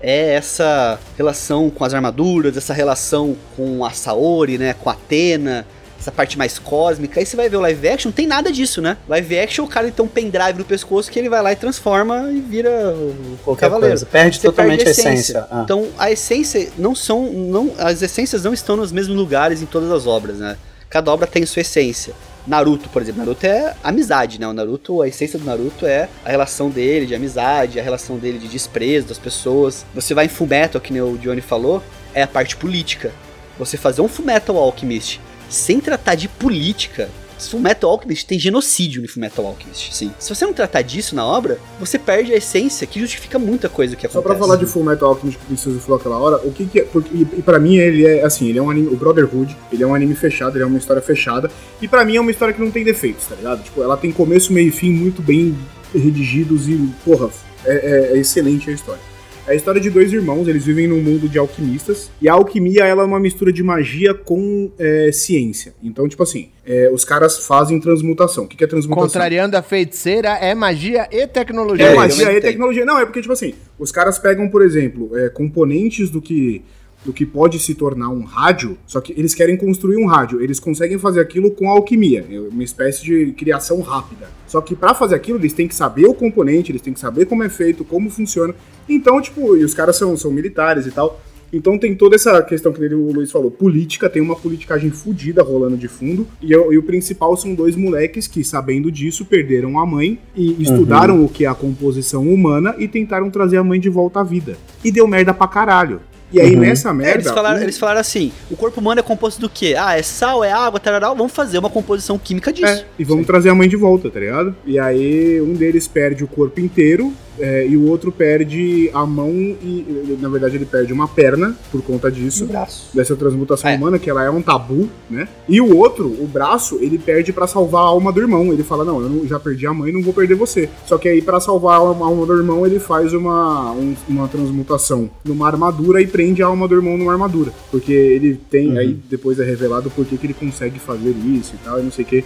é 0.00 0.34
essa 0.34 0.98
relação 1.16 1.70
com 1.70 1.84
as 1.84 1.92
armaduras, 1.92 2.56
essa 2.56 2.72
relação 2.72 3.36
com 3.56 3.84
a 3.84 3.90
Saori, 3.90 4.58
né, 4.58 4.74
com 4.74 4.88
a 4.88 4.92
Atena, 4.92 5.66
essa 6.08 6.12
parte 6.12 6.38
mais 6.38 6.58
cósmica. 6.58 7.20
Aí 7.20 7.26
você 7.26 7.36
vai 7.36 7.48
ver 7.48 7.56
o 7.56 7.60
live 7.60 7.88
action, 7.88 8.08
não 8.08 8.14
tem 8.14 8.26
nada 8.26 8.50
disso, 8.50 8.80
né? 8.80 8.96
Live 9.08 9.38
action, 9.38 9.64
o 9.64 9.68
cara 9.68 9.86
ele 9.86 9.92
tem 9.94 10.04
um 10.04 10.08
pendrive 10.08 10.58
no 10.58 10.64
pescoço 10.64 11.10
que 11.10 11.18
ele 11.18 11.28
vai 11.28 11.42
lá 11.42 11.52
e 11.52 11.56
transforma 11.56 12.30
e 12.32 12.40
vira 12.40 12.70
o 12.94 13.38
Qualquer 13.44 13.66
Cavaleiro. 13.66 13.92
coisa. 13.92 14.06
Perde 14.06 14.36
Você 14.38 14.46
totalmente 14.46 14.84
perde 14.84 15.00
a 15.00 15.02
essência. 15.02 15.46
Ah. 15.50 15.62
Então, 15.64 15.88
a 15.98 16.10
essência 16.10 16.68
não 16.78 16.94
são. 16.94 17.30
Não, 17.32 17.72
as 17.78 18.02
essências 18.02 18.42
não 18.42 18.52
estão 18.52 18.76
nos 18.76 18.90
mesmos 18.90 19.16
lugares 19.16 19.62
em 19.62 19.66
todas 19.66 19.90
as 19.90 20.06
obras, 20.06 20.38
né? 20.38 20.56
Cada 20.88 21.12
obra 21.12 21.26
tem 21.26 21.44
sua 21.44 21.60
essência. 21.60 22.14
Naruto, 22.46 22.88
por 22.88 23.02
exemplo, 23.02 23.20
Naruto 23.20 23.44
é 23.44 23.74
amizade, 23.84 24.40
né? 24.40 24.48
O 24.48 24.54
Naruto, 24.54 25.02
a 25.02 25.08
essência 25.08 25.38
do 25.38 25.44
Naruto 25.44 25.84
é 25.84 26.08
a 26.24 26.30
relação 26.30 26.70
dele 26.70 27.04
de 27.04 27.14
amizade, 27.14 27.78
a 27.78 27.82
relação 27.82 28.16
dele 28.16 28.38
de 28.38 28.48
desprezo 28.48 29.08
das 29.08 29.18
pessoas. 29.18 29.84
Você 29.94 30.14
vai 30.14 30.24
em 30.24 30.28
Fullmetal, 30.28 30.80
que 30.80 30.90
nem 30.90 31.02
o 31.02 31.18
Johnny 31.18 31.42
falou, 31.42 31.82
é 32.14 32.22
a 32.22 32.26
parte 32.26 32.56
política. 32.56 33.12
Você 33.58 33.76
fazer 33.76 34.00
um 34.00 34.08
Fullmetal 34.08 34.56
Alchemist 34.56 35.20
sem 35.48 35.80
tratar 35.80 36.14
de 36.14 36.28
política, 36.28 37.08
Fullmetal 37.38 37.90
Alchemist 37.90 38.26
tem 38.26 38.36
genocídio 38.36 39.00
no 39.00 39.06
Fullmetal 39.08 39.46
Alchemist, 39.46 39.94
sim. 39.94 40.12
Se 40.18 40.34
você 40.34 40.44
não 40.44 40.52
tratar 40.52 40.82
disso 40.82 41.14
na 41.14 41.24
obra, 41.24 41.56
você 41.78 41.96
perde 41.96 42.32
a 42.32 42.36
essência 42.36 42.84
que 42.84 42.98
justifica 42.98 43.38
muita 43.38 43.68
coisa 43.68 43.94
que 43.94 44.02
Só 44.08 44.18
acontece. 44.18 44.36
pra 44.36 44.46
falar 44.46 44.56
de 44.56 44.66
Full 44.66 44.82
Metal 44.82 45.08
Alchemist 45.08 45.38
que 45.46 45.54
o 45.54 45.80
falou 45.80 45.98
aquela 46.00 46.18
hora, 46.18 46.36
o 46.44 46.50
que 46.52 46.66
que 46.66 46.80
é. 46.80 46.82
Porque, 46.82 47.14
e, 47.14 47.22
e 47.38 47.42
pra 47.42 47.60
mim 47.60 47.76
ele 47.76 48.04
é 48.04 48.24
assim, 48.24 48.48
ele 48.48 48.58
é 48.58 48.62
um 48.62 48.68
anime. 48.68 48.88
O 48.88 48.96
Brotherhood, 48.96 49.56
ele 49.72 49.84
é 49.84 49.86
um 49.86 49.94
anime 49.94 50.16
fechado, 50.16 50.56
ele 50.56 50.64
é 50.64 50.66
uma 50.66 50.78
história 50.78 51.00
fechada. 51.00 51.48
E 51.80 51.86
pra 51.86 52.04
mim 52.04 52.16
é 52.16 52.20
uma 52.20 52.30
história 52.32 52.52
que 52.52 52.60
não 52.60 52.72
tem 52.72 52.82
defeitos, 52.82 53.24
tá 53.26 53.36
ligado? 53.36 53.62
Tipo, 53.62 53.84
ela 53.84 53.96
tem 53.96 54.10
começo, 54.10 54.52
meio 54.52 54.68
e 54.68 54.72
fim 54.72 54.90
muito 54.90 55.22
bem 55.22 55.56
redigidos 55.94 56.68
e, 56.68 56.74
porra, 57.04 57.30
é, 57.64 57.72
é- 58.12 58.16
é 58.16 58.18
excelente 58.18 58.68
a 58.68 58.72
história. 58.72 59.00
É 59.48 59.52
a 59.52 59.54
história 59.54 59.80
de 59.80 59.88
dois 59.88 60.12
irmãos, 60.12 60.46
eles 60.46 60.66
vivem 60.66 60.86
num 60.86 61.00
mundo 61.00 61.26
de 61.26 61.38
alquimistas, 61.38 62.10
e 62.20 62.28
a 62.28 62.34
alquimia 62.34 62.84
ela 62.84 63.02
é 63.02 63.06
uma 63.06 63.18
mistura 63.18 63.50
de 63.50 63.62
magia 63.62 64.12
com 64.12 64.70
é, 64.78 65.10
ciência. 65.10 65.72
Então, 65.82 66.06
tipo 66.06 66.22
assim, 66.22 66.50
é, 66.66 66.90
os 66.92 67.02
caras 67.02 67.46
fazem 67.46 67.80
transmutação. 67.80 68.44
O 68.44 68.46
que, 68.46 68.58
que 68.58 68.64
é 68.64 68.66
transmutação? 68.66 69.08
Contrariando 69.08 69.56
a 69.56 69.62
feiticeira 69.62 70.28
é 70.32 70.54
magia 70.54 71.08
e 71.10 71.26
tecnologia. 71.26 71.86
É, 71.86 71.92
É, 71.92 71.96
magia 71.96 72.32
e 72.32 72.40
tecnologia. 72.42 72.84
Não, 72.84 72.98
é 72.98 73.06
porque, 73.06 73.22
tipo 73.22 73.32
assim, 73.32 73.54
os 73.78 73.90
caras 73.90 74.18
pegam, 74.18 74.50
por 74.50 74.60
exemplo, 74.60 75.16
é, 75.16 75.30
componentes 75.30 76.10
do 76.10 76.20
que, 76.20 76.62
do 77.04 77.12
que 77.12 77.24
pode 77.24 77.58
se 77.58 77.74
tornar 77.74 78.08
um 78.10 78.22
rádio, 78.24 78.76
só 78.86 79.00
que 79.00 79.12
eles 79.16 79.34
querem 79.34 79.56
construir 79.56 79.96
um 79.96 80.06
rádio. 80.06 80.42
Eles 80.42 80.58
conseguem 80.60 80.98
fazer 80.98 81.20
aquilo 81.20 81.50
com 81.50 81.70
alquimia, 81.70 82.24
é 82.30 82.38
uma 82.40 82.62
espécie 82.64 83.04
de 83.04 83.32
criação 83.32 83.80
rápida. 83.80 84.28
Só 84.46 84.60
que 84.60 84.74
pra 84.74 84.94
fazer 84.94 85.14
aquilo, 85.14 85.38
eles 85.38 85.52
têm 85.52 85.68
que 85.68 85.74
saber 85.74 86.06
o 86.06 86.14
componente, 86.14 86.72
eles 86.72 86.82
têm 86.82 86.92
que 86.92 87.00
saber 87.00 87.24
como 87.26 87.42
é 87.44 87.48
feito, 87.48 87.84
como 87.84 88.10
funciona. 88.10 88.54
Então, 88.88 89.20
tipo, 89.20 89.56
e 89.56 89.64
os 89.64 89.74
caras 89.74 89.96
são, 89.96 90.16
são 90.16 90.30
militares 90.30 90.86
e 90.86 90.90
tal. 90.90 91.20
Então 91.50 91.78
tem 91.78 91.94
toda 91.94 92.14
essa 92.14 92.42
questão 92.42 92.74
que 92.74 92.84
o 92.84 93.10
Luiz 93.10 93.30
falou, 93.30 93.50
política, 93.50 94.10
tem 94.10 94.20
uma 94.20 94.36
politicagem 94.36 94.90
fodida 94.90 95.42
rolando 95.42 95.78
de 95.78 95.88
fundo, 95.88 96.26
e, 96.42 96.54
o- 96.54 96.70
e 96.74 96.76
o 96.76 96.82
principal 96.82 97.34
são 97.38 97.54
dois 97.54 97.74
moleques 97.74 98.26
que, 98.26 98.44
sabendo 98.44 98.92
disso, 98.92 99.24
perderam 99.24 99.78
a 99.78 99.86
mãe 99.86 100.18
e 100.36 100.62
estudaram 100.62 101.24
o 101.24 101.28
que 101.28 101.46
é 101.46 101.48
a 101.48 101.54
composição 101.54 102.28
humana 102.28 102.74
e 102.78 102.86
tentaram 102.86 103.30
trazer 103.30 103.56
a 103.56 103.64
mãe 103.64 103.80
de 103.80 103.88
volta 103.88 104.20
à 104.20 104.22
vida. 104.22 104.58
E 104.84 104.90
deu 104.92 105.06
merda 105.06 105.32
pra 105.32 105.48
caralho. 105.48 106.00
E 106.32 106.40
aí 106.40 106.54
Uhum. 106.54 106.60
nessa 106.60 106.90
É, 106.90 106.92
merda. 106.92 107.14
eles, 107.14 107.30
falaram, 107.30 107.58
o- 107.58 107.62
eles 107.62 107.78
falaram 107.78 108.00
assim: 108.00 108.32
o 108.50 108.56
corpo 108.56 108.80
humano 108.80 109.00
é 109.00 109.02
composto 109.02 109.40
do 109.40 109.48
quê? 109.48 109.74
Ah, 109.78 109.98
é 109.98 110.02
sal, 110.02 110.44
é 110.44 110.52
água, 110.52 110.78
tarará. 110.78 111.08
Vamos 111.14 111.32
fazer 111.32 111.58
uma 111.58 111.70
composição 111.70 112.18
química 112.18 112.52
disso. 112.52 112.66
É, 112.66 112.84
e 112.98 113.04
vamos 113.04 113.26
trazer 113.26 113.48
a 113.48 113.54
mãe 113.54 113.68
de 113.68 113.76
volta, 113.76 114.10
tá 114.10 114.20
ligado? 114.20 114.54
E 114.66 114.78
aí 114.78 115.40
um 115.40 115.54
deles 115.54 115.88
perde 115.88 116.22
o 116.24 116.26
corpo 116.28 116.60
inteiro 116.60 117.12
é, 117.38 117.66
e 117.66 117.76
o 117.76 117.86
outro 117.88 118.10
perde 118.10 118.90
a 118.92 119.04
mão 119.06 119.30
e, 119.30 120.16
na 120.20 120.28
verdade, 120.28 120.56
ele 120.56 120.64
perde 120.66 120.92
uma 120.92 121.06
perna 121.08 121.56
por 121.70 121.82
conta 121.82 122.10
disso. 122.10 122.46
braço. 122.46 122.88
Dessa 122.94 123.14
transmutação 123.16 123.70
É. 123.70 123.76
humana, 123.76 123.98
que 123.98 124.08
ela 124.10 124.24
é 124.24 124.30
um 124.30 124.42
tabu, 124.42 124.88
né? 125.10 125.28
E 125.48 125.60
o 125.60 125.76
outro, 125.76 126.06
o 126.08 126.26
braço, 126.26 126.78
ele 126.80 126.98
perde 126.98 127.32
pra 127.32 127.46
salvar 127.46 127.82
a 127.82 127.86
alma 127.86 128.12
do 128.12 128.20
irmão. 128.20 128.52
Ele 128.52 128.62
fala: 128.62 128.84
Não, 128.84 129.00
eu 129.00 129.08
não- 129.08 129.26
já 129.26 129.38
perdi 129.38 129.66
a 129.66 129.74
mãe, 129.74 129.92
não 129.92 130.02
vou 130.02 130.12
perder 130.14 130.34
você. 130.34 130.68
Só 130.86 130.96
que 130.98 131.08
aí, 131.08 131.20
pra 131.22 131.40
salvar 131.40 131.74
a 131.74 131.76
alma, 131.78 132.26
do 132.26 132.36
irmão, 132.36 132.66
ele 132.66 132.78
faz 132.78 133.12
uma, 133.12 133.72
um- 133.72 133.94
uma 134.08 134.28
transmutação 134.28 135.10
numa 135.24 135.46
armadura 135.46 136.00
e 136.02 136.06
prende 136.06 136.42
a 136.42 136.46
alma 136.46 136.66
do 136.66 136.74
irmão 136.74 136.96
numa 136.98 137.12
armadura. 137.12 137.52
Porque 137.70 137.92
ele 137.92 138.40
tem, 138.50 138.70
Uhum. 138.72 138.78
aí 138.78 138.98
depois 139.08 139.38
é 139.38 139.44
revelado 139.44 139.90
por 139.90 140.04
que 140.04 140.16
que 140.16 140.26
ele 140.26 140.34
consegue 140.34 140.78
fazer 140.78 141.10
isso 141.10 141.54
e 141.54 141.64
tal, 141.64 141.78
e 141.78 141.82
não 141.82 141.90
sei 141.92 142.04
o 142.04 142.08
que. 142.08 142.24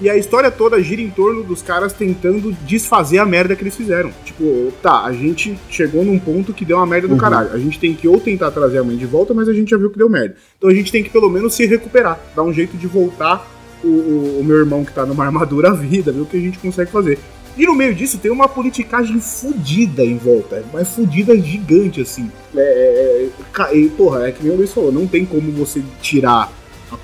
E 0.00 0.10
a 0.10 0.16
história 0.16 0.50
toda 0.50 0.82
gira 0.82 1.00
em 1.00 1.08
torno 1.10 1.42
dos 1.44 1.62
caras 1.62 1.92
tentando 1.92 2.50
desfazer 2.66 3.18
a 3.18 3.24
merda 3.26 3.54
que 3.54 3.62
eles 3.62 3.76
fizeram. 3.76 4.10
Tipo, 4.24 4.72
tá, 4.82 5.04
a 5.04 5.12
gente 5.12 5.56
chegou 5.70 6.04
num 6.04 6.18
ponto 6.18 6.52
que 6.52 6.64
deu 6.64 6.76
uma 6.78 6.86
merda 6.86 7.06
do 7.06 7.14
Uhum. 7.14 7.20
caralho. 7.20 7.50
A 7.52 7.58
gente 7.58 7.78
tem 7.78 7.94
que 7.94 8.08
ou 8.08 8.18
tentar 8.18 8.50
trazer 8.50 8.78
a 8.78 8.84
mãe 8.84 8.96
de 8.96 9.06
volta, 9.06 9.32
mas 9.32 9.48
a 9.48 9.52
gente 9.54 9.70
já 9.70 9.76
viu 9.76 9.90
que 9.90 9.98
deu 9.98 10.08
merda. 10.10 10.34
Então 10.58 10.68
a 10.68 10.74
gente 10.74 10.90
tem 10.90 11.02
que 11.04 11.10
pelo 11.10 11.30
menos 11.30 11.54
se 11.54 11.64
recuperar, 11.64 12.18
dar 12.34 12.42
um 12.42 12.52
jeito 12.52 12.76
de 12.76 12.86
voltar 12.88 13.48
o, 13.84 13.86
o- 13.86 14.40
o 14.40 14.44
meu 14.44 14.56
irmão 14.56 14.84
que 14.84 14.92
tá 14.92 15.06
numa 15.06 15.24
armadura 15.26 15.70
à 15.70 15.72
vida, 15.72 16.10
ver 16.10 16.20
o 16.22 16.26
que 16.26 16.36
a 16.36 16.40
gente 16.40 16.58
consegue 16.58 16.90
fazer. 16.90 17.18
E 17.56 17.64
no 17.66 17.74
meio 17.76 17.94
disso 17.94 18.18
tem 18.18 18.32
uma 18.32 18.48
politicagem 18.48 19.20
fudida 19.20 20.02
em 20.04 20.16
volta, 20.16 20.64
mas 20.72 20.88
fudida 20.88 21.38
gigante, 21.38 22.00
assim. 22.00 22.28
É, 22.56 22.60
é, 22.60 23.28
é, 23.70 23.76
e, 23.76 23.88
porra, 23.90 24.26
é 24.26 24.32
que 24.32 24.42
nem 24.42 24.52
o 24.52 24.56
Luiz 24.56 24.72
falou, 24.72 24.90
não 24.90 25.06
tem 25.06 25.24
como 25.24 25.52
você 25.52 25.80
tirar 26.02 26.52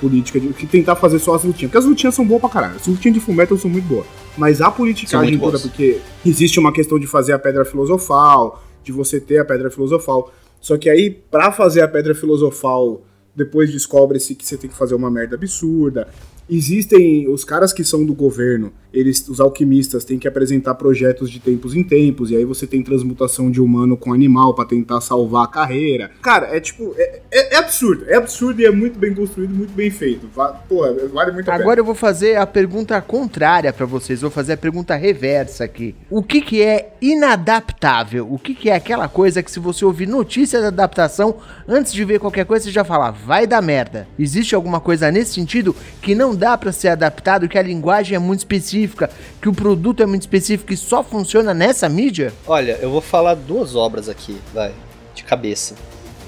política 0.00 0.40
de 0.40 0.48
que 0.48 0.66
tentar 0.66 0.96
fazer 0.96 1.18
só 1.18 1.34
as 1.34 1.44
lutinhas. 1.44 1.70
Porque 1.70 1.78
as 1.78 1.84
lutinhas 1.84 2.14
são 2.14 2.26
boas 2.26 2.40
pra 2.40 2.50
caralho. 2.50 2.76
As 2.76 2.86
lutinhas 2.86 3.14
de 3.14 3.20
Fullmetal 3.20 3.58
são 3.58 3.70
muito 3.70 3.86
boas. 3.86 4.06
Mas 4.36 4.60
a 4.60 4.70
politicagem 4.70 5.38
toda, 5.38 5.52
boas. 5.52 5.62
porque 5.62 5.98
existe 6.24 6.58
uma 6.58 6.72
questão 6.72 6.98
de 6.98 7.06
fazer 7.06 7.32
a 7.32 7.38
pedra 7.38 7.64
filosofal, 7.64 8.62
de 8.82 8.92
você 8.92 9.20
ter 9.20 9.38
a 9.38 9.44
pedra 9.44 9.70
filosofal. 9.70 10.32
Só 10.60 10.76
que 10.76 10.88
aí, 10.88 11.10
pra 11.10 11.52
fazer 11.52 11.82
a 11.82 11.88
pedra 11.88 12.14
filosofal, 12.14 13.02
depois 13.34 13.70
descobre-se 13.70 14.34
que 14.34 14.46
você 14.46 14.56
tem 14.56 14.68
que 14.68 14.76
fazer 14.76 14.94
uma 14.94 15.10
merda 15.10 15.36
absurda. 15.36 16.08
Existem 16.50 17.28
os 17.28 17.44
caras 17.44 17.72
que 17.72 17.84
são 17.84 18.04
do 18.04 18.12
governo, 18.12 18.72
eles, 18.92 19.26
os 19.28 19.38
alquimistas, 19.38 20.04
têm 20.04 20.18
que 20.18 20.26
apresentar 20.26 20.74
projetos 20.74 21.30
de 21.30 21.38
tempos 21.38 21.76
em 21.76 21.82
tempos, 21.84 22.30
e 22.32 22.36
aí 22.36 22.44
você 22.44 22.66
tem 22.66 22.82
transmutação 22.82 23.48
de 23.48 23.60
humano 23.60 23.96
com 23.96 24.12
animal 24.12 24.52
pra 24.52 24.64
tentar 24.64 25.00
salvar 25.00 25.44
a 25.44 25.46
carreira. 25.46 26.10
Cara, 26.20 26.48
é 26.54 26.58
tipo, 26.58 26.92
é, 26.98 27.20
é- 27.30 27.54
é 27.54 27.56
absurdo, 27.58 28.04
é 28.08 28.16
absurdo 28.16 28.60
e 28.60 28.66
é 28.66 28.70
muito 28.72 28.98
bem 28.98 29.14
construído, 29.14 29.54
muito 29.54 29.72
bem 29.72 29.90
feito. 29.90 30.26
Porra, 30.68 30.92
vale 31.12 31.30
muito 31.32 31.48
a 31.48 31.52
pena. 31.52 31.62
Agora 31.64 31.78
eu 31.78 31.84
vou 31.84 31.94
fazer 31.94 32.34
a 32.36 32.44
pergunta 32.46 33.00
contrária 33.00 33.72
pra 33.72 33.86
vocês. 33.86 34.20
Vou 34.22 34.30
fazer 34.30 34.54
a 34.54 34.56
pergunta 34.56 34.96
reversa 34.96 35.62
aqui. 35.62 35.94
O 36.10 36.20
que, 36.22 36.40
que 36.40 36.60
é 36.60 36.94
inadaptável? 37.00 38.26
O 38.30 38.38
que, 38.38 38.54
que 38.54 38.68
é 38.70 38.74
aquela 38.74 39.08
coisa 39.08 39.40
que 39.42 39.50
se 39.50 39.60
você 39.60 39.84
ouvir 39.84 40.08
notícia 40.08 40.60
da 40.60 40.66
adaptação, 40.68 41.36
antes 41.68 41.92
de 41.92 42.04
ver 42.04 42.18
qualquer 42.18 42.44
coisa, 42.44 42.64
você 42.64 42.70
já 42.72 42.82
fala, 42.84 43.10
vai 43.12 43.46
dar 43.46 43.62
merda. 43.62 44.08
Existe 44.18 44.54
alguma 44.54 44.80
coisa 44.80 45.10
nesse 45.12 45.32
sentido 45.34 45.74
que 46.02 46.14
não 46.14 46.34
dá 46.40 46.56
pra 46.56 46.72
ser 46.72 46.88
adaptado, 46.88 47.46
que 47.48 47.58
a 47.58 47.62
linguagem 47.62 48.16
é 48.16 48.18
muito 48.18 48.40
específica, 48.40 49.10
que 49.40 49.48
o 49.48 49.52
produto 49.52 50.02
é 50.02 50.06
muito 50.06 50.22
específico 50.22 50.72
e 50.72 50.76
só 50.76 51.04
funciona 51.04 51.52
nessa 51.52 51.86
mídia? 51.88 52.32
Olha, 52.46 52.78
eu 52.80 52.90
vou 52.90 53.02
falar 53.02 53.34
duas 53.34 53.76
obras 53.76 54.08
aqui, 54.08 54.40
vai, 54.54 54.72
de 55.14 55.22
cabeça. 55.22 55.74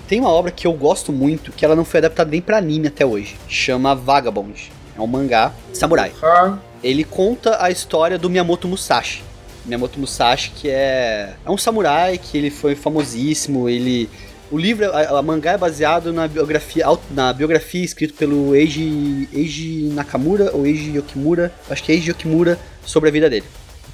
Tem 0.07 0.21
uma 0.21 0.29
obra 0.29 0.51
que 0.53 0.67
eu 0.67 0.73
gosto 0.75 1.11
muito, 1.11 1.51
que 1.53 1.65
ela 1.65 1.75
não 1.75 1.85
foi 1.87 1.99
adaptada 1.99 2.31
nem 2.31 2.43
pra 2.43 2.59
anime 2.59 2.89
até 2.89 3.07
hoje. 3.07 3.37
Chama 3.49 3.95
Vagabond. 3.95 4.71
É 4.95 5.01
um 5.01 5.07
mangá 5.07 5.51
samurai. 5.73 6.13
Ah, 6.23 6.59
Ele 6.85 7.03
conta 7.03 7.57
a 7.65 7.71
história 7.71 8.19
do 8.19 8.29
Miyamoto 8.29 8.69
Musashi. 8.69 9.25
Miyamoto 9.65 9.99
Musashi, 9.99 10.51
que 10.51 10.69
é, 10.69 11.33
é 11.47 11.51
um 11.51 11.57
samurai 11.57 12.19
que 12.19 12.37
ele 12.37 12.51
foi 12.51 12.75
famosíssimo, 12.75 13.69
ele 13.71 14.11
o 14.53 14.59
livro, 14.59 14.93
a, 14.93 15.19
a 15.19 15.23
mangá 15.23 15.53
é 15.53 15.59
baseado 15.59 16.13
na 16.13 16.29
biografia, 16.29 16.85
na 17.11 17.33
biografia 17.33 17.83
escrita 17.83 18.13
pelo 18.19 18.55
Eiji, 18.55 19.27
Eiji 19.33 19.89
Nakamura 19.95 20.51
ou 20.53 20.67
Eiji 20.67 20.95
Yokimura, 20.99 21.51
acho 21.71 21.83
que 21.83 21.91
é 21.91 21.95
Eiji 21.95 22.11
Yokimura, 22.11 22.59
sobre 22.85 23.09
a 23.09 23.13
vida 23.13 23.31
dele. 23.31 23.47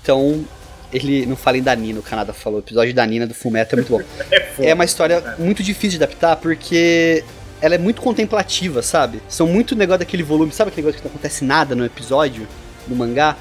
Então, 0.03 0.45
ele, 0.93 1.25
não 1.27 1.37
fala 1.37 1.59
em 1.59 1.63
Danina, 1.63 2.01
o 2.01 2.03
Kanada 2.03 2.33
falou, 2.33 2.59
o 2.59 2.63
episódio 2.63 2.93
da 2.93 3.07
Nina 3.07 3.25
do 3.25 3.35
Fullmetal 3.35 3.79
é 3.79 3.83
muito 3.83 3.91
bom. 3.91 4.03
é 4.59 4.75
uma 4.75 4.85
história 4.85 5.37
muito 5.39 5.63
difícil 5.63 5.97
de 5.97 6.05
adaptar, 6.05 6.35
porque 6.37 7.23
ela 7.61 7.77
é 7.77 7.79
muito 7.79 8.03
contemplativa, 8.03 8.83
sabe? 8.83 9.23
São 9.29 9.47
muito 9.47 9.77
negócio 9.77 10.01
daquele 10.01 10.25
volume, 10.25 10.51
sabe 10.51 10.71
aquele 10.71 10.87
negócio 10.87 11.01
que 11.01 11.09
não 11.09 11.15
acontece 11.15 11.45
nada 11.45 11.77
no 11.77 11.85
episódio, 11.85 12.49
no 12.89 12.97
mangá? 12.97 13.37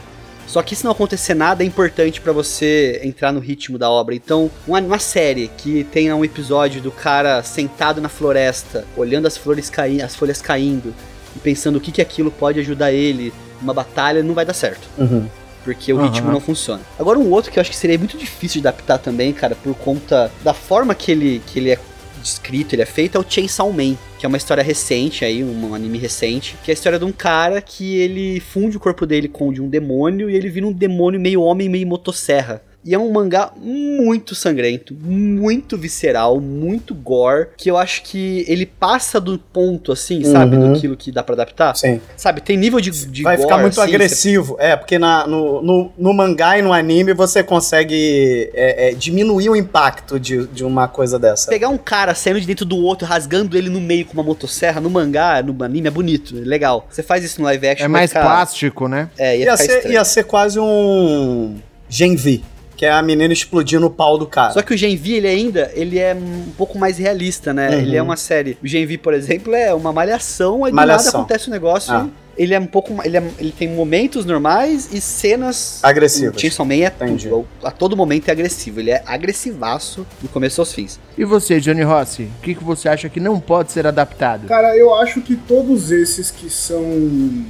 Só 0.48 0.64
que 0.64 0.76
se 0.76 0.86
não 0.86 0.92
acontecer 0.92 1.34
nada, 1.34 1.62
é 1.62 1.68
importante 1.68 2.22
pra 2.22 2.32
você 2.32 3.02
entrar 3.04 3.34
no 3.34 3.40
ritmo 3.40 3.78
da 3.78 3.90
obra. 3.90 4.16
Então, 4.16 4.50
uma, 4.66 4.80
uma 4.80 4.98
série 4.98 5.52
que 5.58 5.84
tenha 5.84 6.16
um 6.16 6.24
episódio 6.24 6.82
do 6.82 6.90
cara 6.90 7.44
sentado 7.44 8.00
na 8.00 8.08
floresta, 8.08 8.86
olhando 8.96 9.28
as 9.28 9.38
flores 9.38 9.70
cair, 9.70 10.02
as 10.02 10.16
folhas 10.16 10.42
caindo, 10.42 10.96
e 11.36 11.40
pensando 11.40 11.76
o 11.76 11.82
que, 11.82 11.92
que 11.92 12.02
aquilo 12.02 12.32
pode 12.32 12.60
ajudar 12.62 12.94
ele 12.94 13.34
numa 13.62 13.74
batalha, 13.74 14.24
não 14.24 14.34
vai 14.34 14.46
dar 14.46 14.54
certo. 14.54 14.88
Uhum. 14.98 15.28
Porque 15.66 15.92
o 15.92 15.98
Aham. 15.98 16.06
ritmo 16.06 16.32
não 16.32 16.40
funciona. 16.40 16.82
Agora, 16.98 17.20
um 17.20 17.30
outro 17.30 17.52
que 17.52 17.60
eu 17.60 17.62
acho 17.62 17.70
que 17.70 17.76
seria 17.76 17.98
muito 17.98 18.18
difícil 18.18 18.62
de 18.62 18.68
adaptar 18.70 19.00
também, 19.00 19.34
cara, 19.34 19.54
por 19.54 19.76
conta 19.76 20.32
da 20.42 20.54
forma 20.54 20.96
que 20.96 21.12
ele, 21.12 21.42
que 21.46 21.60
ele 21.60 21.72
é 21.72 21.80
descrito, 22.22 22.76
ele 22.76 22.82
é 22.82 22.86
feito, 22.86 23.18
é 23.18 23.22
o 23.22 23.26
Chainsaw 23.28 23.72
Man, 23.72 23.96
que 24.20 24.26
é 24.26 24.30
uma 24.30 24.38
história 24.38 24.64
recente 24.64 25.24
aí, 25.24 25.44
um 25.44 25.74
anime 25.74 25.98
recente, 25.98 26.56
que 26.64 26.72
é 26.72 26.74
a 26.74 26.74
história 26.74 27.00
de 27.00 27.06
um 27.06 27.12
cara 27.12 27.62
que 27.62 27.98
ele 27.98 28.40
funde 28.40 28.78
o 28.78 28.80
corpo 28.80 29.06
dele 29.06 29.28
com 29.28 29.50
o 29.50 29.54
de 29.54 29.62
um 29.62 29.70
demônio 29.70 30.30
e 30.30 30.36
ele 30.36 30.50
vira 30.50 30.68
um 30.68 30.72
demônio 30.72 31.20
meio 31.20 31.42
homem, 31.42 31.70
meio 31.70 31.88
motosserra. 31.88 32.62
E 32.88 32.94
é 32.96 32.98
um 32.98 33.12
mangá 33.12 33.52
muito 33.58 34.34
sangrento, 34.34 34.96
muito 34.98 35.78
visceral, 35.78 36.40
muito 36.40 36.96
gore, 36.96 37.48
que 37.58 37.70
eu 37.70 37.76
acho 37.76 38.02
que 38.04 38.46
ele 38.48 38.66
passa 38.66 39.20
do 39.20 39.38
ponto, 39.38 39.92
assim, 39.92 40.24
sabe, 40.24 40.56
Uhum. 40.56 40.72
do 40.72 40.96
que 40.96 41.12
dá 41.12 41.22
pra 41.22 41.34
adaptar. 41.36 41.76
Sim. 41.76 42.00
Sabe, 42.16 42.40
tem 42.40 42.56
nível 42.56 42.80
de, 42.80 42.90
de 42.92 43.24
Vai 43.24 43.36
ficar 43.36 43.50
gore, 43.56 43.62
muito 43.64 43.82
assim, 43.82 43.90
agressivo. 43.94 44.56
É, 44.58 44.78
porque 44.78 44.98
na, 44.98 45.28
no, 45.28 45.62
no, 45.62 45.92
no 45.98 46.14
mangá 46.14 46.58
e 46.58 46.62
no 46.62 46.72
anime 46.72 47.14
você 47.14 47.44
consegue 47.44 48.50
é, 48.54 48.92
é, 48.92 48.94
diminuir 48.94 49.50
o 49.50 49.56
impacto 49.58 50.18
de, 50.18 50.48
de 50.48 50.64
uma 50.64 50.88
coisa 50.88 51.20
dessa. 51.20 51.50
Pegar 51.50 51.68
um 51.68 51.78
cara 51.78 52.16
saindo 52.16 52.40
de 52.40 52.48
dentro 52.48 52.64
do 52.66 52.78
outro, 52.78 53.06
rasgando 53.06 53.58
ele 53.58 53.70
no 53.70 53.82
meio 53.82 54.06
com 54.06 54.14
uma 54.14 54.24
motosserra, 54.24 54.80
no 54.80 54.90
mangá, 54.90 55.44
no 55.44 55.62
anime, 55.62 55.90
é 55.90 55.92
bonito, 55.92 56.38
é 56.38 56.42
legal. 56.42 56.88
Você 56.90 57.04
faz 57.04 57.22
isso 57.22 57.42
no 57.42 57.46
live 57.48 57.68
action, 57.68 57.84
É 57.86 57.88
mais 57.90 58.12
ficar- 58.12 58.22
plástico, 58.24 58.88
né? 58.88 59.10
É, 59.18 59.38
ia, 59.38 59.46
Ia 59.48 59.58
ficar 59.58 59.82
ser, 59.82 59.90
ia 59.92 60.06
ser 60.06 60.24
quase 60.24 60.58
um 60.58 61.58
Gen 61.90 62.16
V, 62.16 62.42
que 62.78 62.86
é 62.86 62.92
a 62.92 63.02
menina 63.02 63.34
explodindo 63.34 63.88
o 63.88 63.90
pau 63.90 64.18
do 64.20 64.28
cara. 64.28 64.54
Só 64.54 64.62
que 64.62 64.74
o 64.74 64.78
Gen 64.78 64.96
V, 64.96 65.14
ele 65.14 65.28
ainda, 65.28 65.72
ele 65.74 65.98
é 65.98 66.14
um 66.14 66.52
pouco 66.56 66.78
mais 66.78 67.00
realista, 67.00 67.52
né? 67.52 67.70
Uhum. 67.72 67.80
Ele 67.82 67.96
é 67.98 68.02
uma 68.02 68.16
série. 68.16 68.56
O 68.64 68.68
Gen 68.68 68.86
V, 68.86 69.00
por 69.00 69.16
exemplo, 69.16 69.54
é 69.56 69.74
uma 69.74 69.92
malhação, 69.92 70.64
aí 70.64 70.72
do 70.72 70.76
Malhação. 70.76 71.06
nada 71.08 71.18
acontece 71.18 71.50
um 71.50 71.52
negócio. 71.54 71.92
Ah. 71.92 72.08
Ele 72.38 72.54
é 72.54 72.60
um 72.60 72.68
pouco. 72.68 72.96
Ele, 73.04 73.18
é- 73.18 73.32
ele 73.40 73.52
tem 73.52 73.68
momentos 73.68 74.24
normais 74.24 74.90
e 74.94 75.02
cenas. 75.02 75.80
Agressivas. 75.82 76.36
O 76.36 76.40
Chainsaw 76.40 76.64
Man 76.64 76.76
é 76.76 76.86
Entendi. 76.86 77.30
tudo. 77.30 77.48
A 77.64 77.72
todo 77.72 77.98
momento 77.98 78.30
é 78.30 78.32
agressivo. 78.32 78.80
Ele 78.80 78.92
é 78.92 79.02
agressivaço 79.08 80.06
do 80.22 80.30
começo 80.30 80.62
aos 80.62 80.72
fins. 80.72 81.00
E 81.18 81.26
você, 81.26 81.60
Johnny 81.60 81.82
Rossi, 81.82 82.30
o 82.38 82.42
que, 82.44 82.54
que 82.54 82.64
você 82.64 82.88
acha 82.88 83.10
que 83.10 83.20
não 83.20 83.40
pode 83.40 83.72
ser 83.72 83.88
adaptado? 83.88 84.46
Cara, 84.48 84.78
eu 84.78 84.94
acho 84.94 85.20
que 85.22 85.36
todos 85.36 85.90
esses 85.90 86.30
que 86.30 86.48
são 86.48 87.44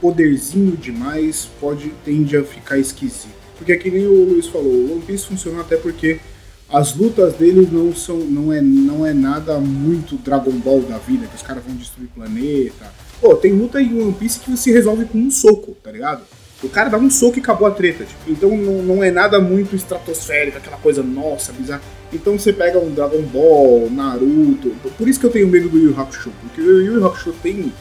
poderzinho 0.00 0.76
demais 0.76 1.48
pode 1.60 1.88
tende 2.04 2.36
a 2.36 2.44
ficar 2.44 2.78
esquisito. 2.78 3.37
Porque 3.58 3.76
que 3.76 3.90
nem 3.90 4.06
o 4.06 4.24
Luiz 4.24 4.46
falou, 4.46 4.72
o 4.72 4.92
One 4.92 5.02
Piece 5.02 5.26
funciona 5.26 5.60
até 5.60 5.76
porque 5.76 6.20
as 6.70 6.94
lutas 6.94 7.34
deles 7.34 7.70
não 7.72 7.94
são 7.94 8.18
não 8.18 8.52
é 8.52 8.60
não 8.60 9.04
é 9.04 9.12
nada 9.12 9.58
muito 9.58 10.16
Dragon 10.16 10.52
Ball 10.52 10.80
da 10.82 10.98
vida, 10.98 11.26
que 11.26 11.34
os 11.34 11.42
caras 11.42 11.64
vão 11.64 11.74
destruir 11.74 12.08
planeta. 12.14 12.92
Pô, 13.20 13.34
tem 13.34 13.52
luta 13.52 13.80
em 13.80 14.00
One 14.00 14.12
Piece 14.12 14.38
que 14.38 14.56
se 14.56 14.70
resolve 14.70 15.04
com 15.06 15.18
um 15.18 15.30
soco, 15.30 15.76
tá 15.82 15.90
ligado? 15.90 16.22
O 16.62 16.68
cara 16.68 16.88
dá 16.88 16.98
um 16.98 17.08
soco 17.08 17.38
e 17.38 17.40
acabou 17.40 17.68
a 17.68 17.70
treta, 17.70 18.04
tipo. 18.04 18.20
Então 18.30 18.56
não, 18.56 18.82
não 18.82 19.04
é 19.04 19.10
nada 19.10 19.40
muito 19.40 19.76
estratosférico, 19.76 20.58
aquela 20.58 20.76
coisa, 20.76 21.02
nossa, 21.02 21.52
bizarra. 21.52 21.82
Então 22.12 22.38
você 22.38 22.52
pega 22.52 22.78
um 22.78 22.92
Dragon 22.92 23.22
Ball, 23.22 23.88
Naruto. 23.90 24.70
Por 24.96 25.08
isso 25.08 25.20
que 25.20 25.26
eu 25.26 25.30
tenho 25.30 25.46
medo 25.46 25.68
do 25.68 25.78
Yu 25.78 25.94
Hakusho. 25.98 26.32
Porque 26.40 26.60
o 26.60 26.80
Yu 26.80 27.06
Hakusho 27.06 27.32
tem 27.42 27.72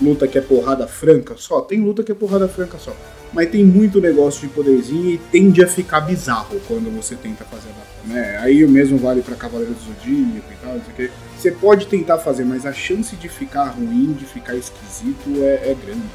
luta 0.00 0.28
que 0.28 0.36
é 0.36 0.40
porrada 0.40 0.86
franca 0.86 1.34
só, 1.38 1.62
tem 1.62 1.80
luta 1.80 2.02
que 2.02 2.12
é 2.12 2.14
porrada 2.14 2.46
franca 2.46 2.78
só. 2.78 2.94
Mas 3.36 3.50
tem 3.50 3.62
muito 3.62 4.00
negócio 4.00 4.48
de 4.48 4.54
poderzinho 4.54 5.10
e 5.10 5.18
tende 5.18 5.62
a 5.62 5.68
ficar 5.68 6.00
bizarro 6.00 6.58
quando 6.66 6.90
você 6.96 7.14
tenta 7.14 7.44
fazer 7.44 7.68
a 7.68 8.08
né? 8.08 8.38
Aí 8.40 8.64
o 8.64 8.68
mesmo 8.68 8.96
vale 8.96 9.20
pra 9.20 9.36
Cavaleiro 9.36 9.74
do 9.74 9.78
Zodíaco 9.78 10.50
e 10.50 10.56
tal, 10.62 10.72
não 10.72 10.80
sei 10.80 10.92
o 10.92 10.96
quê. 10.96 11.10
Você 11.36 11.50
pode 11.50 11.86
tentar 11.86 12.16
fazer, 12.16 12.46
mas 12.46 12.64
a 12.64 12.72
chance 12.72 13.14
de 13.14 13.28
ficar 13.28 13.64
ruim, 13.64 14.16
de 14.18 14.24
ficar 14.24 14.54
esquisito 14.54 15.28
é, 15.42 15.70
é 15.70 15.76
grande. 15.84 16.06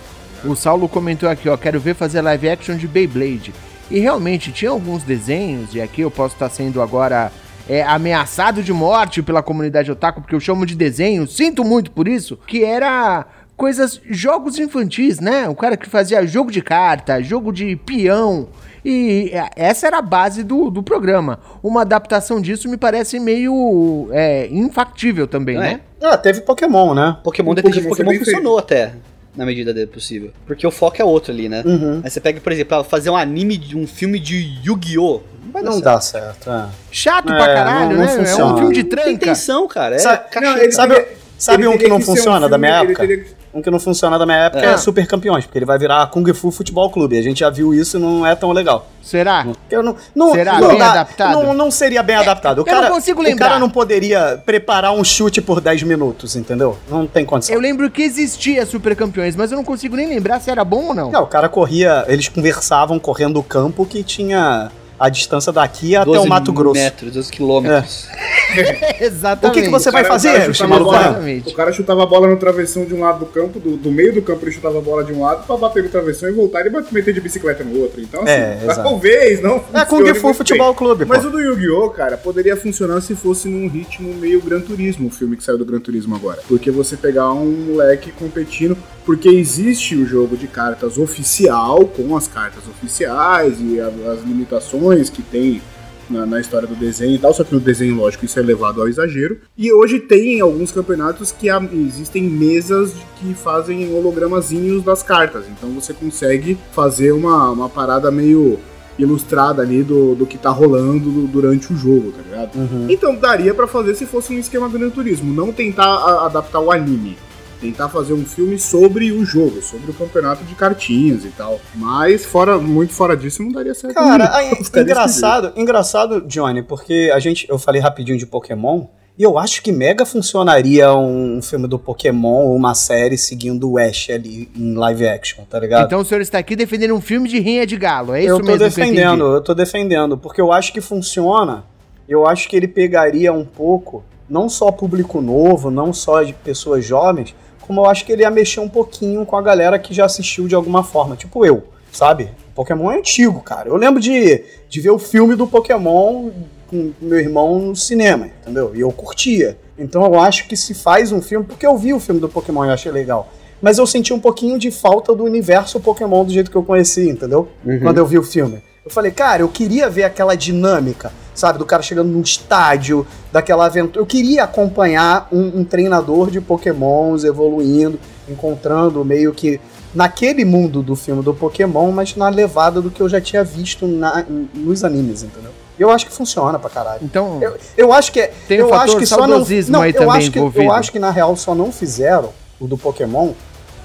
O 0.43 0.55
Saulo 0.55 0.89
comentou 0.89 1.29
aqui, 1.29 1.47
ó, 1.47 1.55
quero 1.55 1.79
ver 1.79 1.93
fazer 1.93 2.21
live 2.21 2.49
action 2.49 2.75
de 2.75 2.87
Beyblade. 2.87 3.53
E 3.91 3.99
realmente 3.99 4.51
tinha 4.51 4.71
alguns 4.71 5.03
desenhos, 5.03 5.75
e 5.75 5.81
aqui 5.81 6.01
eu 6.01 6.09
posso 6.09 6.33
estar 6.33 6.49
sendo 6.49 6.81
agora 6.81 7.31
é, 7.69 7.83
ameaçado 7.83 8.63
de 8.63 8.73
morte 8.73 9.21
pela 9.21 9.43
comunidade 9.43 9.91
otaku, 9.91 10.21
porque 10.21 10.33
eu 10.33 10.39
chamo 10.39 10.65
de 10.65 10.75
desenho, 10.75 11.27
sinto 11.27 11.63
muito 11.63 11.91
por 11.91 12.07
isso, 12.07 12.35
que 12.47 12.63
era 12.63 13.27
coisas, 13.61 14.01
jogos 14.09 14.57
infantis, 14.57 15.19
né? 15.19 15.47
O 15.47 15.53
cara 15.53 15.77
que 15.77 15.87
fazia 15.87 16.25
jogo 16.25 16.49
de 16.51 16.63
carta, 16.63 17.21
jogo 17.21 17.51
de 17.53 17.75
peão. 17.75 18.47
E 18.83 19.29
é, 19.31 19.49
essa 19.55 19.85
era 19.85 19.99
a 19.99 20.01
base 20.01 20.41
do, 20.41 20.71
do 20.71 20.81
programa. 20.81 21.37
Uma 21.61 21.81
adaptação 21.81 22.41
disso 22.41 22.67
me 22.67 22.75
parece 22.75 23.19
meio 23.19 24.09
é, 24.11 24.47
infactível 24.47 25.27
também, 25.27 25.57
é? 25.57 25.59
né? 25.59 25.79
Ah, 26.01 26.17
teve 26.17 26.41
Pokémon, 26.41 26.95
né? 26.95 27.17
Pokémon 27.23 27.51
O 27.51 27.53
Detetive 27.53 27.87
Pokémon 27.87 28.07
Pokémon 28.09 28.25
funcionou 28.25 28.57
até, 28.57 28.93
na 29.35 29.45
medida 29.45 29.71
dele 29.71 29.85
possível. 29.85 30.31
Porque 30.47 30.65
o 30.65 30.71
foco 30.71 30.99
é 30.99 31.05
outro 31.05 31.31
ali, 31.31 31.47
né? 31.47 31.61
Uhum. 31.63 32.01
Aí 32.03 32.09
você 32.09 32.19
pega, 32.19 32.41
por 32.41 32.51
exemplo, 32.51 32.83
fazer 32.83 33.11
um 33.11 33.15
anime 33.15 33.57
de 33.57 33.77
um 33.77 33.85
filme 33.85 34.17
de 34.19 34.57
Yu-Gi-Oh! 34.65 35.21
Não 35.45 35.51
vai 35.53 35.61
dar 35.61 35.69
Não 35.69 35.73
certo. 35.73 35.83
dá 35.85 36.01
certo. 36.01 36.49
é. 36.49 36.65
Chato 36.89 37.31
É, 37.31 37.35
pra 37.37 37.45
caralho, 37.53 37.95
não- 37.95 37.97
não 37.97 38.05
né? 38.05 38.11
É 38.11 38.15
um 38.15 38.25
funciona. 38.25 38.57
filme 38.57 38.73
de 38.73 38.81
Não 38.81 38.89
tem 38.89 38.97
tranca. 38.97 39.11
intenção, 39.11 39.67
cara. 39.67 39.95
É 39.95 39.99
Sabe-. 39.99 40.23
Não, 40.41 40.57
ele 40.57 40.71
Sabe, 40.71 41.05
sabe 41.37 41.63
ele 41.63 41.67
um 41.69 41.77
que 41.77 41.87
não 41.87 41.97
um 41.97 42.01
funciona 42.01 42.49
da 42.49 42.57
filme- 42.57 42.67
minha 42.67 42.79
ele 42.81 42.91
época? 42.93 43.07
teria- 43.07 43.40
Um 43.53 43.61
que 43.61 43.69
não 43.69 43.79
funciona 43.79 44.17
da 44.17 44.25
minha 44.25 44.37
época 44.37 44.63
é, 44.65 44.73
É. 44.73 44.77
Super 44.77 45.05
Campeões, 45.05 45.45
porque 45.45 45.57
ele 45.57 45.65
vai 45.65 45.77
virar 45.77 46.07
Kung 46.07 46.25
Fu 46.33 46.51
Futebol 46.51 46.89
Clube. 46.89 47.17
A 47.17 47.21
gente 47.21 47.41
já 47.41 47.49
viu 47.49 47.73
isso 47.73 47.97
e 47.97 47.99
não 47.99 48.25
é 48.25 48.33
tão 48.35 48.51
legal. 48.51 48.87
Será? 49.01 49.45
Eu 49.69 49.83
não, 49.83 49.95
não, 50.15 50.31
Será 50.31 50.59
não 50.59 50.69
bem 50.69 50.77
dá- 50.77 50.91
adaptado? 50.91 51.31
Não, 51.33 51.53
não 51.53 51.69
seria 51.71 52.01
bem 52.01 52.15
adaptado. 52.15 52.59
O 52.59 52.61
eu 52.61 52.65
cara, 52.65 52.87
não 52.87 52.95
consigo 52.95 53.19
O 53.19 53.23
lembrar. 53.23 53.47
cara 53.49 53.59
não 53.59 53.69
poderia 53.69 54.41
preparar 54.45 54.93
um 54.93 55.03
chute 55.03 55.41
por 55.41 55.59
10 55.59 55.83
minutos, 55.83 56.35
entendeu? 56.35 56.77
Não 56.89 57.05
tem 57.05 57.25
condição. 57.25 57.53
Eu 57.55 57.59
lembro 57.61 57.89
que 57.91 58.01
existia 58.03 58.65
Super 58.65 58.95
Campeões, 58.95 59.35
mas 59.35 59.51
eu 59.51 59.57
não 59.57 59.63
consigo 59.65 59.95
nem 59.95 60.07
lembrar 60.07 60.39
se 60.39 60.49
era 60.49 60.63
bom 60.63 60.87
ou 60.89 60.93
não. 60.93 61.11
Não, 61.11 61.23
o 61.23 61.27
cara 61.27 61.49
corria, 61.49 62.05
eles 62.07 62.29
conversavam 62.29 62.97
correndo 62.99 63.37
o 63.39 63.43
campo 63.43 63.85
que 63.85 64.01
tinha 64.03 64.71
a 65.01 65.09
distância 65.09 65.51
daqui 65.51 65.95
até 65.95 66.05
12 66.05 66.25
o 66.25 66.29
Mato 66.29 66.53
Grosso. 66.53 66.79
metros, 66.79 67.11
12 67.13 67.31
quilômetros. 67.31 68.07
Exatamente. 68.99 69.47
O 69.47 69.51
que, 69.51 69.61
que 69.63 69.69
você 69.69 69.89
O 69.89 69.91
vai 69.91 70.03
cara- 70.03 70.13
o 70.13 70.19
fazer, 70.19 70.53
cara 70.57 70.67
bola-? 70.79 70.99
Exatamente. 71.01 71.49
O 71.49 71.55
cara 71.55 71.71
chutava 71.73 72.03
a 72.03 72.05
bola 72.05 72.27
no 72.27 72.37
travessão 72.37 72.85
de 72.85 72.93
um 72.93 73.01
lado 73.01 73.19
do 73.19 73.25
campo, 73.25 73.59
do, 73.59 73.77
do 73.77 73.91
meio 73.91 74.13
do 74.13 74.21
campo 74.21 74.43
ele 74.43 74.51
chutava 74.51 74.77
a 74.77 74.81
bola 74.81 75.03
de 75.03 75.11
um 75.13 75.21
lado 75.21 75.45
pra 75.45 75.57
bater 75.57 75.83
no 75.83 75.89
travessão 75.89 76.29
e 76.29 76.31
voltar 76.31 76.65
e 76.65 76.69
bater, 76.69 76.93
meter 76.93 77.13
de 77.13 77.21
bicicleta 77.21 77.63
no 77.63 77.79
outro. 77.81 78.01
Então, 78.01 78.21
assim, 78.23 78.31
É, 78.31 78.59
talvez 78.75 79.41
não 79.41 79.55
É 79.73 79.85
Kung 79.85 79.99
funcione 80.05 80.13
Fu 80.19 80.33
Futebol. 80.33 80.73
Clube, 80.75 81.05
Mas 81.05 81.21
pô. 81.23 81.27
o 81.27 81.31
do 81.31 81.39
Yu-Gi-Oh, 81.39 81.89
cara, 81.89 82.17
poderia 82.17 82.55
funcionar 82.55 83.01
se 83.01 83.15
fosse 83.15 83.47
num 83.47 83.67
ritmo 83.67 84.13
meio 84.13 84.41
Gran 84.41 84.61
Turismo, 84.61 85.07
o 85.07 85.11
filme 85.11 85.35
que 85.35 85.43
saiu 85.43 85.57
do 85.57 85.65
Gran 85.65 85.79
Turismo 85.79 86.15
agora. 86.15 86.39
Porque 86.47 86.69
você 86.71 86.95
pegar 86.95 87.31
um 87.33 87.45
moleque 87.71 88.11
competindo, 88.11 88.77
porque 89.05 89.29
existe 89.29 89.95
o 89.95 90.05
jogo 90.05 90.37
de 90.37 90.47
cartas 90.47 90.97
oficial, 90.97 91.85
com 91.85 92.15
as 92.15 92.27
cartas 92.27 92.63
oficiais 92.67 93.57
e 93.59 93.79
as 93.79 94.21
limitações 94.23 95.09
que 95.09 95.21
tem 95.21 95.61
na, 96.09 96.25
na 96.25 96.41
história 96.41 96.67
do 96.67 96.75
desenho 96.75 97.15
e 97.15 97.19
tal, 97.19 97.33
só 97.33 97.43
que 97.43 97.53
no 97.53 97.59
desenho, 97.59 97.95
lógico, 97.95 98.25
isso 98.25 98.37
é 98.37 98.41
levado 98.41 98.81
ao 98.81 98.87
exagero. 98.89 99.37
E 99.57 99.71
hoje 99.71 99.99
tem 99.99 100.41
alguns 100.41 100.71
campeonatos 100.71 101.31
que 101.31 101.49
há- 101.49 101.63
existem 101.73 102.23
mesas 102.23 102.91
que 103.19 103.33
fazem 103.33 103.93
hologramazinhos 103.93 104.83
das 104.83 105.01
cartas, 105.01 105.45
então 105.47 105.69
você 105.69 105.93
consegue 105.93 106.57
fazer 106.73 107.11
uma, 107.13 107.49
uma 107.51 107.69
parada 107.69 108.11
meio 108.11 108.59
ilustrada 108.99 109.61
ali 109.61 109.83
do, 109.83 110.13
do 110.13 110.25
que 110.25 110.37
tá 110.37 110.49
rolando 110.49 111.09
do- 111.09 111.27
durante 111.27 111.71
o 111.73 111.77
jogo, 111.77 112.11
tá 112.11 112.21
ligado? 112.21 112.55
Uhum. 112.57 112.87
Então 112.89 113.15
daria 113.15 113.53
pra 113.53 113.65
fazer 113.65 113.95
se 113.95 114.05
fosse 114.05 114.33
um 114.33 114.37
esquema 114.37 114.67
Gran 114.67 114.89
Turismo, 114.89 115.33
não 115.33 115.51
tentar 115.51 115.85
a- 115.85 116.25
adaptar 116.25 116.59
o 116.59 116.71
anime. 116.71 117.17
Tentar 117.61 117.89
fazer 117.89 118.13
um 118.13 118.25
filme 118.25 118.57
sobre 118.57 119.11
o 119.11 119.23
jogo, 119.23 119.61
sobre 119.61 119.91
o 119.91 119.93
campeonato 119.93 120.43
de 120.43 120.55
cartinhas 120.55 121.23
e 121.23 121.29
tal. 121.29 121.61
Mas 121.75 122.25
fora, 122.25 122.57
muito 122.57 122.91
fora 122.91 123.15
disso 123.15 123.43
não 123.43 123.51
daria 123.51 123.73
certo. 123.73 123.93
Cara, 123.93 124.35
aí, 124.35 124.51
engraçado, 124.75 125.53
engraçado, 125.55 126.21
Johnny, 126.21 126.63
porque 126.63 127.11
a 127.13 127.19
gente, 127.19 127.47
eu 127.47 127.59
falei 127.59 127.79
rapidinho 127.79 128.17
de 128.17 128.25
Pokémon, 128.25 128.87
e 129.17 129.23
eu 129.23 129.37
acho 129.37 129.61
que 129.61 129.71
mega 129.71 130.05
funcionaria 130.05 130.91
um 130.95 131.41
filme 131.43 131.67
do 131.67 131.77
Pokémon 131.77 132.45
ou 132.45 132.55
uma 132.55 132.73
série 132.73 133.17
seguindo 133.17 133.69
o 133.69 133.77
Ash 133.77 134.09
ali 134.09 134.49
em 134.55 134.73
live 134.73 135.07
action, 135.07 135.43
tá 135.47 135.59
ligado? 135.59 135.85
Então 135.85 135.99
o 135.99 136.05
senhor 136.05 136.21
está 136.21 136.39
aqui 136.39 136.55
defendendo 136.55 136.95
um 136.95 137.01
filme 137.01 137.29
de 137.29 137.39
rinha 137.39 137.67
de 137.67 137.77
galo, 137.77 138.15
é 138.15 138.21
isso 138.21 138.29
eu 138.29 138.39
tô 138.39 138.45
mesmo 138.45 138.57
que 138.57 138.63
eu 138.63 138.69
defendendo, 138.69 139.21
entendi. 139.21 139.35
eu 139.35 139.41
tô 139.41 139.53
defendendo, 139.53 140.17
porque 140.17 140.41
eu 140.41 140.51
acho 140.51 140.73
que 140.73 140.81
funciona. 140.81 141.65
Eu 142.09 142.25
acho 142.25 142.49
que 142.49 142.55
ele 142.55 142.67
pegaria 142.67 143.31
um 143.31 143.45
pouco, 143.45 144.03
não 144.27 144.49
só 144.49 144.71
público 144.71 145.21
novo, 145.21 145.69
não 145.69 145.93
só 145.93 146.23
de 146.23 146.33
pessoas 146.33 146.83
jovens, 146.83 147.35
como 147.71 147.79
eu 147.79 147.85
acho 147.85 148.05
que 148.05 148.11
ele 148.11 148.23
ia 148.23 148.29
mexer 148.29 148.59
um 148.59 148.67
pouquinho 148.67 149.25
com 149.25 149.37
a 149.37 149.41
galera 149.41 149.79
que 149.79 149.93
já 149.93 150.03
assistiu 150.03 150.45
de 150.45 150.53
alguma 150.53 150.83
forma, 150.83 151.15
tipo 151.15 151.45
eu, 151.45 151.63
sabe? 151.89 152.27
Pokémon 152.53 152.91
é 152.91 152.97
antigo, 152.97 153.39
cara. 153.39 153.69
Eu 153.69 153.77
lembro 153.77 154.01
de, 154.01 154.43
de 154.67 154.81
ver 154.81 154.89
o 154.89 154.99
filme 154.99 155.37
do 155.37 155.47
Pokémon 155.47 156.31
com 156.67 156.91
meu 157.01 157.17
irmão 157.17 157.57
no 157.59 157.73
cinema, 157.73 158.29
entendeu? 158.41 158.75
E 158.75 158.81
eu 158.81 158.91
curtia. 158.91 159.57
Então 159.79 160.03
eu 160.03 160.19
acho 160.19 160.49
que 160.49 160.57
se 160.57 160.73
faz 160.73 161.13
um 161.13 161.21
filme, 161.21 161.45
porque 161.45 161.65
eu 161.65 161.77
vi 161.77 161.93
o 161.93 161.99
filme 162.01 162.19
do 162.19 162.27
Pokémon 162.27 162.65
e 162.65 162.71
achei 162.71 162.91
legal. 162.91 163.31
Mas 163.61 163.77
eu 163.77 163.87
senti 163.87 164.11
um 164.11 164.19
pouquinho 164.19 164.59
de 164.59 164.69
falta 164.69 165.15
do 165.15 165.23
universo 165.23 165.79
Pokémon 165.79 166.25
do 166.25 166.33
jeito 166.33 166.51
que 166.51 166.57
eu 166.57 166.63
conheci, 166.63 167.07
entendeu? 167.07 167.47
Quando 167.85 167.99
eu 167.99 168.05
vi 168.05 168.17
o 168.17 168.23
filme. 168.23 168.61
Eu 168.91 168.93
falei, 168.93 169.11
cara, 169.11 169.41
eu 169.41 169.47
queria 169.47 169.89
ver 169.89 170.03
aquela 170.03 170.35
dinâmica, 170.35 171.13
sabe? 171.33 171.57
Do 171.57 171.65
cara 171.65 171.81
chegando 171.81 172.09
num 172.09 172.19
estádio, 172.19 173.07
daquela 173.31 173.65
aventura. 173.65 174.01
Eu 174.01 174.05
queria 174.05 174.43
acompanhar 174.43 175.29
um, 175.31 175.59
um 175.61 175.63
treinador 175.63 176.29
de 176.29 176.41
Pokémons 176.41 177.23
evoluindo, 177.23 177.97
encontrando 178.27 179.05
meio 179.05 179.31
que 179.33 179.61
naquele 179.95 180.43
mundo 180.43 180.83
do 180.83 180.93
filme 180.93 181.23
do 181.23 181.33
Pokémon, 181.33 181.89
mas 181.93 182.17
na 182.17 182.27
levada 182.27 182.81
do 182.81 182.91
que 182.91 182.99
eu 182.99 183.07
já 183.07 183.21
tinha 183.21 183.45
visto 183.45 183.87
na- 183.87 184.25
nos 184.53 184.83
animes, 184.83 185.23
entendeu? 185.23 185.51
Eu 185.79 185.89
acho 185.89 186.05
que 186.05 186.11
funciona 186.11 186.59
pra 186.59 186.69
caralho. 186.69 186.99
Então, 187.01 187.39
Eu, 187.41 187.57
eu 187.77 187.93
acho 187.93 188.11
que 188.11 188.19
é. 188.19 188.33
Tem 188.45 188.57
eu 188.59 188.65
um 188.65 188.69
fator 188.69 188.83
acho 188.83 188.97
que 188.97 189.05
só 189.05 189.25
não, 189.25 189.39
não, 189.69 189.85
eu 189.85 190.11
acho 190.11 190.29
que, 190.31 190.37
envolvido. 190.37 190.65
Eu 190.65 190.71
acho 190.73 190.91
que 190.91 190.99
na 190.99 191.11
real 191.11 191.33
só 191.37 191.55
não 191.55 191.71
fizeram 191.71 192.29
o 192.59 192.67
do 192.67 192.77
Pokémon 192.77 193.31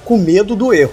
com 0.04 0.18
medo 0.18 0.57
do 0.57 0.74
erro, 0.74 0.92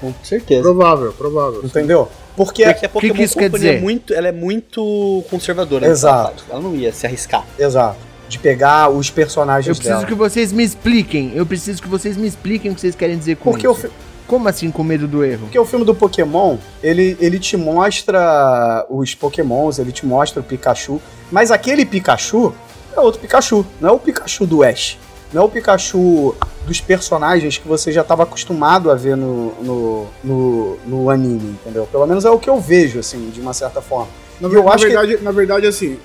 Com 0.00 0.12
certeza. 0.22 0.62
Provável, 0.62 1.12
provável. 1.12 1.60
entendeu? 1.64 2.08
Porque 2.36 2.64
Porque 2.64 2.86
a 2.86 2.88
Pokémon 2.88 3.14
que 3.14 3.22
isso 3.22 3.38
quer 3.38 3.46
é 3.46 3.48
dizer? 3.48 3.80
muito, 3.80 4.14
ela 4.14 4.28
é 4.28 4.32
muito 4.32 5.24
conservadora. 5.30 5.86
Exato. 5.88 6.44
ela 6.48 6.60
não 6.60 6.74
ia 6.74 6.92
se 6.92 7.06
arriscar. 7.06 7.44
Exato. 7.58 7.96
De 8.28 8.38
pegar 8.38 8.90
os 8.90 9.10
personagens 9.10 9.66
eu 9.66 9.74
preciso 9.74 9.96
dela. 9.96 10.06
que 10.06 10.14
vocês 10.14 10.52
me 10.52 10.62
expliquem. 10.62 11.32
Eu 11.34 11.44
preciso 11.46 11.82
que 11.82 11.88
vocês 11.88 12.16
me 12.16 12.28
expliquem 12.28 12.70
o 12.70 12.74
que 12.74 12.80
vocês 12.80 12.94
querem 12.94 13.16
dizer 13.18 13.36
com 13.36 13.50
Porque 13.50 13.66
o, 13.66 13.72
isso. 13.72 13.80
fi- 13.82 13.90
Como 14.26 14.46
assim 14.48 14.70
com 14.70 14.84
medo 14.84 15.08
do 15.08 15.24
erro? 15.24 15.40
porque 15.44 15.58
o 15.58 15.64
filme 15.64 15.84
do 15.84 15.94
Pokémon, 15.94 16.58
ele, 16.82 17.16
ele 17.20 17.38
te 17.38 17.56
mostra 17.56 18.86
os 18.90 19.14
Pokémons, 19.14 19.78
ele 19.78 19.90
te 19.92 20.04
mostra 20.06 20.40
o 20.40 20.44
Pikachu, 20.44 21.00
mas 21.32 21.50
aquele 21.50 21.84
Pikachu 21.84 22.54
é 22.94 23.00
outro 23.00 23.20
Pikachu, 23.20 23.64
não 23.80 23.88
é 23.88 23.92
o 23.92 23.98
Pikachu 23.98 24.46
do 24.46 24.62
Ash. 24.62 24.98
Não 25.32 25.42
é 25.42 25.44
o 25.44 25.48
Pikachu 25.48 26.34
dos 26.66 26.80
personagens 26.80 27.58
que 27.58 27.68
você 27.68 27.92
já 27.92 28.00
estava 28.02 28.22
acostumado 28.22 28.90
a 28.90 28.94
ver 28.94 29.16
no, 29.16 29.52
no, 29.62 30.06
no, 30.24 30.76
no 30.86 31.10
anime, 31.10 31.50
entendeu? 31.60 31.86
Pelo 31.90 32.06
menos 32.06 32.24
é 32.24 32.30
o 32.30 32.38
que 32.38 32.48
eu 32.48 32.58
vejo, 32.60 32.98
assim, 32.98 33.30
de 33.30 33.40
uma 33.40 33.52
certa 33.52 33.80
forma. 33.82 34.08
Na, 34.40 34.48
eu 34.48 34.64
na 34.64 34.72
acho 34.72 34.86
que- 34.86 34.92
verdade, 34.92 35.22
na 35.22 35.30
verdade, 35.30 35.66
assim, 35.66 35.98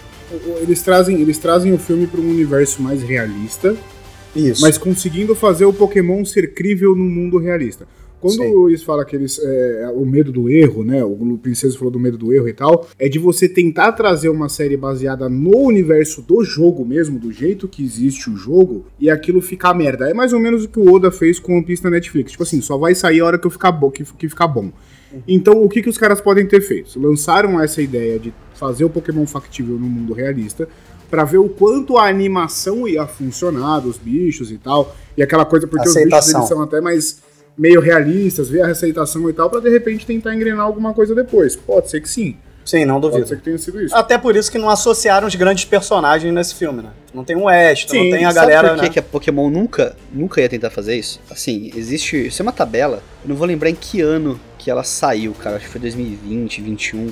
eles 0.61 0.81
trazem, 0.81 1.21
eles 1.21 1.37
trazem 1.37 1.71
o 1.73 1.77
filme 1.77 2.07
para 2.07 2.19
um 2.19 2.29
universo 2.29 2.81
mais 2.81 3.01
realista, 3.01 3.75
Isso. 4.35 4.61
mas 4.61 4.77
conseguindo 4.77 5.35
fazer 5.35 5.65
o 5.65 5.73
Pokémon 5.73 6.25
ser 6.25 6.53
crível 6.53 6.95
num 6.95 7.05
mundo 7.09 7.37
realista. 7.37 7.87
Quando 8.23 8.35
Sim. 8.35 8.53
o 8.53 8.59
Luiz 8.59 8.81
fala 8.81 9.03
que 9.03 9.17
eles, 9.17 9.37
é, 9.37 9.91
o 9.93 10.05
medo 10.05 10.31
do 10.31 10.49
erro, 10.49 10.81
né? 10.81 11.03
O 11.03 11.37
Princesa 11.37 11.77
falou 11.77 11.91
do 11.91 11.99
medo 11.99 12.17
do 12.17 12.31
erro 12.31 12.47
e 12.47 12.53
tal, 12.53 12.87
é 12.97 13.09
de 13.09 13.19
você 13.19 13.49
tentar 13.49 13.91
trazer 13.91 14.29
uma 14.29 14.47
série 14.47 14.77
baseada 14.77 15.27
no 15.27 15.57
universo 15.57 16.21
do 16.21 16.41
jogo 16.41 16.85
mesmo, 16.85 17.19
do 17.19 17.33
jeito 17.33 17.67
que 17.67 17.83
existe 17.83 18.29
o 18.29 18.37
jogo, 18.37 18.85
e 18.97 19.09
aquilo 19.09 19.41
ficar 19.41 19.73
merda. 19.73 20.09
É 20.09 20.13
mais 20.13 20.31
ou 20.31 20.39
menos 20.39 20.63
o 20.63 20.69
que 20.69 20.79
o 20.79 20.89
Oda 20.89 21.11
fez 21.11 21.37
com 21.37 21.57
One 21.57 21.65
Piece 21.65 21.83
na 21.83 21.89
Netflix. 21.89 22.31
Tipo 22.31 22.43
assim, 22.43 22.61
só 22.61 22.77
vai 22.77 22.95
sair 22.95 23.19
a 23.19 23.25
hora 23.25 23.37
que, 23.37 23.45
eu 23.45 23.51
ficar 23.51 23.73
bo 23.73 23.91
que, 23.91 24.05
que 24.05 24.29
ficar 24.29 24.47
bom. 24.47 24.71
Então, 25.27 25.61
o 25.61 25.67
que, 25.67 25.81
que 25.81 25.89
os 25.89 25.97
caras 25.97 26.21
podem 26.21 26.47
ter 26.47 26.61
feito? 26.61 26.97
Lançaram 26.97 27.61
essa 27.61 27.81
ideia 27.81 28.17
de 28.17 28.33
fazer 28.55 28.85
o 28.85 28.89
Pokémon 28.89 29.27
factível 29.27 29.75
no 29.75 29.85
mundo 29.85 30.13
realista, 30.13 30.69
pra 31.11 31.25
ver 31.25 31.39
o 31.39 31.49
quanto 31.49 31.97
a 31.97 32.07
animação 32.07 32.87
ia 32.87 33.05
funcionar 33.05 33.81
dos 33.81 33.97
bichos 33.97 34.49
e 34.49 34.57
tal, 34.57 34.95
e 35.17 35.21
aquela 35.21 35.45
coisa, 35.45 35.67
porque 35.67 35.87
os 35.87 35.93
bichos 35.93 36.13
Aceitação. 36.13 36.39
eles 36.39 36.49
são 36.49 36.61
até 36.61 36.79
mais 36.79 37.21
meio 37.57 37.79
realistas, 37.79 38.49
ver 38.49 38.61
a 38.63 38.67
aceitação 38.67 39.29
e 39.29 39.33
tal, 39.33 39.49
pra 39.49 39.59
de 39.59 39.69
repente 39.69 40.05
tentar 40.05 40.33
engrenar 40.35 40.65
alguma 40.65 40.93
coisa 40.93 41.13
depois. 41.13 41.55
Pode 41.55 41.89
ser 41.89 42.01
que 42.01 42.09
sim, 42.09 42.35
Sim, 42.65 42.85
não 42.85 42.99
pode 42.99 43.11
duvido. 43.11 43.27
ser 43.27 43.37
que 43.37 43.43
tenha 43.43 43.57
sido 43.57 43.81
isso. 43.81 43.95
Até 43.95 44.17
por 44.17 44.35
isso 44.35 44.51
que 44.51 44.57
não 44.57 44.69
associaram 44.69 45.27
os 45.27 45.35
grandes 45.35 45.65
personagens 45.65 46.33
nesse 46.33 46.55
filme, 46.55 46.81
né? 46.81 46.89
Não 47.13 47.23
tem 47.23 47.35
o 47.35 47.47
Ash, 47.49 47.85
Sim, 47.87 48.09
não 48.09 48.17
tem 48.17 48.25
a 48.25 48.31
Sabe 48.31 48.51
galera, 48.51 48.69
por 48.69 48.77
que, 48.77 48.83
né? 48.83 48.89
que 48.89 48.99
a 48.99 49.03
Pokémon 49.03 49.49
nunca, 49.49 49.95
nunca 50.11 50.41
ia 50.41 50.47
tentar 50.49 50.69
fazer 50.69 50.95
isso? 50.95 51.19
Assim, 51.29 51.71
existe. 51.75 52.27
Isso 52.27 52.41
é 52.41 52.43
uma 52.43 52.51
tabela. 52.53 53.03
Eu 53.23 53.29
não 53.29 53.35
vou 53.35 53.45
lembrar 53.45 53.69
em 53.69 53.75
que 53.75 54.01
ano 54.01 54.39
que 54.57 54.71
ela 54.71 54.83
saiu, 54.83 55.33
cara. 55.33 55.57
Acho 55.57 55.65
que 55.65 55.71
foi 55.71 55.81
2020, 55.81 56.61
2021. 56.61 57.11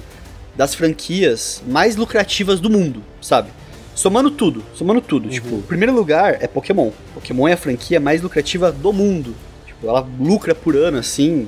Das 0.55 0.73
franquias 0.73 1.61
mais 1.67 1.95
lucrativas 1.95 2.59
do 2.59 2.69
mundo, 2.69 3.03
sabe? 3.21 3.49
Somando 3.93 4.31
tudo, 4.31 4.63
somando 4.73 5.01
tudo. 5.01 5.29
Tipo, 5.29 5.55
o 5.57 5.61
primeiro 5.63 5.93
lugar 5.93 6.37
é 6.41 6.47
Pokémon. 6.47 6.91
Pokémon 7.13 7.47
é 7.47 7.53
a 7.53 7.57
franquia 7.57 7.99
mais 7.99 8.21
lucrativa 8.21 8.71
do 8.71 8.93
mundo. 8.93 9.35
Ela 9.83 10.05
lucra 10.19 10.53
por 10.53 10.75
ano, 10.75 10.97
assim, 10.99 11.47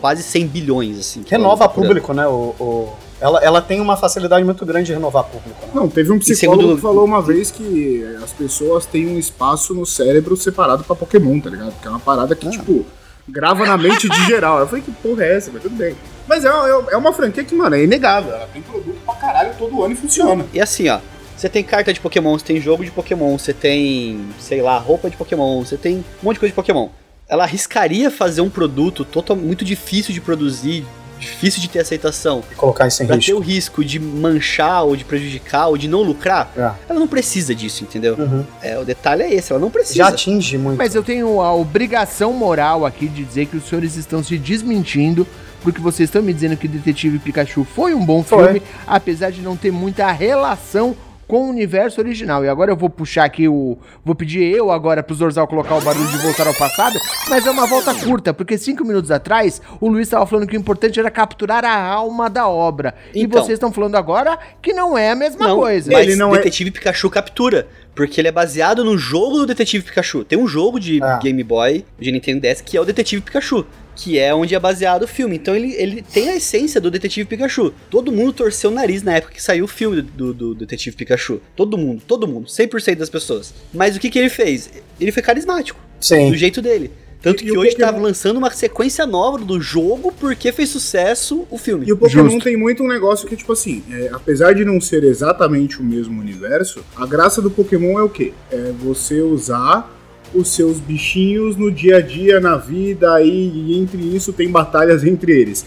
quase 0.00 0.22
100 0.22 0.46
bilhões, 0.46 0.98
assim. 0.98 1.24
Renova 1.28 1.68
público, 1.68 2.12
né? 2.12 2.26
O, 2.26 2.54
o- 2.58 2.92
Ela, 3.20 3.40
ela 3.42 3.60
tem 3.60 3.80
uma 3.80 3.96
facilidade 3.96 4.44
muito 4.44 4.64
grande 4.64 4.86
de 4.86 4.92
renovar 4.92 5.24
público. 5.24 5.56
né? 5.66 5.72
Não, 5.74 5.88
teve 5.88 6.12
um 6.12 6.18
psicólogo 6.20 6.60
segundo- 6.62 6.76
que 6.76 6.82
falou 6.82 7.04
uma 7.04 7.20
vez 7.20 7.50
que 7.50 8.04
as 8.22 8.32
pessoas 8.32 8.86
têm 8.86 9.08
um 9.08 9.18
espaço 9.18 9.74
no 9.74 9.84
cérebro 9.84 10.36
separado 10.36 10.84
pra 10.84 10.94
Pokémon, 10.94 11.40
tá 11.40 11.50
ligado? 11.50 11.72
Que 11.80 11.88
é 11.88 11.90
uma 11.90 11.98
parada 11.98 12.34
que, 12.36 12.48
tipo, 12.48 12.86
grava 13.28 13.66
na 13.66 13.76
mente 13.76 14.08
de 14.08 14.24
geral. 14.26 14.60
Eu 14.60 14.66
falei, 14.68 14.82
que 14.84 14.92
porra 14.92 15.24
é 15.24 15.36
essa? 15.36 15.50
Mas 15.52 15.62
tudo 15.62 15.74
bem. 15.76 15.96
Mas 16.28 16.44
é, 16.44 16.48
é, 16.48 16.84
é 16.92 16.96
uma 16.96 17.12
franquia 17.12 17.42
que, 17.42 17.54
mano, 17.56 17.74
é 17.74 17.82
inegável. 17.82 18.32
Ela 18.32 18.46
tem 18.52 18.62
produto 18.62 18.96
pra 19.04 19.14
caralho 19.16 19.52
todo 19.58 19.82
ano 19.82 19.94
e 19.94 19.96
funciona. 19.96 20.46
E 20.54 20.60
assim, 20.60 20.88
ó. 20.88 20.98
Você 21.36 21.48
tem 21.48 21.62
carta 21.64 21.92
de 21.92 22.00
Pokémon, 22.00 22.36
você 22.38 22.44
tem 22.44 22.60
jogo 22.60 22.84
de 22.84 22.90
Pokémon, 22.90 23.36
você 23.38 23.52
tem, 23.52 24.20
sei 24.40 24.60
lá, 24.62 24.76
roupa 24.78 25.08
de 25.10 25.16
Pokémon, 25.16 25.64
você 25.64 25.76
tem 25.76 25.96
um 25.98 26.04
monte 26.22 26.34
de 26.34 26.40
coisa 26.40 26.50
de 26.52 26.56
Pokémon. 26.56 26.88
Ela 27.28 27.44
arriscaria 27.44 28.10
fazer 28.10 28.40
um 28.40 28.48
produto 28.48 29.04
total, 29.04 29.36
muito 29.36 29.62
difícil 29.64 30.14
de 30.14 30.20
produzir, 30.20 30.86
difícil 31.20 31.60
de 31.60 31.68
ter 31.68 31.80
aceitação, 31.80 32.42
E 32.50 32.54
colocar 32.54 32.86
isso 32.88 33.02
em 33.02 33.06
pra 33.06 33.16
ter 33.16 33.20
risco. 33.22 33.36
o 33.36 33.40
risco 33.40 33.84
de 33.84 34.00
manchar 34.00 34.84
ou 34.84 34.96
de 34.96 35.04
prejudicar 35.04 35.66
ou 35.68 35.76
de 35.76 35.88
não 35.88 36.00
lucrar. 36.02 36.50
É. 36.56 36.70
Ela 36.88 36.98
não 36.98 37.06
precisa 37.06 37.54
disso, 37.54 37.84
entendeu? 37.84 38.14
Uhum. 38.14 38.44
É, 38.62 38.78
o 38.78 38.84
detalhe 38.84 39.24
é 39.24 39.34
esse, 39.34 39.52
ela 39.52 39.60
não 39.60 39.70
precisa. 39.70 39.96
Já 39.96 40.08
atinge 40.08 40.56
muito. 40.56 40.78
Mas 40.78 40.94
eu 40.94 41.02
tenho 41.02 41.40
a 41.42 41.54
obrigação 41.54 42.32
moral 42.32 42.86
aqui 42.86 43.06
de 43.06 43.24
dizer 43.24 43.44
que 43.46 43.58
os 43.58 43.68
senhores 43.68 43.96
estão 43.96 44.22
se 44.24 44.38
desmentindo, 44.38 45.26
porque 45.60 45.80
vocês 45.82 46.08
estão 46.08 46.22
me 46.22 46.32
dizendo 46.32 46.56
que 46.56 46.66
Detetive 46.66 47.18
Pikachu 47.18 47.64
foi 47.74 47.92
um 47.92 48.06
bom 48.06 48.22
Foi. 48.22 48.44
filme, 48.44 48.62
apesar 48.86 49.30
de 49.30 49.42
não 49.42 49.54
ter 49.54 49.70
muita 49.72 50.10
relação 50.12 50.96
com 51.28 51.46
o 51.46 51.48
universo 51.50 52.00
original. 52.00 52.44
E 52.44 52.48
agora 52.48 52.72
eu 52.72 52.76
vou 52.76 52.90
puxar 52.90 53.24
aqui 53.24 53.46
o. 53.46 53.78
Vou 54.04 54.14
pedir 54.16 54.42
eu 54.42 54.72
agora 54.72 55.02
pro 55.02 55.14
Zorzal 55.14 55.46
colocar 55.46 55.76
o 55.76 55.80
barulho 55.80 56.08
de 56.08 56.16
voltar 56.18 56.46
ao 56.48 56.54
passado, 56.54 56.98
mas 57.28 57.46
é 57.46 57.50
uma 57.50 57.66
volta 57.66 57.94
curta, 57.94 58.34
porque 58.34 58.56
cinco 58.58 58.84
minutos 58.84 59.10
atrás 59.10 59.60
o 59.80 59.86
Luiz 59.88 60.08
estava 60.08 60.26
falando 60.26 60.46
que 60.48 60.56
o 60.56 60.60
importante 60.60 60.98
era 60.98 61.10
capturar 61.10 61.64
a 61.64 61.80
alma 61.84 62.28
da 62.30 62.48
obra. 62.48 62.94
e 63.14 63.22
Então. 63.22 63.40
vocês 63.42 63.54
estão 63.56 63.70
falando 63.70 63.94
agora 63.96 64.38
que 64.62 64.72
não 64.72 64.96
é 64.98 65.10
a 65.10 65.14
mesma 65.14 65.46
não, 65.48 65.56
coisa. 65.58 65.92
Mas 65.92 66.06
Ele 66.06 66.16
não 66.16 66.34
é- 66.34 66.38
Detetive 66.38 66.70
Pikachu 66.70 67.08
captura. 67.10 67.68
Porque 67.94 68.20
ele 68.20 68.28
é 68.28 68.32
baseado 68.32 68.84
no 68.84 68.96
jogo 68.96 69.38
do 69.38 69.46
Detetive 69.46 69.84
Pikachu. 69.84 70.22
Tem 70.24 70.38
um 70.38 70.46
jogo 70.46 70.78
de 70.78 71.02
Ah. 71.02 71.18
Game 71.20 71.42
Boy, 71.42 71.84
de 71.98 72.12
Nintendo 72.12 72.40
DS, 72.40 72.60
que 72.62 72.76
é 72.76 72.80
o 72.80 72.84
Detetive 72.84 73.20
Pikachu. 73.20 73.66
Que 74.00 74.16
é 74.18 74.32
onde 74.32 74.54
é 74.54 74.60
baseado 74.60 75.02
o 75.02 75.08
filme. 75.08 75.34
Então 75.36 75.54
ele, 75.56 75.74
ele 75.74 76.02
tem 76.02 76.28
a 76.28 76.36
essência 76.36 76.80
do 76.80 76.90
Detetive 76.90 77.28
Pikachu. 77.28 77.74
Todo 77.90 78.12
mundo 78.12 78.32
torceu 78.32 78.70
o 78.70 78.72
nariz 78.74 79.02
na 79.02 79.14
época 79.16 79.34
que 79.34 79.42
saiu 79.42 79.64
o 79.64 79.68
filme 79.68 80.00
do, 80.02 80.32
do 80.32 80.54
Detetive 80.54 80.94
Pikachu. 80.96 81.40
Todo 81.56 81.76
mundo, 81.76 82.02
todo 82.06 82.28
mundo. 82.28 82.46
100% 82.46 82.94
das 82.94 83.10
pessoas. 83.10 83.52
Mas 83.74 83.96
o 83.96 84.00
que, 84.00 84.08
que 84.08 84.18
ele 84.18 84.28
fez? 84.30 84.70
Ele 85.00 85.10
foi 85.10 85.22
carismático. 85.22 85.80
Sim. 86.00 86.30
Do 86.30 86.36
jeito 86.36 86.62
dele. 86.62 86.92
Tanto 87.20 87.42
E- 87.42 87.46
que 87.46 87.52
e 87.52 87.58
hoje 87.58 87.72
Pokémon- 87.72 87.86
tava 87.90 87.98
lançando 88.00 88.36
uma 88.36 88.50
sequência 88.52 89.04
nova 89.04 89.38
do 89.38 89.60
jogo 89.60 90.14
porque 90.20 90.52
fez 90.52 90.68
sucesso 90.68 91.44
o 91.50 91.58
filme. 91.58 91.84
E 91.84 91.92
o 91.92 91.96
Pokémon 91.96 92.30
Justo. 92.30 92.44
tem 92.44 92.56
muito 92.56 92.84
um 92.84 92.86
negócio 92.86 93.26
que, 93.26 93.34
tipo 93.34 93.52
assim, 93.52 93.82
é, 93.90 94.10
apesar 94.12 94.52
de 94.54 94.64
não 94.64 94.80
ser 94.80 95.02
exatamente 95.02 95.80
o 95.80 95.84
mesmo 95.84 96.20
universo, 96.20 96.84
a 96.94 97.04
graça 97.04 97.42
do 97.42 97.50
Pokémon 97.50 97.98
é 97.98 98.02
o 98.04 98.08
quê? 98.08 98.32
É 98.52 98.70
você 98.78 99.20
usar 99.20 99.92
os 100.34 100.54
seus 100.54 100.78
bichinhos 100.78 101.56
no 101.56 101.70
dia 101.70 101.96
a 101.96 102.00
dia, 102.00 102.40
na 102.40 102.56
vida, 102.56 103.20
e, 103.22 103.28
e 103.28 103.78
entre 103.78 104.00
isso 104.02 104.32
tem 104.32 104.48
batalhas 104.50 105.04
entre 105.04 105.32
eles. 105.32 105.64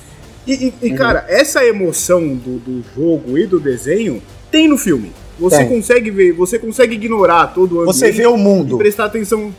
E, 0.47 0.53
e- 0.82 0.88
e, 0.88 0.89
cara, 0.93 1.26
essa 1.28 1.64
emoção 1.66 2.36
do, 2.36 2.57
do 2.59 2.84
jogo 2.95 3.38
e 3.38 3.45
do 3.45 3.59
desenho 3.59 4.22
tem 4.51 4.68
no 4.68 4.78
filme. 4.78 5.12
Você 5.39 5.57
Tem. 5.59 5.70
consegue 5.70 6.12
ver, 6.12 6.34
você 6.34 6.59
consegue 6.59 6.95
ignorar 6.95 7.47
todo 7.47 7.78
o 7.78 7.80
ambiente 7.82 7.95
Você 7.97 8.12
vê 8.12 8.28
o 8.28 8.36
e 8.36 8.39
mundo. 8.39 8.78
prestar 8.78 9.05
atenção. 9.05 9.53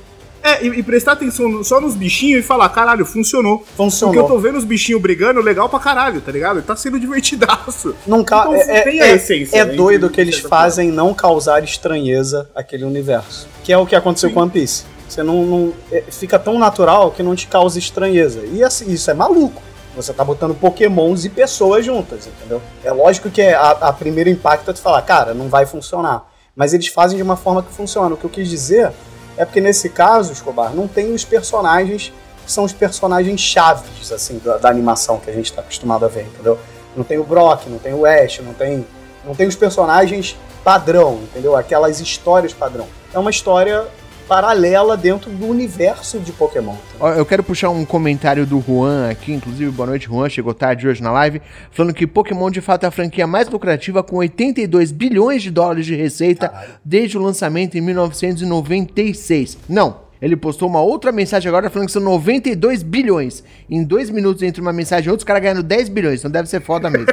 É, 0.45 0.65
e, 0.67 0.81
e 0.81 0.83
prestar 0.83 1.13
atenção 1.13 1.49
no- 1.49 1.63
só 1.65 1.81
nos 1.81 1.95
bichinhos 1.95 2.41
e 2.41 2.43
falar, 2.47 2.69
caralho, 2.71 3.07
funcionou. 3.07 3.59
Porque 3.59 3.71
eu 3.73 3.77
Funcionou. 3.77 4.27
tô 4.27 4.39
vendo 4.39 4.59
os 4.59 4.65
bichinhos 4.65 5.01
brigando 5.01 5.41
legal 5.41 5.69
pra 5.69 5.79
caralho, 5.79 6.21
tá 6.21 6.33
ligado? 6.33 6.61
Tá 6.63 6.75
sendo 6.75 6.99
divertidaço. 7.01 7.95
Nunca, 8.07 8.41
Então, 8.41 8.55
é, 8.57 8.81
tem 8.83 8.99
é- 8.99 9.03
a 9.05 9.15
essência, 9.15 9.57
é 9.57 9.65
né, 9.65 9.73
doido 9.75 10.11
que 10.11 10.21
eles 10.21 10.41
fazem 10.41 10.91
não 10.91 11.15
causar 11.15 11.63
estranheza 11.63 12.49
àquele 12.57 12.85
universo. 12.85 13.47
Que 13.63 13.73
é 13.73 13.79
o 13.79 13.87
que 13.87 13.95
aconteceu 13.95 14.29
Sim. 14.31 14.35
com 14.35 14.41
One 14.41 14.51
Piece. 14.51 14.85
Você 15.13 15.23
não, 15.23 15.45
não- 15.45 15.73
é, 15.91 16.03
fica 16.11 16.39
tão 16.39 16.59
natural 16.59 17.11
que 17.11 17.23
não 17.23 17.35
te 17.37 17.47
causa 17.47 17.79
estranheza. 17.79 18.41
E 18.47 18.65
assim, 18.65 18.91
isso 18.91 19.11
é 19.11 19.15
maluco. 19.15 19.61
Você 19.95 20.11
tá 20.11 20.25
botando 20.25 20.55
pokémons 20.55 21.27
e 21.27 21.29
pessoas 21.29 21.85
juntas, 21.85 22.27
entendeu? 22.27 22.63
É 22.83 22.91
lógico 22.91 23.29
que 23.31 23.43
a, 23.43 23.71
a 23.73 23.93
primeiro 23.93 24.31
impacto 24.31 24.71
é 24.71 24.73
tu 24.75 24.81
falar, 24.81 25.03
cara, 25.03 25.35
não 25.35 25.51
vai 25.51 25.67
funcionar. 25.67 26.27
Mas 26.57 26.73
eles 26.73 26.87
fazem 26.87 27.19
de 27.19 27.23
uma 27.23 27.37
forma 27.37 27.63
que 27.63 27.71
funciona. 27.73 28.15
O 28.15 28.17
que 28.17 28.25
eu 28.25 28.31
quis 28.31 28.49
dizer 28.49 28.91
é 29.37 29.45
porque 29.45 29.61
nesse 29.61 29.91
caso, 29.91 30.33
Escobar, 30.33 30.75
não 30.75 30.89
tem 30.89 31.13
os 31.13 31.25
personagens 31.27 32.11
que 32.47 32.51
são 32.51 32.65
os 32.65 32.73
personagens 32.73 33.39
chaves, 33.39 34.11
assim, 34.11 34.41
da, 34.43 34.57
da 34.57 34.69
animação 34.71 35.19
que 35.21 35.31
a 35.31 35.33
gente 35.35 35.53
tá 35.53 35.61
acostumado 35.61 36.07
a 36.07 36.09
ver, 36.09 36.23
entendeu? 36.23 36.59
Não 36.97 37.05
tem 37.05 37.19
o 37.19 37.25
Brock, 37.25 37.67
não 37.67 37.79
tem 37.79 37.93
o 37.93 38.07
Ash, 38.07 38.41
não 38.43 38.55
tem, 38.55 38.87
não 39.27 39.35
tem 39.35 39.47
os 39.47 39.57
personagens 39.57 40.37
padrão, 40.65 41.21
entendeu? 41.23 41.55
Aquelas 41.55 42.01
histórias 42.01 42.55
padrão. 42.55 42.87
É 43.13 43.19
uma 43.19 43.31
história 43.31 43.85
paralela 44.29 44.97
dentro 44.97 45.31
do 45.31 45.47
universo 45.47 46.19
de 46.19 46.33
Pokémon. 46.33 46.75
Eu 47.17 47.27
quero 47.27 47.43
puxar 47.43 47.71
um 47.71 47.85
comentário 47.85 48.47
do 48.47 48.61
Juan 48.61 49.11
aqui, 49.11 49.33
inclusive, 49.33 49.71
boa 49.71 49.87
noite, 49.87 50.07
Juan, 50.07 50.29
chegou 50.29 50.55
tarde 50.55 50.87
hoje 50.87 51.03
na 51.03 51.11
live, 51.11 51.43
falando 51.71 51.95
que 51.95 52.07
Pokémon 52.07 52.51
de 52.51 52.61
fato 52.61 52.85
é 52.85 52.87
a 52.87 52.91
franquia 52.91 53.27
mais 53.27 53.49
lucrativa 53.49 54.03
com 54.03 54.17
82 54.17 54.93
bilhões 54.93 55.43
de 55.43 55.51
dólares 55.51 55.87
de 55.87 55.95
receita 55.95 56.53
desde 56.85 57.19
o 57.19 57.23
lançamento 57.23 57.77
em 57.77 57.81
1996. 57.81 59.59
Não. 59.69 60.12
Ele 60.23 60.37
postou 60.37 60.69
uma 60.69 60.81
outra 60.81 61.11
mensagem 61.11 61.49
agora 61.49 61.69
falando 61.69 61.89
que 61.89 61.93
são 61.93 62.01
92 62.01 62.85
bilhões. 62.85 63.43
Em 63.69 63.83
dois 63.83 64.09
minutos 64.09 64.41
entre 64.45 64.63
uma 64.63 64.73
mensagem 64.73 65.09
e 65.09 65.11
outra, 65.11 65.23
os 65.23 65.25
caras 65.25 65.43
ganhando 65.43 65.65
10 65.65 65.89
bilhões. 65.89 66.21
Então 66.21 66.31
deve 66.31 66.49
ser 66.49 66.61
foda 66.61 66.89
mesmo. 66.89 67.09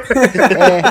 É, 0.60 0.82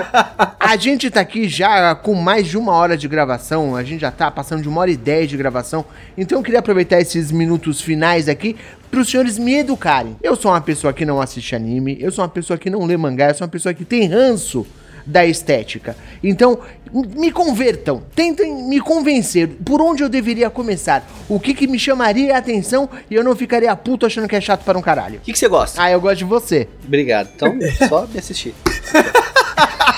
a 0.59 0.75
gente 0.75 1.09
tá 1.09 1.21
aqui 1.21 1.47
já 1.47 1.93
com 1.95 2.13
mais 2.13 2.47
de 2.47 2.57
uma 2.57 2.73
hora 2.73 2.97
de 2.97 3.07
gravação. 3.07 3.75
A 3.75 3.83
gente 3.83 4.01
já 4.01 4.11
tá 4.11 4.29
passando 4.29 4.61
de 4.61 4.67
uma 4.67 4.81
hora 4.81 4.91
e 4.91 4.97
dez 4.97 5.29
de 5.29 5.37
gravação. 5.37 5.85
Então 6.17 6.39
eu 6.39 6.43
queria 6.43 6.59
aproveitar 6.59 6.99
esses 6.99 7.31
minutos 7.31 7.81
finais 7.81 8.27
aqui 8.27 8.55
para 8.91 8.99
os 8.99 9.09
senhores 9.09 9.37
me 9.37 9.55
educarem. 9.55 10.17
Eu 10.21 10.35
sou 10.35 10.51
uma 10.51 10.61
pessoa 10.61 10.91
que 10.91 11.05
não 11.05 11.21
assiste 11.21 11.55
anime, 11.55 11.97
eu 12.01 12.11
sou 12.11 12.23
uma 12.23 12.29
pessoa 12.29 12.57
que 12.57 12.69
não 12.69 12.85
lê 12.85 12.97
mangá, 12.97 13.29
eu 13.29 13.35
sou 13.35 13.45
uma 13.45 13.51
pessoa 13.51 13.73
que 13.73 13.85
tem 13.85 14.07
ranço 14.07 14.65
da 15.09 15.25
estética. 15.25 15.95
Então, 16.23 16.59
me 16.93 17.31
convertam, 17.31 18.03
tentem 18.15 18.53
me 18.67 18.79
convencer 18.79 19.47
por 19.65 19.81
onde 19.81 20.03
eu 20.03 20.09
deveria 20.09 20.49
começar, 20.49 21.07
o 21.27 21.39
que, 21.39 21.53
que 21.53 21.67
me 21.67 21.79
chamaria 21.79 22.35
a 22.35 22.37
atenção 22.37 22.87
e 23.09 23.15
eu 23.15 23.23
não 23.23 23.35
ficaria 23.35 23.75
puto 23.75 24.05
achando 24.05 24.27
que 24.27 24.35
é 24.35 24.41
chato 24.41 24.63
para 24.63 24.77
um 24.77 24.81
caralho. 24.81 25.17
O 25.17 25.21
que, 25.21 25.33
que 25.33 25.39
você 25.39 25.47
gosta? 25.47 25.81
Ah, 25.81 25.91
eu 25.91 25.99
gosto 25.99 26.19
de 26.19 26.25
você. 26.25 26.67
Obrigado. 26.85 27.29
Então, 27.35 27.57
só 27.89 28.05
me 28.07 28.19
assistir. 28.19 28.53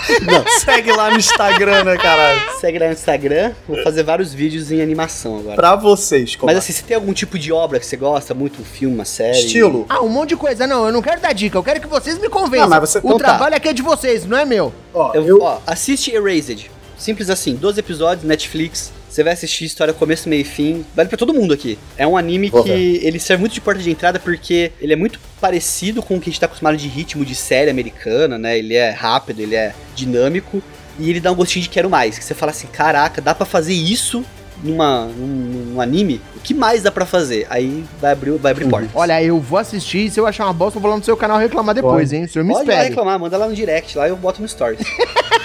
Segue 0.64 0.91
lá 0.91 1.10
no 1.12 1.18
Instagram, 1.18 1.84
né, 1.84 1.97
caralho? 1.97 2.41
Segue 2.60 2.80
lá 2.80 2.88
no 2.88 2.93
Instagram, 2.93 3.54
vou 3.68 3.82
fazer 3.84 4.04
vários 4.04 4.34
vídeos 4.34 4.72
em 4.72 4.82
animação 4.82 5.39
agora. 5.39 5.56
Pra 5.56 5.76
vocês, 5.76 6.30
Escobar. 6.30 6.54
Mas 6.54 6.64
assim, 6.64 6.74
você 6.74 6.84
tem 6.84 6.95
algum 6.95 7.14
tipo 7.14 7.38
de 7.38 7.52
obra 7.52 7.80
que 7.80 7.86
você 7.86 7.97
gosta 7.97 8.34
muito? 8.34 8.62
Um 8.62 8.66
filme, 8.66 8.95
uma 8.95 9.06
série? 9.06 9.38
Estilo. 9.39 9.86
Ah, 9.89 10.02
um 10.02 10.10
monte 10.10 10.30
de 10.30 10.36
coisa. 10.38 10.66
Não, 10.68 10.86
eu 10.86 10.91
não 10.93 11.02
quero 11.02 11.22
dar 11.22 11.34
dica, 11.34 11.58
eu 11.58 11.64
quero 11.64 11.80
que 11.82 11.88
vocês 11.88 12.18
me 12.20 12.30
convençam. 12.30 12.68
Não, 12.70 12.80
mas 12.80 12.89
você- 12.89 12.99
o 12.99 13.02
então 13.02 13.18
tá. 13.18 13.26
trabalho 13.26 13.56
aqui 13.56 13.70
é 13.70 13.74
de 13.74 13.82
vocês, 13.82 14.26
não 14.26 14.38
é 14.38 14.45
meu. 14.45 14.74
Ó, 14.93 15.12
Eu, 15.14 15.26
eu, 15.28 15.41
Ó, 15.41 15.60
assiste 15.66 16.14
Erased. 16.14 16.70
Simples 16.97 17.30
assim, 17.30 17.56
12 17.56 17.80
episódios, 17.80 18.26
Netflix. 18.26 18.91
Você 19.12 19.26
vai 19.26 19.34
assistir 19.34 19.66
história 19.66 19.93
começo, 19.93 20.30
meio 20.30 20.39
e 20.39 20.45
fim. 20.45 20.86
Vale 20.95 21.09
pra 21.09 21.18
todo 21.18 21.34
mundo 21.34 21.53
aqui. 21.53 21.78
É 21.97 22.07
um 22.07 22.16
anime 22.16 22.49
Vou 22.49 22.64
que 22.64 22.72
ele 22.72 23.20
serve 23.20 23.41
muito 23.41 23.51
de 23.51 23.59
porta 23.59 23.82
de 23.82 23.91
entrada 23.91 24.18
porque 24.22 24.72
ele 24.80 24.93
é 24.93 24.95
muito 24.95 25.20
parecido 25.41 26.01
com 26.01 26.16
o 26.16 26.22
que 26.22 26.30
a 26.30 26.32
gente 26.32 26.39
tá 26.39 26.45
acostumado 26.45 26.78
de 26.78 26.88
ritmo 26.88 27.26
de 27.26 27.36
série 27.36 27.70
americana, 27.70 28.38
né? 28.38 28.57
Ele 28.57 28.74
é 28.74 28.89
rápido, 28.89 29.41
ele 29.41 29.53
é 29.53 29.76
dinâmico. 29.93 30.64
E 30.97 31.09
ele 31.09 31.20
dá 31.20 31.30
um 31.30 31.36
gostinho 31.36 31.64
de 31.64 31.68
quero 31.68 31.89
mais. 31.89 32.18
Que 32.18 32.24
você 32.24 32.34
fala 32.34 32.51
assim, 32.51 32.68
caraca, 32.68 33.22
dá 33.22 33.36
pra 33.36 33.45
fazer 33.45 33.74
isso 33.74 34.24
numa, 34.64 35.05
num, 35.05 35.28
num 35.74 35.82
anime? 35.82 36.21
O 36.36 36.39
que 36.39 36.54
mais 36.54 36.82
dá 36.83 36.92
pra 36.92 37.05
fazer? 37.05 37.46
Aí 37.50 37.83
vai 38.00 38.12
abrir, 38.13 38.32
vai 38.38 38.51
abrir 38.51 38.67
portas. 38.70 38.89
Olha, 38.93 39.21
eu 39.24 39.39
vou 39.39 39.59
assistir, 39.59 40.09
se 40.09 40.20
eu 40.20 40.25
achar 40.28 40.46
uma 40.46 40.54
bosta, 40.54 40.78
eu 40.78 40.82
vou 40.82 40.89
lá 40.92 40.97
no 40.97 41.04
seu 41.04 41.16
canal 41.17 41.38
reclamar 41.38 41.75
depois, 41.75 42.12
hein? 42.13 42.24
O 42.25 42.29
senhor 42.29 42.43
me 42.46 42.54
Pode 42.54 42.67
lá 42.67 42.74
espere. 42.74 42.89
reclamar, 42.89 43.20
manda 43.20 43.38
lá 43.38 43.47
no 43.47 43.54
direct, 43.55 43.97
lá 43.97 44.08
eu 44.08 44.16
boto 44.16 44.42
no 44.42 44.47
stories. 44.47 44.82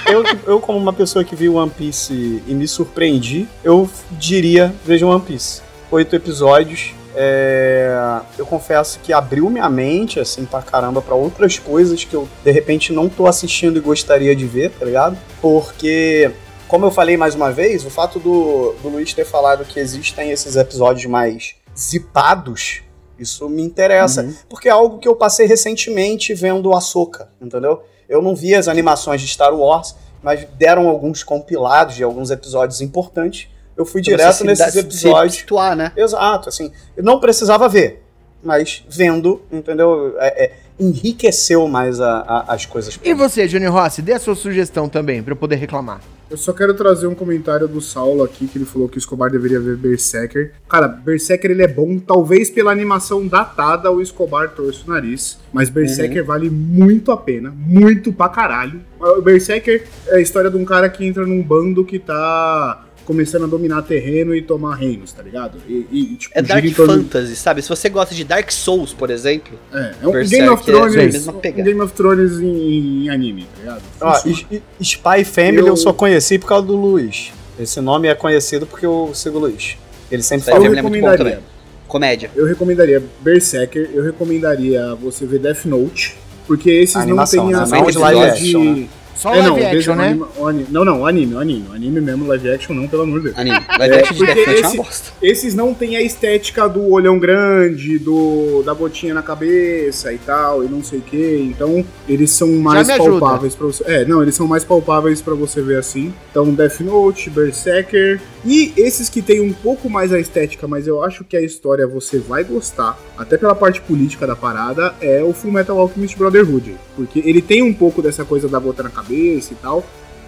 Eu, 0.08 0.22
eu, 0.46 0.60
como 0.60 0.78
uma 0.78 0.92
pessoa 0.92 1.24
que 1.24 1.34
viu 1.34 1.56
One 1.56 1.68
Piece 1.68 2.40
e 2.46 2.54
me 2.54 2.68
surpreendi, 2.68 3.48
eu 3.64 3.90
diria, 4.12 4.72
veja 4.84 5.04
One 5.04 5.20
Piece. 5.20 5.60
Oito 5.90 6.14
episódios. 6.14 6.94
é, 7.16 8.20
eu 8.38 8.46
confesso 8.46 9.00
que 9.02 9.12
abriu 9.12 9.50
minha 9.50 9.68
mente, 9.68 10.20
assim, 10.20 10.44
pra 10.44 10.62
caramba, 10.62 11.02
pra 11.02 11.16
outras 11.16 11.58
coisas 11.58 12.04
que 12.04 12.14
eu, 12.14 12.28
de 12.44 12.50
repente, 12.52 12.92
não 12.92 13.08
tô 13.08 13.26
assistindo 13.26 13.78
e 13.78 13.80
gostaria 13.80 14.36
de 14.36 14.46
ver, 14.46 14.70
tá 14.78 14.84
ligado? 14.84 15.18
Porque, 15.42 16.30
como 16.68 16.84
eu 16.86 16.90
falei 16.90 17.16
mais 17.16 17.34
uma 17.34 17.50
vez, 17.52 17.84
o 17.84 17.90
fato 17.90 18.18
do, 18.18 18.74
do 18.82 18.88
Luiz 18.88 19.12
ter 19.14 19.24
falado 19.24 19.64
que 19.64 19.78
existem 19.80 20.30
esses 20.30 20.56
episódios 20.56 21.06
mais 21.06 21.54
zipados, 21.78 22.82
isso 23.18 23.48
me 23.48 23.62
interessa. 23.62 24.28
Porque 24.48 24.68
é 24.68 24.72
algo 24.72 24.98
que 24.98 25.08
eu 25.08 25.16
passei 25.16 25.46
recentemente 25.46 26.34
vendo 26.34 26.72
a 26.74 26.80
Soca, 26.80 27.28
entendeu? 27.40 27.82
Eu 28.08 28.20
não 28.22 28.34
vi 28.34 28.54
as 28.54 28.68
animações 28.68 29.20
de 29.20 29.28
Star 29.28 29.54
Wars, 29.54 29.94
mas 30.22 30.46
deram 30.58 30.88
alguns 30.88 31.22
compilados 31.22 31.94
de 31.96 32.02
alguns 32.04 32.30
episódios 32.30 32.80
importantes. 32.80 33.48
Eu 33.76 33.84
fui 33.84 34.02
Pra 34.02 34.10
direto 34.12 34.34
se 34.36 34.44
nesses 34.44 34.72
se 34.72 34.78
episódios. 34.78 35.34
situar, 35.36 35.76
né? 35.76 35.92
Exato, 35.96 36.48
assim, 36.48 36.72
eu 36.96 37.04
não 37.04 37.20
precisava 37.20 37.68
ver, 37.68 38.02
mas 38.42 38.82
vendo, 38.88 39.42
entendeu? 39.52 40.14
É, 40.18 40.44
é, 40.46 40.52
enriqueceu 40.80 41.66
mais 41.68 42.00
a- 42.00 42.20
a- 42.26 42.44
as 42.54 42.64
coisas. 42.66 42.98
E 43.02 43.12
você, 43.14 43.46
Johnny 43.46 43.66
Rossi, 43.66 44.00
dê 44.02 44.12
a 44.14 44.18
sua 44.18 44.34
sugestão 44.34 44.88
também, 44.88 45.22
pra 45.22 45.32
eu 45.32 45.36
poder 45.36 45.56
reclamar. 45.56 46.00
Eu 46.28 46.36
só 46.36 46.52
quero 46.52 46.74
trazer 46.74 47.06
um 47.06 47.14
comentário 47.14 47.68
do 47.68 47.80
Saulo 47.80 48.24
aqui, 48.24 48.48
que 48.48 48.58
ele 48.58 48.64
falou 48.64 48.88
que 48.88 48.96
o 48.96 48.98
Escobar 48.98 49.30
deveria 49.30 49.60
ver 49.60 49.76
Berserker. 49.76 50.52
Cara, 50.68 50.88
Berserker 50.88 51.50
ele 51.52 51.62
é 51.62 51.68
bom, 51.68 51.98
talvez 51.98 52.50
pela 52.50 52.72
animação 52.72 53.26
datada, 53.26 53.90
o 53.92 54.02
Escobar 54.02 54.50
torce 54.50 54.82
o 54.86 54.90
nariz. 54.90 55.38
Mas 55.52 55.70
Berserker 55.70 56.24
vale 56.24 56.50
muito 56.50 57.12
a 57.12 57.16
pena, 57.16 57.54
muito 57.56 58.12
pra 58.12 58.28
caralho. 58.28 58.80
O 58.98 59.22
Berserker 59.22 59.84
é 60.08 60.16
a 60.16 60.20
história 60.20 60.50
de 60.50 60.56
um 60.56 60.64
cara 60.64 60.88
que 60.88 61.04
entra 61.04 61.24
num 61.24 61.42
bando 61.42 61.84
que 61.84 61.98
tá 61.98 62.85
começando 63.06 63.44
a 63.44 63.46
dominar 63.46 63.80
terreno 63.82 64.34
e 64.34 64.42
tomar 64.42 64.74
reinos, 64.74 65.12
tá 65.12 65.22
ligado? 65.22 65.58
E, 65.66 65.86
e, 65.90 66.16
tipo, 66.16 66.36
É 66.36 66.42
Dark 66.42 66.64
torno- 66.74 66.94
Fantasy, 67.04 67.36
sabe? 67.36 67.62
Se 67.62 67.68
você 67.70 67.88
gosta 67.88 68.14
de 68.14 68.24
Dark 68.24 68.50
Souls, 68.50 68.92
por 68.92 69.08
exemplo, 69.10 69.58
É, 69.72 69.94
é 70.02 70.08
um 70.08 70.12
Berserker 70.12 70.28
Game 70.28 70.48
of 70.48 70.60
é 70.70 70.74
a 70.74 70.76
Thrones, 70.76 71.12
mesma 71.14 71.32
um 71.32 71.38
pegada. 71.40 71.62
Game 71.62 71.80
of 71.80 71.94
Thrones 71.94 72.32
em, 72.40 73.04
em 73.04 73.08
anime, 73.08 73.46
tá 73.54 73.60
ligado? 74.00 74.18
S- 74.28 74.62
Spy 74.80 75.24
Family 75.24 75.58
eu... 75.58 75.66
Eu- 75.68 75.76
só 75.76 75.92
conheci 75.92 76.38
por 76.38 76.48
causa 76.48 76.66
do 76.66 76.74
Luiz. 76.76 77.32
Esse 77.58 77.80
nome 77.80 78.08
é 78.08 78.14
conhecido 78.14 78.66
porque 78.66 78.84
eu 78.84 79.10
sigo 79.14 79.38
o 79.38 79.40
Luiz. 79.42 79.76
Ele 80.10 80.22
sempre 80.22 80.42
Spy 80.42 80.52
fala. 80.52 80.64
É 80.66 80.68
muito 80.68 80.82
bom 80.82 80.88
recomendaria. 80.90 81.24
também. 81.36 81.44
Comédia. 81.88 82.30
Eu 82.34 82.44
recomendaria 82.46 83.02
Berserker, 83.20 83.88
eu 83.94 84.02
recomendaria 84.02 84.94
você 84.96 85.24
ver 85.24 85.38
Death 85.38 85.64
Note, 85.64 86.16
porque 86.46 86.68
esses 86.70 86.96
A 86.96 87.06
não 87.06 87.24
têm 87.24 87.46
né? 87.46 87.54
as 87.62 87.70
Não 87.70 87.78
de 87.78 87.82
coisas 87.84 88.02
live 88.02 88.20
action, 88.22 88.64
né? 88.74 88.88
Só 89.16 89.34
É, 89.34 89.38
live 89.40 89.60
não, 89.62 89.70
action, 89.70 89.94
né? 89.94 90.08
anima- 90.08 90.28
o 90.36 90.46
anime- 90.46 90.66
não, 90.70 90.84
não, 90.84 91.06
anime, 91.06 91.36
anime. 91.36 91.64
Anime 91.74 92.00
mesmo, 92.00 92.26
live 92.26 92.50
action 92.50 92.74
não, 92.76 92.86
pelo 92.86 93.02
amor 93.02 93.18
de 93.20 93.24
Deus. 93.26 93.38
Anime. 93.38 93.58
Live 93.78 93.94
É, 93.94 93.98
action 94.00 94.14
de 94.16 94.26
Death 94.26 94.36
Note 94.46 94.50
é 94.62 94.66
uma 94.68 94.76
bosta. 94.84 95.12
Esses 95.22 95.54
não 95.54 95.74
têm 95.74 95.96
a 95.96 96.02
estética 96.02 96.68
do 96.68 96.90
olhão 96.92 97.18
grande, 97.18 97.98
do 97.98 98.62
da 98.64 98.74
botinha 98.74 99.14
na 99.14 99.22
cabeça 99.22 100.12
e 100.12 100.18
tal, 100.18 100.62
e 100.62 100.68
não 100.68 100.84
sei 100.84 100.98
o 100.98 101.02
que. 101.02 101.50
Então, 101.50 101.84
eles 102.08 102.30
são 102.30 102.48
mais 102.58 102.88
ajuda. 102.90 103.18
palpáveis 103.20 103.54
pra 103.54 103.66
você. 103.66 103.84
É, 103.86 104.04
não, 104.04 104.22
eles 104.22 104.34
são 104.34 104.46
mais 104.46 104.64
palpáveis 104.64 105.22
pra 105.22 105.34
você 105.34 105.62
ver 105.62 105.78
assim. 105.78 106.12
Então, 106.30 106.52
Death 106.52 106.80
Note, 106.80 107.30
Berserker. 107.30 108.20
E 108.44 108.72
esses 108.76 109.08
que 109.08 109.22
têm 109.22 109.40
um 109.40 109.52
pouco 109.52 109.88
mais 109.90 110.12
a 110.12 110.20
estética, 110.20 110.68
mas 110.68 110.86
eu 110.86 111.02
acho 111.02 111.24
que 111.24 111.36
a 111.36 111.40
história 111.40 111.84
você 111.86 112.18
vai 112.18 112.44
gostar, 112.44 112.96
até 113.18 113.36
pela 113.36 113.54
parte 113.56 113.80
política 113.80 114.24
da 114.26 114.36
parada, 114.36 114.94
é 115.00 115.20
o 115.22 115.32
Full 115.32 115.50
Metal 115.50 115.76
Alchemist 115.78 116.16
Brotherhood. 116.16 116.76
Porque 116.94 117.18
ele 117.24 117.42
tem 117.42 117.62
um 117.62 117.72
pouco 117.74 118.00
dessa 118.00 118.24
coisa 118.24 118.46
da 118.48 118.60
bota 118.60 118.82
na 118.84 118.88
cabeça 118.90 119.05
e 119.14 119.54
tal. 119.60 119.84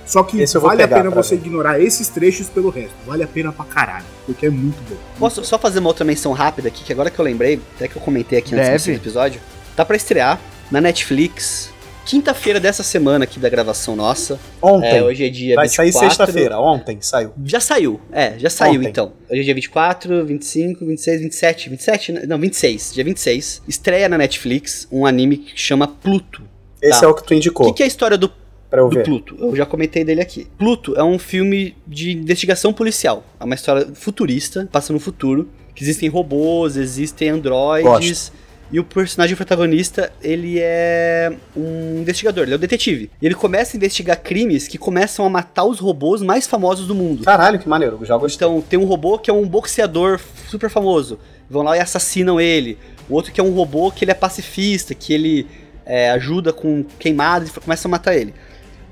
Só 0.07 0.23
que 0.23 0.41
Esse 0.41 0.59
vale 0.59 0.83
a 0.83 0.89
pena 0.89 1.11
você 1.11 1.37
ver. 1.37 1.43
ignorar 1.47 1.79
esses 1.81 2.09
trechos 2.09 2.49
pelo 2.49 2.71
resto. 2.71 2.95
Vale 3.07 3.23
a 3.23 3.27
pena 3.27 3.53
pra 3.53 3.65
caralho. 3.67 4.07
Porque 4.25 4.47
é 4.47 4.51
muito 4.51 4.79
bom. 4.89 4.97
Posso 5.19 5.45
só 5.45 5.59
fazer 5.59 5.81
uma 5.81 5.89
outra 5.91 6.03
menção 6.05 6.33
rápida 6.33 6.69
aqui, 6.69 6.83
que 6.83 6.91
agora 6.93 7.11
que 7.11 7.19
eu 7.19 7.25
lembrei, 7.25 7.61
até 7.77 7.89
que 7.89 7.97
eu 7.97 8.01
comentei 8.03 8.39
aqui 8.39 8.55
antes 8.55 8.87
do 8.87 8.93
episódio. 8.93 9.39
Tá 9.77 9.85
pra 9.85 9.97
estrear 9.97 10.41
na 10.71 10.81
Netflix, 10.81 11.71
quinta-feira 12.07 12.59
dessa 12.59 12.83
semana 12.83 13.25
aqui 13.25 13.39
da 13.39 13.51
gravação 13.51 13.95
nossa. 13.95 14.41
Ontem. 14.63 14.97
É, 14.97 15.03
hoje 15.03 15.27
é 15.27 15.29
dia 15.29 15.55
Vai 15.57 15.67
24. 15.69 15.93
sair 15.93 16.09
sexta-feira. 16.09 16.59
Ontem 16.59 16.97
saiu. 17.03 17.33
Já 17.45 17.61
saiu, 17.61 18.01
é, 18.11 18.39
já 18.39 18.49
saiu 18.49 18.81
Ontem. 18.81 18.89
então. 18.89 19.13
Hoje 19.31 19.41
é 19.43 19.45
dia 19.45 19.55
24, 19.55 20.25
25, 20.25 20.87
26, 20.87 21.21
27, 21.21 21.69
27, 21.69 22.13
né? 22.13 22.23
não, 22.27 22.39
26, 22.39 22.95
dia 22.95 23.05
26. 23.05 23.61
Estreia 23.69 24.09
na 24.09 24.17
Netflix 24.17 24.89
um 24.91 25.05
anime 25.05 25.37
que 25.37 25.53
chama 25.61 25.87
Pluto. 25.87 26.43
Esse 26.81 27.01
Tá. 27.01 27.07
é 27.07 27.09
o 27.11 27.15
que 27.15 27.25
tu 27.25 27.33
O 27.33 27.35
indicou, 27.35 27.67
que, 27.67 27.75
que 27.75 27.83
é 27.83 27.85
a 27.85 27.89
história 27.89 28.17
do 28.17 28.33
pra 28.71 28.81
eu 28.81 28.89
ver. 28.89 29.05
Pluto. 29.05 29.37
Eu 29.39 29.57
já 29.57 29.67
comentei 29.67 30.05
dele 30.05 30.21
aqui. 30.21 30.47
Pluto 30.59 30.95
é 30.97 31.03
um 31.03 31.19
filme 31.19 31.77
de 31.87 32.13
investigação 32.13 32.73
policial. 32.73 33.25
É 33.39 33.45
uma 33.45 33.55
história 33.55 33.89
futurista, 33.95 34.69
passa 34.71 34.93
no 34.93 35.01
futuro. 35.01 35.49
Que 35.75 35.85
existem 35.85 36.09
robôs, 36.09 36.77
existem 36.77 37.31
androides. 37.31 38.33
E 38.71 38.79
o 38.79 38.85
personagem 38.85 39.35
protagonista, 39.35 40.13
ele 40.21 40.59
é 40.59 41.33
um 41.57 42.01
investigador, 42.01 42.43
ele 42.43 42.53
é 42.53 42.57
um 42.57 42.59
detetive. 42.59 43.11
E 43.23 43.25
ele 43.25 43.35
começa 43.35 43.75
a 43.75 43.79
investigar 43.79 44.21
crimes 44.21 44.69
que 44.69 44.77
começam 44.77 45.25
a 45.25 45.31
matar 45.31 45.65
os 45.65 45.79
robôs 45.79 46.21
mais 46.21 46.47
famosos 46.47 46.87
do 46.87 46.95
mundo. 46.95 47.25
Caralho, 47.25 47.59
que 47.59 47.67
maneiro. 47.67 47.99
Já 48.05 48.17
gostei. 48.19 48.47
Então, 48.47 48.61
tem 48.61 48.79
um 48.79 48.85
robô 48.85 49.19
que 49.19 49.31
é 49.31 49.33
um 49.33 49.49
boxeador 49.49 50.21
super 50.49 50.69
famoso. 50.69 51.19
Vão 51.49 51.63
lá 51.63 51.79
e 51.79 51.81
assassinam 51.81 52.39
ele. 52.39 52.77
O 53.09 53.15
outro 53.15 53.33
que 53.33 53.41
é 53.41 53.45
um 53.45 53.53
robô 53.53 53.91
que 53.91 54.05
ele 54.05 54.11
é 54.11 54.15
pacifista, 54.15 54.95
que 54.95 55.15
ele 55.15 55.47
é, 55.87 56.11
ajuda 56.11 56.53
com 56.53 56.85
queimadas 56.99 57.49
e 57.49 57.53
começa 57.53 57.89
a 57.89 57.91
matar 57.91 58.15
ele. 58.15 58.35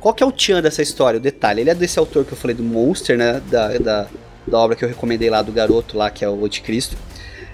Qual 0.00 0.14
que 0.14 0.22
é 0.22 0.26
o 0.26 0.32
tchan 0.32 0.62
dessa 0.62 0.82
história? 0.82 1.18
O 1.18 1.20
detalhe, 1.20 1.60
ele 1.62 1.70
é 1.70 1.74
desse 1.74 1.98
autor 1.98 2.24
que 2.24 2.32
eu 2.32 2.36
falei 2.36 2.54
do 2.54 2.62
Monster, 2.62 3.16
né? 3.16 3.40
Da, 3.50 3.78
da, 3.78 4.06
da 4.46 4.58
obra 4.58 4.76
que 4.76 4.84
eu 4.84 4.88
recomendei 4.88 5.28
lá 5.30 5.42
do 5.42 5.52
garoto 5.52 5.96
lá, 5.96 6.10
que 6.10 6.24
é 6.24 6.28
o 6.28 6.44
Anticristo. 6.44 6.96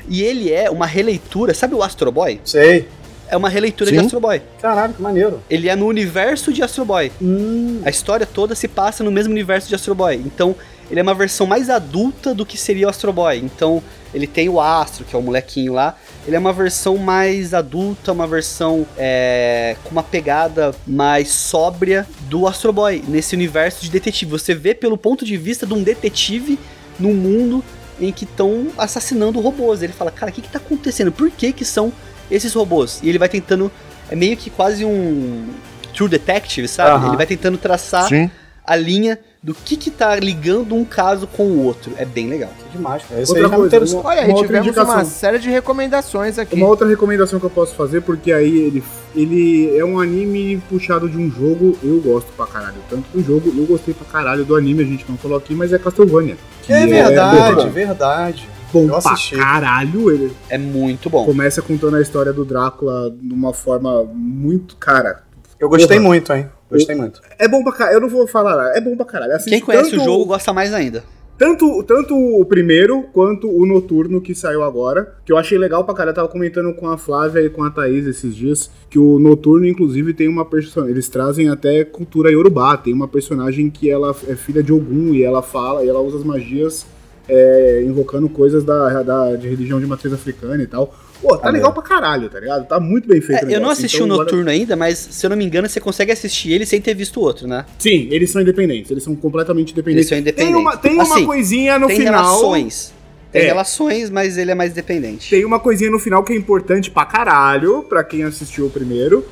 E 0.09 0.23
ele 0.23 0.53
é 0.53 0.69
uma 0.71 0.87
releitura, 0.87 1.55
sabe 1.55 1.75
o 1.75 1.83
Astro 1.83 2.11
Boy? 2.11 2.41
Sei. 2.45 2.89
É 3.29 3.37
uma 3.37 3.49
releitura 3.49 3.89
Sim. 3.89 3.97
de 3.97 4.05
Astro 4.05 4.21
Boy. 4.21 4.43
Caralho, 4.61 4.93
que 4.93 5.01
maneiro. 5.01 5.43
Ele 5.49 5.69
é 5.69 5.75
no 5.77 5.87
universo 5.87 6.53
de 6.53 6.63
Astro 6.63 6.85
Boy. 6.85 7.11
Hum, 7.23 7.81
A 7.85 7.89
história 7.89 8.27
toda 8.27 8.55
se 8.55 8.69
passa 8.69 9.03
no 9.03 9.11
mesmo 9.11 9.33
universo 9.33 9.69
de 9.69 9.75
Astro 9.75 9.95
Boy. 9.95 10.17
Então, 10.17 10.55
ele 10.91 11.01
é 11.01 11.03
uma 11.03 11.15
versão 11.15 11.47
mais 11.47 11.71
adulta 11.71 12.35
do 12.35 12.45
que 12.45 12.59
seria 12.59 12.87
o 12.87 12.91
Astro 12.91 13.11
Boy. 13.13 13.39
Então, 13.39 13.83
ele 14.13 14.27
tem 14.27 14.51
o 14.51 14.61
Astro, 14.61 15.05
que 15.07 15.17
é 15.17 15.19
o 15.19 15.23
molequinho 15.23 15.73
lá. 15.73 15.97
Ele 16.27 16.37
é 16.37 16.39
uma 16.39 16.53
versão 16.53 16.97
mais 16.97 17.53
adulta, 17.53 18.13
uma 18.13 18.27
versão 18.27 18.87
é, 18.97 19.77
com 19.83 19.91
uma 19.91 20.03
pegada 20.03 20.73
mais 20.87 21.31
sóbria 21.31 22.07
do 22.29 22.47
Astro 22.47 22.73
Boy, 22.73 23.03
nesse 23.09 23.35
universo 23.35 23.83
de 23.83 23.91
detetive. 23.91 24.31
Você 24.31 24.55
vê 24.55 24.73
pelo 24.73 24.97
ponto 24.97 25.25
de 25.25 25.37
vista 25.37 25.67
de 25.67 25.75
um 25.75 25.83
detetive 25.83 26.59
num 26.99 27.13
mundo 27.13 27.65
em 28.01 28.13
que 28.13 28.25
estão 28.25 28.69
assassinando 28.79 29.41
robôs. 29.41 29.83
Ele 29.83 29.93
fala, 29.93 30.13
cara, 30.13 30.31
o 30.31 30.35
que, 30.35 30.43
que 30.43 30.49
tá 30.49 30.59
acontecendo? 30.59 31.11
Por 31.11 31.31
que, 31.31 31.53
que 31.53 31.65
são 31.65 31.93
esses 32.31 32.53
robôs? 32.53 33.01
E 33.03 33.09
ele 33.09 33.19
vai 33.19 33.29
tentando. 33.29 33.71
É 34.09 34.15
meio 34.15 34.37
que 34.37 34.49
quase 34.49 34.85
um 34.85 35.49
True 35.93 36.09
Detective, 36.09 36.69
sabe? 36.69 37.07
Ele 37.07 37.17
vai 37.17 37.27
tentando 37.27 37.59
traçar 37.59 38.09
Sim. 38.09 38.31
a 38.65 38.77
linha 38.77 39.19
do 39.43 39.53
que 39.53 39.77
que 39.77 39.91
tá 39.91 40.15
ligando 40.15 40.75
um 40.75 40.85
caso 40.85 41.27
com 41.27 41.43
o 41.45 41.65
outro. 41.65 41.93
É 41.97 42.05
bem 42.05 42.29
legal. 42.29 42.51
que 42.71 42.77
demais. 42.79 43.03
cara. 43.09 43.21
Esse 43.21 43.31
Outra 43.33 43.47
aí 43.47 43.51
já 43.51 43.59
me 43.59 43.69
coisa, 43.71 43.97
uma- 43.97 44.09
Olha, 44.09 44.27
Uma 44.27 44.35
tivemos 44.41 44.67
indicação. 44.69 44.95
uma 44.95 45.05
série 45.05 45.39
de 45.41 45.51
recomendações 45.51 46.39
aqui. 46.39 46.55
Uma 46.55 46.69
outra 46.69 46.87
recomendação 46.89 47.41
que 47.41 47.47
eu 47.47 47.51
posso 47.51 47.75
fazer, 47.75 48.03
porque 48.03 48.31
aí 48.33 48.57
ele, 48.57 48.85
ele 49.17 49.77
é 49.77 49.85
um 49.85 49.99
anime 49.99 50.63
puxado 50.69 51.09
de 51.09 51.19
um 51.19 51.29
jogo, 51.31 51.77
eu 51.83 52.01
gosto 52.01 52.29
pra 52.37 52.47
caralho. 52.47 52.77
Tanto 52.89 53.05
do 53.13 53.21
jogo, 53.23 53.53
eu 53.57 53.67
gostei 53.67 53.93
pra 53.93 54.07
caralho 54.07 54.45
do 54.45 54.55
anime, 54.55 54.83
a 54.85 54.87
gente 54.87 55.05
não 55.09 55.17
falou 55.19 55.37
aqui, 55.39 55.55
mas 55.55 55.73
é 55.73 55.79
Castlevania. 55.79 56.37
que 56.63 56.73
É 56.73 56.87
verdade, 56.87 57.57
porra, 57.57 57.69
verdade. 57.71 58.49
bom 58.73 58.83
eu 58.85 58.89
pra 58.89 58.99
assisti. 59.13 59.35
caralho. 59.37 60.09
Ele 60.11 60.33
É 60.49 60.57
muito 60.57 61.11
bom. 61.11 61.25
começa 61.25 61.61
contando 61.61 61.97
a 61.97 62.01
história 62.01 62.33
do 62.33 62.45
Drácula 62.45 63.11
de 63.21 63.35
uma 63.35 63.53
forma 63.53 64.05
muito. 64.15 64.77
Cara, 64.77 65.25
Eu 65.63 65.69
gostei 65.69 65.97
Porra. 65.97 66.09
muito, 66.09 66.33
hein? 66.33 66.49
Gostei 66.69 66.97
muito. 66.97 67.21
é 67.39 67.47
bom 67.47 67.63
pra 67.63 67.73
caralho. 67.73 67.97
Eu 67.97 68.01
não 68.01 68.09
vou 68.09 68.27
falar, 68.27 68.77
é 68.77 68.81
bom 68.81 68.97
pra 68.97 69.07
caralho. 69.07 69.33
Assiste 69.33 69.51
Quem 69.51 69.61
conhece 69.61 69.93
tanto- 69.93 70.03
o 70.03 70.05
jogo 70.05 70.25
gosta 70.27 70.53
mais 70.53 70.75
ainda. 70.75 71.05
Tanto, 71.39 71.83
tanto 71.85 72.15
o 72.17 72.45
primeiro 72.45 73.05
quanto 73.13 73.49
o 73.49 73.65
noturno 73.65 74.21
que 74.21 74.35
saiu 74.35 74.63
agora, 74.65 75.15
que 75.25 75.33
eu 75.33 75.37
achei 75.37 75.57
legal 75.57 75.85
pra 75.85 75.95
caralho. 75.95 76.11
Eu 76.11 76.17
tava 76.17 76.29
comentando 76.29 76.75
com 76.75 76.89
a 76.89 76.99
Flávia 76.99 77.41
e 77.43 77.49
com 77.49 77.63
a 77.63 77.71
Thaís 77.71 78.07
esses 78.09 78.35
dias, 78.35 78.71
que 78.91 78.99
o 78.99 79.21
noturno, 79.21 79.67
inclusive, 79.67 80.13
tem 80.13 80.27
uma 80.29 80.45
personagem. 80.45 80.93
Eles 80.95 81.09
trazem 81.09 81.49
até 81.49 81.85
cultura 81.85 82.31
yorubá. 82.31 82.77
Tem 82.77 82.93
uma 82.93 83.07
personagem 83.07 83.71
que 83.71 83.89
ela 83.89 84.15
é 84.29 84.35
filha 84.35 84.63
de 84.65 84.73
Ogum 84.73 85.15
e 85.15 85.23
ela 85.23 85.43
fala, 85.43 85.85
e 85.85 85.89
ela 85.89 86.01
usa 86.01 86.19
as 86.19 86.25
magias 86.25 86.85
é, 87.29 87.83
invocando 87.87 88.29
coisas 88.29 88.65
da, 88.65 89.03
da, 89.05 89.37
de 89.37 89.49
religião 89.49 89.79
de 89.81 89.87
matriz 89.87 90.13
africana 90.13 90.61
e 90.63 90.67
tal. 90.67 90.93
Pô, 91.23 91.37
tá 91.39 91.49
Ah, 91.49 91.53
legal 91.53 91.71
é. 91.71 91.75
pra 91.75 91.83
caralho, 91.83 92.29
tá 92.29 92.41
ligado? 92.41 92.67
Tá 92.67 92.81
muito 92.81 93.07
bem 93.09 93.21
feito. 93.21 93.47
É, 93.47 93.55
eu 93.57 93.61
não 93.61 93.71
assisti 93.71 93.97
Então, 93.97 94.09
o 94.09 94.13
agora- 94.13 94.25
Noturno 94.27 94.51
ainda, 94.51 94.75
mas 94.75 94.99
se 94.99 95.25
eu 95.25 95.31
não 95.31 95.37
me 95.37 95.45
engano, 95.45 95.69
você 95.69 95.79
consegue 95.81 96.11
assistir 96.11 96.51
ele 96.53 96.67
sem 96.67 96.81
ter 96.81 96.95
visto 96.95 97.19
o 97.21 97.23
outro, 97.23 97.47
né? 97.47 97.65
Sim, 97.79 98.09
eles 98.11 98.31
são 98.31 98.43
independentes, 98.43 98.91
eles 98.91 99.05
são 99.05 99.15
completamente 99.15 99.73
independentes. 99.73 99.99
Eles 100.01 100.09
são 100.09 100.19
independentes. 100.19 100.53
Tem 100.55 100.61
uma, 100.63 100.77
tem 100.77 100.93
uma 100.95 101.03
Assim, 101.05 101.25
coisinha 101.25 101.79
no 101.79 101.87
tem 101.87 101.97
final. 101.99 102.25
relações. 102.25 102.93
Tem 103.31 103.43
É. 103.43 103.45
relações, 103.47 104.11
mas 104.11 104.37
ele 104.37 104.51
é 104.51 104.55
mais 104.55 104.73
dependente. 104.75 105.31
Tem 105.31 105.45
uma 105.45 105.59
coisinha 105.61 105.91
no 105.91 105.99
final 105.99 106.23
que 106.25 106.33
é 106.33 106.37
importante 106.37 106.91
pra 106.91 107.07
caralho, 107.07 107.83
pra 107.89 108.03
quem 108.05 108.25
assistiu 108.25 108.67
o 108.67 108.71
primeiro, 108.71 109.25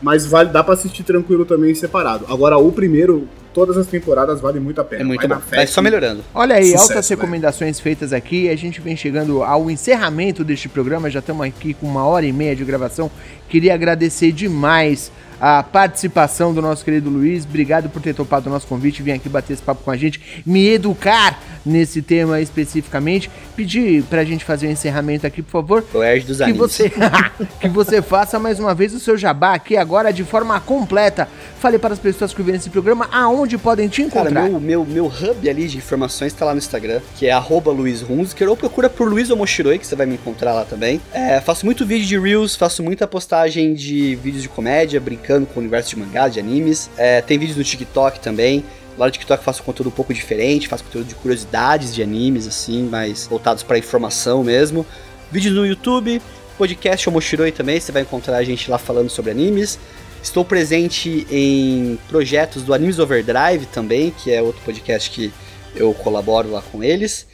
mas 0.00 0.24
vale, 0.26 0.50
dá 0.50 0.62
pra 0.62 0.74
assistir 0.74 1.02
tranquilo 1.02 1.44
também 1.44 1.74
separado. 1.74 2.24
Agora, 2.28 2.56
o 2.58 2.70
primeiro, 2.70 3.26
todas 3.58 3.76
as 3.76 3.88
temporadas 3.88 4.40
valem 4.40 4.62
muito 4.62 4.80
a 4.80 4.84
pena. 4.84 5.02
É 5.02 5.04
muito 5.04 5.18
Vai 5.18 5.26
bom. 5.26 5.34
na 5.34 5.40
fé 5.40 5.56
Vai 5.56 5.66
só 5.66 5.82
melhorando. 5.82 6.22
Olha 6.32 6.54
aí, 6.54 6.66
Sucesso, 6.66 6.92
altas 6.92 7.08
velho. 7.08 7.20
recomendações 7.20 7.80
feitas 7.80 8.12
aqui. 8.12 8.48
A 8.48 8.54
gente 8.54 8.80
vem 8.80 8.94
chegando 8.96 9.42
ao 9.42 9.68
encerramento 9.68 10.44
deste 10.44 10.68
programa. 10.68 11.10
Já 11.10 11.18
estamos 11.18 11.44
aqui 11.44 11.74
com 11.74 11.84
uma 11.88 12.04
hora 12.04 12.24
e 12.24 12.32
meia 12.32 12.54
de 12.54 12.64
gravação. 12.64 13.10
Queria 13.48 13.74
agradecer 13.74 14.30
demais 14.30 15.10
a 15.40 15.62
participação 15.62 16.52
do 16.52 16.60
nosso 16.60 16.84
querido 16.84 17.10
Luiz. 17.10 17.44
Obrigado 17.44 17.88
por 17.88 18.02
ter 18.02 18.14
topado 18.14 18.48
o 18.48 18.52
nosso 18.52 18.66
convite, 18.66 19.02
vir 19.02 19.12
aqui 19.12 19.28
bater 19.28 19.52
esse 19.52 19.62
papo 19.62 19.82
com 19.84 19.90
a 19.90 19.96
gente, 19.96 20.42
me 20.44 20.68
educar 20.68 21.40
nesse 21.64 22.02
tema 22.02 22.40
especificamente. 22.40 23.30
Pedir 23.54 24.02
pra 24.04 24.24
gente 24.24 24.44
fazer 24.44 24.66
o 24.66 24.68
um 24.68 24.72
encerramento 24.72 25.26
aqui, 25.26 25.42
por 25.42 25.50
favor. 25.50 25.84
O 25.92 26.02
Erd 26.02 26.26
dos 26.26 26.38
Que 26.38 26.52
você, 26.52 26.90
que 27.60 27.68
você 27.68 28.00
faça 28.00 28.38
mais 28.38 28.58
uma 28.58 28.74
vez 28.74 28.94
o 28.94 29.00
seu 29.00 29.16
jabá 29.16 29.54
aqui 29.54 29.76
agora 29.76 30.12
de 30.12 30.24
forma 30.24 30.58
completa. 30.60 31.28
Fale 31.60 31.78
para 31.78 31.92
as 31.92 31.98
pessoas 31.98 32.32
que 32.32 32.40
ouvem 32.40 32.54
esse 32.54 32.70
programa 32.70 33.08
aonde 33.10 33.58
podem 33.58 33.88
te 33.88 34.04
Cara, 34.04 34.30
encontrar. 34.30 34.48
meu, 34.48 34.60
meu, 34.60 34.84
meu 34.84 35.06
hub 35.06 35.48
ali 35.48 35.66
de 35.66 35.76
informações 35.76 36.32
tá 36.32 36.44
lá 36.44 36.52
no 36.52 36.58
Instagram, 36.58 37.00
que 37.16 37.26
é 37.26 37.32
arroba 37.32 37.70
Luiz 37.70 38.02
Hunziker, 38.08 38.48
ou 38.48 38.56
procura 38.56 38.88
por 38.88 39.08
Luiz 39.08 39.30
Omoshiroi, 39.30 39.78
que 39.78 39.86
você 39.86 39.96
vai 39.96 40.06
me 40.06 40.14
encontrar 40.14 40.52
lá 40.52 40.64
também. 40.64 41.00
É, 41.12 41.40
faço 41.40 41.66
muito 41.66 41.84
vídeo 41.84 42.06
de 42.06 42.18
Reels, 42.18 42.54
faço 42.54 42.82
muita 42.82 43.06
postagem 43.06 43.74
de 43.74 44.14
vídeos 44.16 44.42
de 44.42 44.48
comédia, 44.48 45.00
brincando 45.28 45.46
com 45.46 45.60
o 45.60 45.62
universo 45.62 45.90
de 45.90 45.96
mangás, 45.96 46.32
de 46.32 46.40
animes. 46.40 46.90
É, 46.96 47.20
tem 47.20 47.38
vídeos 47.38 47.58
no 47.58 47.62
TikTok 47.62 48.18
também. 48.20 48.64
Lá 48.96 49.06
no 49.06 49.12
TikTok 49.12 49.44
faço 49.44 49.62
conteúdo 49.62 49.88
um 49.88 49.92
pouco 49.92 50.12
diferente, 50.12 50.66
faço 50.66 50.82
conteúdo 50.84 51.06
de 51.06 51.14
curiosidades 51.14 51.94
de 51.94 52.02
animes, 52.02 52.48
assim, 52.48 52.84
mais 52.84 53.26
voltados 53.26 53.62
para 53.62 53.78
informação 53.78 54.42
mesmo. 54.42 54.84
Vídeos 55.30 55.54
no 55.54 55.66
YouTube, 55.66 56.20
podcast 56.56 57.08
Omoshiroi 57.08 57.52
também, 57.52 57.78
você 57.78 57.92
vai 57.92 58.02
encontrar 58.02 58.38
a 58.38 58.42
gente 58.42 58.70
lá 58.70 58.78
falando 58.78 59.10
sobre 59.10 59.30
animes. 59.30 59.78
Estou 60.20 60.44
presente 60.44 61.26
em 61.30 61.96
projetos 62.08 62.62
do 62.62 62.74
Animes 62.74 62.98
Overdrive 62.98 63.66
também, 63.66 64.10
que 64.10 64.32
é 64.32 64.42
outro 64.42 64.60
podcast 64.64 65.10
que 65.10 65.32
eu 65.76 65.94
colaboro 65.94 66.50
lá 66.50 66.62
com 66.62 66.82
eles. 66.82 67.26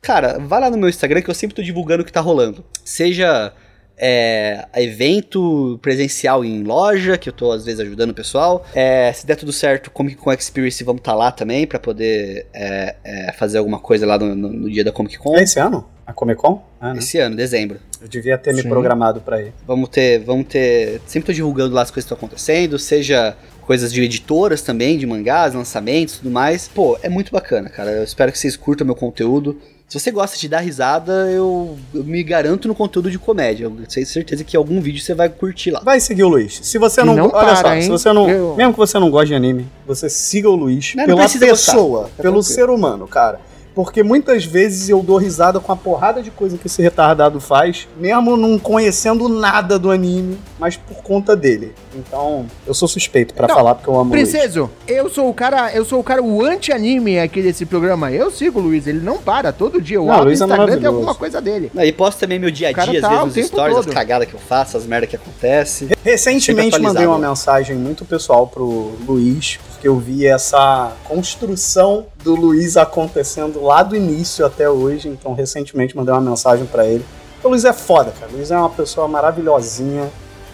Cara, 0.00 0.38
vai 0.40 0.60
lá 0.60 0.68
no 0.68 0.76
meu 0.76 0.88
Instagram 0.88 1.22
que 1.22 1.30
eu 1.30 1.34
sempre 1.34 1.54
tô 1.54 1.62
divulgando 1.62 2.02
o 2.02 2.04
que 2.04 2.12
tá 2.12 2.20
rolando. 2.20 2.64
Seja 2.84 3.52
é, 3.96 4.66
evento 4.76 5.78
presencial 5.82 6.44
em 6.44 6.62
loja, 6.62 7.16
que 7.16 7.28
eu 7.28 7.32
tô 7.32 7.52
às 7.52 7.64
vezes 7.64 7.80
ajudando 7.80 8.10
o 8.10 8.14
pessoal. 8.14 8.64
É, 8.74 9.12
se 9.12 9.26
der 9.26 9.36
tudo 9.36 9.52
certo, 9.52 9.90
Comic 9.90 10.16
Con 10.16 10.32
Experience, 10.32 10.82
vamos 10.84 11.00
estar 11.00 11.12
tá 11.12 11.16
lá 11.16 11.30
também 11.30 11.66
pra 11.66 11.78
poder 11.78 12.46
é, 12.52 12.96
é, 13.04 13.32
fazer 13.32 13.58
alguma 13.58 13.78
coisa 13.78 14.06
lá 14.06 14.18
no, 14.18 14.34
no, 14.34 14.48
no, 14.48 14.70
dia 14.70 14.84
da 14.84 14.92
Comic 14.92 15.18
Con. 15.18 15.36
É 15.36 15.42
esse 15.42 15.58
ano? 15.58 15.88
A 16.06 16.12
Comic 16.12 16.40
Con? 16.40 16.62
Né? 16.80 16.94
Esse 16.98 17.18
ano, 17.18 17.36
dezembro. 17.36 17.78
Eu 18.00 18.08
devia 18.08 18.36
ter 18.36 18.54
Sim. 18.54 18.62
me 18.62 18.68
programado 18.68 19.20
pra 19.20 19.40
ir. 19.40 19.52
Vamos 19.66 19.88
ter, 19.88 20.18
vamos 20.18 20.46
ter. 20.48 21.00
Sempre 21.06 21.26
tô 21.28 21.32
divulgando 21.32 21.74
lá 21.74 21.82
as 21.82 21.90
coisas 21.90 22.08
que 22.08 22.12
estão 22.12 22.26
acontecendo, 22.26 22.78
seja 22.78 23.36
coisas 23.60 23.92
de 23.92 24.02
editoras 24.02 24.62
também, 24.62 24.98
de 24.98 25.06
mangás, 25.06 25.54
lançamentos 25.54 26.18
tudo 26.18 26.30
mais. 26.30 26.66
Pô, 26.66 26.98
é 27.02 27.08
muito 27.08 27.30
bacana, 27.30 27.70
cara. 27.70 27.92
Eu 27.92 28.04
espero 28.04 28.32
que 28.32 28.38
vocês 28.38 28.56
curtam 28.56 28.84
meu 28.84 28.96
conteúdo. 28.96 29.56
Se 29.92 30.00
você 30.00 30.10
gosta 30.10 30.38
de 30.38 30.48
dar 30.48 30.60
risada, 30.60 31.30
eu, 31.30 31.76
eu 31.92 32.02
me 32.02 32.22
garanto 32.22 32.66
no 32.66 32.74
conteúdo 32.74 33.10
de 33.10 33.18
comédia. 33.18 33.64
Eu 33.66 33.86
tenho 33.86 34.06
certeza 34.06 34.42
que 34.42 34.56
algum 34.56 34.80
vídeo 34.80 35.02
você 35.02 35.12
vai 35.12 35.28
curtir 35.28 35.70
lá. 35.70 35.80
Vai 35.84 36.00
seguir 36.00 36.22
o 36.24 36.28
Luiz. 36.30 36.60
Se 36.62 36.78
você 36.78 37.04
não, 37.04 37.14
Não 37.14 37.24
olha 37.24 37.30
para, 37.32 37.56
só, 37.56 37.74
hein? 37.74 37.82
se 37.82 37.90
você 37.90 38.10
não, 38.10 38.26
Eu- 38.26 38.54
mesmo 38.56 38.72
que 38.72 38.78
você 38.78 38.98
não 38.98 39.10
goste 39.10 39.26
de 39.28 39.34
anime, 39.34 39.66
você 39.86 40.08
siga 40.08 40.48
o 40.48 40.54
Luiz 40.56 40.94
Não, 40.94 41.06
não 41.06 41.16
pela 41.16 41.22
gostar. 41.28 41.40
pessoa, 41.46 42.00
pelo 42.04 42.10
tranquilo. 42.16 42.42
ser 42.42 42.70
humano, 42.70 43.06
cara. 43.06 43.38
Porque 43.74 44.02
muitas 44.02 44.44
vezes 44.44 44.88
eu 44.88 45.02
dou 45.02 45.16
risada 45.16 45.58
com 45.58 45.72
a 45.72 45.76
porrada 45.76 46.22
de 46.22 46.30
coisa 46.30 46.58
que 46.58 46.66
esse 46.66 46.82
retardado 46.82 47.40
faz, 47.40 47.88
mesmo 47.98 48.36
não 48.36 48.58
conhecendo 48.58 49.28
nada 49.28 49.78
do 49.78 49.90
anime, 49.90 50.38
mas 50.58 50.76
por 50.76 51.02
conta 51.02 51.34
dele. 51.34 51.72
Então, 51.94 52.46
eu 52.66 52.74
sou 52.74 52.86
suspeito 52.88 53.34
pra 53.34 53.48
Não, 53.48 53.54
falar 53.54 53.74
porque 53.74 53.88
eu 53.88 53.94
amo 53.98 54.12
o 54.12 54.14
Luiz. 54.14 54.30
Princeso, 54.30 54.70
eu 54.86 55.08
sou 55.08 55.28
o 55.28 55.34
cara, 55.34 55.72
eu 55.72 55.84
sou 55.84 56.00
o 56.00 56.04
cara, 56.04 56.22
o 56.22 56.42
anti-anime 56.44 57.18
aqui 57.18 57.42
desse 57.42 57.64
programa. 57.66 58.10
Eu 58.10 58.30
sigo 58.30 58.58
o 58.60 58.62
Luiz, 58.62 58.86
ele 58.86 59.00
não 59.00 59.18
para, 59.18 59.52
todo 59.52 59.80
dia. 59.80 60.00
O 60.00 60.06
Não, 60.06 60.12
abro 60.12 60.24
o 60.24 60.26
Luiz 60.28 60.40
é 60.40 60.44
Instagram 60.44 60.64
tem 60.64 60.68
maravilhoso. 60.74 60.96
alguma 60.96 61.14
coisa 61.14 61.40
dele. 61.40 61.70
Aí 61.76 61.92
posto 61.92 62.18
também 62.18 62.38
meu 62.38 62.50
dia 62.50 62.68
a 62.68 62.72
dia, 62.72 63.00
tá 63.00 63.22
às 63.22 63.34
vezes 63.34 63.48
stories, 63.50 63.76
todo. 63.76 63.88
as 63.88 63.94
cagadas 63.94 64.28
que 64.28 64.34
eu 64.34 64.40
faço, 64.40 64.76
as 64.76 64.86
merdas 64.86 65.08
que 65.10 65.16
acontecem. 65.16 65.88
Recentemente 66.04 66.78
mandei 66.80 67.06
uma 67.06 67.18
mensagem 67.18 67.76
muito 67.76 68.04
pessoal 68.04 68.46
pro 68.46 68.92
Luiz, 69.06 69.58
porque 69.82 69.88
eu 69.88 69.98
vi 69.98 70.28
essa 70.28 70.92
construção 71.02 72.06
do 72.22 72.36
Luiz 72.36 72.76
acontecendo 72.76 73.60
lá 73.60 73.82
do 73.82 73.96
início 73.96 74.46
até 74.46 74.70
hoje, 74.70 75.08
então 75.08 75.34
recentemente 75.34 75.96
mandei 75.96 76.14
uma 76.14 76.20
mensagem 76.20 76.64
pra 76.66 76.86
ele. 76.86 77.04
O 77.42 77.48
Luiz 77.48 77.64
é 77.64 77.72
foda, 77.72 78.12
cara. 78.12 78.30
O 78.30 78.36
Luiz 78.36 78.52
é 78.52 78.56
uma 78.56 78.70
pessoa 78.70 79.08
maravilhosinha, 79.08 80.08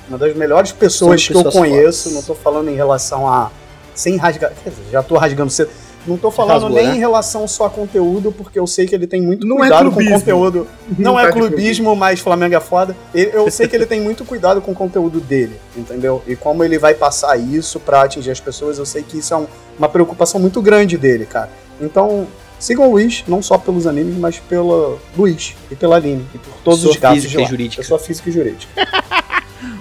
uma 0.09 0.17
das 0.17 0.35
melhores 0.35 0.73
pessoas 0.73 1.23
São 1.23 1.43
que 1.43 1.47
eu 1.47 1.53
conheço, 1.53 2.05
fodas. 2.05 2.15
não 2.15 2.23
tô 2.23 2.35
falando 2.35 2.71
em 2.71 2.75
relação 2.75 3.29
a 3.29 3.51
sem 3.95 4.17
rasgar, 4.17 4.51
quer 4.65 4.71
dizer, 4.71 4.85
já 4.91 5.03
tô 5.03 5.19
rasgando 5.19 5.51
cedo. 5.51 5.69
Não 6.09 6.17
tô 6.17 6.31
falando 6.31 6.53
Rasgou, 6.63 6.71
nem 6.71 6.87
né? 6.89 6.97
em 6.97 6.99
relação 6.99 7.47
só 7.47 7.67
a 7.67 7.71
conteúdo, 7.71 8.33
porque 8.33 8.59
eu 8.59 8.67
sei 8.67 8.87
que 8.87 8.95
ele 8.95 9.07
tem 9.07 9.21
muito 9.23 9.47
Não 9.47 9.57
é 9.57 9.61
cuidado 9.69 9.85
com 9.87 9.97
clubismo. 9.97 10.19
conteúdo. 10.19 10.67
Não, 10.99 11.13
Não 11.13 11.21
é 11.21 11.27
tá 11.27 11.33
clubismo, 11.33 11.95
mas 11.95 12.19
Flamengo 12.21 12.55
é 12.55 12.61
foda. 12.61 12.97
Eu 13.15 13.51
sei 13.51 13.69
que 13.69 13.77
ele 13.77 13.87
tem 13.87 14.01
muito 14.01 14.25
cuidado 14.25 14.61
com 14.61 14.73
o 14.73 14.75
conteúdo 14.75 15.21
dele, 15.21 15.57
entendeu? 15.77 16.23
E 16.27 16.35
como 16.35 16.65
ele 16.65 16.79
vai 16.79 16.95
passar 16.95 17.37
isso 17.37 17.79
pra 17.79 18.03
atingir 18.03 18.31
as 18.31 18.41
pessoas, 18.41 18.79
eu 18.79 18.87
sei 18.87 19.03
que 19.03 19.19
isso 19.19 19.35
é 19.35 19.37
um- 19.37 19.47
uma 19.79 19.89
preocupação 19.89 20.41
muito 20.41 20.61
grande 20.63 20.97
dele, 20.97 21.27
cara. 21.27 21.51
Então, 21.81 22.27
sigam 22.59 22.89
o 22.89 22.93
Luiz, 22.93 23.23
não 23.29 23.41
só 23.43 23.57
pelos 23.59 23.87
animes, 23.87 24.17
mas 24.17 24.39
pelo 24.39 24.99
Luiz 25.17 25.55
e 25.71 25.77
pela 25.77 25.97
Aline, 25.97 26.25
e 26.35 26.39
por 26.39 26.53
todos 26.65 26.81
Pessoa 26.81 26.95
os 26.95 27.01
casos 27.01 27.23
física 27.25 27.37
de 27.37 27.39
e 27.39 27.45
lá. 27.45 27.51
jurídica. 27.51 27.83
Pessoa 27.83 28.01
física 28.01 28.29
e 28.29 28.33
jurídica. 28.33 28.69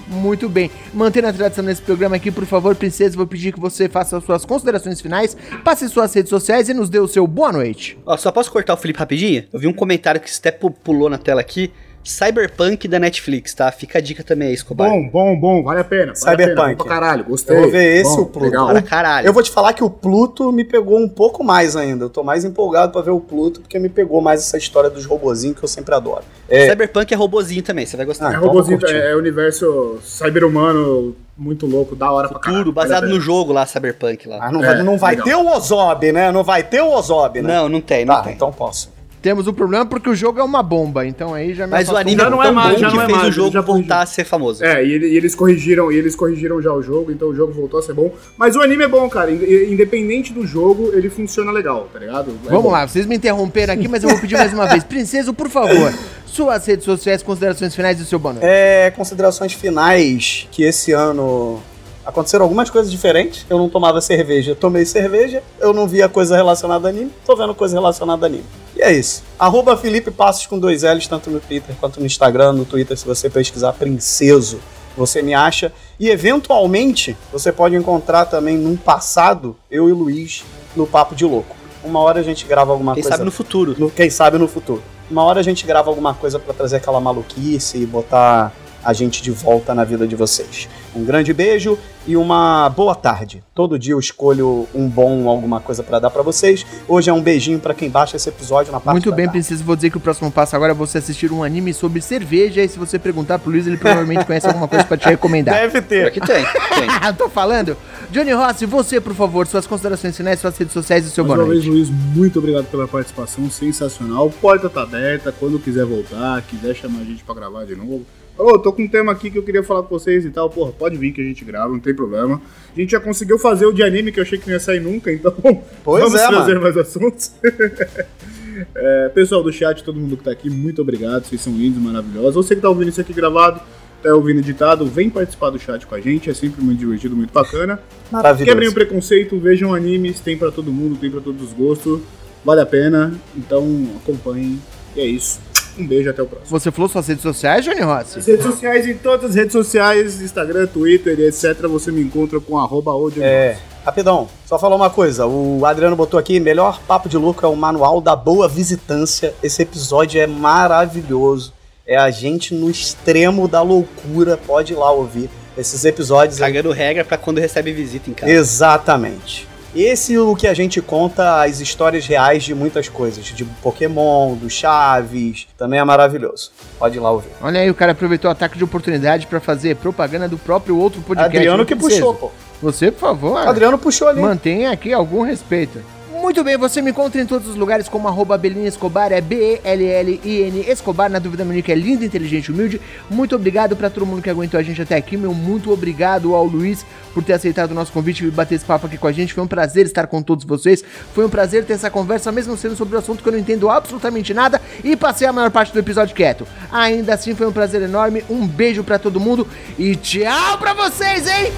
Muito 0.08 0.48
bem. 0.48 0.70
Mantendo 0.92 1.28
a 1.28 1.32
tradição 1.32 1.64
nesse 1.64 1.82
programa 1.82 2.16
aqui, 2.16 2.30
por 2.30 2.44
favor, 2.46 2.74
princesa, 2.74 3.16
vou 3.16 3.26
pedir 3.26 3.52
que 3.52 3.60
você 3.60 3.88
faça 3.88 4.16
as 4.16 4.24
suas 4.24 4.44
considerações 4.44 5.00
finais, 5.00 5.36
passe 5.64 5.88
suas 5.88 6.12
redes 6.14 6.30
sociais 6.30 6.68
e 6.68 6.74
nos 6.74 6.88
dê 6.88 6.98
o 6.98 7.08
seu 7.08 7.26
boa 7.26 7.52
noite. 7.52 7.98
Ó, 8.06 8.16
só 8.16 8.32
posso 8.32 8.50
cortar 8.50 8.74
o 8.74 8.76
Felipe 8.76 8.98
rapidinho? 8.98 9.44
Eu 9.52 9.60
vi 9.60 9.66
um 9.66 9.72
comentário 9.72 10.20
que 10.20 10.30
até 10.38 10.50
pu- 10.50 10.70
pulou 10.70 11.08
na 11.10 11.18
tela 11.18 11.40
aqui. 11.40 11.72
Cyberpunk 12.04 12.88
da 12.88 12.98
Netflix, 12.98 13.52
tá? 13.54 13.70
Fica 13.70 13.98
a 13.98 14.00
dica 14.00 14.22
também 14.24 14.48
aí, 14.48 14.54
Escobar. 14.54 14.88
Bom, 14.90 15.08
bom, 15.08 15.38
bom, 15.38 15.62
vale 15.62 15.80
a 15.80 15.84
pena. 15.84 16.06
Vale 16.06 16.16
Cyberpunk. 16.16 16.60
A 16.60 16.64
pena, 16.64 16.76
pra 16.76 16.86
caralho, 16.86 17.24
gostei. 17.24 17.56
Eu 17.56 17.62
vou 17.62 17.70
ver 17.70 18.00
esse, 18.00 18.16
Bom, 18.16 18.22
o 18.22 18.26
Pluto. 18.26 18.44
Legal. 18.44 18.66
Para 18.68 18.82
caralho. 18.82 19.26
Eu 19.26 19.32
vou 19.32 19.42
te 19.42 19.50
falar 19.50 19.72
que 19.74 19.84
o 19.84 19.90
Pluto 19.90 20.50
me 20.50 20.64
pegou 20.64 20.98
um 20.98 21.08
pouco 21.08 21.44
mais 21.44 21.76
ainda. 21.76 22.04
Eu 22.06 22.10
tô 22.10 22.22
mais 22.22 22.44
empolgado 22.44 22.92
pra 22.92 23.02
ver 23.02 23.10
o 23.10 23.20
Pluto, 23.20 23.60
porque 23.60 23.78
me 23.78 23.88
pegou 23.88 24.20
mais 24.20 24.40
essa 24.40 24.56
história 24.56 24.88
dos 24.88 25.04
robozinhos 25.04 25.58
que 25.58 25.64
eu 25.64 25.68
sempre 25.68 25.94
adoro. 25.94 26.22
É, 26.48 26.68
Cyberpunk 26.70 27.12
é 27.12 27.16
robozinho 27.16 27.62
também, 27.62 27.84
você 27.84 27.96
vai 27.96 28.06
gostar. 28.06 28.30
Ah, 28.30 28.34
É 28.34 28.36
robozinho, 28.36 28.78
é, 28.86 29.10
é 29.12 29.16
universo 29.16 29.98
cyber-humano 30.02 31.14
muito 31.36 31.66
louco, 31.66 31.94
da 31.94 32.10
hora 32.10 32.28
pra 32.28 32.38
caralho. 32.38 32.58
Futuro, 32.64 32.74
Vale 32.74 32.88
a 32.92 32.94
baseado 32.96 33.10
no 33.14 33.20
jogo 33.20 33.52
lá, 33.52 33.64
Cyberpunk 33.66 34.26
lá. 34.28 34.38
Ah, 34.40 34.50
não, 34.50 34.64
É, 34.64 34.66
vai, 34.74 34.82
não 34.82 34.98
vai 34.98 35.10
legal. 35.14 35.26
ter 35.26 35.34
o 35.36 35.46
Ozob, 35.54 36.10
né? 36.12 36.32
Não 36.32 36.42
vai 36.42 36.62
ter 36.64 36.80
o 36.80 36.90
Ozob, 36.90 37.40
né? 37.42 37.54
Não, 37.54 37.68
não 37.68 37.80
tem, 37.80 38.04
não 38.04 38.14
Tá, 38.16 38.22
tem. 38.22 38.32
então 38.32 38.50
posso. 38.52 38.90
Temos 39.20 39.48
um 39.48 39.52
problema 39.52 39.84
porque 39.84 40.08
o 40.08 40.14
jogo 40.14 40.38
é 40.38 40.44
uma 40.44 40.62
bomba, 40.62 41.04
então 41.04 41.34
aí 41.34 41.52
já 41.52 41.66
me 41.66 41.72
Mas 41.72 41.88
o 41.88 41.96
anime 41.96 42.20
um 42.20 42.20
é 42.20 42.24
Já 42.24 42.30
não 42.30 42.38
tão 42.38 42.46
é 42.48 42.52
mais, 42.52 42.74
bom 42.74 42.78
já 42.80 42.88
que 42.90 42.96
não 42.96 43.02
é 43.02 43.06
fez 43.06 43.18
mais, 43.18 43.28
o 43.28 43.32
jogo 43.32 43.50
já 43.52 43.60
voltar 43.60 44.02
a 44.02 44.06
ser 44.06 44.24
famoso. 44.24 44.64
É, 44.64 44.84
e, 44.84 44.90
e 44.90 45.16
eles 45.16 45.34
corrigiram, 45.34 45.90
e 45.90 45.96
eles 45.96 46.14
corrigiram 46.14 46.62
já 46.62 46.72
o 46.72 46.80
jogo, 46.82 47.10
então 47.10 47.28
o 47.28 47.34
jogo 47.34 47.52
voltou 47.52 47.80
a 47.80 47.82
ser 47.82 47.94
bom. 47.94 48.12
Mas 48.36 48.54
o 48.54 48.60
anime 48.62 48.84
é 48.84 48.88
bom, 48.88 49.08
cara. 49.08 49.30
Ind- 49.30 49.42
Independente 49.72 50.32
do 50.32 50.46
jogo, 50.46 50.90
ele 50.94 51.10
funciona 51.10 51.50
legal, 51.50 51.88
tá 51.92 51.98
ligado? 51.98 52.30
É 52.46 52.48
Vamos 52.48 52.62
bom. 52.64 52.70
lá, 52.70 52.86
vocês 52.86 53.06
me 53.06 53.16
interromperam 53.16 53.74
aqui, 53.74 53.88
mas 53.88 54.02
eu 54.02 54.08
vou 54.10 54.18
pedir 54.20 54.36
mais 54.36 54.52
uma 54.52 54.66
vez. 54.66 54.84
Princeso, 54.88 55.34
por 55.34 55.48
favor, 55.50 55.92
suas 56.26 56.64
redes 56.66 56.84
sociais, 56.84 57.22
considerações 57.22 57.74
finais 57.74 57.98
e 57.98 58.02
o 58.02 58.06
seu 58.06 58.18
boa 58.18 58.34
noite. 58.34 58.46
É, 58.48 58.90
considerações 58.96 59.52
finais 59.52 60.46
que 60.52 60.62
esse 60.62 60.92
ano 60.92 61.60
aconteceram 62.08 62.42
algumas 62.44 62.70
coisas 62.70 62.90
diferentes. 62.90 63.44
Eu 63.50 63.58
não 63.58 63.68
tomava 63.68 64.00
cerveja, 64.00 64.54
tomei 64.54 64.86
cerveja. 64.86 65.42
Eu 65.60 65.74
não 65.74 65.86
via 65.86 66.08
coisa 66.08 66.34
relacionada 66.34 66.88
a 66.88 66.90
anime, 66.90 67.12
tô 67.26 67.36
vendo 67.36 67.54
coisa 67.54 67.76
relacionada 67.76 68.24
a 68.24 68.28
anime. 68.28 68.44
E 68.74 68.80
é 68.82 68.90
isso. 68.92 69.22
Arroba 69.38 69.76
Felipe 69.76 70.10
Passos 70.10 70.46
com 70.46 70.58
dois 70.58 70.82
L's, 70.82 71.06
tanto 71.06 71.30
no 71.30 71.38
Twitter 71.38 71.74
quanto 71.78 72.00
no 72.00 72.06
Instagram. 72.06 72.54
No 72.54 72.64
Twitter, 72.64 72.96
se 72.96 73.04
você 73.06 73.28
pesquisar 73.28 73.74
Princeso, 73.74 74.58
você 74.96 75.20
me 75.20 75.34
acha. 75.34 75.70
E 76.00 76.08
eventualmente, 76.08 77.14
você 77.30 77.52
pode 77.52 77.76
encontrar 77.76 78.24
também 78.24 78.56
num 78.56 78.76
passado, 78.76 79.54
eu 79.70 79.88
e 79.88 79.92
Luiz, 79.92 80.44
no 80.74 80.86
Papo 80.86 81.14
de 81.14 81.24
Louco. 81.26 81.54
Uma 81.84 82.00
hora 82.00 82.20
a 82.20 82.22
gente 82.22 82.46
grava 82.46 82.72
alguma 82.72 82.94
Quem 82.94 83.02
coisa. 83.02 83.16
sabe 83.16 83.24
no 83.24 83.30
futuro. 83.30 83.74
No- 83.78 83.90
quem 83.90 84.08
sabe 84.08 84.38
no 84.38 84.48
futuro. 84.48 84.82
Uma 85.10 85.22
hora 85.24 85.40
a 85.40 85.42
gente 85.42 85.66
grava 85.66 85.90
alguma 85.90 86.14
coisa 86.14 86.38
pra 86.38 86.54
trazer 86.54 86.76
aquela 86.76 87.00
maluquice 87.00 87.78
e 87.78 87.86
botar 87.86 88.52
a 88.84 88.92
gente 88.92 89.20
de 89.22 89.30
volta 89.30 89.74
na 89.74 89.84
vida 89.84 90.06
de 90.06 90.14
vocês. 90.16 90.68
Um 90.98 91.04
grande 91.04 91.32
beijo 91.32 91.78
e 92.06 92.16
uma 92.16 92.68
boa 92.70 92.94
tarde. 92.94 93.42
Todo 93.54 93.78
dia 93.78 93.92
eu 93.92 94.00
escolho 94.00 94.66
um 94.74 94.88
bom 94.88 95.28
alguma 95.28 95.60
coisa 95.60 95.80
pra 95.82 96.00
dar 96.00 96.10
pra 96.10 96.22
vocês. 96.22 96.66
Hoje 96.88 97.08
é 97.08 97.12
um 97.12 97.22
beijinho 97.22 97.60
pra 97.60 97.72
quem 97.72 97.88
baixa 97.88 98.16
esse 98.16 98.28
episódio 98.28 98.72
na 98.72 98.80
parte 98.80 98.94
Muito 98.94 99.10
da 99.10 99.16
bem, 99.16 99.26
tarde. 99.26 99.38
Princesa, 99.38 99.62
vou 99.62 99.76
dizer 99.76 99.90
que 99.90 99.96
o 99.96 100.00
próximo 100.00 100.28
passo 100.32 100.56
agora 100.56 100.72
é 100.72 100.74
você 100.74 100.98
assistir 100.98 101.30
um 101.30 101.44
anime 101.44 101.72
sobre 101.72 102.00
cerveja 102.00 102.64
e 102.64 102.68
se 102.68 102.78
você 102.78 102.98
perguntar 102.98 103.38
pro 103.38 103.50
Luiz, 103.52 103.64
ele 103.66 103.76
provavelmente 103.76 104.24
conhece 104.24 104.48
alguma 104.48 104.66
coisa 104.66 104.84
pra 104.84 104.96
te 104.96 105.08
recomendar. 105.08 105.54
Deve 105.54 105.80
ter. 105.82 106.10
que 106.10 106.20
tem, 106.20 106.44
tem. 106.44 106.88
Tô 107.16 107.28
falando? 107.28 107.76
Johnny 108.10 108.32
Rossi, 108.32 108.66
você, 108.66 109.00
por 109.00 109.14
favor, 109.14 109.46
suas 109.46 109.66
considerações 109.66 110.16
finais, 110.16 110.40
suas 110.40 110.56
redes 110.56 110.72
sociais 110.72 111.06
e 111.06 111.10
seu 111.10 111.24
Mais 111.24 111.36
boa 111.36 111.46
uma 111.46 111.54
vez. 111.54 111.64
Luiz, 111.64 111.88
muito 111.90 112.40
obrigado 112.40 112.64
pela 112.66 112.88
participação, 112.88 113.48
sensacional. 113.50 114.30
Porta 114.40 114.68
tá 114.68 114.82
aberta, 114.82 115.30
quando 115.30 115.58
quiser 115.60 115.84
voltar, 115.84 116.42
quiser 116.42 116.74
chamar 116.74 117.00
a 117.00 117.04
gente 117.04 117.22
pra 117.22 117.34
gravar 117.34 117.64
de 117.66 117.76
novo. 117.76 118.04
Ô, 118.38 118.56
tô 118.56 118.72
com 118.72 118.82
um 118.82 118.88
tema 118.88 119.10
aqui 119.10 119.30
que 119.30 119.38
eu 119.38 119.42
queria 119.42 119.64
falar 119.64 119.82
com 119.82 119.88
vocês 119.88 120.24
e 120.24 120.30
tal. 120.30 120.48
Porra, 120.48 120.70
pode 120.70 120.96
vir 120.96 121.12
que 121.12 121.20
a 121.20 121.24
gente 121.24 121.44
grava, 121.44 121.72
não 121.72 121.80
tem 121.80 121.92
problema. 121.92 122.40
A 122.74 122.80
gente 122.80 122.92
já 122.92 123.00
conseguiu 123.00 123.38
fazer 123.38 123.66
o 123.66 123.72
de 123.72 123.82
anime 123.82 124.12
que 124.12 124.20
eu 124.20 124.22
achei 124.22 124.38
que 124.38 124.46
não 124.46 124.54
ia 124.54 124.60
sair 124.60 124.80
nunca, 124.80 125.12
então 125.12 125.34
Pois 125.82 126.04
vamos 126.04 126.20
é, 126.20 126.28
trazer 126.28 126.52
mano. 126.52 126.62
mais 126.62 126.76
assuntos. 126.76 127.32
É, 128.74 129.08
pessoal 129.10 129.40
do 129.40 129.52
chat, 129.52 129.84
todo 129.84 130.00
mundo 130.00 130.16
que 130.16 130.24
tá 130.24 130.32
aqui, 130.32 130.50
muito 130.50 130.82
obrigado. 130.82 131.24
Vocês 131.24 131.40
são 131.40 131.52
lindos, 131.52 131.80
maravilhosos. 131.80 132.34
Você 132.34 132.56
que 132.56 132.60
tá 132.60 132.68
ouvindo 132.68 132.88
isso 132.88 133.00
aqui 133.00 133.12
gravado, 133.12 133.60
tá 134.02 134.12
ouvindo 134.12 134.40
editado, 134.40 134.84
vem 134.84 135.08
participar 135.08 135.50
do 135.50 135.60
chat 135.60 135.86
com 135.86 135.94
a 135.94 136.00
gente, 136.00 136.28
é 136.28 136.34
sempre 136.34 136.60
muito 136.60 136.78
divertido, 136.78 137.14
muito 137.14 137.32
bacana. 137.32 137.80
Maravilhoso. 138.10 138.44
Quebrem 138.44 138.68
o 138.68 138.72
preconceito, 138.72 139.38
vejam 139.38 139.72
animes, 139.72 140.18
tem 140.18 140.36
pra 140.36 140.50
todo 140.50 140.72
mundo, 140.72 140.98
tem 140.98 141.08
pra 141.08 141.20
todos 141.20 141.40
os 141.40 141.52
gostos, 141.52 142.00
vale 142.44 142.60
a 142.60 142.66
pena, 142.66 143.14
então 143.36 143.86
acompanhem. 144.02 144.58
E 144.96 145.00
é 145.00 145.06
isso. 145.06 145.40
Um 145.78 145.86
beijo, 145.86 146.10
até 146.10 146.22
o 146.22 146.26
próximo. 146.26 146.50
Você 146.50 146.70
falou 146.70 146.88
suas 146.88 147.06
redes 147.06 147.22
sociais, 147.22 147.64
Johnny 147.64 147.80
Rossi? 147.80 148.18
As 148.18 148.26
redes 148.26 148.44
sociais, 148.44 148.86
em 148.86 148.94
todas 148.94 149.30
as 149.30 149.36
redes 149.36 149.52
sociais, 149.52 150.20
Instagram, 150.20 150.66
Twitter 150.66 151.18
etc, 151.20 151.66
você 151.68 151.90
me 151.92 152.00
encontra 152.02 152.40
com 152.40 152.58
arroba 152.58 152.90
Audio 152.90 153.22
É, 153.22 153.58
rapidão, 153.84 154.28
só 154.46 154.58
falar 154.58 154.76
uma 154.76 154.90
coisa. 154.90 155.26
O 155.26 155.64
Adriano 155.64 155.96
botou 155.96 156.18
aqui, 156.18 156.40
melhor 156.40 156.80
papo 156.86 157.08
de 157.08 157.16
louco 157.16 157.44
é 157.44 157.48
o 157.48 157.56
manual 157.56 158.00
da 158.00 158.16
boa 158.16 158.48
visitância. 158.48 159.34
Esse 159.42 159.62
episódio 159.62 160.20
é 160.20 160.26
maravilhoso. 160.26 161.52
É 161.86 161.96
a 161.96 162.10
gente 162.10 162.54
no 162.54 162.68
extremo 162.70 163.48
da 163.48 163.62
loucura. 163.62 164.36
Pode 164.36 164.74
ir 164.74 164.76
lá 164.76 164.90
ouvir 164.90 165.30
esses 165.56 165.84
episódios. 165.84 166.40
aí. 166.42 166.52
Cagando 166.52 166.70
regra 166.70 167.04
pra 167.04 167.16
quando 167.16 167.38
recebe 167.38 167.72
visita 167.72 168.10
em 168.10 168.12
casa. 168.12 168.30
Exatamente. 168.30 169.48
Esse 169.74 170.14
é 170.14 170.20
o 170.20 170.34
que 170.34 170.46
a 170.46 170.54
gente 170.54 170.80
conta 170.80 171.42
as 171.42 171.60
histórias 171.60 172.06
reais 172.06 172.42
de 172.42 172.54
muitas 172.54 172.88
coisas, 172.88 173.24
de 173.24 173.44
Pokémon, 173.62 174.34
do 174.34 174.48
Chaves, 174.48 175.46
também 175.58 175.78
é 175.78 175.84
maravilhoso. 175.84 176.50
Pode 176.78 176.96
ir 176.96 177.00
lá 177.00 177.10
ouvir. 177.10 177.28
Olha 177.40 177.60
aí, 177.60 177.70
o 177.70 177.74
cara 177.74 177.92
aproveitou 177.92 178.28
o 178.28 178.32
ataque 178.32 178.56
de 178.56 178.64
oportunidade 178.64 179.26
pra 179.26 179.40
fazer 179.40 179.76
propaganda 179.76 180.28
do 180.28 180.38
próprio 180.38 180.78
outro 180.78 181.00
podcast. 181.02 181.36
Adriano 181.36 181.66
que 181.66 181.76
puxou, 181.76 182.14
pô. 182.14 182.30
Você, 182.62 182.90
por 182.90 183.00
favor, 183.00 183.46
Adriano 183.46 183.78
puxou 183.78 184.08
ali. 184.08 184.20
mantenha 184.20 184.72
aqui 184.72 184.92
algum 184.92 185.22
respeito. 185.22 185.80
Muito 186.28 186.44
bem, 186.44 186.58
você 186.58 186.82
me 186.82 186.90
encontra 186.90 187.22
em 187.22 187.24
todos 187.24 187.48
os 187.48 187.56
lugares 187.56 187.88
como 187.88 188.06
arroba 188.06 188.36
Belina 188.36 188.68
Escobar, 188.68 189.12
é 189.12 189.18
B-E-L-L-I-N 189.18 190.60
Escobar, 190.68 191.08
na 191.08 191.18
dúvida 191.18 191.42
Monique 191.42 191.72
é 191.72 191.74
linda, 191.74 192.04
inteligente 192.04 192.52
humilde. 192.52 192.78
Muito 193.08 193.34
obrigado 193.34 193.74
pra 193.74 193.88
todo 193.88 194.04
mundo 194.04 194.20
que 194.20 194.28
aguentou 194.28 194.60
a 194.60 194.62
gente 194.62 194.82
até 194.82 194.94
aqui, 194.94 195.16
meu 195.16 195.32
muito 195.32 195.72
obrigado 195.72 196.34
ao 196.34 196.44
Luiz 196.44 196.84
por 197.14 197.24
ter 197.24 197.32
aceitado 197.32 197.70
o 197.70 197.74
nosso 197.74 197.90
convite 197.92 198.26
e 198.26 198.30
bater 198.30 198.56
esse 198.56 198.64
papo 198.66 198.86
aqui 198.86 198.98
com 198.98 199.06
a 199.06 199.12
gente. 199.12 199.32
Foi 199.32 199.42
um 199.42 199.46
prazer 199.46 199.86
estar 199.86 200.06
com 200.06 200.20
todos 200.20 200.44
vocês, 200.44 200.84
foi 201.14 201.24
um 201.24 201.30
prazer 201.30 201.64
ter 201.64 201.72
essa 201.72 201.88
conversa, 201.88 202.30
mesmo 202.30 202.58
sendo 202.58 202.76
sobre 202.76 202.94
um 202.94 202.98
assunto 202.98 203.22
que 203.22 203.28
eu 203.30 203.32
não 203.32 203.38
entendo 203.38 203.70
absolutamente 203.70 204.34
nada 204.34 204.60
e 204.84 204.94
passei 204.96 205.26
a 205.26 205.32
maior 205.32 205.50
parte 205.50 205.72
do 205.72 205.78
episódio 205.78 206.14
quieto. 206.14 206.46
Ainda 206.70 207.14
assim, 207.14 207.34
foi 207.34 207.46
um 207.46 207.52
prazer 207.52 207.80
enorme, 207.80 208.22
um 208.28 208.46
beijo 208.46 208.84
pra 208.84 208.98
todo 208.98 209.18
mundo 209.18 209.48
e 209.78 209.96
tchau 209.96 210.58
pra 210.58 210.74
vocês, 210.74 211.26
hein? 211.26 211.50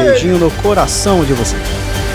Beijinho 0.00 0.38
no 0.38 0.52
coração 0.62 1.24
de 1.24 1.32
vocês. 1.32 2.07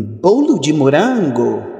Bolo 0.00 0.60
de 0.60 0.72
morango. 0.72 1.77